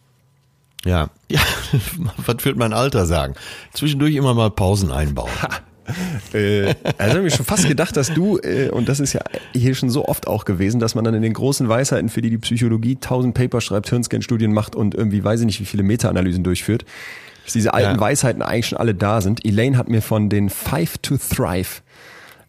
Ja, 0.84 1.10
ja, 1.28 1.40
was 2.26 2.44
wird 2.44 2.56
mein 2.56 2.72
Alter 2.72 3.06
sagen? 3.06 3.34
Zwischendurch 3.72 4.14
immer 4.14 4.34
mal 4.34 4.50
Pausen 4.50 4.90
einbauen. 4.90 5.30
Äh, 6.32 6.74
also 6.96 7.16
habe 7.16 7.26
ich 7.26 7.34
schon 7.34 7.44
fast 7.44 7.66
gedacht, 7.66 7.96
dass 7.96 8.12
du, 8.14 8.38
äh, 8.38 8.70
und 8.70 8.88
das 8.88 9.00
ist 9.00 9.12
ja 9.12 9.20
hier 9.52 9.74
schon 9.74 9.90
so 9.90 10.06
oft 10.06 10.26
auch 10.26 10.44
gewesen, 10.44 10.80
dass 10.80 10.94
man 10.94 11.04
dann 11.04 11.14
in 11.14 11.22
den 11.22 11.32
großen 11.32 11.68
Weisheiten, 11.68 12.08
für 12.08 12.22
die 12.22 12.30
die 12.30 12.38
Psychologie 12.38 12.96
tausend 12.96 13.34
Paper 13.34 13.60
schreibt, 13.60 13.90
Hirnscan-Studien 13.90 14.52
macht 14.52 14.76
und 14.76 14.94
irgendwie 14.94 15.22
weiß 15.22 15.40
ich 15.40 15.46
nicht, 15.46 15.60
wie 15.60 15.64
viele 15.64 15.82
Meta-Analysen 15.82 16.44
durchführt, 16.44 16.84
dass 17.44 17.52
diese 17.52 17.74
alten 17.74 17.94
Ja. 17.96 18.00
Weisheiten 18.00 18.42
eigentlich 18.42 18.68
schon 18.68 18.78
alle 18.78 18.94
da 18.94 19.20
sind. 19.20 19.44
Elaine 19.44 19.76
hat 19.76 19.88
mir 19.88 20.02
von 20.02 20.28
den 20.28 20.50
Five 20.50 20.98
to 20.98 21.16
Thrive 21.16 21.82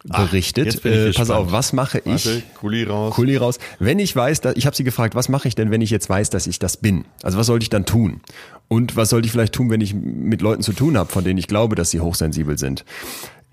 berichtet. 0.06 0.76
ich 0.76 0.86
äh, 0.86 1.12
pass 1.14 1.30
auf, 1.30 1.52
was 1.52 1.74
mache 1.74 2.00
ich? 2.00 2.26
Warte, 2.26 2.44
Kuli 2.60 2.84
raus. 2.84 3.14
Kuli 3.16 3.38
raus. 3.38 3.58
Wenn 3.80 4.00
ich 4.00 4.16
weiß, 4.16 4.42
dass, 4.42 4.56
ich 4.56 4.66
habe 4.66 4.76
sie 4.76 4.84
gefragt, 4.84 5.16
was 5.16 5.30
mache 5.30 5.48
ich 5.48 5.56
denn, 5.56 5.72
wenn 5.72 5.82
ich 5.82 5.90
jetzt 5.90 6.10
weiß, 6.10 6.30
dass 6.30 6.48
ich 6.48 6.60
das 6.60 6.78
bin? 6.78 7.06
Also 7.24 7.38
was 7.38 7.48
sollte 7.48 7.64
ich 7.64 7.70
dann 7.70 7.86
tun? 7.86 8.22
Und 8.68 8.96
was 8.96 9.10
sollte 9.10 9.26
ich 9.26 9.32
vielleicht 9.32 9.54
tun, 9.54 9.70
wenn 9.70 9.82
ich 9.82 9.94
mit 9.94 10.42
Leuten 10.42 10.62
zu 10.62 10.74
tun 10.74 10.98
habe, 10.98 11.12
von 11.12 11.24
denen 11.24 11.38
ich 11.38 11.48
glaube, 11.48 11.76
dass 11.76 11.92
sie 11.92 12.02
hochsensibel 12.02 12.58
sind? 12.58 12.84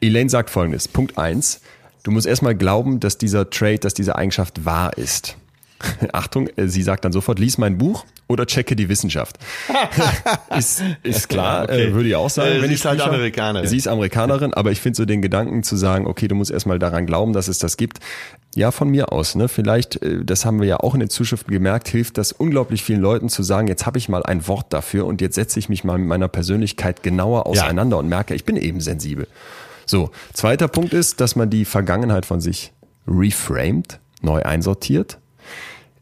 Elaine 0.00 0.30
sagt 0.30 0.50
folgendes. 0.50 0.88
Punkt 0.88 1.18
eins: 1.18 1.60
Du 2.02 2.10
musst 2.10 2.26
erstmal 2.26 2.54
glauben, 2.54 2.98
dass 3.00 3.18
dieser 3.18 3.50
Trait, 3.50 3.84
dass 3.84 3.94
diese 3.94 4.16
Eigenschaft 4.16 4.64
wahr 4.64 4.96
ist. 4.96 5.36
Achtung, 6.12 6.48
äh, 6.56 6.68
sie 6.68 6.82
sagt 6.82 7.04
dann 7.04 7.12
sofort, 7.12 7.38
lies 7.38 7.58
mein 7.58 7.78
Buch 7.78 8.04
oder 8.28 8.46
checke 8.46 8.76
die 8.76 8.88
Wissenschaft. 8.88 9.38
ist, 10.56 10.82
ist 11.02 11.28
klar, 11.28 11.64
Okay. 11.64 11.86
äh, 11.86 11.94
würde 11.94 12.08
ich 12.08 12.16
auch 12.16 12.30
sagen. 12.30 12.50
Äh, 12.50 12.62
wenn 12.62 12.68
sie 12.68 12.74
ich 12.74 12.80
ist 12.80 12.84
halt 12.84 13.00
Amerikanerin. 13.00 13.68
Sie 13.68 13.76
ist 13.76 13.88
Amerikanerin, 13.88 14.54
aber 14.54 14.70
ich 14.70 14.80
finde 14.80 14.96
so 14.96 15.04
den 15.04 15.22
Gedanken 15.22 15.62
zu 15.62 15.76
sagen, 15.76 16.06
okay, 16.06 16.28
du 16.28 16.34
musst 16.34 16.50
erstmal 16.50 16.78
daran 16.78 17.06
glauben, 17.06 17.32
dass 17.32 17.48
es 17.48 17.58
das 17.58 17.76
gibt. 17.76 17.98
Ja, 18.54 18.70
von 18.72 18.88
mir 18.88 19.12
aus. 19.12 19.34
Ne? 19.34 19.48
Vielleicht, 19.48 20.02
äh, 20.02 20.24
das 20.24 20.44
haben 20.44 20.60
wir 20.60 20.66
ja 20.66 20.78
auch 20.80 20.94
in 20.94 21.00
den 21.00 21.10
Zuschriften 21.10 21.52
gemerkt, 21.52 21.88
hilft 21.88 22.18
das 22.18 22.32
unglaublich 22.32 22.82
vielen 22.82 23.00
Leuten 23.00 23.28
zu 23.28 23.42
sagen, 23.42 23.68
jetzt 23.68 23.86
habe 23.86 23.98
ich 23.98 24.08
mal 24.08 24.22
ein 24.24 24.46
Wort 24.48 24.72
dafür 24.72 25.06
und 25.06 25.20
jetzt 25.20 25.34
setze 25.34 25.58
ich 25.58 25.68
mich 25.68 25.84
mal 25.84 25.98
mit 25.98 26.08
meiner 26.08 26.28
Persönlichkeit 26.28 27.02
genauer 27.02 27.46
auseinander 27.46 27.98
und 27.98 28.08
merke, 28.08 28.34
ich 28.34 28.44
bin 28.44 28.56
eben 28.56 28.80
sensibel. 28.80 29.26
So, 29.86 30.10
zweiter 30.34 30.68
Punkt 30.68 30.92
ist, 30.92 31.20
dass 31.20 31.34
man 31.36 31.50
die 31.50 31.64
Vergangenheit 31.64 32.24
von 32.26 32.40
sich 32.40 32.72
reframed, 33.08 33.98
neu 34.22 34.42
einsortiert. 34.42 35.18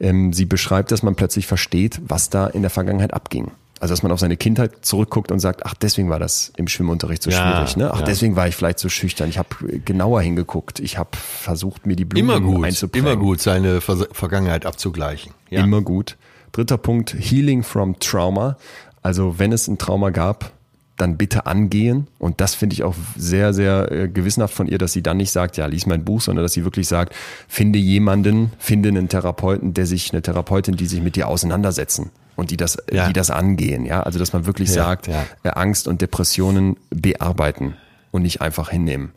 Ähm, 0.00 0.32
sie 0.32 0.44
beschreibt, 0.44 0.92
dass 0.92 1.02
man 1.02 1.14
plötzlich 1.16 1.46
versteht, 1.46 2.00
was 2.06 2.30
da 2.30 2.46
in 2.46 2.62
der 2.62 2.70
Vergangenheit 2.70 3.12
abging. 3.14 3.50
Also 3.80 3.92
dass 3.92 4.02
man 4.02 4.10
auf 4.10 4.18
seine 4.18 4.36
Kindheit 4.36 4.84
zurückguckt 4.84 5.30
und 5.30 5.38
sagt, 5.38 5.64
ach, 5.64 5.74
deswegen 5.74 6.10
war 6.10 6.18
das 6.18 6.52
im 6.56 6.66
Schwimmunterricht 6.66 7.22
so 7.22 7.30
Ja, 7.30 7.36
schwierig. 7.54 7.76
Ne? 7.76 7.90
Ach, 7.92 8.00
ja. 8.00 8.06
deswegen 8.06 8.34
war 8.34 8.48
ich 8.48 8.56
vielleicht 8.56 8.80
so 8.80 8.88
schüchtern. 8.88 9.28
Ich 9.28 9.38
habe 9.38 9.48
genauer 9.84 10.20
hingeguckt. 10.20 10.80
Ich 10.80 10.98
habe 10.98 11.10
versucht, 11.16 11.86
mir 11.86 11.94
die 11.94 12.04
Blumen 12.04 12.28
Immer 12.28 12.40
gut, 12.40 12.64
einzuprägen. 12.64 13.06
immer 13.06 13.16
gut, 13.16 13.40
seine 13.40 13.80
Vers 13.80 14.06
Vergangenheit 14.12 14.66
abzugleichen. 14.66 15.32
Ja. 15.50 15.62
Immer 15.62 15.82
gut. 15.82 16.16
Dritter 16.50 16.76
Punkt, 16.78 17.14
Healing 17.18 17.62
from 17.62 17.98
Trauma. 18.00 18.56
Also 19.02 19.38
wenn 19.38 19.52
es 19.52 19.68
ein 19.68 19.78
Trauma 19.78 20.10
gab, 20.10 20.50
dann 20.98 21.16
bitte 21.16 21.46
angehen. 21.46 22.06
Und 22.18 22.40
das 22.40 22.54
finde 22.54 22.74
ich 22.74 22.82
auch 22.84 22.94
sehr, 23.16 23.54
sehr 23.54 23.90
äh, 23.90 24.08
gewissenhaft 24.08 24.52
von 24.54 24.66
ihr, 24.68 24.78
dass 24.78 24.92
sie 24.92 25.02
dann 25.02 25.16
nicht 25.16 25.30
sagt, 25.30 25.56
ja, 25.56 25.66
lies 25.66 25.86
mein 25.86 26.04
Buch, 26.04 26.20
sondern 26.20 26.44
dass 26.44 26.52
sie 26.52 26.64
wirklich 26.64 26.88
sagt, 26.88 27.14
finde 27.48 27.78
jemanden, 27.78 28.52
finde 28.58 28.90
einen 28.90 29.08
Therapeuten, 29.08 29.74
der 29.74 29.86
sich, 29.86 30.12
eine 30.12 30.22
Therapeutin, 30.22 30.76
die 30.76 30.86
sich 30.86 31.00
mit 31.00 31.16
dir 31.16 31.28
auseinandersetzen 31.28 32.10
und 32.36 32.50
die 32.50 32.56
das, 32.56 32.76
Ja. 32.92 33.06
die 33.06 33.12
das 33.12 33.30
angehen. 33.30 33.86
Ja, 33.86 34.02
also 34.02 34.18
dass 34.18 34.32
man 34.32 34.44
wirklich 34.46 34.68
Ja, 34.68 34.74
sagt, 34.74 35.06
ja. 35.06 35.24
äh, 35.44 35.50
Angst 35.50 35.88
und 35.88 36.02
Depressionen 36.02 36.76
bearbeiten 36.90 37.74
und 38.10 38.22
nicht 38.22 38.40
einfach 38.42 38.70
hinnehmen. 38.70 39.12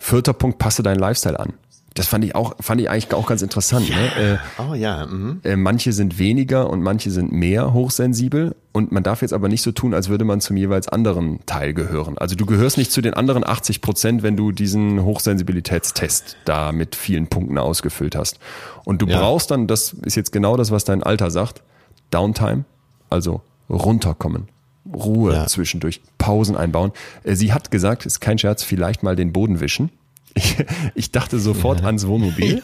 Vierter 0.00 0.32
Punkt, 0.32 0.58
passe 0.58 0.82
deinen 0.82 0.98
Lifestyle 1.00 1.38
an. 1.40 1.52
Das 1.98 2.06
fand 2.08 2.24
ich 2.24 2.34
auch, 2.34 2.54
fand 2.60 2.80
ich 2.80 2.88
eigentlich 2.88 3.12
auch 3.12 3.26
ganz 3.26 3.42
interessant. 3.42 3.88
Ne? 3.90 4.34
Äh, 4.34 4.38
Oh 4.70 4.74
ja, 4.74 5.06
mhm. 5.06 5.40
äh, 5.44 5.56
manche 5.56 5.92
sind 5.92 6.18
weniger 6.18 6.70
und 6.70 6.82
manche 6.82 7.10
sind 7.10 7.32
mehr 7.32 7.72
hochsensibel 7.72 8.54
und 8.72 8.92
man 8.92 9.02
darf 9.02 9.22
jetzt 9.22 9.32
aber 9.32 9.48
nicht 9.48 9.62
so 9.62 9.72
tun, 9.72 9.94
als 9.94 10.08
würde 10.08 10.24
man 10.24 10.40
zum 10.40 10.56
jeweils 10.56 10.88
anderen 10.88 11.40
Teil 11.46 11.74
gehören. 11.74 12.16
Also 12.18 12.36
du 12.36 12.46
gehörst 12.46 12.78
nicht 12.78 12.92
zu 12.92 13.00
den 13.00 13.14
anderen 13.14 13.44
80 13.46 13.80
Prozent, 13.80 14.22
wenn 14.22 14.36
du 14.36 14.52
diesen 14.52 15.02
Hochsensibilitätstest 15.04 16.36
da 16.44 16.72
mit 16.72 16.94
vielen 16.94 17.26
Punkten 17.26 17.58
ausgefüllt 17.58 18.14
hast. 18.16 18.38
Und 18.84 19.02
du 19.02 19.06
Ja. 19.06 19.18
brauchst 19.20 19.50
dann, 19.50 19.66
das 19.66 19.92
ist 20.04 20.14
jetzt 20.16 20.32
genau 20.32 20.56
das, 20.56 20.70
was 20.70 20.84
dein 20.84 21.02
Alter 21.02 21.30
sagt, 21.30 21.62
Downtime, 22.10 22.64
also 23.10 23.42
runterkommen. 23.68 24.48
Ruhe 24.94 25.34
Ja. 25.34 25.46
zwischendurch, 25.46 26.00
Pausen 26.16 26.56
einbauen. 26.56 26.92
Äh, 27.24 27.34
Sie 27.34 27.52
hat 27.52 27.70
gesagt, 27.70 28.06
ist 28.06 28.20
kein 28.20 28.38
Scherz, 28.38 28.62
vielleicht 28.62 29.02
mal 29.02 29.16
den 29.16 29.32
Boden 29.32 29.60
wischen. 29.60 29.90
Ich, 30.38 30.56
ich 30.94 31.10
dachte 31.10 31.40
sofort 31.40 31.82
ans 31.82 32.06
Wohnmobil. 32.06 32.62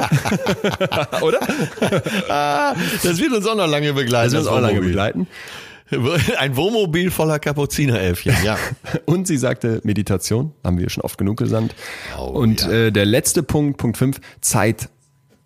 Oder? 1.23 1.41
Das 3.03 3.19
wird 3.19 3.33
uns 3.33 3.47
auch 3.47 3.57
noch 3.57 3.67
lange 3.67 3.93
begleiten. 3.93 4.33
Das 4.33 4.33
wird 4.33 4.43
uns 4.43 4.49
auch 4.49 4.61
lange 4.61 4.81
begleiten. 4.81 5.27
Ein 6.39 6.57
Wohnmobil 6.57 7.11
voller 7.11 7.39
Kapuzineräffchen, 7.39 8.35
ja. 8.45 8.57
Und 9.07 9.27
sie 9.27 9.37
sagte 9.37 9.81
Meditation, 9.85 10.53
haben 10.65 10.79
wir 10.79 10.89
schon 10.89 11.03
oft 11.03 11.19
genug 11.19 11.37
gesandt. 11.37 11.75
Oh, 12.19 12.25
und 12.25 12.63
ja. 12.63 12.71
äh, 12.71 12.93
der 12.93 13.05
letzte 13.05 13.43
Punkt, 13.43 13.77
Punkt 13.77 13.99
5, 13.99 14.21
Zeit 14.41 14.89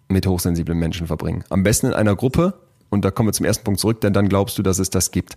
mit 0.09 0.26
hochsensiblen 0.26 0.78
Menschen 0.78 1.06
verbringen. 1.06 1.44
Am 1.48 1.62
besten 1.62 1.86
in 1.86 1.92
einer 1.92 2.14
Gruppe. 2.14 2.55
Und 2.90 3.05
da 3.05 3.10
kommen 3.10 3.28
wir 3.28 3.32
zum 3.32 3.46
ersten 3.46 3.64
Punkt 3.64 3.80
zurück, 3.80 4.00
denn 4.00 4.12
dann 4.12 4.28
glaubst 4.28 4.56
du, 4.56 4.62
dass 4.62 4.78
es 4.78 4.90
das 4.90 5.10
gibt. 5.10 5.34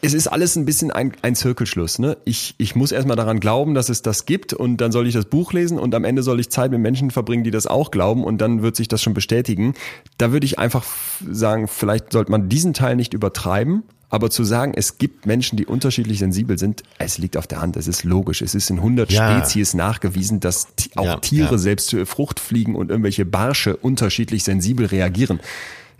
Es 0.00 0.14
ist 0.14 0.26
alles 0.26 0.56
ein 0.56 0.64
bisschen 0.64 0.90
ein, 0.90 1.12
ein 1.22 1.34
Zirkelschluss. 1.34 1.98
Ne? 1.98 2.16
Ich, 2.24 2.54
ich 2.58 2.74
muss 2.76 2.92
erstmal 2.92 3.16
daran 3.16 3.40
glauben, 3.40 3.74
dass 3.74 3.88
es 3.88 4.02
das 4.02 4.26
gibt 4.26 4.52
und 4.52 4.78
dann 4.78 4.92
soll 4.92 5.06
ich 5.06 5.14
das 5.14 5.26
Buch 5.26 5.52
lesen 5.52 5.78
und 5.78 5.94
am 5.94 6.04
Ende 6.04 6.22
soll 6.22 6.40
ich 6.40 6.50
Zeit 6.50 6.70
mit 6.70 6.80
Menschen 6.80 7.10
verbringen, 7.10 7.44
die 7.44 7.50
das 7.50 7.66
auch 7.66 7.90
glauben 7.90 8.24
und 8.24 8.38
dann 8.38 8.62
wird 8.62 8.76
sich 8.76 8.88
das 8.88 9.02
schon 9.02 9.14
bestätigen. 9.14 9.74
Da 10.18 10.32
würde 10.32 10.46
ich 10.46 10.58
einfach 10.58 10.84
sagen, 11.30 11.68
vielleicht 11.68 12.12
sollte 12.12 12.30
man 12.30 12.48
diesen 12.48 12.74
Teil 12.74 12.96
nicht 12.96 13.14
übertreiben, 13.14 13.82
aber 14.10 14.30
zu 14.30 14.42
sagen, 14.42 14.72
es 14.74 14.96
gibt 14.98 15.26
Menschen, 15.26 15.56
die 15.56 15.66
unterschiedlich 15.66 16.18
sensibel 16.18 16.58
sind, 16.58 16.82
es 16.98 17.18
liegt 17.18 17.36
auf 17.36 17.46
der 17.46 17.60
Hand, 17.60 17.76
es 17.76 17.86
ist 17.86 18.04
logisch. 18.04 18.40
Es 18.40 18.54
ist 18.54 18.70
in 18.70 18.76
100 18.78 19.12
Ja. 19.12 19.36
Spezies 19.38 19.74
nachgewiesen, 19.74 20.40
dass 20.40 20.68
auch 20.96 21.04
Ja, 21.04 21.16
Tiere, 21.16 21.52
ja. 21.52 21.58
selbst 21.58 21.94
Fruchtfliegen 22.04 22.74
und 22.74 22.90
irgendwelche 22.90 23.26
Barsche 23.26 23.76
unterschiedlich 23.76 24.44
sensibel 24.44 24.86
reagieren. 24.86 25.40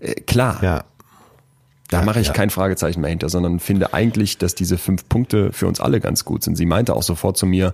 Äh, 0.01 0.15
klar, 0.23 0.59
Ja. 0.63 0.85
Da 1.89 2.01
Ja, 2.01 2.05
mache 2.05 2.21
ich 2.21 2.29
ja. 2.29 2.33
kein 2.33 2.51
Fragezeichen 2.51 3.01
mehr 3.01 3.11
hinter, 3.11 3.29
sondern 3.29 3.61
finde 3.61 3.95
eigentlich, 3.95 4.39
dass 4.39 4.55
diese 4.55 4.79
fünf 4.79 5.09
Punkte 5.09 5.53
für 5.53 5.67
uns 5.67 5.81
alle 5.81 6.01
ganz 6.01 6.25
gut 6.25 6.43
sind. 6.43 6.57
Sie 6.57 6.67
meinte 6.67 6.95
auch 6.95 7.03
sofort 7.03 7.37
zu 7.37 7.47
mir, 7.47 7.73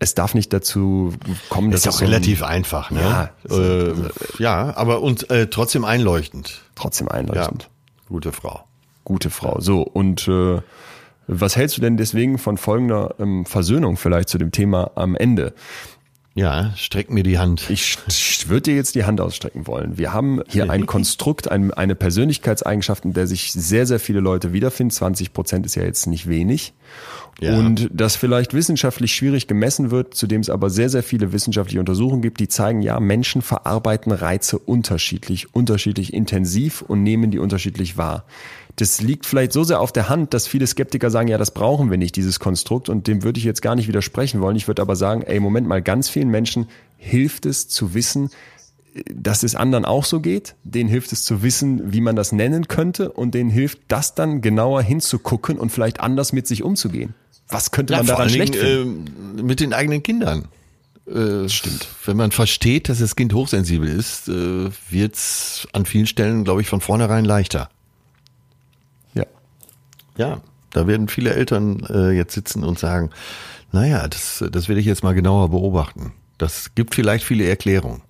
es 0.00 0.14
darf 0.14 0.34
nicht 0.34 0.52
dazu 0.52 1.14
kommen, 1.48 1.70
dass 1.70 1.82
Ist 1.82 1.88
auch 1.88 1.92
so 1.98 2.04
ein- 2.04 2.10
relativ 2.10 2.42
einfach, 2.42 2.90
ne? 2.90 3.00
Ja, 3.48 3.56
äh, 3.56 3.92
ja 4.38 4.76
aber 4.76 5.00
und 5.00 5.30
äh, 5.30 5.46
trotzdem 5.46 5.84
einleuchtend. 5.84 6.60
trotzdem 6.74 7.06
Ja. 7.08 7.14
einleuchtend. 7.14 7.68
Gute 8.08 8.32
Frau. 8.32 8.64
Gute 9.04 9.30
Frau. 9.30 9.60
So, 9.60 9.82
und 9.82 10.26
äh, 10.28 10.60
was 11.28 11.54
hältst 11.56 11.76
du 11.76 11.80
denn 11.80 11.96
deswegen 11.96 12.36
von 12.38 12.56
folgender 12.58 13.14
ähm, 13.20 13.46
Versöhnung 13.46 13.96
vielleicht 13.96 14.28
zu 14.28 14.38
dem 14.38 14.50
Thema 14.50 14.90
am 14.96 15.14
Ende? 15.14 15.54
Ja, 16.34 16.72
streck 16.76 17.10
mir 17.10 17.22
die 17.22 17.38
Hand. 17.38 17.68
Ich, 17.68 17.98
ich 18.08 18.48
würde 18.48 18.62
dir 18.62 18.76
jetzt 18.76 18.94
die 18.94 19.04
Hand 19.04 19.20
ausstrecken 19.20 19.66
wollen. 19.66 19.98
Wir 19.98 20.14
haben 20.14 20.40
hier 20.48 20.70
ein 20.70 20.86
Konstrukt, 20.86 21.50
ein, 21.50 21.74
eine 21.74 21.94
Persönlichkeitseigenschaft, 21.94 23.04
in 23.04 23.12
der 23.12 23.26
sich 23.26 23.52
sehr, 23.52 23.86
sehr 23.86 24.00
viele 24.00 24.20
Leute 24.20 24.54
wiederfinden. 24.54 24.92
20 24.92 25.34
Prozent 25.34 25.66
ist 25.66 25.74
ja 25.74 25.82
jetzt 25.82 26.06
nicht 26.06 26.28
wenig. 26.28 26.72
Ja. 27.40 27.58
Und 27.58 27.88
das 27.92 28.14
vielleicht 28.14 28.54
wissenschaftlich 28.54 29.14
schwierig 29.14 29.48
gemessen 29.48 29.90
wird, 29.90 30.14
zu 30.14 30.26
dem 30.26 30.42
es 30.42 30.50
aber 30.50 30.70
sehr, 30.70 30.88
sehr 30.88 31.02
viele 31.02 31.32
wissenschaftliche 31.32 31.80
Untersuchungen 31.80 32.22
gibt, 32.22 32.38
die 32.40 32.48
zeigen, 32.48 32.82
ja, 32.82 33.00
Menschen 33.00 33.42
verarbeiten 33.42 34.12
Reize 34.12 34.58
unterschiedlich, 34.58 35.54
unterschiedlich 35.54 36.12
intensiv 36.12 36.82
und 36.82 37.02
nehmen 37.02 37.30
die 37.30 37.38
unterschiedlich 37.38 37.96
wahr. 37.96 38.24
Das 38.76 39.00
liegt 39.00 39.26
vielleicht 39.26 39.52
so 39.52 39.64
sehr 39.64 39.80
auf 39.80 39.92
der 39.92 40.08
Hand, 40.08 40.34
dass 40.34 40.46
viele 40.46 40.66
Skeptiker 40.66 41.10
sagen, 41.10 41.28
ja, 41.28 41.36
das 41.36 41.50
brauchen 41.50 41.90
wir 41.90 41.98
nicht, 41.98 42.16
dieses 42.16 42.38
Konstrukt. 42.38 42.88
Und 42.88 43.06
dem 43.06 43.22
würde 43.22 43.38
ich 43.38 43.44
jetzt 43.44 43.60
gar 43.60 43.74
nicht 43.74 43.88
widersprechen 43.88 44.40
wollen. 44.40 44.56
Ich 44.56 44.68
würde 44.68 44.80
aber 44.80 44.96
sagen, 44.96 45.22
ey, 45.22 45.40
Moment 45.40 45.66
mal, 45.66 45.82
ganz 45.82 46.08
vielen 46.08 46.28
Menschen 46.28 46.68
hilft 46.96 47.44
es 47.44 47.68
zu 47.68 47.92
wissen, 47.94 48.30
dass 49.12 49.42
es 49.42 49.54
anderen 49.54 49.84
auch 49.84 50.04
so 50.04 50.20
geht. 50.20 50.54
Denen 50.64 50.88
hilft 50.88 51.12
es 51.12 51.24
zu 51.24 51.42
wissen, 51.42 51.92
wie 51.92 52.00
man 52.00 52.16
das 52.16 52.32
nennen 52.32 52.68
könnte. 52.68 53.10
Und 53.10 53.34
denen 53.34 53.50
hilft 53.50 53.80
das 53.88 54.14
dann 54.14 54.40
genauer 54.40 54.82
hinzugucken 54.82 55.58
und 55.58 55.70
vielleicht 55.70 56.00
anders 56.00 56.32
mit 56.32 56.46
sich 56.46 56.62
umzugehen. 56.62 57.14
Was 57.52 57.70
könnte 57.70 57.92
man 57.94 58.06
vor 58.06 58.16
daran 58.16 58.30
schlecht 58.30 58.54
Dingen, 58.54 59.06
finden? 59.06 59.38
äh, 59.38 59.42
mit 59.42 59.60
den 59.60 59.72
eigenen 59.72 60.02
Kindern. 60.02 60.48
Äh, 61.06 61.48
Stimmt. 61.48 61.88
Wenn 62.04 62.16
man 62.16 62.30
versteht, 62.30 62.88
dass 62.88 62.98
das 62.98 63.16
Kind 63.16 63.34
hochsensibel 63.34 63.88
ist, 63.88 64.28
äh, 64.28 64.70
wird's 64.90 65.66
an 65.72 65.84
vielen 65.84 66.06
Stellen, 66.06 66.44
glaube 66.44 66.60
ich, 66.60 66.68
von 66.68 66.80
vornherein 66.80 67.24
leichter. 67.24 67.68
Ja. 69.14 69.24
Ja, 70.16 70.40
da 70.70 70.86
werden 70.86 71.08
viele 71.08 71.34
Eltern 71.34 71.84
äh, 71.88 72.10
jetzt 72.12 72.34
sitzen 72.34 72.64
und 72.64 72.78
sagen, 72.78 73.10
naja, 73.72 74.06
das, 74.06 74.44
das 74.50 74.68
will 74.68 74.78
ich 74.78 74.86
jetzt 74.86 75.02
mal 75.02 75.14
genauer 75.14 75.50
beobachten. 75.50 76.12
Das 76.38 76.74
gibt 76.74 76.94
vielleicht 76.94 77.24
viele 77.24 77.44
Erklärungen. 77.46 78.02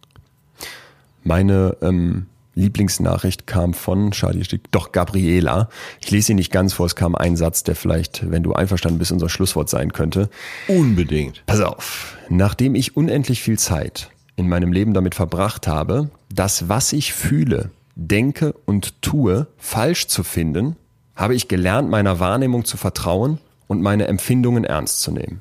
Meine 1.25 1.77
ähm, 1.83 2.27
Lieblingsnachricht 2.55 3.47
kam 3.47 3.75
von, 3.75 4.13
schade, 4.13 4.35
hier 4.35 4.45
steht 4.45 4.69
doch 4.71 4.93
Gabriela. 4.93 5.69
Ich 6.01 6.11
lese 6.11 6.29
sie 6.29 6.35
nicht 6.35 6.53
ganz 6.53 6.75
vor, 6.75 6.87
es 6.87 6.97
kam 6.97 7.15
ein 7.15 7.37
Satz, 7.37 7.63
der 7.63 7.77
vielleicht, 7.77 8.31
wenn 8.31 8.43
du 8.43 8.53
einverstanden 8.53 8.99
bist, 8.99 9.13
unser 9.13 9.29
Schlusswort 9.29 9.71
sein 9.71 9.93
könnte. 9.93 10.29
Unbedingt. 10.69 11.45
Pass 11.47 11.61
auf. 11.61 12.17
Nachdem 12.29 12.75
ich 12.75 12.97
unendlich 12.97 13.41
viel 13.41 13.59
Zeit 13.59 14.11
in 14.37 14.49
meinem 14.49 14.73
Leben 14.73 14.95
damit 14.95 15.15
verbracht 15.15 15.67
habe, 15.67 16.11
das, 16.33 16.69
was 16.69 16.93
ich 16.93 17.13
fühle, 17.13 17.71
denke 17.95 18.55
und 18.67 19.01
tue, 19.03 19.47
falsch 19.59 20.07
zu 20.09 20.23
finden, 20.23 20.77
habe 21.15 21.35
ich 21.35 21.49
gelernt, 21.49 21.91
meiner 21.91 22.21
Wahrnehmung 22.21 22.65
zu 22.65 22.77
vertrauen 22.77 23.39
und 23.67 23.83
meine 23.83 24.09
Empfindungen 24.09 24.65
ernst 24.65 25.01
zu 25.01 25.11
nehmen. 25.11 25.41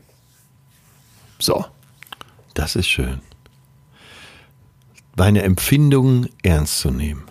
So. 1.40 1.66
Das 2.54 2.76
ist 2.76 2.88
schön. 2.88 3.22
Meine 5.16 5.44
Empfindungen 5.44 6.30
ernst 6.42 6.80
zu 6.80 6.92
nehmen. 6.92 7.24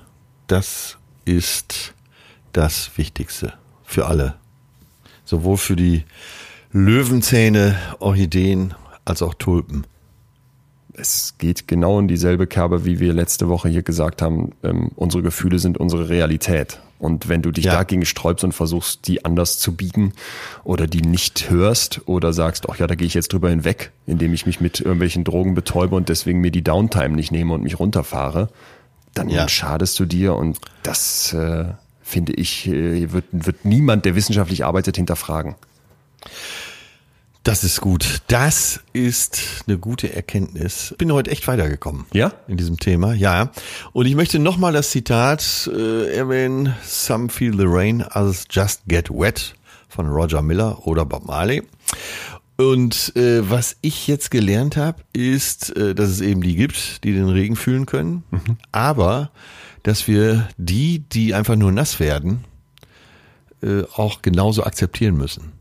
Das 0.46 0.98
ist 1.24 1.94
das 2.52 2.90
Wichtigste 2.96 3.54
für 3.84 4.06
alle. 4.06 4.34
Sowohl 5.24 5.56
für 5.56 5.76
die 5.76 6.04
Löwenzähne, 6.72 7.78
Orchideen 7.98 8.74
als 9.04 9.22
auch 9.22 9.34
Tulpen. 9.34 9.86
Es 10.92 11.36
geht 11.38 11.66
genau 11.68 11.98
in 11.98 12.08
dieselbe 12.08 12.46
Kerbe, 12.46 12.84
wie 12.84 13.00
wir 13.00 13.12
letzte 13.12 13.48
Woche 13.48 13.68
hier 13.68 13.82
gesagt 13.82 14.22
haben. 14.22 14.52
Ähm, 14.62 14.90
unsere 14.96 15.22
Gefühle 15.22 15.58
sind 15.58 15.78
unsere 15.78 16.08
Realität. 16.08 16.80
Und 17.00 17.28
wenn 17.28 17.40
du 17.40 17.50
dich 17.50 17.64
Ja. 17.64 17.72
dagegen 17.72 18.04
sträubst 18.04 18.44
und 18.44 18.52
versuchst, 18.52 19.08
die 19.08 19.24
anders 19.24 19.58
zu 19.58 19.74
biegen 19.74 20.12
oder 20.64 20.86
die 20.86 21.00
nicht 21.00 21.50
hörst 21.50 22.02
oder 22.04 22.32
sagst, 22.34 22.68
ach 22.70 22.76
ja, 22.78 22.86
da 22.86 22.94
gehe 22.94 23.06
ich 23.06 23.14
jetzt 23.14 23.32
drüber 23.32 23.48
hinweg, 23.48 23.90
indem 24.06 24.34
ich 24.34 24.44
mich 24.44 24.60
mit 24.60 24.80
irgendwelchen 24.80 25.24
Drogen 25.24 25.54
betäube 25.54 25.96
und 25.96 26.10
deswegen 26.10 26.40
mir 26.40 26.50
die 26.50 26.62
Downtime 26.62 27.16
nicht 27.16 27.32
nehme 27.32 27.54
und 27.54 27.62
mich 27.62 27.78
runterfahre, 27.78 28.50
dann 29.14 29.30
ja. 29.30 29.48
schadest 29.48 29.98
du 29.98 30.04
dir 30.04 30.34
und 30.34 30.58
das 30.82 31.32
äh, 31.32 31.64
finde 32.02 32.34
ich, 32.34 32.68
äh, 32.68 33.10
wird, 33.12 33.24
wird 33.32 33.64
niemand, 33.64 34.04
der 34.04 34.14
wissenschaftlich 34.14 34.64
arbeitet, 34.66 34.96
hinterfragen. 34.96 35.54
Das 37.42 37.64
ist 37.64 37.80
gut. 37.80 38.20
Das 38.26 38.80
ist 38.92 39.64
eine 39.66 39.78
gute 39.78 40.12
Erkenntnis. 40.12 40.94
Bin 40.98 41.10
heute 41.10 41.30
echt 41.30 41.48
weitergekommen. 41.48 42.04
Ja? 42.12 42.34
In 42.48 42.58
diesem 42.58 42.78
Thema, 42.78 43.14
ja. 43.14 43.50
Und 43.92 44.04
ich 44.04 44.14
möchte 44.14 44.38
nochmal 44.38 44.74
das 44.74 44.90
Zitat 44.90 45.70
äh, 45.74 46.14
erwähnen. 46.14 46.74
Some 46.84 47.30
feel 47.30 47.56
the 47.56 47.64
rain, 47.66 48.02
others 48.02 48.44
just 48.50 48.82
get 48.88 49.08
wet 49.08 49.54
von 49.88 50.06
Roger 50.06 50.42
Miller 50.42 50.86
oder 50.86 51.06
Bob 51.06 51.26
Marley. 51.26 51.62
Und 52.58 53.16
äh, 53.16 53.48
was 53.48 53.76
ich 53.80 54.06
jetzt 54.06 54.30
gelernt 54.30 54.76
habe, 54.76 55.02
ist, 55.14 55.74
äh, 55.76 55.94
dass 55.94 56.10
es 56.10 56.20
eben 56.20 56.42
die 56.42 56.56
gibt, 56.56 57.04
die 57.04 57.14
den 57.14 57.30
Regen 57.30 57.56
fühlen 57.56 57.86
können, 57.86 58.22
mhm. 58.30 58.58
aber 58.70 59.30
dass 59.82 60.06
wir 60.06 60.46
die, 60.58 60.98
die 60.98 61.32
einfach 61.32 61.56
nur 61.56 61.72
nass 61.72 62.00
werden, 62.00 62.44
äh, 63.62 63.84
auch 63.94 64.20
genauso 64.20 64.62
akzeptieren 64.62 65.16
müssen. 65.16 65.52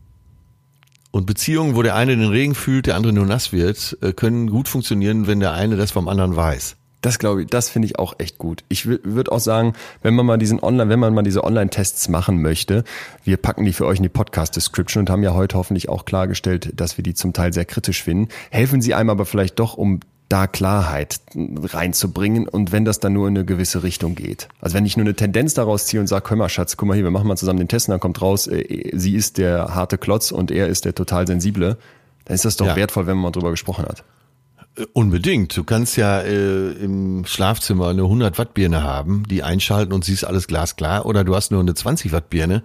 Und 1.10 1.26
Beziehungen, 1.26 1.74
wo 1.74 1.82
der 1.82 1.96
eine 1.96 2.16
den 2.16 2.28
Regen 2.28 2.54
fühlt, 2.54 2.86
der 2.86 2.96
andere 2.96 3.12
nur 3.12 3.26
nass 3.26 3.52
wird, 3.52 3.98
äh, 4.00 4.12
können 4.12 4.48
gut 4.48 4.68
funktionieren, 4.68 5.26
wenn 5.26 5.40
der 5.40 5.52
eine 5.52 5.76
das 5.76 5.90
vom 5.90 6.08
anderen 6.08 6.36
weiß. 6.36 6.76
Das 7.00 7.18
glaube 7.18 7.42
ich, 7.42 7.48
das 7.48 7.70
finde 7.70 7.86
ich 7.86 7.98
auch 7.98 8.14
echt 8.18 8.36
gut. 8.36 8.62
Ich 8.68 8.86
würde 8.86 9.32
auch 9.32 9.40
sagen, 9.40 9.72
wenn 10.02 10.14
man 10.14 10.26
mal 10.26 10.36
diesen 10.36 10.62
Online, 10.62 10.90
wenn 10.90 10.98
man 10.98 11.14
mal 11.14 11.22
diese 11.22 11.44
Online-Tests 11.44 12.08
machen 12.08 12.42
möchte, 12.42 12.84
wir 13.24 13.38
packen 13.38 13.64
die 13.64 13.72
für 13.72 13.86
euch 13.86 13.96
in 13.96 14.02
die 14.02 14.10
Podcast-Description 14.10 15.02
und 15.02 15.10
haben 15.10 15.22
ja 15.22 15.32
heute 15.32 15.56
hoffentlich 15.56 15.88
auch 15.88 16.04
klargestellt, 16.04 16.72
dass 16.78 16.98
wir 16.98 17.02
die 17.02 17.14
zum 17.14 17.32
Teil 17.32 17.54
sehr 17.54 17.64
kritisch 17.64 18.02
finden. 18.02 18.28
Helfen 18.50 18.82
Sie 18.82 18.92
einem 18.92 19.08
aber 19.08 19.24
vielleicht 19.24 19.58
doch, 19.58 19.78
um 19.78 20.00
da 20.30 20.46
Klarheit 20.46 21.20
reinzubringen 21.34 22.48
und 22.48 22.72
wenn 22.72 22.84
das 22.84 23.00
dann 23.00 23.12
nur 23.12 23.28
in 23.28 23.36
eine 23.36 23.44
gewisse 23.44 23.82
Richtung 23.82 24.14
geht. 24.14 24.48
Also 24.60 24.76
wenn 24.76 24.86
ich 24.86 24.96
nur 24.96 25.04
eine 25.04 25.14
Tendenz 25.14 25.54
daraus 25.54 25.86
ziehe 25.86 26.00
und 26.00 26.06
sage, 26.06 26.30
hör 26.30 26.36
mal 26.36 26.48
Schatz, 26.48 26.76
guck 26.76 26.88
mal 26.88 26.94
hier, 26.94 27.02
wir 27.02 27.10
machen 27.10 27.26
mal 27.26 27.36
zusammen 27.36 27.58
den 27.58 27.68
Test 27.68 27.88
und 27.88 27.92
dann 27.92 28.00
kommt 28.00 28.22
raus, 28.22 28.46
äh, 28.46 28.90
sie 28.92 29.16
ist 29.16 29.38
der 29.38 29.74
harte 29.74 29.98
Klotz 29.98 30.30
und 30.30 30.52
er 30.52 30.68
ist 30.68 30.84
der 30.84 30.94
total 30.94 31.26
sensible, 31.26 31.76
dann 32.24 32.34
ist 32.34 32.44
das 32.44 32.56
doch 32.56 32.66
ja. 32.66 32.76
wertvoll, 32.76 33.06
wenn 33.08 33.16
man 33.16 33.24
mal 33.24 33.30
drüber 33.32 33.50
gesprochen 33.50 33.84
hat. 33.84 34.04
Äh, 34.76 34.86
unbedingt. 34.92 35.56
Du 35.56 35.64
kannst 35.64 35.96
ja 35.96 36.20
äh, 36.20 36.70
im 36.72 37.24
Schlafzimmer 37.26 37.88
eine 37.88 38.02
100 38.02 38.38
Watt 38.38 38.54
Birne 38.54 38.84
haben, 38.84 39.24
die 39.28 39.42
einschalten 39.42 39.92
und 39.92 40.04
siehst 40.04 40.24
alles 40.24 40.46
glasklar 40.46 41.06
oder 41.06 41.24
du 41.24 41.34
hast 41.34 41.50
nur 41.50 41.60
eine 41.60 41.74
20 41.74 42.12
Watt 42.12 42.30
Birne. 42.30 42.62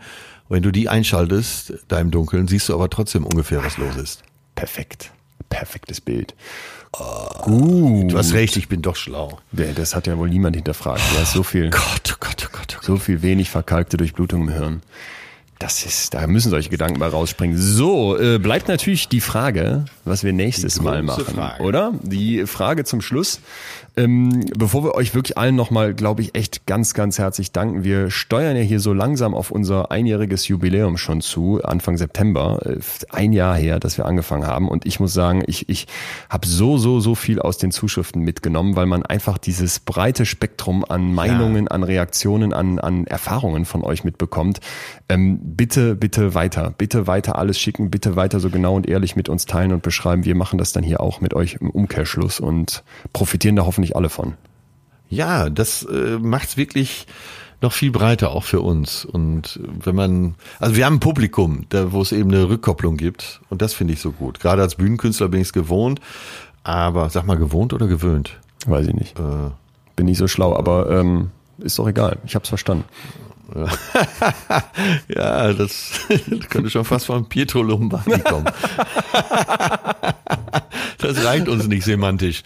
Wenn 0.49 0.61
du 0.61 0.71
die 0.71 0.87
einschaltest, 0.87 1.73
da 1.87 1.99
im 1.99 2.11
Dunkeln, 2.11 2.47
siehst 2.47 2.69
du 2.69 2.75
aber 2.75 2.91
trotzdem 2.91 3.25
ungefähr, 3.25 3.63
was 3.63 3.77
los 3.77 3.95
ist. 3.95 4.21
Perfekt. 4.53 5.11
Perfektes 5.49 5.99
Bild. 5.99 6.35
Gut. 7.41 8.11
Du 8.11 8.17
hast 8.17 8.33
recht, 8.33 8.55
ich 8.57 8.67
bin 8.67 8.81
doch 8.81 8.95
schlau. 8.95 9.39
Das 9.51 9.95
hat 9.95 10.07
ja 10.07 10.17
wohl 10.17 10.29
niemand 10.29 10.55
hinterfragt. 10.55 11.01
Du 11.13 11.19
hast 11.19 11.33
so 11.33 11.43
viel, 11.43 11.69
Gott, 11.69 11.81
oh 12.13 12.17
Gott, 12.19 12.43
oh 12.45 12.49
Gott, 12.51 12.67
oh 12.75 12.75
Gott. 12.75 12.77
so 12.81 12.97
viel 12.97 13.21
wenig 13.21 13.49
verkalkte 13.49 13.97
Durchblutung 13.97 14.43
im 14.43 14.49
Hirn. 14.49 14.81
Das 15.59 15.85
ist, 15.85 16.13
da 16.13 16.27
müssen 16.27 16.49
solche 16.49 16.69
Gedanken 16.69 16.99
mal 16.99 17.09
rausspringen. 17.09 17.57
So, 17.57 18.17
äh, 18.19 18.39
bleibt 18.39 18.67
natürlich 18.67 19.07
die 19.07 19.21
Frage, 19.21 19.85
was 20.03 20.23
wir 20.23 20.33
nächstes 20.33 20.81
Mal 20.81 21.01
machen, 21.01 21.23
Frage. 21.23 21.63
oder? 21.63 21.93
Die 22.01 22.45
Frage 22.45 22.83
zum 22.83 23.01
Schluss. 23.01 23.39
Ähm, 23.97 24.45
bevor 24.57 24.83
wir 24.83 24.95
euch 24.95 25.15
wirklich 25.15 25.37
allen 25.37 25.55
nochmal, 25.55 25.93
glaube 25.93 26.21
ich, 26.21 26.35
echt 26.35 26.65
ganz, 26.65 26.93
ganz 26.93 27.17
herzlich 27.17 27.53
danken. 27.53 27.85
Wir 27.85 28.11
steuern 28.11 28.57
ja 28.57 28.61
hier 28.61 28.81
so 28.81 28.91
langsam 28.91 29.33
auf 29.33 29.51
unser 29.51 29.89
einjähriges 29.89 30.49
Jubiläum 30.49 30.97
schon 30.97 31.21
zu, 31.21 31.61
Anfang 31.63 31.95
September. 31.95 32.59
Äh, 32.65 32.79
ein 33.09 33.31
Jahr 33.31 33.55
her, 33.55 33.79
dass 33.79 33.97
wir 33.97 34.05
angefangen 34.05 34.45
haben. 34.45 34.67
Und 34.67 34.85
ich 34.85 34.99
muss 34.99 35.13
sagen, 35.13 35.43
ich, 35.47 35.69
ich 35.69 35.87
habe 36.29 36.45
so, 36.45 36.77
so, 36.77 36.99
so 36.99 37.15
viel 37.15 37.39
aus 37.39 37.57
den 37.57 37.71
Zuschriften 37.71 38.21
mitgenommen, 38.21 38.75
weil 38.75 38.85
man 38.85 39.03
einfach 39.03 39.37
dieses 39.37 39.79
breite 39.79 40.25
Spektrum 40.25 40.83
an 40.83 41.13
Meinungen, 41.13 41.65
ja. 41.65 41.71
an 41.71 41.83
Reaktionen, 41.83 42.53
an, 42.53 42.79
an 42.79 43.07
Erfahrungen 43.07 43.63
von 43.63 43.83
euch 43.83 44.03
mitbekommt. 44.03 44.59
Ähm, 45.07 45.39
bitte, 45.41 45.95
bitte 45.95 46.33
weiter, 46.33 46.73
bitte 46.77 47.07
weiter 47.07 47.37
alles 47.37 47.59
schicken, 47.59 47.91
bitte 47.91 48.17
weiter 48.17 48.41
so 48.41 48.49
genau 48.49 48.75
und 48.75 48.89
ehrlich 48.89 49.15
mit 49.15 49.29
uns 49.29 49.45
teilen 49.45 49.71
und 49.71 49.83
beschreiben. 49.83 50.25
Wir 50.25 50.35
machen 50.35 50.57
das 50.57 50.73
dann 50.73 50.83
hier 50.83 50.99
auch 50.99 51.21
mit 51.21 51.33
euch 51.33 51.57
im 51.61 51.69
Umkehrschluss 51.69 52.41
und 52.41 52.83
profitieren 53.13 53.55
da 53.55 53.65
hoffentlich 53.65 53.84
alle 53.93 54.09
von. 54.09 54.35
Ja, 55.09 55.49
das 55.49 55.83
äh, 55.83 56.17
macht's 56.19 56.57
wirklich 56.57 57.07
noch 57.61 57.73
viel 57.73 57.91
breiter 57.91 58.31
auch 58.31 58.43
für 58.43 58.61
uns. 58.61 59.05
Und 59.05 59.59
wenn 59.63 59.95
man, 59.95 60.35
also 60.59 60.75
wir 60.75 60.85
haben 60.85 60.95
ein 60.95 60.99
Publikum, 60.99 61.65
da, 61.69 61.91
wo 61.91 62.01
es 62.01 62.11
eben 62.11 62.31
eine 62.31 62.49
Rückkopplung 62.49 62.97
gibt. 62.97 63.41
Und 63.49 63.61
das 63.61 63.73
finde 63.73 63.93
ich 63.93 64.01
so 64.01 64.11
gut. 64.11 64.39
Gerade 64.39 64.61
als 64.61 64.75
Bühnenkünstler 64.75 65.29
bin 65.29 65.41
ich 65.41 65.47
es 65.47 65.53
gewohnt. 65.53 65.99
Aber 66.63 67.09
sag 67.09 67.25
mal, 67.25 67.37
gewohnt 67.37 67.73
oder 67.73 67.87
gewöhnt? 67.87 68.39
Weiß 68.65 68.87
ich 68.87 68.93
nicht. 68.93 69.19
Äh, 69.19 69.51
bin 69.95 70.07
nicht 70.07 70.17
so 70.17 70.27
schlau, 70.27 70.55
aber 70.55 70.89
ähm, 70.89 71.31
ist 71.59 71.79
doch 71.79 71.87
egal. 71.87 72.17
Ich 72.25 72.35
hab's 72.35 72.49
verstanden. 72.49 72.85
ja, 75.07 75.53
das 75.53 75.91
könnte 76.49 76.69
schon 76.69 76.83
fast 76.85 77.05
von 77.05 77.29
Pietro 77.29 77.61
Lombardi 77.61 78.19
kommen. 78.21 78.45
das 81.05 81.23
reicht 81.23 81.47
uns 81.47 81.67
nicht 81.67 81.83
semantisch. 81.83 82.43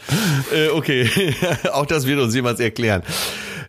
Äh, 0.53 0.69
okay, 0.69 1.09
auch 1.73 1.85
das 1.85 2.05
wird 2.05 2.19
uns 2.19 2.35
jemand 2.35 2.59
erklären. 2.59 3.03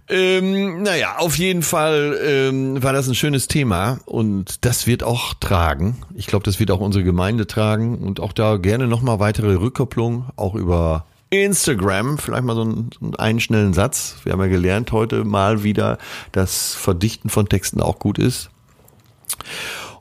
Ähm, 0.08 0.82
naja, 0.82 1.18
auf 1.18 1.38
jeden 1.38 1.62
Fall 1.62 2.18
ähm, 2.24 2.82
war 2.82 2.92
das 2.92 3.06
ein 3.06 3.14
schönes 3.14 3.46
Thema 3.46 4.00
und 4.06 4.64
das 4.64 4.88
wird 4.88 5.04
auch 5.04 5.34
tragen. 5.34 6.02
Ich 6.14 6.26
glaube, 6.26 6.42
das 6.42 6.58
wird 6.58 6.72
auch 6.72 6.80
unsere 6.80 7.04
Gemeinde 7.04 7.46
tragen 7.46 7.98
und 7.98 8.18
auch 8.18 8.32
da 8.32 8.56
gerne 8.56 8.88
nochmal 8.88 9.20
weitere 9.20 9.54
Rückkopplung, 9.54 10.24
auch 10.34 10.56
über 10.56 11.06
Instagram, 11.30 12.18
vielleicht 12.18 12.42
mal 12.42 12.56
so 12.56 12.62
einen, 12.62 12.90
so 12.98 13.12
einen 13.18 13.38
schnellen 13.38 13.72
Satz. 13.72 14.16
Wir 14.24 14.32
haben 14.32 14.40
ja 14.40 14.48
gelernt 14.48 14.90
heute 14.90 15.24
mal 15.24 15.62
wieder, 15.62 15.98
dass 16.32 16.74
Verdichten 16.74 17.30
von 17.30 17.48
Texten 17.48 17.80
auch 17.80 18.00
gut 18.00 18.18
ist. 18.18 18.50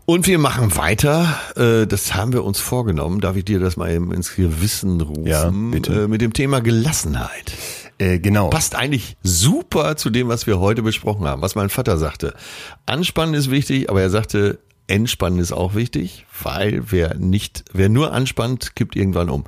Und 0.09 0.25
wir 0.25 0.39
machen 0.39 0.75
weiter. 0.75 1.39
Äh, 1.55 1.85
das 1.85 2.15
haben 2.15 2.33
wir 2.33 2.43
uns 2.43 2.59
vorgenommen. 2.59 3.21
Darf 3.21 3.35
ich 3.35 3.45
dir 3.45 3.59
das 3.59 3.77
mal 3.77 3.91
ins 3.91 4.35
Gewissen 4.35 5.01
rufen? 5.01 5.27
Ja, 5.27 5.51
bitte. 5.51 6.05
Äh, 6.05 6.07
mit 6.07 6.21
dem 6.21 6.33
Thema 6.33 6.61
Gelassenheit. 6.61 7.53
Äh, 7.99 8.17
genau. 8.17 8.49
Passt 8.49 8.73
eigentlich 8.73 9.17
super 9.21 9.97
zu 9.97 10.09
dem, 10.09 10.27
was 10.27 10.47
wir 10.47 10.59
heute 10.59 10.81
besprochen 10.81 11.27
haben, 11.27 11.43
was 11.43 11.53
mein 11.53 11.69
Vater 11.69 11.99
sagte. 11.99 12.33
Anspannen 12.87 13.35
ist 13.35 13.51
wichtig, 13.51 13.91
aber 13.91 14.01
er 14.01 14.09
sagte, 14.09 14.57
Entspannen 14.89 15.39
ist 15.39 15.51
auch 15.51 15.75
wichtig, 15.75 16.25
weil 16.41 16.83
wer 16.91 17.15
nicht, 17.15 17.63
wer 17.73 17.89
nur 17.89 18.11
anspannt, 18.11 18.75
kippt 18.75 18.95
irgendwann 18.95 19.29
um. 19.29 19.43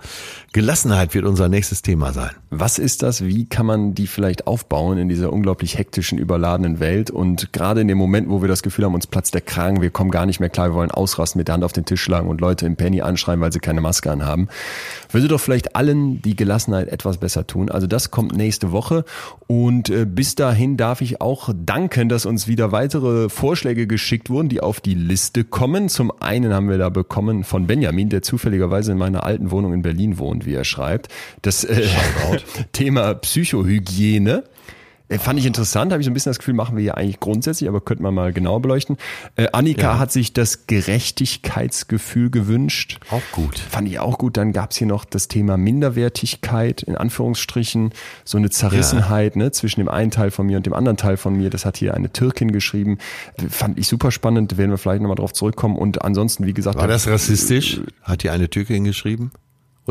Gelassenheit 0.54 1.16
wird 1.16 1.26
unser 1.26 1.50
nächstes 1.50 1.82
Thema 1.82 2.14
sein. 2.14 2.32
Was 2.50 2.78
ist 2.78 3.02
das? 3.02 3.24
Wie 3.24 3.46
kann 3.46 3.66
man 3.66 3.96
die 3.96 4.06
vielleicht 4.06 4.46
aufbauen 4.46 4.98
in 4.98 5.08
dieser 5.08 5.32
unglaublich 5.32 5.78
hektischen, 5.78 6.18
überladenen 6.18 6.80
Welt? 6.80 7.10
Und 7.10 7.54
gerade 7.54 7.82
in 7.82 7.88
dem 7.88 7.98
Moment, 7.98 8.30
wo 8.30 8.42
wir 8.42 8.50
das 8.50 8.62
Gefühl 8.62 8.86
haben, 8.86 8.94
uns 8.94 9.08
platzt 9.08 9.34
der 9.34 9.42
Kragen, 9.42 9.82
wir 9.82 9.90
kommen 9.90 10.12
gar 10.12 10.26
nicht 10.26 10.42
mehr 10.42 10.50
klar, 10.50 10.70
wir 10.70 10.76
wollen 10.76 10.92
ausrasten, 10.92 11.40
mit 11.40 11.48
der 11.48 11.54
Hand 11.54 11.64
auf 11.64 11.74
den 11.74 11.86
Tisch 11.86 12.02
schlagen 12.02 12.28
und 12.28 12.42
Leute 12.42 12.66
im 12.66 12.76
Penny 12.76 13.02
anschreien, 13.02 13.40
weil 13.40 13.54
sie 13.54 13.60
keine 13.60 13.80
Maske 13.82 14.12
anhaben, 14.12 14.50
würde 15.10 15.30
doch 15.30 15.40
vielleicht 15.40 15.76
allen 15.76 16.22
die 16.22 16.36
Gelassenheit 16.36 16.90
etwas 16.90 17.18
besser 17.18 17.48
tun. 17.48 17.72
Also 17.72 17.88
das 17.88 18.12
kommt 18.12 18.36
nächste 18.36 18.72
Woche. 18.72 19.06
Und 19.48 19.90
äh, 19.90 20.06
bis 20.06 20.36
dahin 20.36 20.78
darf 20.78 21.02
ich 21.02 21.22
auch 21.22 21.50
danken, 21.56 22.10
dass 22.10 22.26
uns 22.26 22.48
wieder 22.48 22.74
weitere 22.74 23.30
Vorschläge 23.30 23.88
geschickt 23.88 24.30
wurden, 24.30 24.50
die 24.50 24.60
auf 24.60 24.82
die 24.82 24.96
Liste 24.96 25.31
kommen. 25.50 25.90
Zum 25.90 26.12
einen 26.20 26.54
haben 26.54 26.70
wir 26.70 26.78
da 26.78 26.90
bekommen 26.90 27.44
von 27.44 27.68
Benjamin, 27.68 28.10
der 28.10 28.22
zufälligerweise 28.22 28.92
in 28.92 28.98
meiner 28.98 29.24
alten 29.24 29.52
Wohnung 29.52 29.74
in 29.74 29.82
Berlin 29.82 30.18
wohnt, 30.18 30.46
wie 30.46 30.54
er 30.54 30.64
schreibt. 30.64 31.08
Das 31.42 31.64
äh, 31.64 31.88
Thema 32.74 33.14
Psychohygiene. 33.16 34.44
Äh, 35.12 35.20
fand 35.20 35.40
ich 35.40 35.46
interessant, 35.46 35.92
habe 35.92 36.02
ich 36.02 36.06
so 36.06 36.12
ein 36.12 36.14
bisschen 36.14 36.30
das 36.30 36.40
Gefühl, 36.40 36.54
machen 36.54 36.78
wir 36.78 36.84
ja 36.84 36.94
eigentlich 36.94 37.20
grundsätzlich, 37.20 37.68
aber 37.68 37.82
könnte 37.82 38.04
man 38.04 38.14
mal 38.14 38.34
genauer 38.34 38.62
beleuchten. 38.62 38.98
Äh, 39.36 39.48
Annika 39.52 39.82
ja. 39.82 40.00
hat 40.00 40.12
sich 40.12 40.34
das 40.34 40.68
Gerechtigkeitsgefühl 40.68 42.30
gewünscht. 42.30 43.00
Auch 43.10 43.22
gut. 43.32 43.60
Fand 43.60 43.88
ich 43.88 44.00
auch 44.00 44.18
gut. 44.18 44.38
Dann 44.38 44.54
gab's 44.54 44.78
hier 44.78 44.88
noch 44.88 45.06
das 45.06 45.28
Thema 45.28 45.58
Minderwertigkeit, 45.58 46.82
in 46.84 46.96
Anführungsstrichen, 46.96 47.92
so 48.24 48.38
eine 48.38 48.50
Zerrissenheit 48.50 49.36
ja. 49.36 49.44
ne, 49.44 49.52
zwischen 49.52 49.82
dem 49.82 49.90
einen 49.90 50.12
Teil 50.12 50.32
von 50.32 50.46
mir 50.46 50.58
und 50.58 50.66
dem 50.66 50.74
anderen 50.74 50.98
Teil 50.98 51.18
von 51.18 51.36
mir. 51.36 51.50
Das 51.50 51.66
hat 51.66 51.78
hier 51.78 51.94
eine 51.94 52.12
Türkin 52.12 52.52
geschrieben. 52.52 52.98
Fand 53.50 53.78
ich 53.78 53.88
super 53.88 54.12
spannend, 54.12 54.58
werden 54.58 54.72
wir 54.72 54.78
vielleicht 54.78 55.02
nochmal 55.02 55.18
drauf 55.18 55.34
zurückkommen. 55.34 55.76
Und 55.76 56.04
ansonsten, 56.04 56.46
wie 56.46 56.54
gesagt. 56.54 56.78
War 56.78 56.88
das 56.88 57.08
rassistisch? 57.08 57.82
Hat 58.02 58.22
hier 58.22 58.32
eine 58.32 58.50
Türkin 58.50 58.84
geschrieben? 58.86 59.32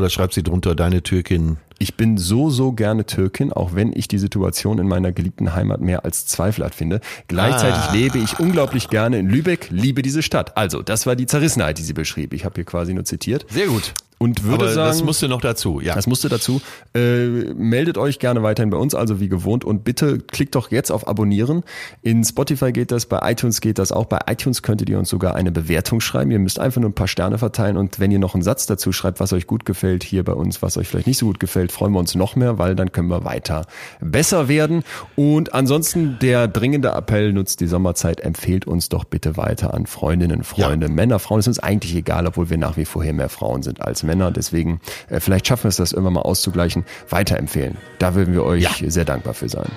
Oder 0.01 0.09
schreibt 0.09 0.33
sie 0.33 0.43
drunter, 0.43 0.75
deine 0.75 1.03
Türkin? 1.03 1.59
Ich 1.79 1.95
bin 1.95 2.17
so, 2.17 2.49
so 2.49 2.73
gerne 2.73 3.05
Türkin, 3.05 3.53
auch 3.53 3.75
wenn 3.75 3.93
ich 3.95 4.09
die 4.09 4.17
Situation 4.17 4.79
in 4.79 4.89
meiner 4.89 5.13
geliebten 5.13 5.55
Heimat 5.55 5.83
mehr 5.83 6.07
als 6.07 6.25
zweifelhaft 6.25 6.75
finde. 6.75 7.03
Gleichzeitig 7.29 7.83
ah. 7.83 7.93
lebe 7.93 8.17
ich 8.17 8.41
unglaublich 8.41 8.89
gerne 8.89 9.19
in 9.19 9.29
Lübeck, 9.29 9.69
liebe 9.69 10.01
diese 10.01 10.23
Stadt. 10.23 10.57
Also, 10.57 10.81
das 10.81 11.05
war 11.05 11.17
die 11.17 11.27
Zerrissenheit, 11.27 11.77
die 11.77 11.83
sie 11.83 11.93
beschrieb. 11.93 12.33
Ich 12.33 12.47
habe 12.47 12.55
hier 12.55 12.65
quasi 12.65 12.95
nur 12.95 13.05
zitiert. 13.05 13.45
Sehr 13.51 13.67
gut. 13.67 13.93
Und 14.23 14.45
würde 14.45 14.67
Aber 14.67 14.73
sagen, 14.75 14.89
das 14.89 15.03
musste 15.03 15.29
noch 15.29 15.41
dazu, 15.41 15.81
ja. 15.81 15.95
Das 15.95 16.07
musste 16.07 16.29
dazu. 16.29 16.61
Äh, 16.95 17.55
meldet 17.55 17.97
euch 17.97 18.19
gerne 18.19 18.43
weiterhin 18.43 18.69
bei 18.69 18.77
uns, 18.77 18.95
also 18.95 19.19
wie 19.19 19.31
gewohnt. 19.31 19.65
Und 19.65 19.83
bitte 19.83 20.19
klickt 20.19 20.55
doch 20.55 20.71
jetzt 20.71 20.91
auf 20.91 21.09
Abonnieren. 21.09 21.65
In 22.03 22.23
Spotify 22.23 22.71
geht 22.71 22.91
das, 22.91 23.07
bei 23.07 23.19
iTunes 23.31 23.63
geht 23.63 23.79
das 23.79 23.93
auch. 23.93 24.05
Bei 24.05 24.19
iTunes 24.27 24.63
könntet 24.63 24.91
ihr 24.91 24.99
uns 24.99 25.09
sogar 25.09 25.37
eine 25.37 25.51
Bewertung 25.51 26.03
schreiben. 26.03 26.31
Ihr 26.31 26.39
müsst 26.39 26.59
einfach 26.59 26.83
nur 26.83 26.91
ein 26.91 26.95
paar 26.95 27.09
Sterne 27.09 27.39
verteilen. 27.39 27.79
Und 27.79 27.99
wenn 27.99 28.11
ihr 28.11 28.19
noch 28.19 28.35
einen 28.35 28.43
Satz 28.43 28.67
dazu 28.67 28.93
schreibt, 28.93 29.21
was 29.21 29.33
euch 29.33 29.47
gut 29.47 29.65
gefällt, 29.65 30.05
hier 30.05 30.23
bei 30.23 30.35
uns, 30.35 30.61
was 30.61 30.77
euch 30.77 30.87
vielleicht 30.87 31.07
nicht 31.07 31.17
so 31.17 31.25
gut 31.25 31.41
gefällt, 31.41 31.73
freuen 31.73 31.93
wir 31.93 31.99
uns 31.99 32.15
noch 32.15 32.37
mehr, 32.37 32.59
weil 32.59 32.77
dann 32.77 32.93
können 32.93 33.09
wir 33.09 33.25
weiter 33.25 33.65
besser 34.01 34.49
werden. 34.49 34.83
Und 35.17 35.55
ansonsten 35.55 36.19
der 36.21 36.47
dringende 36.47 36.91
Appell, 36.91 37.33
nutzt 37.33 37.61
die 37.61 37.67
Sommerzeit, 37.67 38.21
empfehlt 38.21 38.67
uns 38.67 38.91
doch 38.91 39.05
bitte 39.05 39.39
weiter 39.39 39.73
an 39.73 39.87
Freundinnen, 39.87 40.45
Freunde, 40.45 40.91
Männer, 40.91 41.19
Frauen. 41.21 41.39
Es 41.39 41.47
ist 41.47 41.57
uns 41.57 41.59
eigentlich 41.59 41.95
egal, 41.95 42.27
obwohl 42.27 42.51
wir 42.51 42.59
nach 42.59 42.77
wie 42.77 42.85
vor 42.85 43.03
hier 43.03 43.15
mehr 43.15 43.31
Frauen 43.31 43.63
sind 43.63 43.81
als 43.81 44.03
Männer. 44.03 44.10
Deswegen, 44.19 44.81
äh, 45.09 45.21
vielleicht 45.21 45.47
schaffen 45.47 45.65
wir 45.65 45.69
es, 45.69 45.77
das 45.77 45.93
irgendwann 45.93 46.15
mal 46.15 46.23
auszugleichen. 46.23 46.85
Weiterempfehlen. 47.09 47.77
Da 47.99 48.15
würden 48.15 48.35
wir 48.35 48.45
euch 48.45 48.63
Ja. 48.63 48.71
sehr 48.91 49.05
dankbar 49.05 49.35
für 49.35 49.49
sein. 49.49 49.71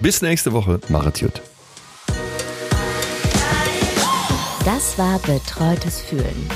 Bis 0.00 0.22
nächste 0.22 0.52
Woche. 0.52 0.80
Machet 0.88 1.20
gut. 1.20 1.40
Das 4.64 4.98
war 4.98 5.18
Betreutes 5.20 6.00
Fühlen. 6.00 6.48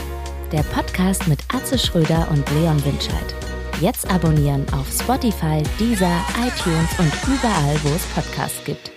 Der 0.53 0.63
Podcast 0.65 1.27
mit 1.29 1.39
Atze 1.55 1.79
Schröder 1.79 2.29
und 2.31 2.45
Leon 2.51 2.85
Winscheid. 2.85 3.35
Jetzt 3.81 4.09
abonnieren 4.11 4.67
auf 4.75 4.87
Spotify, 4.93 5.63
Deezer, 5.81 6.21
iTunes 6.39 6.91
und 6.99 7.13
überall, 7.27 7.77
wo 7.83 7.89
es 7.95 8.03
Podcasts 8.15 8.63
gibt. 8.65 8.93